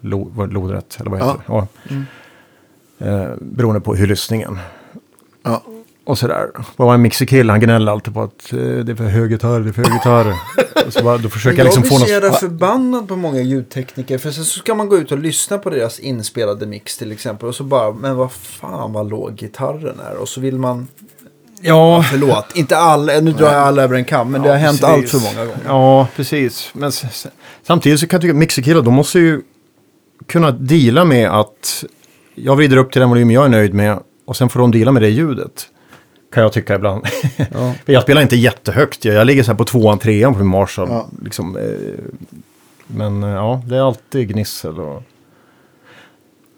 Lo, 0.01 0.31
vad- 0.35 0.53
lodrätt, 0.53 0.97
eller 1.01 1.11
vad 1.11 1.21
heter 1.21 1.41
Ja. 1.47 1.67
det? 1.89 1.95
Ja. 3.01 3.07
Eh, 3.07 3.29
beroende 3.41 3.81
på 3.81 3.95
hur 3.95 4.07
lyssningen. 4.07 4.59
ja. 5.43 5.63
Och 6.05 6.19
sådär. 6.19 6.51
Bara 6.77 6.95
en 6.95 7.03
mixerkille, 7.03 7.53
han 7.53 7.61
gnäller 7.61 7.93
alltid 7.93 8.15
på 8.15 8.23
att 8.23 8.53
eh, 8.53 8.59
det 8.59 8.93
är 8.93 8.97
för 8.97 9.05
hög 9.05 9.31
gitarr, 9.31 9.61
det 9.61 9.69
är 9.69 9.73
för 9.73 9.85
hög 9.85 9.93
gitarr. 9.93 10.35
så 10.91 11.05
bara, 11.05 11.19
då 11.19 11.29
försöker 11.29 11.59
jag 11.59 11.65
liksom 11.65 11.83
få 11.83 11.95
jag 11.95 12.01
blir 12.01 12.21
så 12.21 12.27
något... 12.27 12.41
förbannad 12.41 13.09
på 13.09 13.17
många 13.17 13.41
ljudtekniker. 13.43 14.19
För 14.19 14.31
sen 14.31 14.45
så 14.45 14.59
ska 14.59 14.75
man 14.75 14.89
gå 14.89 14.99
ut 14.99 15.13
och 15.13 15.19
lyssna 15.19 15.59
på 15.59 15.71
deras 15.71 15.99
inspelade 15.99 16.67
mix 16.67 16.99
till 16.99 17.13
exempel. 17.13 17.49
Och 17.49 17.55
så 17.55 17.65
bara, 17.65 17.93
men 17.93 18.17
vad 18.17 18.33
fan 18.33 18.93
vad 18.93 19.11
låg 19.11 19.37
gitarren 19.37 20.01
är. 20.01 20.17
Och 20.17 20.29
så 20.29 20.41
vill 20.41 20.59
man, 20.59 20.89
Ja, 21.67 22.05
förlåt, 22.11 22.47
inte 22.55 22.77
alla, 22.77 23.21
nu 23.21 23.33
drar 23.33 23.53
jag 23.53 23.63
alla 23.63 23.83
över 23.83 23.97
en 23.97 24.05
kam. 24.05 24.31
Men 24.31 24.43
det 24.43 24.49
har 24.49 24.57
hänt 24.57 24.85
allt 24.85 25.03
precis. 25.03 25.23
för 25.23 25.35
många 25.35 25.47
gånger. 25.47 25.61
Ja, 25.67 26.09
precis. 26.17 26.71
Men 26.73 26.93
samtidigt 27.63 28.01
så 28.01 28.07
kan 28.07 28.17
jag 28.17 28.23
tycka 28.23 28.33
att 28.33 28.39
mixerkillar, 28.39 28.83
de 28.83 28.95
måste 28.95 29.19
ju 29.19 29.43
kunna 30.27 30.51
deala 30.51 31.05
med 31.05 31.31
att 31.31 31.85
jag 32.35 32.57
vrider 32.57 32.77
upp 32.77 32.93
till 32.93 33.01
den 33.01 33.09
volym 33.09 33.31
jag 33.31 33.45
är 33.45 33.49
nöjd 33.49 33.75
med 33.75 33.99
och 34.27 34.37
sen 34.37 34.49
får 34.49 34.61
de 34.61 34.71
deala 34.71 34.93
med 34.93 35.03
det 35.03 35.09
ljudet. 35.09 35.69
Kan 36.35 36.43
jag 36.43 36.53
tycka 36.53 36.75
ibland. 36.75 37.07
För 37.85 37.93
jag 37.93 38.03
spelar 38.03 38.23
inte 38.23 38.37
jättehögt, 38.37 39.05
jag 39.05 39.15
jag 39.15 39.27
ligger 39.27 39.43
så 39.43 39.51
här 39.51 39.59
på 39.59 39.65
tvåan, 39.65 39.99
trean 39.99 40.33
på 40.33 40.39
min 40.39 40.49
Marshall. 40.49 40.89
Ja. 40.91 41.09
Liksom, 41.25 41.57
eh, 41.57 41.63
men 42.87 43.23
eh, 43.23 43.29
ja, 43.31 43.63
det 43.67 43.77
är 43.77 43.81
alltid 43.87 44.29
gnissel. 44.29 44.81
Och, 44.81 45.03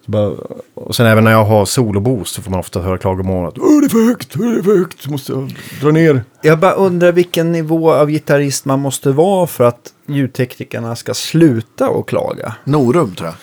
bara, 0.07 0.33
och 0.75 0.97
sen 0.97 1.07
även 1.07 1.25
när 1.25 1.31
jag 1.31 1.45
har 1.45 1.65
soloboost 1.65 2.35
så 2.35 2.43
får 2.43 2.51
man 2.51 2.61
ofta 2.61 2.81
höra 2.81 2.99
klagomål 2.99 3.49
att 3.49 3.59
Åh, 3.59 3.81
det 3.81 3.87
är 3.87 3.89
för 3.89 4.07
högt, 4.07 4.35
Åh, 4.39 4.51
det 4.53 4.59
är 4.59 4.63
för 4.63 4.79
högt, 4.79 5.07
måste 5.07 5.33
jag 5.33 5.57
dra 5.81 5.91
ner. 5.91 6.25
Jag 6.43 6.59
bara 6.59 6.73
undrar 6.73 7.13
vilken 7.13 7.53
nivå 7.53 7.93
av 7.93 8.11
gitarrist 8.11 8.65
man 8.65 8.81
måste 8.81 9.11
vara 9.11 9.47
för 9.47 9.65
att 9.65 9.93
ljudteknikerna 10.07 10.97
ska 10.97 11.15
sluta 11.15 11.89
och 11.89 12.09
klaga. 12.09 12.55
Norum 12.65 13.15
tror 13.15 13.29
jag. 13.29 13.35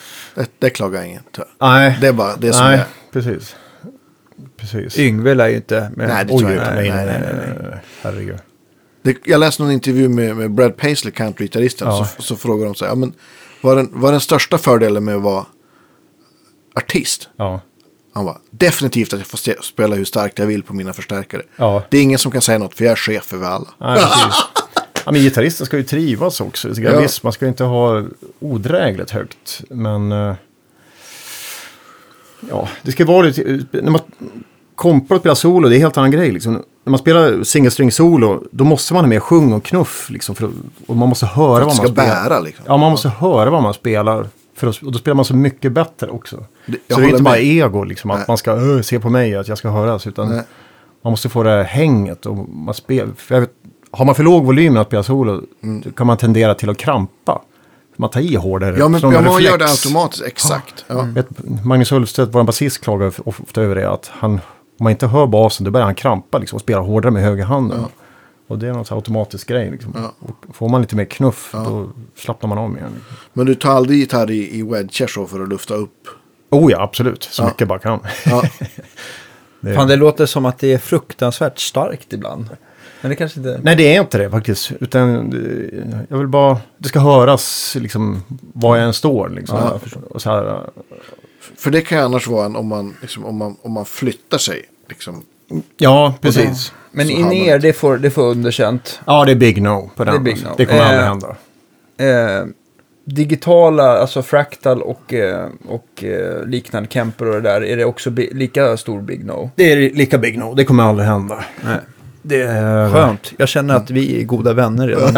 Det, 0.44 0.50
det 0.58 0.70
klagar 0.70 1.02
ingen. 1.02 1.22
Tror 1.34 1.46
jag. 1.58 1.68
Nej, 1.68 1.98
Det 2.00 2.08
är 2.08 2.12
bara 2.12 2.36
det 2.36 2.52
som 2.52 2.66
nej, 2.66 2.78
är. 2.78 2.84
precis. 3.12 3.56
Precis. 4.56 4.98
Yngve 4.98 5.34
lär 5.34 5.48
ju 5.48 5.56
inte. 5.56 5.90
Men... 5.96 6.08
Nej, 6.08 6.24
det 6.24 6.32
Oj, 6.32 6.38
tror 6.38 6.50
jag 6.52 6.62
inte. 6.62 6.74
nej, 6.74 6.90
nej, 6.90 7.06
Nej, 7.06 7.20
nej, 7.22 7.56
nej. 7.62 7.78
Herregud. 8.02 8.38
Det, 9.02 9.16
jag 9.24 9.40
läste 9.40 9.62
någon 9.62 9.72
intervju 9.72 10.08
med, 10.08 10.36
med 10.36 10.50
Brad 10.50 10.76
Paisley, 10.76 11.12
countrygitarristen. 11.12 11.88
Ja. 11.88 12.08
Så, 12.16 12.22
så 12.22 12.36
frågar 12.36 12.64
de 12.66 12.74
så 12.74 12.84
här, 12.84 12.92
ja, 12.92 12.96
men 12.96 13.12
vad 13.60 13.72
är 13.72 13.76
den, 13.76 13.90
vad 13.92 14.08
är 14.08 14.12
den 14.12 14.20
största 14.20 14.58
fördelen 14.58 15.04
med 15.04 15.16
att 15.16 15.22
vara 15.22 15.46
artist? 16.74 17.28
Ja. 17.36 17.60
Han 18.14 18.24
var 18.24 18.38
definitivt 18.50 19.12
att 19.12 19.18
jag 19.18 19.26
får 19.26 19.62
spela 19.62 19.96
hur 19.96 20.04
starkt 20.04 20.38
jag 20.38 20.46
vill 20.46 20.62
på 20.62 20.74
mina 20.74 20.92
förstärkare. 20.92 21.42
Ja. 21.56 21.82
Det 21.90 21.98
är 21.98 22.02
ingen 22.02 22.18
som 22.18 22.32
kan 22.32 22.42
säga 22.42 22.58
något 22.58 22.74
för 22.74 22.84
jag 22.84 22.92
är 22.92 22.96
chef 22.96 23.32
över 23.32 23.46
alla. 23.48 23.68
Nej. 23.78 24.00
Ja, 25.04 25.12
men 25.12 25.20
gitarristen 25.20 25.66
ska 25.66 25.76
ju 25.76 25.82
trivas 25.82 26.40
också. 26.40 26.74
Så 26.74 26.82
Ja. 26.82 27.00
Visst, 27.00 27.22
man 27.22 27.32
ska 27.32 27.46
inte 27.46 27.64
ha 27.64 28.02
odrägligt 28.40 29.10
högt. 29.10 29.62
Men... 29.70 30.12
eh, 30.12 30.34
Ja, 32.50 32.68
det 32.82 32.92
ska 32.92 33.04
vara 33.04 33.22
lite... 33.26 33.58
När 33.70 33.90
man 33.90 34.00
kompar 34.74 35.14
och 35.14 35.20
spelar 35.20 35.34
solo, 35.34 35.68
det 35.68 35.74
är 35.74 35.76
en 35.76 35.82
helt 35.82 35.96
annan 35.98 36.10
grej. 36.10 36.30
Liksom. 36.32 36.52
När 36.84 36.90
man 36.90 36.98
spelar 36.98 37.42
single 37.42 37.70
string 37.70 37.92
solo, 37.92 38.42
då 38.50 38.64
måste 38.64 38.94
man 38.94 39.04
ha 39.04 39.08
med 39.08 39.22
sjung 39.22 39.52
och 39.52 39.64
knuff. 39.64 40.10
Liksom, 40.10 40.34
för, 40.34 40.44
att- 40.46 40.52
och 40.86 40.96
man 40.96 41.08
måste 41.08 41.26
höra 41.26 41.46
att 41.56 41.58
vad 41.60 41.66
man 41.66 41.74
ska 41.76 41.86
spelar. 41.86 42.24
bära 42.28 42.40
liksom. 42.40 42.64
Ja, 42.68 42.76
man 42.76 42.90
måste 42.90 43.08
höra 43.08 43.50
vad 43.50 43.62
man 43.62 43.74
spelar. 43.74 44.26
För 44.56 44.66
att, 44.66 44.82
och 44.82 44.92
då 44.92 44.98
spelar 44.98 45.14
man 45.14 45.24
så 45.24 45.36
mycket 45.36 45.72
bättre 45.72 46.06
också. 46.10 46.44
Det- 46.66 46.94
så 46.94 47.00
det 47.00 47.06
är 47.06 47.10
inte 47.10 47.22
bara 47.22 47.34
med. 47.34 47.44
ego, 47.44 47.84
liksom, 47.84 48.10
att 48.10 48.16
Nej. 48.18 48.24
man 48.28 48.36
ska 48.38 48.52
"Öh, 48.52 48.80
se 48.80 49.00
på 49.00 49.10
mig, 49.10 49.34
att 49.36 49.48
jag 49.48 49.58
ska 49.58 49.70
höras. 49.70 50.06
Utan 50.06 50.28
Nej. 50.28 50.42
man 51.02 51.10
måste 51.10 51.28
få 51.28 51.42
det 51.42 51.50
här 51.50 51.62
hänget. 51.64 52.26
Och 52.26 52.48
man 52.48 52.74
spel, 52.74 53.08
vet, 53.28 53.50
har 53.90 54.04
man 54.04 54.14
för 54.14 54.22
låg 54.22 54.44
volym 54.44 54.72
när 54.72 54.78
man 54.78 54.84
spelar 54.84 55.02
solo, 55.02 55.42
Mm. 55.62 55.82
kan 55.96 56.06
man 56.06 56.16
tendera 56.16 56.54
till 56.54 56.70
att 56.70 56.76
krampa. 56.78 57.40
Man 57.96 58.10
tar 58.10 58.20
i 58.20 58.34
hårdare. 58.34 58.76
Ja, 58.78 58.88
men 58.88 59.00
ja, 59.00 59.20
man 59.22 59.42
gör 59.42 59.58
det 59.58 59.64
automatiskt. 59.70 60.22
Exakt. 60.24 60.84
Ja. 60.88 61.02
Vet, 61.14 61.26
Magnus 61.64 61.90
Hultstedt, 61.92 62.34
vår 62.34 62.42
basist, 62.44 62.80
klagar 62.80 63.12
ofta 63.24 63.62
över 63.62 63.74
det. 63.74 63.90
Att 63.90 64.10
han, 64.14 64.32
om 64.32 64.40
man 64.80 64.90
inte 64.90 65.06
hör 65.06 65.26
basen, 65.26 65.64
då 65.64 65.70
börjar 65.70 65.84
han 65.84 65.94
krampa 65.94 66.38
liksom, 66.38 66.56
och 66.56 66.60
spela 66.60 66.80
hårdare 66.80 67.12
med 67.12 67.22
högerhanden. 67.22 67.84
Och 68.48 68.58
det 68.58 68.68
är 68.68 68.72
någon 68.72 68.84
automatisk 68.90 69.48
grej. 69.48 69.70
Liksom. 69.70 69.92
Ja. 69.96 70.12
Och 70.20 70.54
får 70.56 70.68
man 70.68 70.80
lite 70.80 70.96
mer 70.96 71.04
knuff, 71.04 71.50
då 71.52 71.88
slappnar 72.16 72.48
man 72.48 72.58
av 72.58 72.70
mer. 72.70 72.80
Liksom. 72.80 73.16
Men 73.32 73.46
du 73.46 73.54
tar 73.54 73.70
aldrig 73.72 73.98
gitarr 73.98 74.30
i, 74.30 74.58
i 74.58 74.62
wedgar 74.62 75.06
så 75.06 75.26
för 75.26 75.40
att 75.42 75.48
lufta 75.48 75.74
upp? 75.74 76.08
Oh 76.50 76.72
ja, 76.72 76.82
absolut. 76.82 77.22
Så 77.22 77.42
Ja. 77.42 77.46
mycket 77.46 77.60
jag 77.60 77.68
bara 77.68 77.78
kan. 77.78 78.00
Ja. 78.26 78.42
Det- 79.60 79.74
Fan, 79.74 79.88
det 79.88 79.96
låter 79.96 80.26
som 80.26 80.46
att 80.46 80.58
det 80.58 80.72
är 80.72 80.78
fruktansvärt 80.78 81.58
starkt 81.58 82.12
ibland. 82.12 82.48
Men 83.04 83.10
det 83.10 83.16
kanske 83.16 83.40
inte... 83.40 83.60
Nej, 83.62 83.76
det 83.76 83.96
är 83.96 84.00
inte 84.00 84.18
det 84.18 84.30
faktiskt. 84.30 84.72
Utan 84.80 85.32
eh, 85.32 85.98
jag 86.08 86.18
vill 86.18 86.28
bara... 86.28 86.58
Det 86.78 86.88
ska 86.88 87.00
höras 87.00 87.76
liksom 87.80 88.22
var 88.28 88.76
jag 88.76 88.86
än 88.86 88.92
står. 88.92 89.28
Liksom. 89.28 89.58
Ja. 89.58 89.80
Och 90.10 90.22
så 90.22 90.30
här, 90.30 90.60
För 91.56 91.70
det 91.70 91.80
kan 91.80 91.98
ju 91.98 92.04
annars 92.04 92.26
vara 92.26 92.46
en, 92.46 92.56
om 92.56 92.66
man, 92.66 92.96
liksom, 93.00 93.24
om 93.24 93.36
man, 93.36 93.56
om 93.62 93.72
man 93.72 93.84
flyttar 93.84 94.38
sig. 94.38 94.62
Liksom. 94.88 95.22
ja, 95.76 96.14
precis. 96.20 96.72
Men 96.92 97.06
Så 97.06 97.12
in 97.12 97.18
hamnar 97.22 97.34
i 97.34 97.46
er, 97.46 97.58
det 97.58 97.72
får, 97.72 97.98
det 97.98 98.10
får 98.10 98.22
underkänt. 98.22 99.00
Ja, 99.04 99.24
det 99.24 99.32
är 99.32 99.36
big 99.36 99.62
no 99.62 99.90
på 99.96 100.04
den. 100.04 100.14
Det 100.14 100.20
är 100.20 100.22
big 100.22 100.32
alltså. 100.32 100.48
no. 100.48 100.54
Det 100.56 100.66
kommer 100.66 100.82
aldrig 100.82 101.00
Eh, 101.00 101.06
hända. 101.06 101.36
Eh, 102.40 102.46
digitala, 103.04 103.98
alltså 103.98 104.22
fractal 104.22 104.82
och, 104.82 105.14
eh, 105.14 105.48
och 105.68 106.04
eh, 106.04 106.46
liknande 106.46 106.88
Kemper 106.88 107.26
och 107.26 107.34
det 107.34 107.40
där, 107.40 107.64
är 107.64 107.76
det 107.76 107.84
också 107.84 108.10
lika 108.10 108.76
stor 108.76 109.00
big 109.00 109.24
no? 109.24 109.50
Det 109.56 109.72
är 109.72 109.90
lika 109.90 110.18
big 110.18 110.38
no. 110.38 110.54
Det 110.54 110.64
kommer 110.64 110.82
aldrig 110.82 111.08
hända. 111.08 111.44
Nej. 111.64 111.78
Det 112.26 112.42
är... 112.42 112.90
Skönt, 112.92 113.32
jag 113.38 113.48
känner 113.48 113.74
att 113.74 113.90
vi 113.90 114.20
är 114.20 114.24
goda 114.24 114.52
vänner 114.52 114.88
redan. 114.88 115.16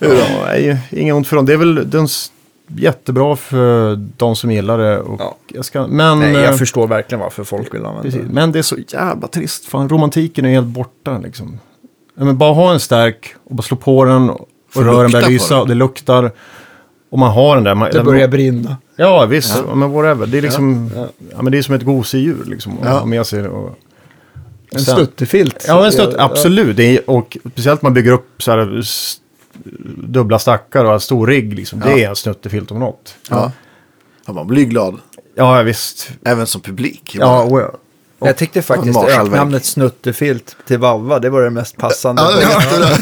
Ja, 0.00 0.76
inget 0.90 1.14
ont 1.14 1.28
för 1.28 1.36
dem. 1.36 1.46
Det 1.46 1.52
är 1.52 1.56
väl 1.56 1.90
den 1.90 2.08
jättebra 2.66 3.36
för 3.36 3.96
de 4.16 4.36
som 4.36 4.50
gillar 4.50 4.78
det. 4.78 4.98
Och 4.98 5.20
Ja. 5.20 5.36
jag 5.48 5.64
ska, 5.64 5.86
men, 5.86 6.18
Nej, 6.18 6.34
eh, 6.36 6.42
jag 6.42 6.58
förstår 6.58 6.86
verkligen 6.88 7.20
varför 7.20 7.44
folk 7.44 7.74
vill 7.74 7.80
använda 7.84 8.02
precis, 8.02 8.20
det. 8.20 8.32
men 8.34 8.52
det 8.52 8.58
är 8.58 8.62
så 8.62 8.76
jävla 8.88 9.28
trist. 9.28 9.64
Fan, 9.66 9.88
romantiken 9.88 10.44
är 10.44 10.50
helt 10.50 10.66
borta 10.66 11.18
liksom. 11.18 11.58
Men 12.16 12.38
bara 12.38 12.52
ha 12.54 12.72
en 12.72 12.80
stärk 12.80 13.34
och 13.44 13.54
bara 13.54 13.62
slå 13.62 13.76
på 13.76 14.04
den 14.04 14.30
och 14.30 14.48
Får 14.70 14.84
rören 14.84 15.10
börjar 15.12 15.28
lysa 15.28 15.54
den. 15.54 15.62
och 15.62 15.68
det 15.68 15.74
luktar. 15.74 16.30
Och 17.10 17.18
man 17.18 17.30
har 17.32 17.54
den 17.54 17.64
där. 17.64 17.74
Man, 17.74 17.90
Det 17.92 18.02
börjar 18.02 18.28
brinna. 18.28 18.76
Ja, 18.96 19.26
visst. 19.26 19.62
Ja. 19.68 19.74
Men 19.74 19.92
whatever. 19.92 20.26
Det 20.26 20.38
är 20.38 20.42
liksom... 20.42 20.90
Ja. 20.96 21.06
Ja, 21.36 21.42
men 21.42 21.52
det 21.52 21.58
är 21.58 21.62
som 21.62 21.74
ett 21.74 21.82
gosedjur 21.82 22.44
liksom. 22.46 22.72
att 22.72 22.84
Ja. 22.84 22.90
ha 22.98 23.06
med 23.06 23.26
sig. 23.26 23.48
Och, 23.48 23.78
En 24.74 24.80
Sen- 24.80 24.94
stuttefilt. 24.96 25.64
Ja, 25.68 25.86
en 25.86 25.92
stöt, 25.92 26.14
absolut. 26.18 26.76
Det 26.76 26.84
är, 26.96 27.10
och 27.10 27.36
speciellt 27.52 27.82
man 27.82 27.94
bygger 27.94 28.12
upp 28.12 28.42
så 28.42 28.50
här, 28.50 28.82
dubbla 30.08 30.38
stackar 30.38 30.84
och 30.84 30.92
en 30.92 31.00
stor 31.00 31.26
rigg. 31.26 31.54
Liksom. 31.54 31.80
Det 31.80 31.90
Ja. 31.90 31.98
är 31.98 32.08
en 32.08 32.16
snuttefilt 32.16 32.70
om 32.70 32.78
något. 32.78 33.14
Ja. 33.30 33.52
Ja, 34.26 34.32
man 34.32 34.46
blir 34.46 34.64
glad. 34.64 34.98
Ja, 35.34 35.62
visst. 35.62 36.10
Även 36.24 36.46
som 36.46 36.60
publik. 36.60 37.16
Ja, 37.20 37.42
och, 37.42 37.60
ja. 37.60 37.72
Jag 38.26 38.36
tyckte 38.36 38.62
faktiskt 38.62 38.94
Marshallvägg. 38.94 39.32
öknamnet 39.32 39.64
snuttefilt 39.64 40.56
till 40.66 40.78
Vavva, 40.78 41.18
det 41.18 41.30
var 41.30 41.42
det 41.42 41.50
mest 41.50 41.76
passande. 41.76 42.22
Ja, 42.22 42.30
det. 42.78 42.98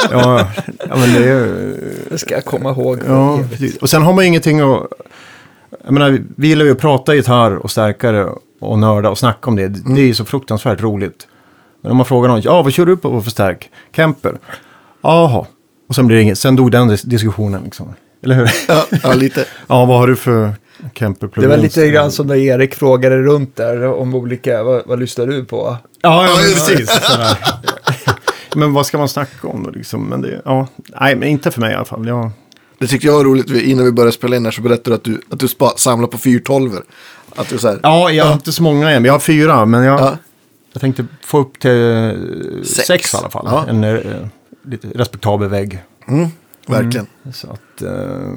ja, 0.10 0.50
ja, 0.88 0.96
men 0.96 1.12
det 1.14 1.28
är. 1.28 1.74
Det 2.10 2.18
ska 2.18 2.34
jag 2.34 2.44
komma 2.44 2.70
ihåg. 2.70 2.98
Ja. 3.06 3.40
Och 3.80 3.90
sen 3.90 4.02
har 4.02 4.12
man 4.12 4.24
ju 4.24 4.28
ingenting 4.28 4.60
att... 4.60 4.82
Jag 5.84 5.92
menar, 5.92 6.18
vi 6.36 6.48
gillar 6.48 6.64
ju 6.64 6.72
att 6.72 6.78
prata 6.78 7.14
gitarr 7.14 7.56
och 7.56 7.70
stärkare 7.70 8.28
och 8.62 8.78
nörda 8.78 9.10
och 9.10 9.18
snacka 9.18 9.50
om 9.50 9.56
det. 9.56 9.68
Det 9.68 10.00
är 10.00 10.06
ju 10.06 10.14
så 10.14 10.24
fruktansvärt 10.24 10.80
roligt. 10.80 11.28
Men 11.82 11.90
om 11.90 11.96
man 11.96 12.06
frågar 12.06 12.28
någon, 12.28 12.40
ja 12.40 12.62
vad 12.62 12.72
kör 12.72 12.86
du 12.86 12.96
på 12.96 13.22
för 13.22 13.30
stärk? 13.30 13.70
Kemper? 13.96 14.38
Jaha. 15.02 15.46
Och 15.88 15.94
sen 15.94 16.06
blir 16.06 16.16
det 16.16 16.22
inget, 16.22 16.38
sen 16.38 16.56
dog 16.56 16.70
den 16.70 16.90
dis- 16.90 17.06
diskussionen 17.06 17.62
liksom. 17.64 17.94
Eller 18.24 18.34
hur? 18.34 18.50
Ja, 18.68 18.84
ja, 19.02 19.12
lite. 19.14 19.44
ja, 19.66 19.84
vad 19.84 19.98
har 19.98 20.06
du 20.06 20.16
för 20.16 20.52
Kemper 20.94 21.30
Det 21.34 21.46
var 21.46 21.56
lite 21.56 21.88
grann 21.90 22.12
som 22.12 22.26
när 22.26 22.34
Erik 22.36 22.74
frågade 22.74 23.16
runt 23.22 23.56
där 23.56 23.86
om 23.86 24.14
olika, 24.14 24.62
vad, 24.62 24.82
vad 24.86 25.00
lyssnar 25.00 25.26
du 25.26 25.44
på? 25.44 25.76
Ja, 26.02 26.26
ja, 26.26 26.36
precis. 26.36 26.90
Men 28.54 28.72
vad 28.72 28.86
ska 28.86 28.98
man 28.98 29.08
snacka 29.08 29.48
om 29.48 29.62
då 29.62 29.70
liksom? 29.70 30.04
Men 30.08 30.22
det, 30.22 30.42
ja, 30.44 30.66
nej, 31.00 31.16
men 31.16 31.28
inte 31.28 31.50
för 31.50 31.60
mig 31.60 31.72
i 31.72 31.74
alla 31.74 31.84
fall. 31.84 32.06
Jag, 32.08 32.30
Det 32.78 32.86
tyckte 32.86 33.06
jag 33.06 33.14
var 33.14 33.24
roligt. 33.24 33.50
Innan 33.50 33.84
vi 33.84 33.92
började 33.92 34.12
spela 34.12 34.36
in 34.36 34.44
här 34.44 34.52
så 34.52 34.62
berättade 34.62 34.90
du 34.90 34.94
att 34.94 35.04
du, 35.04 35.20
att 35.30 35.40
du 35.40 35.48
spa, 35.48 35.72
samlar 35.76 36.08
på 36.08 36.18
412 36.18 36.72
Att 37.36 37.48
du 37.48 37.58
så 37.58 37.68
här, 37.68 37.80
ja, 37.82 38.10
jag 38.10 38.24
har 38.24 38.32
inte 38.32 38.52
så 38.52 38.62
många 38.62 38.90
än. 38.90 39.04
Jag 39.04 39.12
har 39.12 39.20
fyra, 39.20 39.66
men 39.66 39.82
jag, 39.84 40.00
Ja. 40.00 40.16
jag 40.72 40.80
tänkte 40.80 41.06
få 41.24 41.38
upp 41.38 41.58
till 41.58 41.70
eh, 41.70 42.62
sex, 42.64 42.86
Sex. 42.86 43.14
i 43.14 43.16
alla 43.16 43.30
fall. 43.30 43.46
Ja. 43.50 43.66
En 43.68 43.84
eh, 43.84 43.98
lite 44.66 44.88
respektabel 44.94 45.48
vägg. 45.48 45.78
mm, 46.08 46.28
verkligen. 46.66 47.06
Så 47.32 47.46
att, 47.50 47.82
eh, 47.82 48.32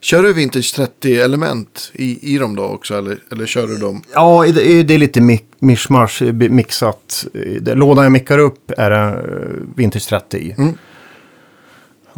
Kör 0.00 0.22
du 0.22 0.32
Vintage 0.32 0.74
30 0.76 1.14
element 1.20 1.90
i, 1.94 2.34
i 2.34 2.38
dem 2.38 2.56
då 2.56 2.62
också? 2.62 2.94
Eller, 2.98 3.18
eller 3.32 3.46
kör 3.46 3.66
du 3.66 3.76
dem? 3.76 4.02
ja, 4.14 4.44
det 4.54 4.70
är, 4.72 4.84
det 4.84 4.94
är 4.94 4.98
lite 4.98 5.20
mi- 5.20 5.44
mishmash, 5.58 6.22
eh, 6.22 6.32
mixat. 6.32 7.26
Det- 7.60 7.74
Lådan 7.74 8.04
jag 8.04 8.12
mickar 8.12 8.38
upp 8.38 8.70
är 8.78 8.90
eh, 8.90 9.20
Vintage 9.76 10.08
30 10.08 10.36
i. 10.38 10.54
Mm. 10.58 10.74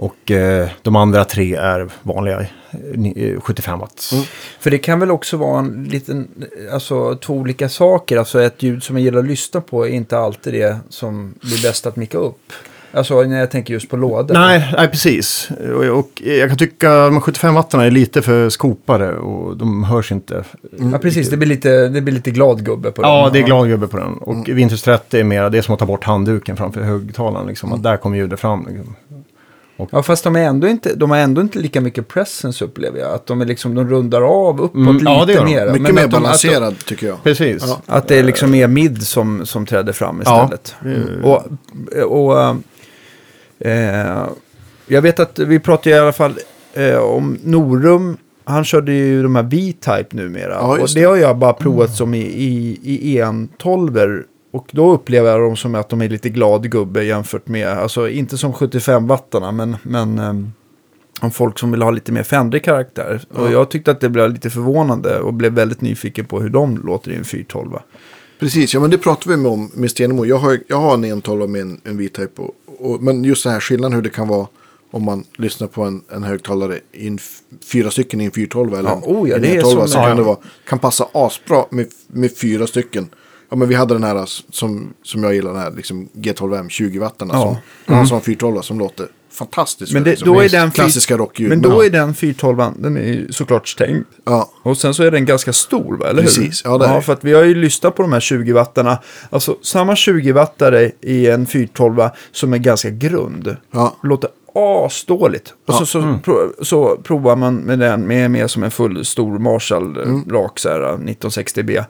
Och 0.01 0.31
eh, 0.31 0.69
de 0.83 0.97
andra 0.97 1.25
tre 1.25 1.55
är 1.55 1.89
vanliga 2.03 2.41
eh, 2.41 2.47
ni- 2.95 3.33
eh, 3.37 3.41
75 3.41 3.79
watt. 3.79 4.11
Mm. 4.13 4.25
För 4.61 4.71
det 4.71 4.79
kan 4.79 5.01
väl 5.01 5.11
också 5.11 5.37
vara 5.37 5.59
en 5.59 5.85
liten, 5.91 6.29
alltså 6.73 7.17
två 7.17 7.35
olika 7.35 7.69
saker. 7.69 8.17
Alltså 8.17 8.43
ett 8.43 8.63
ljud 8.63 8.83
som 8.83 8.97
jag 8.97 9.03
gillar 9.05 9.19
att 9.19 9.27
lyssna 9.27 9.61
på 9.61 9.87
är 9.87 9.91
inte 9.91 10.19
alltid 10.19 10.55
det 10.55 10.77
som 10.89 11.35
blir 11.41 11.63
bäst 11.63 11.87
att 11.87 11.97
micka 11.97 12.19
upp. 12.19 12.53
Alltså 12.93 13.23
när 13.23 13.39
jag 13.41 13.51
tänker 13.51 13.75
just 13.75 13.89
på 13.89 13.97
lådor. 13.97 14.35
Nej, 14.35 14.73
nej, 14.77 14.89
precis. 14.89 15.49
Och, 15.75 15.85
och 15.99 16.23
jag 16.25 16.49
kan 16.49 16.59
tycka 16.59 17.05
att 17.05 17.13
de 17.13 17.21
75 17.21 17.55
wattarna 17.55 17.85
är 17.85 17.91
lite 17.91 18.23
för 18.23 18.49
skopade 18.51 19.17
och 19.17 19.57
de 19.57 19.85
hörs 19.85 20.13
inte. 20.13 20.45
Ja, 20.93 20.99
precis. 20.99 21.31
Det 21.31 21.37
blir 21.37 21.49
lite, 21.49 21.89
det 21.89 22.01
blir 22.01 22.15
lite 22.15 22.31
glad 22.31 22.65
gubbe 22.65 22.91
på 22.91 23.03
Ja, 23.03 23.23
dem. 23.23 23.33
det 23.33 23.39
är 23.39 23.43
glad 23.43 23.69
gubbe 23.69 23.87
på 23.89 23.97
den. 23.97 24.13
Och 24.13 24.49
Vintage 24.49 24.85
30 24.85 25.19
är 25.21 25.25
mer, 25.25 25.51
det 25.51 25.59
är 25.59 25.63
som 25.63 25.73
att 25.75 25.79
ta 25.79 25.87
bort 25.87 26.05
handduken 26.05 26.57
framför 26.57 26.81
högtalaren. 26.81 27.47
Liksom. 27.47 27.73
Att 27.73 27.83
där 27.83 27.97
kommer 27.97 28.17
ljudet 28.17 28.41
fram. 28.41 28.67
Liksom. 28.69 28.95
Ja, 29.91 30.03
fast 30.03 30.25
de, 30.25 30.37
är 30.37 30.41
ändå 30.45 30.69
inte, 30.69 30.95
de 30.95 31.11
har 31.11 31.19
ändå 31.19 31.41
inte 31.41 31.59
lika 31.59 31.81
mycket 31.81 32.09
presence 32.09 32.65
upplever 32.65 33.01
jag. 33.01 33.13
Att 33.15 33.27
de, 33.27 33.41
är 33.41 33.45
liksom, 33.47 33.75
de 33.75 33.89
rundar 33.91 34.23
av 34.23 34.61
uppåt 34.61 34.75
Mm, 34.75 34.99
ja, 35.05 35.25
det 35.25 35.27
lite 35.27 35.33
gör 35.33 35.45
de. 35.45 35.51
mer. 35.55 35.67
Mycket 35.67 35.83
Men 35.83 35.95
mer 35.95 36.05
att 36.05 36.11
de- 36.11 36.23
balanserad 36.23 36.79
tycker 36.85 37.07
jag. 37.07 37.23
Precis. 37.23 37.65
Ja. 37.67 37.81
Att 37.87 38.09
det 38.09 38.17
är 38.19 38.23
liksom 38.23 38.51
mer 38.51 38.67
mid 38.69 39.03
som, 39.07 39.47
som 39.47 39.67
träder 39.67 39.93
fram 39.93 40.23
Ja. 40.25 40.45
istället. 40.45 40.75
Och, 41.25 41.43
och 42.31 42.57
eh, 43.69 44.27
jag 44.87 45.03
vet 45.03 45.21
att 45.21 45.39
vi 45.39 45.59
pratade 45.61 45.91
i 45.97 45.99
alla 45.99 46.13
fall 46.13 46.39
eh, 46.75 46.97
om 46.97 47.39
Norum. 47.45 48.17
Han 48.45 48.65
körde 48.65 48.93
ju 48.93 49.23
de 49.23 49.37
här 49.37 49.43
V-Type 49.43 50.07
numera. 50.17 50.53
Ja, 50.55 50.79
och 50.81 50.89
det 50.95 51.05
har 51.05 51.17
jag 51.17 51.39
bara 51.39 51.53
provat 51.53 51.95
som 51.97 52.15
i, 52.15 52.19
i, 52.21 52.79
i 52.83 53.21
EN12. 53.23 54.23
Och 54.51 54.69
då 54.73 54.93
upplever 54.93 55.31
jag 55.31 55.41
dem 55.41 55.57
som 55.57 55.75
att 55.75 55.89
de 55.89 56.03
är 56.03 56.09
lite 56.09 56.29
glad 56.29 56.71
gubbe 56.71 57.05
jämfört 57.05 57.49
med, 57.49 57.69
alltså 57.69 58.09
inte 58.09 58.39
som 58.39 58.53
75-wattarna, 58.53 59.53
men, 59.53 59.77
men 59.83 60.19
ehm, 60.19 60.53
om 61.21 61.31
folk 61.31 61.59
som 61.59 61.71
vill 61.71 61.83
ha 61.83 61.91
lite 61.91 62.13
mer 62.13 62.23
fändig 62.23 62.65
karaktär. 62.65 63.21
Och 63.31 63.53
jag 63.53 63.71
tyckte 63.71 63.91
att 63.91 64.01
det 64.01 64.09
blev 64.09 64.33
lite 64.33 64.51
förvånande 64.51 65.21
och 65.21 65.35
blev 65.35 65.53
väldigt 65.53 65.81
nyfiken 65.81 66.25
på 66.25 66.41
hur 66.41 66.49
de 66.49 66.77
låter 66.85 67.11
i 67.11 67.15
en 67.15 67.25
412. 67.25 67.79
Precis, 68.41 68.75
ja 68.75 68.81
men 68.81 68.91
det 68.91 68.99
pratade 68.99 69.37
vi 69.37 69.43
med 69.43 69.53
om 69.53 69.71
med 69.75 69.91
Stenemo. 69.91 70.25
Jag 70.25 70.39
har, 70.39 70.59
jag 70.69 70.77
har 70.77 70.95
en 70.95 71.05
112 71.05 71.49
med 71.51 71.61
en, 71.61 71.81
en 71.85 71.97
V-Type. 71.99 72.43
Och, 72.43 72.55
och, 72.79 73.03
men 73.03 73.25
just 73.25 73.45
den 73.45 73.53
här 73.53 73.61
skillnaden 73.61 73.93
hur 73.95 74.03
det 74.03 74.11
kan 74.11 74.29
vara 74.29 74.47
om 74.91 75.05
man 75.05 75.25
lyssnar 75.37 75.69
på 75.69 75.83
en, 75.83 76.03
en 76.13 76.23
högtalare 76.23 76.79
i 76.93 77.07
en 77.07 77.19
fyra 77.73 77.91
stycken 77.91 78.21
i 78.21 78.25
en 78.25 78.31
412 78.31 78.75
eller 78.75 78.91
Ja, 78.91 78.97
en, 78.97 79.03
oh 79.05 79.29
ja, 79.29 79.37
en 79.37 79.43
det 79.43 79.49
är 79.49 79.55
112 79.55 79.79
som- 79.79 79.89
så 79.89 79.99
ja, 79.99 80.03
kan 80.03 80.11
ja. 80.11 80.17
det 80.17 80.23
vara, 80.23 80.37
kan 80.69 80.79
passa 80.79 81.09
asbra 81.13 81.65
med, 81.71 81.87
med 82.07 82.37
fyra 82.39 82.67
stycken. 82.67 83.09
Ja 83.51 83.57
men 83.57 83.69
vi 83.69 83.75
hade 83.75 83.95
den 83.95 84.05
här 84.05 84.25
som, 84.51 84.95
som 85.03 85.23
jag 85.25 85.35
gillar 85.35 85.53
den 85.53 85.63
här 85.63 85.71
liksom 85.71 86.09
G12M 86.13 86.69
20 86.69 86.99
wattarna 86.99 87.35
Ja. 87.35 87.61
som, 87.87 87.95
mm. 87.95 88.07
som 88.07 88.21
412 88.21 88.61
som 88.63 88.79
låter 88.79 89.07
fantastiskt. 89.33 89.93
Men 89.93 90.05
det, 90.05 90.11
liksom, 90.11 90.29
då 90.29 90.41
är 90.41 90.49
den 90.49 90.71
klassiska 90.71 91.17
rockljud. 91.17 91.49
Men 91.49 91.63
då 91.63 91.85
är 91.85 91.91
den 91.91 92.15
412 92.15 92.73
den 92.77 92.97
är 92.97 93.27
såklart 93.31 93.69
stängd. 93.69 94.05
Ja, 94.25 94.51
Och 94.63 94.79
sen 94.79 94.95
så 94.95 95.03
är 95.03 95.11
den 95.11 95.25
ganska 95.27 95.53
stor, 95.53 95.97
va? 95.97 96.07
eller 96.09 96.23
Precis, 96.23 96.65
hur? 96.65 96.71
ja, 96.71 96.79
det 96.79 96.87
är 96.87 96.95
det. 96.97 97.03
för 97.03 97.13
att 97.13 97.25
vi 97.25 97.33
har 97.35 97.45
ju 97.45 97.55
lyssnat 97.55 97.95
på 97.97 98.03
de 98.03 98.13
här 98.13 98.21
20 98.21 98.53
wattarna. 98.53 98.99
Alltså 99.31 99.57
samma 99.63 99.97
20 99.97 100.33
wattare 100.33 100.91
i 101.01 101.27
en 101.27 101.47
412 101.47 102.09
som 102.33 102.53
är 102.53 102.59
ganska 102.59 102.91
grund. 102.91 103.57
ja, 103.71 103.97
Låter 104.03 104.31
asdåligt. 104.55 105.55
Och 105.67 105.75
så, 105.75 105.87
så, 105.87 105.99
Mm. 105.99 106.21
pro, 106.21 106.53
så 106.63 106.97
provar 106.97 107.37
man 107.37 107.57
med 107.57 107.79
den 107.79 108.07
med, 108.07 108.31
med 108.31 108.51
som 108.51 108.63
en 108.63 108.71
full 108.71 109.05
stor 109.05 109.39
Marshall 109.39 109.97
Mm. 109.97 110.09
mm. 110.09 110.29
rak 110.31 110.59
så 110.59 110.69
här, 110.69 110.81
1960B. 110.97 111.85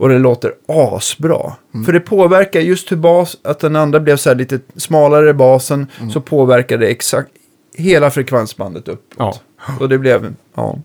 Och 0.00 0.08
det 0.08 0.18
låter 0.18 0.52
asbra. 0.68 1.52
Mm. 1.74 1.84
För 1.86 1.92
det 1.92 2.00
påverkar 2.00 2.60
just 2.60 2.92
hur 2.92 2.96
bas, 2.96 3.36
att 3.42 3.58
den 3.58 3.76
andra 3.76 4.00
blev 4.00 4.16
så 4.16 4.28
här 4.30 4.36
lite 4.36 4.60
smalare 4.76 5.30
i 5.30 5.32
basen. 5.32 5.86
Mm. 5.98 6.10
Så 6.10 6.20
påverkar 6.20 6.78
det 6.78 6.88
exakt 6.88 7.28
hela 7.74 8.10
frekvensbandet 8.10 8.88
uppåt. 8.88 9.14
Ja. 9.18 9.34
Och 9.80 9.88
det 9.88 9.98
blev, 9.98 10.34
ja. 10.54 10.78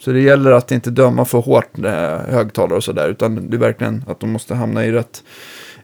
Så 0.00 0.10
det 0.12 0.20
gäller 0.20 0.50
att 0.50 0.72
inte 0.72 0.90
döma 0.90 1.24
för 1.24 1.38
hårt 1.38 1.78
högtalare 2.28 2.76
och 2.76 2.84
sådär. 2.84 3.08
Utan 3.08 3.50
det 3.50 3.56
är 3.56 3.58
verkligen 3.58 4.04
att 4.08 4.20
de 4.20 4.30
måste 4.30 4.54
hamna 4.54 4.86
i 4.86 4.92
rätt 4.92 5.22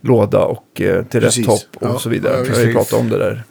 låda 0.01 0.45
och 0.45 0.81
eh, 0.81 1.05
till 1.05 1.21
Precis. 1.21 1.39
rätt 1.49 1.57
topp 1.73 1.83
och 1.83 1.89
Ja, 1.95 1.99
så 1.99 2.09
vidare. 2.09 2.37
ja, 2.37 2.43
Vi 2.49 2.55
har 2.61 2.67
ju 2.67 2.73
pratat 2.73 3.01
om 3.01 3.09
det 3.09 3.19
där. 3.19 3.45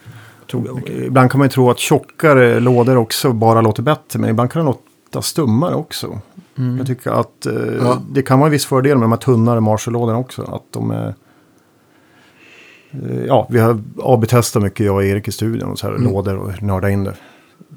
Ibland 1.05 1.31
kan 1.31 1.39
man 1.39 1.45
ju 1.45 1.51
tro 1.51 1.69
att 1.69 1.79
tjockare 1.79 2.59
lådor 2.59 2.97
också 2.97 3.33
bara 3.33 3.61
låter 3.61 3.83
bättre. 3.83 4.19
Men 4.19 4.29
ibland 4.29 4.51
kan 4.51 4.65
de 4.65 4.75
låta 5.05 5.21
stummare 5.21 5.75
också. 5.75 6.19
Jag 6.77 6.87
tycker 6.87 7.11
att 7.11 7.45
eh, 7.45 7.53
Ja. 7.81 8.01
det 8.11 8.21
kan 8.21 8.39
vara 8.39 8.47
en 8.47 8.51
viss 8.51 8.65
fördel 8.65 8.97
med 8.97 9.03
de 9.03 9.11
här 9.11 9.19
tunnare 9.19 9.59
Marshall-lådorna 9.61 10.19
också. 10.19 10.41
Att 10.41 10.63
de 10.71 10.91
är... 10.91 11.13
Eh, 12.91 13.25
ja, 13.27 13.47
vi 13.49 13.59
har 13.59 13.81
AB-testat 13.97 14.63
mycket 14.63 14.85
jag 14.85 14.95
och 14.95 15.03
Erik 15.03 15.27
i 15.27 15.31
studion. 15.31 15.71
Och 15.71 15.79
så 15.79 15.87
här, 15.87 15.97
Lådor 15.97 16.37
och 16.37 16.63
nörda 16.63 16.89
in 16.89 17.03
det. 17.03 17.13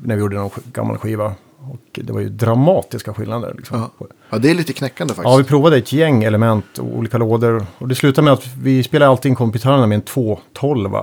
När 0.02 0.14
vi 0.14 0.20
gjorde 0.20 0.36
någon 0.36 0.50
gammal 0.72 0.98
skiva. 0.98 1.34
Och 1.58 1.98
det 2.04 2.12
var 2.12 2.20
ju 2.20 2.28
dramatiska 2.28 3.14
skillnader. 3.14 3.54
Liksom. 3.56 3.78
Ja. 3.98 4.06
ja, 4.30 4.38
det 4.38 4.50
är 4.50 4.54
lite 4.54 4.72
knäckande 4.72 5.14
faktiskt. 5.14 5.32
Ja, 5.32 5.36
vi 5.36 5.44
provade 5.44 5.76
ett 5.76 5.92
gäng 5.92 6.24
element 6.24 6.78
och 6.78 6.96
olika 6.96 7.18
lådor. 7.18 7.66
Och 7.78 7.88
det 7.88 7.94
slutade 7.94 8.24
med 8.24 8.32
att 8.32 8.46
vi 8.56 8.82
spelade 8.82 9.10
alltid 9.10 9.30
in 9.30 9.36
kompitarerna 9.36 9.86
med 9.86 9.96
en 9.96 10.02
212 10.02 10.94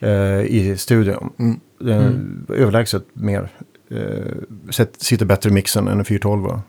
eh, 0.00 0.10
i 0.40 0.74
studion. 0.78 1.30
Mm. 1.38 1.60
Eh, 2.48 2.56
Överlägset 2.60 3.04
mer. 3.12 3.48
Eh, 3.90 4.80
sitter 4.98 5.26
bättre 5.26 5.50
i 5.50 5.52
mixen 5.52 5.88
än 5.88 5.98
en 5.98 6.04
412. 6.04 6.60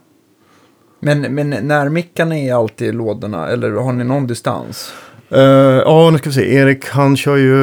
Men, 0.99 1.21
men 1.21 1.49
närmickarna 1.49 2.37
är 2.37 2.53
alltid 2.53 2.87
i 2.87 2.91
lådorna, 2.91 3.47
eller 3.47 3.71
har 3.71 3.93
ni 3.93 4.03
någon 4.03 4.27
distans? 4.27 4.93
Eh, 5.29 5.41
ja, 5.41 6.09
nu 6.11 6.17
ska 6.17 6.29
vi 6.29 6.35
se. 6.35 6.53
Erik, 6.55 6.87
han 6.87 7.17
kör 7.17 7.35
ju 7.35 7.53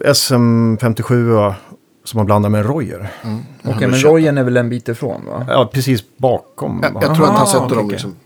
SM57 0.00 1.54
som 2.04 2.18
han 2.18 2.26
blandar 2.26 2.50
med 2.50 2.60
en 2.60 2.66
Royer. 2.66 3.12
Mm. 3.24 3.38
Okej, 3.64 3.72
Han 3.72 3.90
men 3.90 4.00
Royen 4.00 4.38
är 4.38 4.44
väl 4.44 4.56
en 4.56 4.68
bit 4.68 4.88
ifrån 4.88 5.26
va? 5.26 5.46
Ja, 5.48 5.70
precis 5.72 6.04
bakom. 6.16 6.80
Jag, 6.82 7.02
jag 7.02 7.16
tror 7.16 7.26
att 7.26 7.38
han 7.38 7.46
sätter 7.46 7.64
okej, 7.64 7.76
dem 7.76 7.90
liksom. 7.90 8.16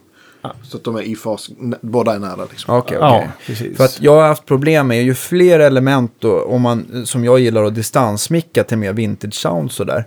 Så 0.62 0.76
att 0.76 0.84
de 0.84 0.96
är 0.96 1.02
i 1.02 1.16
fas. 1.16 1.50
Båda 1.80 2.14
är 2.14 2.18
nära 2.18 2.46
liksom. 2.50 2.74
Okej, 2.74 2.98
Ja, 3.00 3.16
okej. 3.16 3.30
precis. 3.46 3.76
För 3.76 3.84
att 3.84 4.00
jag 4.00 4.14
har 4.14 4.28
haft 4.28 4.46
problem 4.46 4.88
med 4.88 5.04
ju 5.04 5.14
fler 5.14 5.60
element 5.60 6.12
då, 6.18 6.42
om 6.42 6.62
man, 6.62 7.06
som 7.06 7.24
jag 7.24 7.40
gillar 7.40 7.64
att 7.64 7.74
distansmicka 7.74 8.64
till 8.64 8.78
mer 8.78 8.92
vintage 8.92 9.34
sound 9.34 9.72
sådär, 9.72 10.04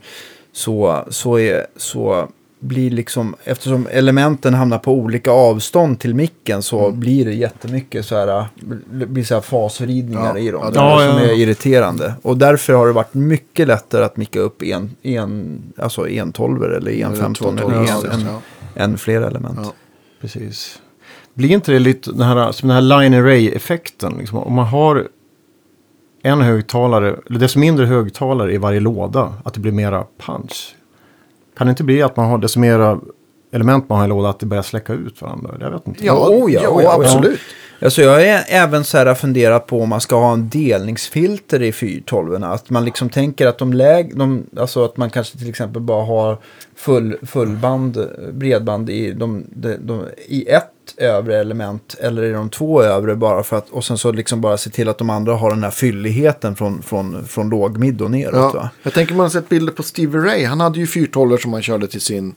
så, 0.53 1.03
så, 1.09 1.39
är, 1.39 1.65
så 1.77 2.27
blir 2.59 2.89
liksom, 2.91 3.35
eftersom 3.43 3.87
elementen 3.91 4.53
hamnar 4.53 4.77
på 4.77 4.93
olika 4.93 5.31
avstånd 5.31 5.99
till 5.99 6.15
micken 6.15 6.61
så 6.61 6.91
blir 6.91 7.25
det 7.25 7.33
jättemycket 7.33 8.05
så 8.05 8.15
här, 8.15 8.45
blir 9.05 9.23
så 9.23 9.33
här 9.33 9.41
fasvridningar 9.41 10.35
Ja, 10.35 10.39
i 10.39 10.51
dem. 10.51 10.61
ja, 10.63 10.69
det 10.69 10.75
Ja, 11.05 11.11
som 11.11 11.17
är 11.29 11.33
irriterande. 11.39 12.13
Och 12.21 12.37
därför 12.37 12.73
har 12.73 12.87
det 12.87 12.93
varit 12.93 13.13
mycket 13.13 13.67
lättare 13.67 14.03
att 14.05 14.17
micka 14.17 14.39
upp 14.39 14.61
en, 14.63 14.95
en, 15.01 15.61
alltså 15.77 16.09
en 16.09 16.31
12 16.31 16.63
eller 16.63 16.91
en 16.91 17.15
15 17.15 17.59
eller 17.59 17.73
en, 17.73 18.11
en, 18.11 18.27
en 18.75 18.97
fler 18.97 19.21
element. 19.21 19.73
Precis. 20.21 20.79
Blir 21.33 21.49
inte 21.51 21.71
det 21.71 21.79
lite 21.79 22.11
den 22.11 22.21
här, 22.27 22.51
som 22.51 22.69
den 22.69 22.75
här 22.75 22.99
line 23.01 23.13
array-effekten? 23.13 24.15
Liksom, 24.19 24.37
om 24.37 24.53
man 24.53 24.65
har 24.67 25.07
en 26.25 26.41
högtalare, 26.41 27.15
eller 27.29 27.39
desto 27.39 27.59
mindre 27.59 27.85
högtalare 27.85 28.53
i 28.53 28.57
varje 28.57 28.79
låda, 28.79 29.33
att 29.43 29.53
det 29.53 29.59
blir 29.59 29.71
mera 29.71 30.05
punch. 30.17 30.75
Kan 31.57 31.67
det 31.67 31.71
inte 31.71 31.83
bli 31.83 32.01
att 32.01 32.17
man 32.17 32.29
har 32.29 32.37
desto 32.37 32.59
mera 32.59 32.99
element 33.53 33.89
man 33.89 33.97
har 33.97 34.05
i 34.05 34.09
lådan, 34.09 34.29
att 34.29 34.39
det 34.39 34.45
börjar 34.45 34.63
släcka 34.63 34.93
ut 34.93 35.21
varandra? 35.21 35.55
Jag 35.59 35.71
vet 35.71 35.87
inte. 35.87 36.05
Ja, 36.05 36.13
Oh, 36.13 36.51
ja, 36.51 36.59
oh, 36.59 36.63
ja, 36.63 36.69
oh, 36.69 36.83
ja. 36.83 37.03
absolut. 37.03 37.39
Alltså 37.81 38.01
jag 38.01 38.11
har 38.11 38.43
även 38.47 38.83
så 38.83 38.97
här 38.97 39.13
funderat 39.13 39.67
på 39.67 39.81
om 39.81 39.89
man 39.89 40.01
ska 40.01 40.15
ha 40.15 40.33
en 40.33 40.49
delningsfilter 40.49 41.61
i 41.61 41.71
412 41.71 42.43
Att 42.43 42.69
man 42.69 42.85
liksom 42.85 43.09
tänker 43.09 43.47
att 43.47 43.57
de 43.57 43.73
läg, 43.73 44.17
de, 44.17 44.43
alltså 44.57 44.85
att 44.85 44.97
man 44.97 45.09
kanske 45.09 45.37
till 45.37 45.49
exempel 45.49 45.81
bara 45.81 46.05
har 46.05 46.37
full, 46.75 47.17
fullband, 47.21 48.07
bredband 48.33 48.89
i, 48.89 49.11
de, 49.11 49.43
de, 49.49 49.75
de, 49.81 50.05
i 50.27 50.47
ett 50.49 50.69
övre 50.97 51.39
element 51.39 51.95
eller 51.99 52.23
i 52.23 52.31
de 52.31 52.49
två 52.49 52.83
övre 52.83 53.15
bara 53.15 53.43
för 53.43 53.57
att, 53.57 53.69
och 53.69 53.83
sen 53.83 53.97
så 53.97 54.11
liksom 54.11 54.41
bara 54.41 54.57
se 54.57 54.69
till 54.69 54.89
att 54.89 54.97
de 54.97 55.09
andra 55.09 55.33
har 55.33 55.49
den 55.49 55.63
här 55.63 55.71
fylligheten 55.71 56.55
från, 56.55 56.81
från, 56.81 57.25
från 57.25 57.49
låg, 57.49 57.77
mid 57.77 58.01
och 58.01 58.11
neråt 58.11 58.33
Ja. 58.35 58.51
va? 58.53 58.69
Jag 58.83 58.93
tänker 58.93 59.13
man 59.13 59.23
har 59.23 59.29
sett 59.29 59.49
bilder 59.49 59.73
på 59.73 59.83
Stevie 59.83 60.21
Ray. 60.21 60.45
Han 60.45 60.59
hade 60.59 60.79
ju 60.79 60.87
412 60.87 61.37
som 61.37 61.53
han 61.53 61.61
körde 61.61 61.87
till 61.87 62.01
sin. 62.01 62.35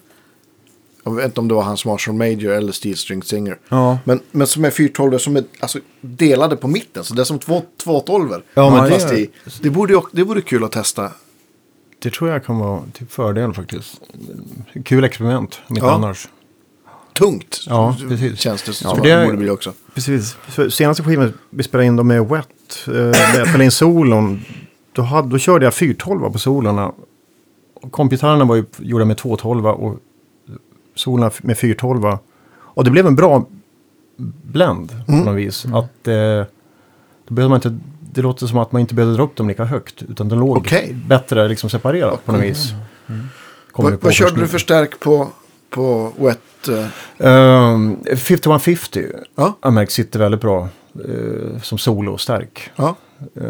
Jag 1.07 1.15
vet 1.15 1.24
inte 1.24 1.41
om 1.41 1.49
det 1.49 1.55
var 1.55 1.62
hans 1.62 1.85
Marshall 1.85 2.15
Major 2.15 2.53
eller 2.53 2.73
Steel 2.73 2.97
String 2.97 3.23
Singer. 3.23 3.59
Ja. 3.69 3.99
Men, 4.05 4.20
men 4.31 4.47
som 4.47 4.65
är 4.65 4.70
412 4.70 5.19
som 5.19 5.37
är 5.37 5.45
alltså, 5.61 5.78
delade 6.01 6.57
på 6.57 6.69
mitten. 6.69 7.05
Så 7.05 7.15
det 7.15 7.23
är 7.23 7.24
som 7.24 7.39
två 7.39 7.62
212 7.85 8.43
Ja, 8.55 8.70
men 8.70 8.91
fast 8.91 9.09
det- 9.09 9.19
i, 9.20 9.31
det, 9.62 9.70
borde, 9.70 10.01
det 10.12 10.23
vore 10.23 10.41
kul 10.41 10.65
att 10.65 10.73
testa. 10.73 11.11
Det 11.99 12.11
tror 12.11 12.31
jag 12.31 12.45
kan 12.45 12.59
vara 12.59 12.83
till 12.93 13.07
fördel 13.07 13.53
faktiskt. 13.55 14.01
Kul 14.85 15.05
experiment, 15.05 15.61
om 15.69 15.77
inte 15.77 15.87
Ja. 15.87 15.93
annars. 15.95 16.28
Tungt. 17.12 17.61
Ja, 17.66 17.97
precis. 18.09 18.41
Känns 18.41 18.62
det 18.62 18.73
som 18.73 18.91
Ja, 18.99 19.03
det- 19.03 19.16
det 19.20 19.24
borde 19.27 19.37
bli 19.39 19.51
också. 19.51 19.73
Precis. 19.95 20.33
För 20.35 20.69
senaste 20.69 21.03
skivan 21.03 21.33
vi 21.51 21.62
spelade 21.62 21.87
in 21.87 21.97
dem 21.97 22.07
med 22.09 22.28
Wet. 22.28 22.49
Eh, 22.87 22.93
när 22.93 23.39
jag 23.39 23.47
spelade 23.49 23.65
in 23.65 23.70
solon. 23.70 24.41
Då, 24.93 25.03
hade, 25.03 25.28
då 25.28 25.39
körde 25.39 25.65
jag 25.66 25.74
412 25.74 26.33
på 26.33 26.39
solorna. 26.39 26.93
Kompgitarrerna 27.91 28.45
var 28.45 28.57
ju 28.57 28.65
gjorda 28.78 29.05
med 29.05 29.16
212 29.16 29.66
och 29.66 29.99
solorna 30.97 31.31
med 31.43 31.59
412. 31.59 32.18
Och 32.56 32.85
det 32.85 32.90
blev 32.90 33.06
en 33.06 33.16
bra 33.16 33.47
blend 34.43 34.93
på 35.06 35.12
något 35.12 35.36
vis. 35.36 35.64
Att, 35.66 36.09
eh, 36.09 36.44
då 37.28 37.35
behöver 37.35 37.48
man 37.48 37.56
inte, 37.56 37.78
det 38.01 38.23
låter 38.23 38.47
som 38.47 38.59
att 38.59 38.73
man 38.73 38.81
inte 38.81 38.94
behövde 38.94 39.16
dra 39.16 39.23
upp 39.23 39.36
dem 39.36 39.48
lika 39.48 39.64
högt. 39.64 40.02
Utan 40.02 40.28
de 40.28 40.39
låg 40.39 40.56
Okej. 40.56 40.97
bättre 41.09 41.48
liksom 41.48 41.70
separerat 41.70 42.24
på 42.27 42.32
något 42.32 42.43
vis. 42.43 42.73
Kommer 43.73 43.90
Vad, 43.90 44.01
på 44.01 44.06
vad 44.06 44.14
körde 44.14 44.40
du 44.40 44.47
för 44.48 44.59
stärk 44.59 45.01
på, 45.01 45.28
på 45.70 46.12
Wet? 46.18 46.68
eh? 46.68 46.86
Ehm, 47.28 47.97
5150. 48.16 49.06
Ja. 49.35 49.59
Jag 49.62 49.73
märkt 49.73 49.93
sitter 49.93 50.18
väldigt 50.18 50.40
bra 50.40 50.68
eh, 51.09 51.60
som 51.62 51.78
solo-stärk. 51.78 52.70
Ja. 52.77 52.94
Och 53.18 53.43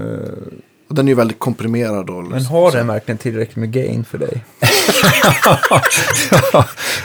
den 0.89 1.07
är 1.09 1.11
ju 1.13 1.15
väldigt 1.17 1.39
komprimerad. 1.39 2.11
Och, 2.11 2.25
Men 2.25 2.45
har 2.45 2.73
den 2.73 2.87
verkligen 2.87 3.19
tillräckligt 3.19 3.57
med 3.57 3.71
gain 3.73 4.05
för 4.05 4.19
dig? 4.19 4.45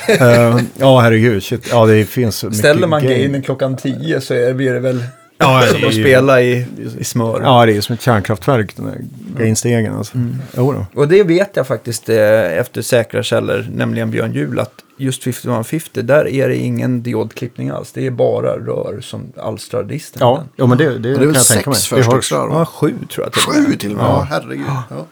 Eh, 0.07 0.57
ja, 0.77 0.99
herregud. 0.99 1.43
Shit. 1.43 1.67
Ja, 1.71 1.85
det 1.85 2.05
finns 2.05 2.55
Ställer 2.57 2.87
man 2.87 3.03
gain. 3.03 3.19
gainen 3.19 3.41
klockan 3.41 3.77
10 3.77 4.21
så 4.21 4.33
är, 4.33 4.53
blir 4.53 4.73
det 4.73 4.79
väl 4.79 5.03
Ja, 5.37 5.63
som 5.71 5.87
att 5.87 5.93
ju- 5.93 6.03
spela 6.03 6.41
i, 6.41 6.65
i 6.99 7.03
smör. 7.03 7.41
Ja, 7.43 7.65
det 7.65 7.77
är 7.77 7.81
som 7.81 7.93
ett 7.93 8.01
kärnkraftverk, 8.01 8.75
den 8.75 8.85
där 8.85 8.97
gainstegen. 9.43 9.95
Alltså. 9.95 10.15
Mm. 10.15 10.85
Och 10.95 11.07
det 11.07 11.23
vet 11.23 11.49
jag 11.53 11.67
faktiskt 11.67 12.09
eh, 12.09 12.57
efter 12.57 12.81
säkra 12.81 13.23
källor, 13.23 13.67
nämligen 13.75 14.11
Björn 14.11 14.33
Juhl, 14.33 14.59
att 14.59 14.73
just 15.03 15.23
5150, 15.23 16.01
där 16.01 16.27
är 16.27 16.49
det 16.49 16.55
ingen 16.55 17.03
diodklippning 17.03 17.69
alls. 17.69 17.91
Det 17.91 18.07
är 18.07 18.11
bara 18.11 18.57
rör 18.57 19.01
som 19.01 19.31
alstrar 19.37 19.83
disten. 19.83 20.19
Ja, 20.19 20.43
ja, 20.55 20.65
men 20.65 20.77
det, 20.77 20.89
det, 20.89 20.99
det 20.99 21.09
är 21.09 21.15
kan 21.15 21.25
väl 21.27 21.35
jag 21.35 21.45
tänka 21.45 21.69
mig. 21.69 21.79
sex 21.79 21.87
förstegsrör? 21.87 22.49
Ja, 22.49 22.65
sju 22.65 22.93
tror 23.13 23.25
jag. 23.25 23.33
till. 23.33 23.41
Sju 23.41 23.75
till 23.75 23.91
och 23.91 23.97
med. 23.97 24.05
Ja, 24.05 24.27
herregud. 24.29 24.65
Ja. 24.89 25.05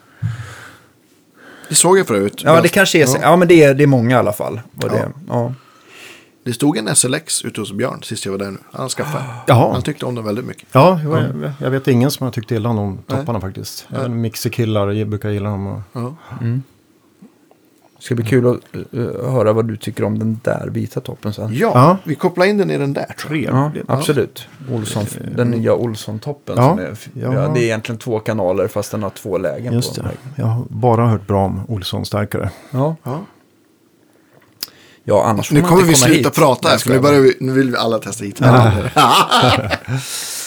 Det 1.69 1.75
såg 1.75 1.99
jag 1.99 2.07
förut. 2.07 2.41
Ja, 2.45 2.61
det 2.61 2.67
kanske 2.69 2.97
är, 3.03 3.07
Ja. 3.07 3.17
ja. 3.21 3.35
men 3.35 3.47
det 3.47 3.63
är, 3.63 3.73
det 3.73 3.83
är 3.83 3.87
många 3.87 4.15
i 4.15 4.19
alla 4.19 4.33
fall. 4.33 4.61
Vad 4.71 4.91
Ja. 4.91 4.95
det, 4.95 5.11
ja. 5.27 5.53
Det 6.43 6.53
stod 6.53 6.77
en 6.77 6.95
SLX 6.95 7.45
ute 7.45 7.61
hos 7.61 7.71
Björn 7.71 8.03
sist 8.03 8.25
jag 8.25 8.31
var 8.31 8.39
där 8.39 8.51
nu. 8.51 8.57
Han 8.71 8.89
skaffade. 8.89 9.23
Jaha. 9.47 9.73
Han 9.73 9.81
tyckte 9.81 10.05
om 10.05 10.15
den 10.15 10.25
väldigt 10.25 10.45
mycket. 10.45 10.67
Ja, 10.71 10.99
jo, 11.03 11.15
jag, 11.17 11.51
jag 11.59 11.71
vet 11.71 11.87
ingen 11.87 12.11
som 12.11 12.23
har 12.23 12.31
tyckt 12.31 12.51
illa 12.51 12.69
om 12.69 12.75
de 12.75 12.97
topparna 13.15 13.41
faktiskt. 13.41 13.87
Även 13.95 14.21
mixerkillar 14.21 15.05
brukar 15.05 15.29
gilla 15.29 15.49
dem. 15.49 15.67
Och... 15.67 15.81
Ja. 15.93 16.15
Det 17.99 18.05
ska 18.05 18.15
bli 18.15 18.25
kul 18.25 18.47
att 18.47 18.55
eh, 18.93 19.31
höra 19.31 19.53
vad 19.53 19.67
du 19.67 19.77
tycker 19.77 20.03
om 20.03 20.19
den 20.19 20.39
där 20.43 20.67
vita 20.71 20.99
toppen 21.01 21.33
sen. 21.33 21.49
Ja, 21.53 21.71
Ja. 21.73 21.97
vi 22.03 22.15
kopplar 22.15 22.45
in 22.45 22.57
den 22.57 22.71
i 22.71 22.77
den 22.77 22.93
där 22.93 23.05
jag. 23.29 23.53
Ja, 23.55 23.71
absolut. 23.87 24.47
Olsson, 24.71 25.05
den 25.35 25.49
nya 25.51 25.73
Olsson-toppen. 25.75 26.55
Ja, 26.57 26.69
som 26.69 26.79
är, 26.79 26.97
ja. 27.13 27.33
ja. 27.43 27.51
det 27.53 27.59
är 27.59 27.63
egentligen 27.63 27.99
två 27.99 28.19
kanaler 28.19 28.67
fast 28.67 28.91
den 28.91 29.03
har 29.03 29.09
två 29.09 29.37
lägen 29.37 29.73
Just 29.73 29.95
på. 29.95 30.01
det. 30.01 30.09
Jag 30.35 30.45
har 30.45 30.63
bara 30.69 31.07
hört 31.07 31.27
bra 31.27 31.45
om 31.45 31.61
Olsson-stärkare. 31.67 32.49
Ja. 32.71 32.95
Ja. 33.03 33.19
ja, 35.03 35.23
annars 35.25 35.47
får 35.47 35.55
Nu 35.55 35.61
man 35.61 35.69
kommer 35.69 35.81
inte 35.81 35.91
vi 35.93 35.95
komma 35.99 36.13
sluta 36.13 36.29
hit. 36.29 36.35
prata 36.37 36.69
här, 36.69 36.77
för 36.77 36.89
nu, 36.89 36.99
börjar 36.99 37.19
vi, 37.21 37.37
nu 37.39 37.51
vill 37.53 37.71
vi 37.71 37.77
alla 37.77 37.99
testa 37.99 38.25
hit. 38.25 38.39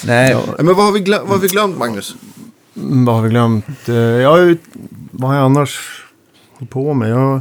Nej, 0.05 0.37
Men 0.59 0.67
vad 0.75 0.85
har 0.85 0.93
vi 0.93 1.01
glömt, 1.01 1.23
vad 1.23 1.31
har 1.33 1.39
vi 1.43 1.49
glömt 1.49 1.79
Magnus? 1.79 2.15
Mm, 2.77 3.05
vad 3.05 3.15
har 3.15 3.23
vi 3.23 3.29
glömt? 3.29 3.89
Eh, 3.89 3.95
Jag, 3.95 4.57
vad 5.11 5.31
har 5.31 5.37
jag 5.37 5.45
annars 5.45 6.02
på 6.67 6.95
med? 6.95 7.11
Jag, 7.11 7.41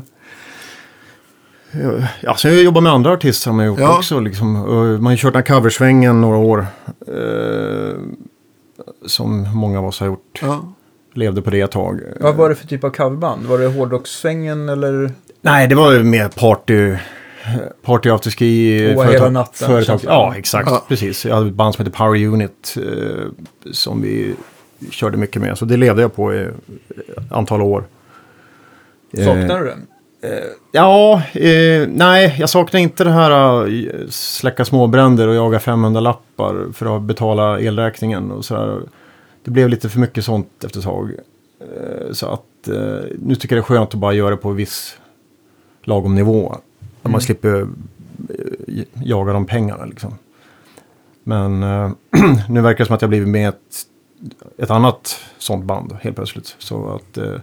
jag, 1.72 2.04
alltså 2.28 2.50
jag 2.50 2.64
jobbar 2.64 2.82
med 2.82 2.92
andra 2.92 3.12
artister 3.12 3.44
som 3.44 3.60
jag 3.60 3.68
gjort 3.68 3.80
Ja. 3.80 3.98
också. 3.98 4.20
Liksom. 4.20 4.56
Och 4.56 4.86
Man 4.86 5.06
har 5.12 5.18
kört 5.18 5.34
den 5.34 5.44
här 5.48 5.56
coversvängen 5.56 6.22
några 6.22 6.38
år. 6.38 6.68
Eh, 7.08 7.94
som 9.06 9.48
många 9.56 9.80
av 9.80 9.86
oss 9.86 10.00
har 10.00 10.08
gjort. 10.08 10.40
Ja. 10.42 10.74
Levde 11.14 11.42
på 11.42 11.50
det 11.50 11.62
ett 11.62 11.72
tag. 11.72 12.00
vad 12.20 12.36
var 12.36 12.50
det 12.50 12.56
för 12.56 12.68
typ 12.68 12.84
av 12.84 12.90
coverband? 12.90 13.46
Var 13.46 13.58
det 13.58 13.68
hårdrockssvängen 13.68 14.70
eller? 14.70 15.12
Nej, 15.42 15.68
det 15.68 15.76
var 15.76 15.92
ju 15.94 16.04
mer 16.04 16.28
party. 16.28 16.96
Party 17.84 18.10
afterski. 18.10 18.94
Åh, 18.98 19.06
hela 19.06 19.30
natten, 19.30 19.68
Företag. 19.68 20.00
Ja, 20.04 20.34
exakt. 20.38 20.70
Ja. 20.72 20.86
Precis. 20.88 21.26
Jag 21.26 21.36
hade 21.36 21.48
ett 21.48 21.54
band 21.54 21.76
som 21.76 21.86
heter 21.86 21.98
Power 21.98 22.26
Unit. 22.26 22.78
Eh, 22.78 23.72
som 23.72 24.02
vi 24.02 24.36
körde 24.92 25.18
mycket 25.18 25.42
med. 25.42 25.58
Så 25.58 25.66
det 25.66 25.78
levde 25.78 26.02
jag 26.02 26.16
på 26.16 26.34
i 26.34 26.42
ett 26.42 27.32
antal 27.32 27.62
år. 27.62 27.84
Eh, 29.12 29.26
Saknar 29.26 29.60
du 29.60 29.66
den? 29.66 29.88
Ja, 30.72 31.22
eh, 31.34 31.88
nej, 31.90 32.36
jag 32.40 32.50
saknar 32.50 32.80
inte 32.80 33.04
det 33.04 33.12
här 33.12 33.68
eh, 33.68 34.08
släcka 34.10 34.66
småbränder 34.66 35.28
och 35.28 35.36
jaga 35.36 35.60
500 35.60 36.02
lappar 36.02 36.72
för 36.74 36.96
att 36.96 37.02
betala 37.02 37.60
elräkningen 37.60 38.32
och 38.32 38.46
sådär. 38.46 38.82
det 39.44 39.52
blev 39.52 39.70
lite 39.70 39.90
för 39.90 40.00
mycket 40.00 40.26
sånt 40.26 40.64
efter 40.64 40.80
ett 40.80 40.86
tag. 40.86 41.12
Eh, 41.60 42.12
så 42.12 42.28
att 42.28 42.68
eh, 42.68 43.00
nu 43.20 43.36
tycker 43.36 43.56
jag 43.56 43.64
det 43.64 43.66
är 43.66 43.76
skönt 43.76 43.90
att 43.90 44.00
bara 44.00 44.14
göra 44.14 44.30
det 44.30 44.38
på 44.38 44.50
viss 44.52 44.98
lagom 45.84 46.16
nivå. 46.16 46.58
När 47.02 47.12
man 47.12 47.22
slipper 47.22 47.62
eh, 48.30 48.84
jaga 49.04 49.34
de 49.34 49.46
pengarna 49.46 49.86
liksom. 49.86 50.14
Men 51.24 51.64
eh, 51.64 51.92
nu 52.50 52.62
verkar 52.62 52.78
det 52.78 52.86
som 52.86 52.96
att 52.96 53.02
jag 53.02 53.10
blivit 53.10 53.30
med 53.30 53.50
ett, 53.50 53.86
ett 54.58 54.70
annat 54.70 55.20
sånt 55.38 55.66
band 55.66 55.98
helt 56.02 56.16
plötsligt. 56.16 56.56
Så 56.60 56.96
att 56.96 57.18
eh, 57.18 57.36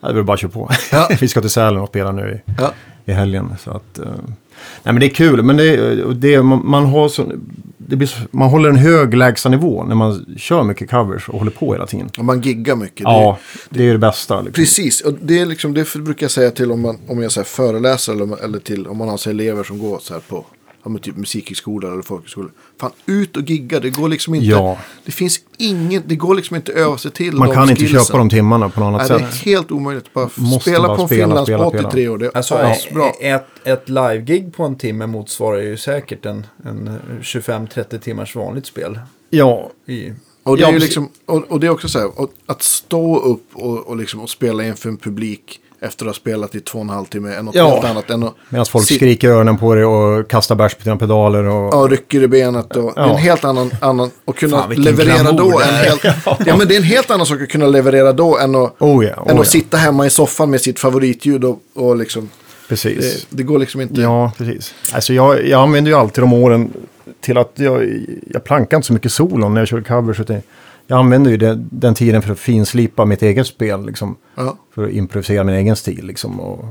ja, 0.00 0.08
det 0.08 0.12
är 0.12 0.14
väl 0.14 0.24
bara 0.24 0.34
att 0.34 0.40
köra 0.40 0.50
på. 0.50 0.70
Ja. 0.92 1.08
Vi 1.20 1.28
ska 1.28 1.40
till 1.40 1.50
Sälen 1.50 1.80
och 1.80 1.88
spela 1.88 2.12
nu 2.12 2.42
i, 2.46 2.52
Ja. 2.58 2.72
i 3.04 3.12
helgen. 3.12 3.54
Så 3.64 3.70
att, 3.70 3.98
eh, 3.98 4.04
nej 4.06 4.92
men 4.92 5.00
det 5.00 5.06
är 5.06 5.14
kul, 5.14 5.42
men 5.42 5.56
det, 5.56 6.04
det, 6.14 6.42
man, 6.42 6.60
man, 6.64 6.86
har 6.86 7.08
så, 7.08 7.32
det 7.76 7.96
blir 7.96 8.06
så, 8.08 8.18
man 8.30 8.50
håller 8.50 8.68
en 8.68 8.76
hög 8.76 9.14
lägstanivå 9.14 9.84
när 9.84 9.94
man 9.94 10.36
kör 10.38 10.62
mycket 10.62 10.90
covers 10.90 11.28
och 11.28 11.38
håller 11.38 11.50
på 11.52 11.72
hela 11.72 11.86
tiden. 11.86 12.10
Och 12.18 12.24
man 12.24 12.40
giggar 12.40 12.76
mycket. 12.76 13.00
Ja, 13.00 13.38
det 13.68 13.88
är 13.88 13.92
det 13.92 13.98
bästa. 13.98 14.40
Liksom. 14.40 14.52
Precis, 14.52 15.00
och 15.00 15.14
det, 15.22 15.38
är 15.38 15.46
liksom, 15.46 15.74
det 15.74 15.94
brukar 15.94 16.24
jag 16.24 16.30
säga 16.30 16.50
till 16.50 16.72
om, 16.72 16.80
man, 16.80 16.98
om 17.08 17.22
jag 17.22 17.32
så 17.32 17.44
föreläser 17.44 18.12
eller, 18.12 18.44
eller 18.44 18.58
till 18.58 18.86
om 18.86 18.96
man 18.96 19.08
har 19.08 19.16
så 19.16 19.30
elever 19.30 19.64
som 19.64 19.78
går 19.78 19.98
så 20.02 20.14
här 20.14 20.20
på 20.28 20.44
ja, 20.82 20.90
men 20.90 21.00
typ 21.00 21.16
musikhögskola 21.16 21.92
eller 21.92 22.02
folkhögskola. 22.02 22.48
Fan, 22.80 22.90
ut 23.06 23.36
och 23.36 23.42
gigga, 23.42 23.80
det 23.80 23.90
går 23.90 24.08
liksom 24.08 24.34
inte. 24.34 24.46
Ja. 24.46 24.78
Det 25.04 25.12
finns 25.12 25.40
inget, 25.58 26.02
det 26.08 26.16
går 26.16 26.34
liksom 26.34 26.56
inte 26.56 26.72
att 26.72 26.78
öva 26.78 26.98
sig 26.98 27.10
till 27.10 27.32
Man 27.34 27.50
kan 27.54 27.70
inte 27.70 27.82
skillsen. 27.82 28.04
köpa 28.04 28.18
de 28.18 28.30
timmarna 28.30 28.68
på 28.68 28.80
något 28.80 28.86
annat 28.86 29.08
Nej, 29.10 29.18
det 29.18 29.24
är 29.24 29.30
sätt. 29.30 29.44
helt 29.44 29.70
omöjligt. 29.70 30.12
Bara 30.12 30.30
Måste 30.34 30.70
spela 30.70 30.88
bara 30.88 30.96
på 30.96 31.02
en 31.02 31.08
spela, 31.08 31.88
i 31.88 31.90
tre 31.92 32.08
år. 32.08 32.18
Det 32.18 32.26
är 32.26 32.36
Alltså, 32.36 32.54
asbra. 32.54 33.10
ett, 33.20 33.46
ett 33.64 33.88
live-gig 33.88 34.54
på 34.56 34.64
en 34.64 34.76
timme 34.76 35.06
motsvarar 35.06 35.60
ju 35.60 35.76
säkert 35.76 36.26
en, 36.26 36.46
en 36.64 36.90
25-30 37.22 37.98
timmars 37.98 38.36
vanligt 38.36 38.66
spel. 38.66 38.98
Ja, 39.30 39.70
I, 39.86 40.12
Och 40.42 40.56
det, 40.56 40.62
Ja, 40.62 40.68
är 40.68 40.72
ju 40.72 40.78
precis. 40.78 40.82
liksom, 40.82 41.08
och, 41.26 41.44
och 41.48 41.60
det 41.60 41.66
är 41.66 41.70
också 41.70 41.88
så 41.88 41.98
här, 41.98 42.20
och, 42.20 42.32
att 42.46 42.62
stå 42.62 43.18
upp 43.18 43.46
och, 43.52 43.78
och, 43.86 43.96
liksom, 43.96 44.20
och 44.20 44.30
spela 44.30 44.64
inför 44.64 44.88
en 44.88 44.96
publik 44.96 45.60
efter 45.82 46.04
att 46.04 46.08
ha 46.08 46.14
spelat 46.14 46.54
i 46.54 46.60
två 46.60 46.78
och 46.78 46.84
en 46.84 46.90
halv 46.90 47.04
timme 47.04 47.34
är 47.34 47.42
något 47.42 47.54
Ja. 47.54 47.68
helt 47.70 47.84
annat 47.84 48.10
än 48.10 48.22
att 48.22 48.34
medan 48.48 48.66
folk 48.66 48.86
sit- 48.86 48.96
skriker 48.96 49.28
öronen 49.28 49.58
på 49.58 49.74
dig 49.74 49.84
och 49.84 50.30
kastar 50.30 50.54
bärs 50.54 50.74
på 50.74 50.84
dina 50.84 50.96
pedaler. 50.96 51.44
Och, 51.44 51.74
Ja, 51.74 51.88
rycker 51.90 52.22
i 52.22 52.28
benet 52.28 52.76
och 52.76 52.92
Ja. 52.96 53.10
en 53.10 53.16
helt 53.16 53.44
annan, 53.44 53.70
annan 53.80 54.10
och 54.24 54.36
kunna 54.36 54.58
Fan, 54.62 54.70
leverera 54.74 55.32
då. 55.32 55.58
det 55.58 55.64
En 55.64 55.74
är. 55.74 55.84
helt, 55.84 56.04
ja. 56.46 56.56
men 56.56 56.68
det 56.68 56.74
är 56.74 56.76
en 56.76 56.82
helt 56.82 57.10
annan 57.10 57.26
sak 57.26 57.42
att 57.42 57.48
kunna 57.48 57.66
leverera 57.66 58.12
då 58.12 58.38
än 58.38 58.54
att, 58.54 58.74
Oh 58.78 59.04
ja, 59.04 59.14
oh 59.22 59.30
än 59.30 59.38
att 59.38 59.48
sitta 59.48 59.76
hemma 59.76 60.06
i 60.06 60.10
soffan 60.10 60.50
med 60.50 60.60
sitt 60.60 60.78
favoritljud 60.78 61.44
och, 61.44 61.58
och 61.74 61.96
liksom, 61.96 62.28
Precis. 62.68 63.26
det, 63.30 63.36
det 63.36 63.42
går 63.42 63.58
liksom 63.58 63.80
inte. 63.80 64.00
Ja, 64.00 64.32
precis. 64.38 64.74
Alltså 64.92 65.12
jag, 65.14 65.46
jag 65.46 65.62
använder 65.62 65.90
ju 65.90 65.96
alltid 65.96 66.22
de 66.22 66.32
åren 66.32 66.72
till 67.20 67.38
att 67.38 67.52
jag, 67.54 67.88
jag 68.26 68.44
plankar 68.44 68.76
inte 68.76 68.86
så 68.86 68.92
mycket 68.92 69.12
solon 69.12 69.54
när 69.54 69.60
jag 69.60 69.68
kör 69.68 69.80
covers. 69.80 70.20
Utan 70.20 70.42
jag 70.90 70.98
använder 70.98 71.30
ju 71.30 71.36
det, 71.36 71.54
den 71.70 71.94
tiden 71.94 72.22
för 72.22 72.32
att 72.32 72.38
finslipa 72.38 73.04
mitt 73.04 73.22
eget 73.22 73.46
spel. 73.46 73.86
Liksom, 73.86 74.16
Ja. 74.34 74.56
för 74.74 74.84
att 74.84 74.90
improvisera 74.90 75.44
min 75.44 75.54
egen 75.54 75.76
stil. 75.76 76.06
Liksom, 76.06 76.40
och, 76.40 76.64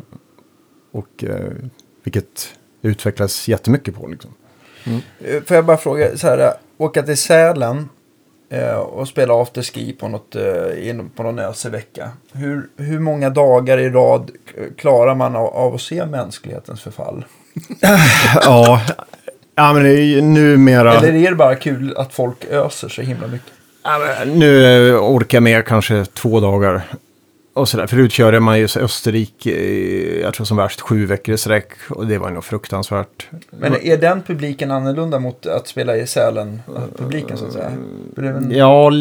och, 0.91 1.23
eh, 1.23 1.51
vilket 2.03 2.53
utvecklas 2.81 3.47
jättemycket 3.47 3.95
på. 3.95 4.07
Liksom. 4.07 4.31
Eh, 5.19 5.43
Får 5.43 5.55
jag 5.55 5.65
bara 5.65 5.77
fråga, 5.77 6.17
så 6.17 6.27
här, 6.27 6.37
eh, 6.37 6.51
åka 6.77 7.03
till 7.03 7.17
Sälen 7.17 7.89
och 8.85 9.07
spela 9.07 9.41
afterski 9.41 9.93
på, 9.93 10.07
något, 10.07 10.35
på 11.15 11.23
någon 11.23 11.39
ösig 11.39 11.71
vecka. 11.71 12.11
Hur, 12.31 12.69
hur 12.77 12.99
många 12.99 13.29
dagar 13.29 13.77
i 13.77 13.89
rad 13.89 14.31
klarar 14.77 15.15
man 15.15 15.35
av, 15.35 15.47
av 15.47 15.75
att 15.75 15.81
se 15.81 16.05
mänsklighetens 16.05 16.81
förfall? 16.81 17.25
ja, 18.41 18.81
ja, 19.55 19.73
men 19.73 19.83
det 19.83 19.89
är 19.89 20.03
ju 20.03 20.21
numera... 20.21 20.93
Eller 20.93 21.13
är 21.13 21.29
det 21.29 21.35
bara 21.35 21.55
kul 21.55 21.93
att 21.97 22.13
folk 22.13 22.45
öser 22.45 22.89
så 22.89 23.01
himla 23.01 23.27
mycket? 23.27 23.53
Nu 24.25 24.65
eh, 24.89 25.03
orkar 25.03 25.35
jag 25.35 25.43
med 25.43 25.65
kanske 25.65 26.05
två 26.05 26.39
dagar. 26.39 26.81
Och 27.53 27.69
sådär. 27.69 27.87
Förut 27.87 28.11
körde 28.11 28.39
man 28.39 28.59
ju 28.59 28.63
Österrike, 28.79 29.51
jag 30.21 30.33
tror 30.33 30.45
som 30.45 30.57
värst 30.57 30.81
sju 30.81 31.05
veckor 31.05 31.35
i 31.35 31.37
sträck. 31.37 31.71
Och 31.89 32.07
det 32.07 32.17
var 32.17 32.27
ju 32.27 32.33
nog 32.33 32.43
fruktansvärt. 32.43 33.27
Men 33.51 33.75
är 33.81 33.97
den 33.97 34.21
publiken 34.21 34.71
annorlunda 34.71 35.19
mot 35.19 35.45
att 35.45 35.67
spela 35.67 35.97
i 35.97 36.07
Sälen, 36.07 36.61
eh, 36.75 36.81
publiken 36.97 37.37
så 37.37 37.45
att 37.45 37.53
säga? 37.53 37.71
Väl- 38.15 38.55
Ja, 38.55 38.91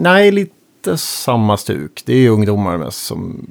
nej, 0.00 0.30
lite 0.30 0.96
samma 0.98 1.56
stuk. 1.56 2.02
Det 2.06 2.12
är 2.12 2.16
ju 2.18 2.28
ungdomar 2.28 2.76
mest 2.76 3.04
som 3.06 3.46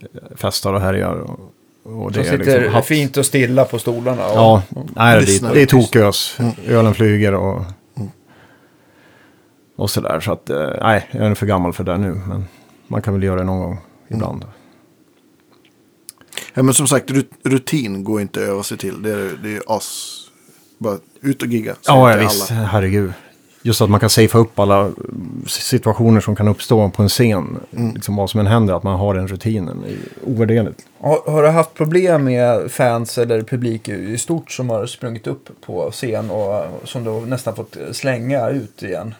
eh, 0.00 0.36
festar 0.36 0.72
och 0.72 0.80
härjar. 0.80 1.14
Och, 1.20 1.38
Som 1.82 2.12
det 2.12 2.20
är 2.20 2.24
sitter 2.24 2.38
liksom 2.38 2.74
haft- 2.74 2.88
fint 2.88 3.16
och 3.16 3.26
stilla 3.26 3.64
på 3.64 3.78
stolarna. 3.78 4.26
Och, 4.26 4.36
Ja, 4.36 4.62
nej, 4.96 5.24
det, 5.26 5.52
det 5.54 5.62
är 5.62 5.66
tokös. 5.66 6.38
Ölen 6.68 6.94
flyger 6.94 7.34
och, 7.34 7.62
och 9.80 9.90
sådär. 9.90 10.20
Så 10.20 10.32
att, 10.32 10.50
eh, 10.50 10.68
nej, 10.80 11.08
jag 11.10 11.26
är 11.26 11.34
för 11.34 11.46
gammal 11.46 11.72
för 11.72 11.84
det 11.84 11.98
nu. 11.98 12.20
Men 12.28 12.44
man 12.88 13.02
kan 13.02 13.14
väl 13.14 13.22
göra 13.22 13.38
det 13.38 13.44
någon 13.44 13.58
gång 13.60 13.78
ibland. 14.08 14.44
Ja, 16.54 16.62
men 16.62 16.74
som 16.74 16.86
sagt, 16.86 17.10
rut- 17.10 17.30
rutin 17.44 18.04
går 18.04 18.20
inte 18.20 18.40
att 18.42 18.48
öva 18.48 18.62
sig 18.62 18.78
till. 18.78 19.02
Det 19.02 19.10
är, 19.10 19.38
det 19.42 19.56
är 19.56 19.62
as... 19.66 20.16
Bara 20.78 20.98
ut 21.20 21.42
och 21.42 21.48
gigga. 21.48 21.74
Ja, 21.86 22.10
ja 22.12 22.18
visst. 22.18 22.50
alla. 22.50 22.60
Herregud. 22.62 23.12
Just 23.62 23.80
att 23.80 23.90
man 23.90 24.00
kan 24.00 24.10
safea 24.10 24.40
upp 24.40 24.58
alla 24.58 24.90
situationer 25.46 26.20
som 26.20 26.36
kan 26.36 26.48
uppstå 26.48 26.90
på 26.90 27.02
en 27.02 27.08
scen. 27.08 27.60
Liksom 27.94 28.16
vad 28.16 28.30
som 28.30 28.40
än 28.40 28.46
händer, 28.46 28.74
att 28.74 28.82
man 28.82 28.98
har 28.98 29.14
den 29.14 29.28
rutinen. 29.28 29.84
är 29.88 30.28
ovärderligt. 30.30 30.80
Har, 31.00 31.30
har 31.30 31.42
du 31.42 31.48
haft 31.48 31.74
problem 31.74 32.24
med 32.24 32.70
fans 32.70 33.18
eller 33.18 33.42
publik 33.42 33.88
i 33.88 34.18
stort 34.18 34.50
som 34.50 34.70
har 34.70 34.86
sprungit 34.86 35.26
upp 35.26 35.48
på 35.66 35.90
scen 35.90 36.30
och 36.30 36.64
som 36.84 37.04
du 37.04 37.10
nästan 37.10 37.56
fått 37.56 37.76
slänga 37.92 38.48
ut 38.48 38.82
igen? 38.82 39.14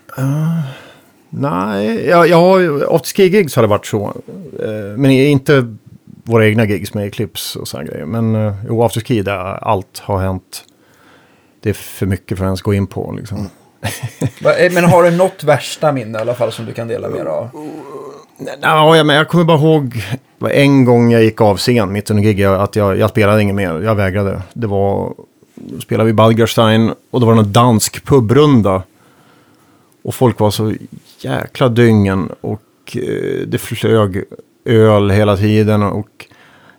Nej, 1.31 2.07
ja, 2.09 2.27
ja 2.27 2.59
afterski-gigs 2.89 3.57
har 3.57 3.63
det 3.63 3.69
varit 3.69 3.87
så. 3.87 4.15
Eh, 4.63 4.97
Men 4.97 5.11
inte 5.11 5.77
våra 6.05 6.47
egna 6.47 6.65
gigs 6.65 6.95
med 6.95 7.07
Eclipse 7.07 7.59
och 7.59 7.69
sådana 7.69 7.89
grejer. 7.89 8.07
Men 8.07 8.35
eh, 8.35 8.55
jo, 8.69 8.83
afterski 8.83 9.23
där 9.23 9.39
allt 9.65 9.99
har 9.99 10.19
hänt. 10.21 10.65
Det 11.61 11.69
är 11.71 11.75
för 11.75 12.07
mycket 12.07 12.39
för 12.39 12.45
att 12.45 12.49
ens 12.49 12.63
gå 12.63 12.75
in 12.75 12.87
på 12.87 13.15
liksom. 13.19 13.39
Eh, 13.39 13.47
Eh, 14.59 14.73
men 14.73 14.85
har 14.85 15.03
du 15.03 15.11
något 15.11 15.45
värsta 15.45 15.93
minne 15.93 16.19
i 16.19 16.21
alla 16.21 16.35
fall 16.35 16.53
som 16.53 16.67
du 16.67 16.73
kan 16.73 16.89
dela 16.89 17.09
med 17.09 17.21
dig 17.21 17.33
av? 17.33 17.49
Ja, 18.61 19.05
men 19.05 19.17
jag 19.17 19.29
kommer 19.29 19.45
bara 19.45 19.59
ihåg 19.59 20.03
en 20.51 20.85
gång 20.85 21.13
jag 21.13 21.23
gick 21.23 21.41
av 21.41 21.57
scen 21.57 21.93
mitt 21.93 22.11
under 22.11 22.23
gig. 22.23 22.45
att 22.45 22.77
jag, 22.77 22.99
jag 22.99 23.11
spelade 23.11 23.43
inget 23.43 23.55
mer. 23.55 23.81
Jag 23.81 23.95
vägrade. 23.95 24.43
Det 24.53 24.67
var, 24.67 25.15
då 25.55 25.81
spelade 25.81 26.07
vi 26.07 26.13
Balgerstein 26.13 26.93
och 27.11 27.21
det 27.21 27.27
var 27.27 27.37
en 27.37 27.53
dansk 27.53 28.05
pubrunda. 28.05 28.83
Och 30.03 30.15
folk 30.15 30.39
var 30.39 30.51
så 30.51 30.75
jäkla 31.19 31.69
dyngen 31.69 32.31
och 32.41 32.63
eh, 32.95 33.47
det 33.47 33.59
flög 33.59 34.25
öl 34.65 35.11
hela 35.11 35.37
tiden. 35.37 35.83
Och 35.83 36.27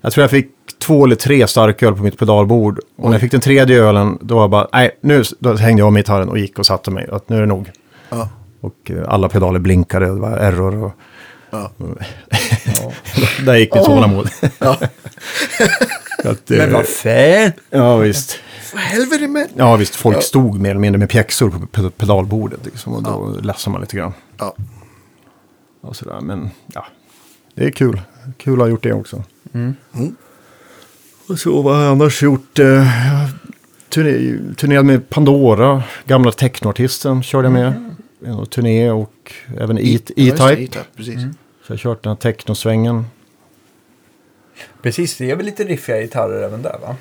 jag 0.02 0.14
tror 0.14 0.24
jag 0.24 0.32
fick 0.32 0.52
två 0.82 1.06
eller 1.06 1.16
tre 1.16 1.48
starköl 1.48 1.96
på 1.96 2.04
mitt 2.04 2.20
pedalbord. 2.20 2.80
Och 2.96 3.06
när 3.06 3.12
jag 3.14 3.22
fick 3.22 3.32
den 3.32 3.42
tredje 3.42 3.78
ölen 3.84 4.18
då 4.22 4.36
var 4.36 4.42
jag 4.44 4.50
bara, 4.50 4.68
nej, 4.74 4.92
nu 5.02 5.24
då 5.40 5.54
hängde 5.54 5.80
jag 5.82 5.88
av 5.88 5.96
gitarren 5.96 6.30
och 6.30 6.40
gick 6.40 6.60
och 6.60 6.66
satte 6.66 6.92
mig. 6.92 7.08
Att 7.12 7.30
nu 7.30 7.36
är 7.38 7.42
det 7.42 7.48
nog. 7.48 7.72
Ja. 8.10 8.30
Och 8.62 8.92
eh, 8.92 9.04
alla 9.08 9.30
pedaler 9.30 9.60
blinkade, 9.60 10.06
det 10.06 10.12
var 10.12 10.32
error. 10.38 10.84
Och, 10.84 10.92
Ja. 11.54 11.72
där 13.46 13.56
gick 13.56 13.76
mitt 13.76 13.84
tålamod. 13.86 14.30
Ja. 14.60 14.78
Att, 16.24 16.52
eh, 16.52 16.58
Men 16.58 16.74
vad 16.74 16.86
fan! 16.86 17.52
Ja, 17.70 17.98
visst. 17.98 18.40
Vad 18.74 18.82
helvete 18.84 19.28
med? 19.28 19.48
Ja, 19.56 19.76
visst. 19.76 19.96
Folk 19.96 20.24
stod 20.24 20.60
mer 20.60 20.70
eller 20.70 20.80
mindre 20.80 21.00
med 21.00 21.10
pjäxor 21.10 21.50
på 21.50 21.58
pe- 21.58 21.90
pedalbordet. 21.90 22.60
Liksom, 22.66 22.94
och 22.94 23.04
då 23.04 23.36
lässade 23.42 23.72
man 23.72 23.82
lite 23.82 23.98
grann. 23.98 24.14
Ja. 24.38 24.56
Och 25.82 25.96
sådär. 25.96 26.20
Men 26.22 26.50
ja, 26.74 26.86
det 27.56 27.64
är 27.66 27.72
kul. 27.72 28.02
Kul 28.38 28.54
att 28.54 28.60
ha 28.60 28.68
gjort 28.68 28.84
det 28.84 28.94
också. 28.94 29.24
Mm. 29.54 29.76
Mm. 29.96 30.16
Och 31.32 31.40
så 31.40 31.62
vad 31.62 31.76
har 31.76 31.84
jag 31.84 31.92
annars 31.92 32.24
gjort? 32.24 32.60
Eh, 32.60 32.88
turné, 33.90 34.40
turnerade 34.56 34.86
med 34.86 35.10
Pandora, 35.10 35.84
gamla 36.06 36.32
technoartisten 36.32 37.24
körde 37.24 37.46
jag 37.46 37.54
med. 37.54 37.96
En 38.26 38.46
turné 38.46 38.92
och 38.92 39.34
även 39.60 39.78
E- 39.80 40.00
Ja, 40.16 40.52
E-Type. 40.52 40.80
Precis. 40.96 41.16
Så 41.16 41.28
jag 41.68 41.74
har 41.74 41.78
kört 41.78 42.04
den 42.04 42.10
här 42.10 42.18
technosvängen. 42.18 43.06
Precis, 44.82 45.18
det 45.18 45.32
är 45.32 45.36
väl 45.36 45.46
lite 45.46 45.64
riffiga 45.64 46.02
gitarrer 46.02 46.44
även 46.44 46.62
där 46.62 46.78
va? 46.82 46.96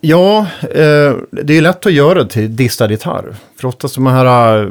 Ja, 0.00 0.38
eh, 0.62 1.16
det 1.30 1.56
är 1.56 1.60
lätt 1.60 1.86
att 1.86 1.92
göra 1.92 2.24
till 2.24 2.56
distad 2.56 2.90
gitarr. 2.90 3.34
För 3.56 3.68
oftast 3.68 3.94
de 3.94 4.06
här 4.06 4.62
eh, 4.64 4.70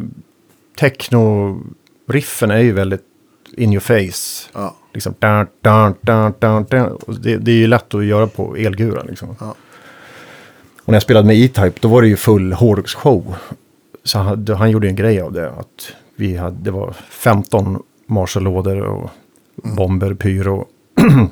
techno-riffen 0.80 2.52
är 2.52 2.60
ju 2.60 2.72
väldigt 2.72 3.06
in 3.58 3.74
your 3.74 3.82
face. 3.82 4.50
Ja. 4.54 4.76
Liksom, 4.94 5.16
dun, 5.20 5.48
dun, 5.62 5.96
dun, 6.02 6.34
dun, 6.40 6.66
dun. 6.70 6.98
Det, 7.22 7.38
det 7.38 7.52
är 7.52 7.56
ju 7.56 7.68
lätt 7.68 7.94
att 7.94 8.06
göra 8.06 8.28
på 8.28 8.56
elguran. 8.56 9.08
Liksom. 9.08 9.36
Ja. 9.40 9.56
Och 10.82 10.88
när 10.88 10.96
jag 10.96 11.04
spelade 11.04 11.28
med 11.28 11.36
E-Type 11.36 11.80
då 11.80 11.88
var 11.88 12.02
det 12.02 12.08
ju 12.08 12.18
full 12.18 12.54
hårdrocksshow. 12.54 13.36
Så 14.04 14.20
han, 14.20 14.48
han 14.48 14.72
gjorde 14.72 14.88
en 14.88 14.96
grej 14.96 15.22
av 15.22 15.34
det. 15.34 15.50
Att 15.50 15.94
vi 16.16 16.38
hade, 16.38 16.58
det 16.62 16.72
var 16.72 16.94
15 17.10 17.84
Marshall-lådor 18.06 18.80
och 18.80 19.10
bomber, 19.56 20.14
pyro. 20.14 20.68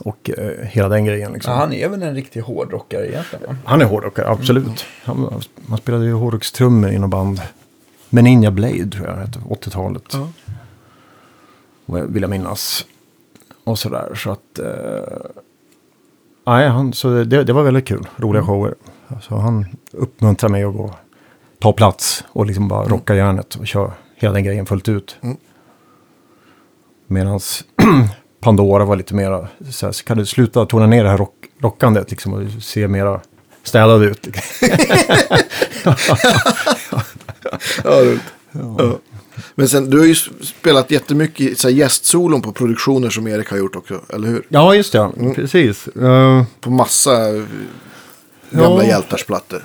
och 0.00 0.30
eh, 0.38 0.66
hela 0.66 0.88
den 0.88 1.04
grejen. 1.04 1.32
Liksom. 1.32 1.52
Ja, 1.52 1.58
han 1.58 1.72
är 1.72 1.88
väl 1.88 2.02
en 2.02 2.14
riktig 2.14 2.40
hårdrockare 2.40 3.08
egentligen 3.08 3.46
va? 3.46 3.56
Han 3.64 3.80
är 3.80 3.84
hårdrockare, 3.84 4.28
absolut. 4.28 4.84
Han, 5.04 5.42
han 5.68 5.78
spelade 5.78 6.04
ju 6.04 6.12
hårdrockstrummor 6.12 6.90
inom 6.90 7.10
band 7.10 7.40
Meninja 8.08 8.50
Blade 8.50 8.90
tror 8.90 9.06
jag 9.06 9.16
hette, 9.16 9.38
80-talet. 9.38 10.02
Ja. 10.12 10.28
Vill 11.86 12.22
jag 12.22 12.30
minnas. 12.30 12.86
Och 13.64 13.78
sådär, 13.78 14.14
så 14.14 14.30
att... 14.30 14.58
Eh, 14.58 15.18
nej, 16.46 16.68
han, 16.68 16.92
så 16.92 17.24
det, 17.24 17.44
det 17.44 17.52
var 17.52 17.62
väldigt 17.62 17.88
kul. 17.88 18.06
Roliga 18.16 18.42
shower. 18.44 18.74
Så 19.22 19.36
han 19.36 19.66
uppmuntrade 19.92 20.52
mig 20.52 20.64
att 20.64 20.74
gå, 20.74 20.94
ta 21.58 21.72
plats 21.72 22.24
och 22.28 22.46
liksom 22.46 22.68
bara 22.68 22.88
rocka 22.88 23.14
järnet 23.14 23.54
och 23.54 23.66
köra 23.66 23.92
hela 24.14 24.34
den 24.34 24.44
grejen 24.44 24.66
fullt 24.66 24.88
ut. 24.88 25.16
Mm. 25.20 25.36
Medan 27.06 27.40
Pandora 28.40 28.84
var 28.84 28.96
lite 28.96 29.14
mera, 29.14 29.48
så 29.70 29.86
här, 29.86 29.92
så 29.92 30.04
kan 30.04 30.18
du 30.18 30.26
sluta 30.26 30.66
tona 30.66 30.86
ner 30.86 31.04
det 31.04 31.10
här 31.10 31.18
rock, 31.18 31.34
rockandet 31.58 32.10
liksom 32.10 32.34
och 32.34 32.62
se 32.62 32.88
mera 32.88 33.20
städad 33.62 34.02
ut. 34.02 34.28
Ja. 37.84 38.02
Ja. 38.52 38.98
Men 39.54 39.68
sen, 39.68 39.90
du 39.90 39.98
har 39.98 40.06
ju 40.06 40.14
spelat 40.40 40.90
jättemycket 40.90 41.58
så 41.58 41.68
här, 41.68 41.74
gästsolon 41.74 42.42
på 42.42 42.52
produktioner 42.52 43.10
som 43.10 43.26
Erik 43.26 43.50
har 43.50 43.58
gjort 43.58 43.76
också, 43.76 44.00
eller 44.14 44.28
hur? 44.28 44.42
ja, 44.48 44.74
just 44.74 44.92
det. 44.92 45.10
Precis. 45.34 45.88
Eh, 45.88 46.44
På 46.60 46.70
massa 46.70 47.36
eh, 47.36 47.42
gamla 48.50 48.82
Ja. 48.84 48.88
hjältars 48.88 49.24
plattor. 49.24 49.62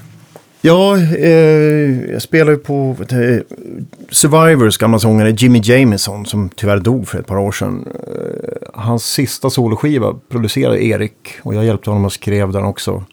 Ja, 0.64 0.98
eh, 0.98 2.12
jag 2.12 2.22
spelar 2.22 2.52
ju 2.52 2.58
på 2.58 2.96
du, 3.10 3.44
Survivors 4.10 4.78
gamla 4.78 5.00
sångare 5.00 5.32
Jimmy 5.32 5.62
Jamison 5.64 6.26
som 6.26 6.50
tyvärr 6.50 6.78
dog 6.80 7.08
för 7.08 7.20
ett 7.20 7.28
par 7.28 7.38
år 7.38 7.52
sedan. 7.52 7.88
Eh, 8.08 8.68
hans 8.74 9.06
sista 9.06 9.50
soloskiva 9.50 10.20
producerade 10.30 10.84
Erik 10.84 11.30
och 11.44 11.56
jag 11.56 11.66
hjälpte 11.66 11.90
honom 11.90 12.06
och 12.06 12.14
skrev 12.14 12.52
den 12.52 12.64
också. 12.64 13.04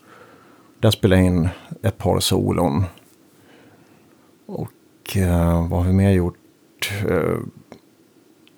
Där 0.81 0.91
spelade 0.91 1.23
jag 1.23 1.27
in 1.27 1.49
ett 1.83 1.99
par 1.99 2.21
solon. 2.21 2.85
Och 4.47 5.17
eh, 5.17 5.69
vad 5.69 5.81
har 5.81 5.87
vi 5.87 5.93
mer 5.93 6.11
gjort? 6.11 6.38
Eh, 7.09 7.37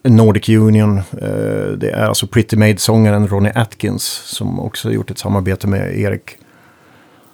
Nordic 0.02 0.48
Union, 0.48 0.98
eh, 0.98 1.72
det 1.76 1.90
är 1.90 2.06
alltså 2.06 2.26
Pretty 2.26 2.56
Made-sångaren 2.56 3.28
Ronnie 3.28 3.52
Atkins 3.54 4.04
som 4.24 4.60
också 4.60 4.88
har 4.88 4.92
gjort 4.94 5.10
ett 5.10 5.18
samarbete 5.18 5.66
med 5.66 5.98
Erik. 5.98 6.36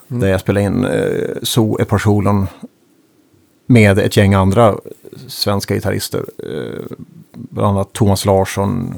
Där 0.09 0.29
jag 0.29 0.41
spelade 0.41 0.67
in 0.67 0.85
eh, 0.85 1.29
so, 1.43 1.79
solon 1.99 2.47
med 3.67 3.99
ett 3.99 4.17
gäng 4.17 4.35
andra 4.35 4.75
svenska 5.27 5.75
gitarrister. 5.75 6.25
Eh, 6.39 6.97
bland 7.33 7.69
annat 7.69 7.93
Thomas 7.93 8.25
Larsson, 8.25 8.95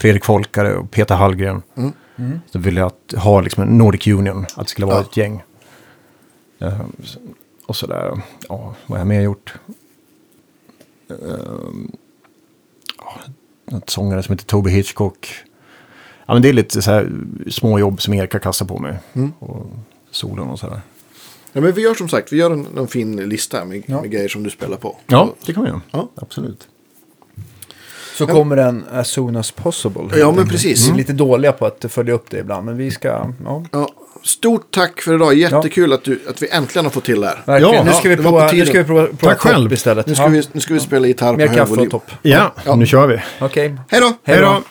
Fredrik 0.00 0.24
Folkare 0.24 0.76
och 0.76 0.90
Peter 0.90 1.14
Hallgren. 1.14 1.62
Mm. 1.76 2.40
Så 2.50 2.58
ville 2.58 2.80
jag 2.80 2.86
att, 2.86 3.18
ha 3.22 3.40
liksom 3.40 3.62
en 3.62 3.78
Nordic 3.78 4.06
Union, 4.06 4.46
att 4.54 4.66
det 4.66 4.70
skulle 4.70 4.86
vara 4.86 4.96
Ja. 4.96 5.02
ett 5.02 5.16
gäng. 5.16 5.42
Eh, 6.58 6.80
och 7.66 7.76
sådär, 7.76 8.22
ja, 8.48 8.74
vad 8.86 8.90
har 8.90 8.98
jag 8.98 9.06
mer 9.06 9.20
gjort? 9.20 9.54
Um, 11.08 11.92
ja, 12.98 13.76
ett 13.78 13.90
sångare 13.90 14.22
som 14.22 14.32
heter 14.32 14.44
Toby 14.46 14.70
Hitchcock. 14.70 15.28
Ja, 16.26 16.32
men 16.34 16.42
det 16.42 16.48
är 16.48 16.52
lite 16.52 16.82
så 16.82 16.90
här 16.90 17.10
små 17.50 17.78
jobb 17.78 18.02
som 18.02 18.14
Erik 18.14 18.32
har 18.32 18.40
kastat 18.40 18.68
på 18.68 18.78
mig. 18.78 18.98
Mm. 19.12 19.32
Och 19.38 19.66
solen 20.10 20.48
och 20.48 20.58
sådär. 20.58 20.80
Ja, 21.52 21.60
men 21.60 21.72
vi 21.72 21.82
gör 21.82 21.94
som 21.94 22.08
sagt, 22.08 22.32
vi 22.32 22.36
gör 22.36 22.50
en, 22.50 22.66
en 22.78 22.88
fin 22.88 23.16
lista 23.28 23.64
med, 23.64 23.82
Ja. 23.86 24.00
med 24.00 24.10
grejer 24.10 24.28
som 24.28 24.42
du 24.42 24.50
spelar 24.50 24.76
på. 24.76 24.96
Ja, 25.06 25.34
det 25.46 25.52
kan 25.52 25.62
vi 25.64 25.68
göra. 25.68 25.80
Ja. 25.90 26.08
Absolut. 26.14 26.68
Så 28.18 28.26
kommer 28.26 28.56
den 28.56 28.84
as 28.92 29.08
soon 29.08 29.36
as 29.36 29.50
possible. 29.52 30.18
Ja, 30.18 30.32
men 30.32 30.48
precis. 30.48 30.88
Vi 30.88 30.92
är 30.92 30.96
lite 30.96 31.12
dåliga 31.12 31.52
på 31.52 31.66
att 31.66 31.84
följa 31.88 32.14
upp 32.14 32.30
det 32.30 32.38
ibland, 32.38 32.66
men 32.66 32.76
vi 32.76 32.90
ska... 32.90 33.08
Ja, 33.44 33.64
Ja, 33.72 33.88
stort 34.28 34.70
tack 34.70 35.00
för 35.00 35.14
idag, 35.14 35.34
jättekul 35.34 35.92
att, 35.92 36.04
du, 36.04 36.20
att 36.30 36.42
vi 36.42 36.48
äntligen 36.50 36.84
har 36.84 36.90
fått 36.90 37.04
till 37.04 37.20
det 37.20 37.26
här. 37.26 37.42
verkligen. 37.44 37.74
Ja, 37.74 37.82
nu 37.84 37.92
ska 37.92 38.08
vi 38.08 38.16
prova, 38.16 38.48
på 38.48 38.54
nu 38.56 38.66
ska 38.66 38.78
vi 38.78 38.84
prova, 38.84 39.06
prova 39.06 39.16
Tack 39.34 39.38
själv. 39.40 39.72
istället. 39.72 40.06
Nu 40.06 40.14
ska, 40.14 40.24
Ja. 40.24 40.28
vi, 40.28 40.42
nu 40.52 40.60
ska 40.60 40.74
vi 40.74 40.80
spela 40.80 41.06
gitarr 41.06 41.32
på 41.32 41.38
Mer 41.38 41.46
hög 41.48 41.56
kaffe 41.56 41.70
och 41.72 41.76
volym. 41.76 41.90
topp. 41.90 42.10
Ja, 42.22 42.52
Ja. 42.64 42.74
nu 42.74 42.86
kör 42.86 43.06
vi. 43.06 43.20
Okej. 43.40 43.76
Hej 43.90 44.00
då! 44.00 44.12
Hej 44.24 44.40
då. 44.40 44.62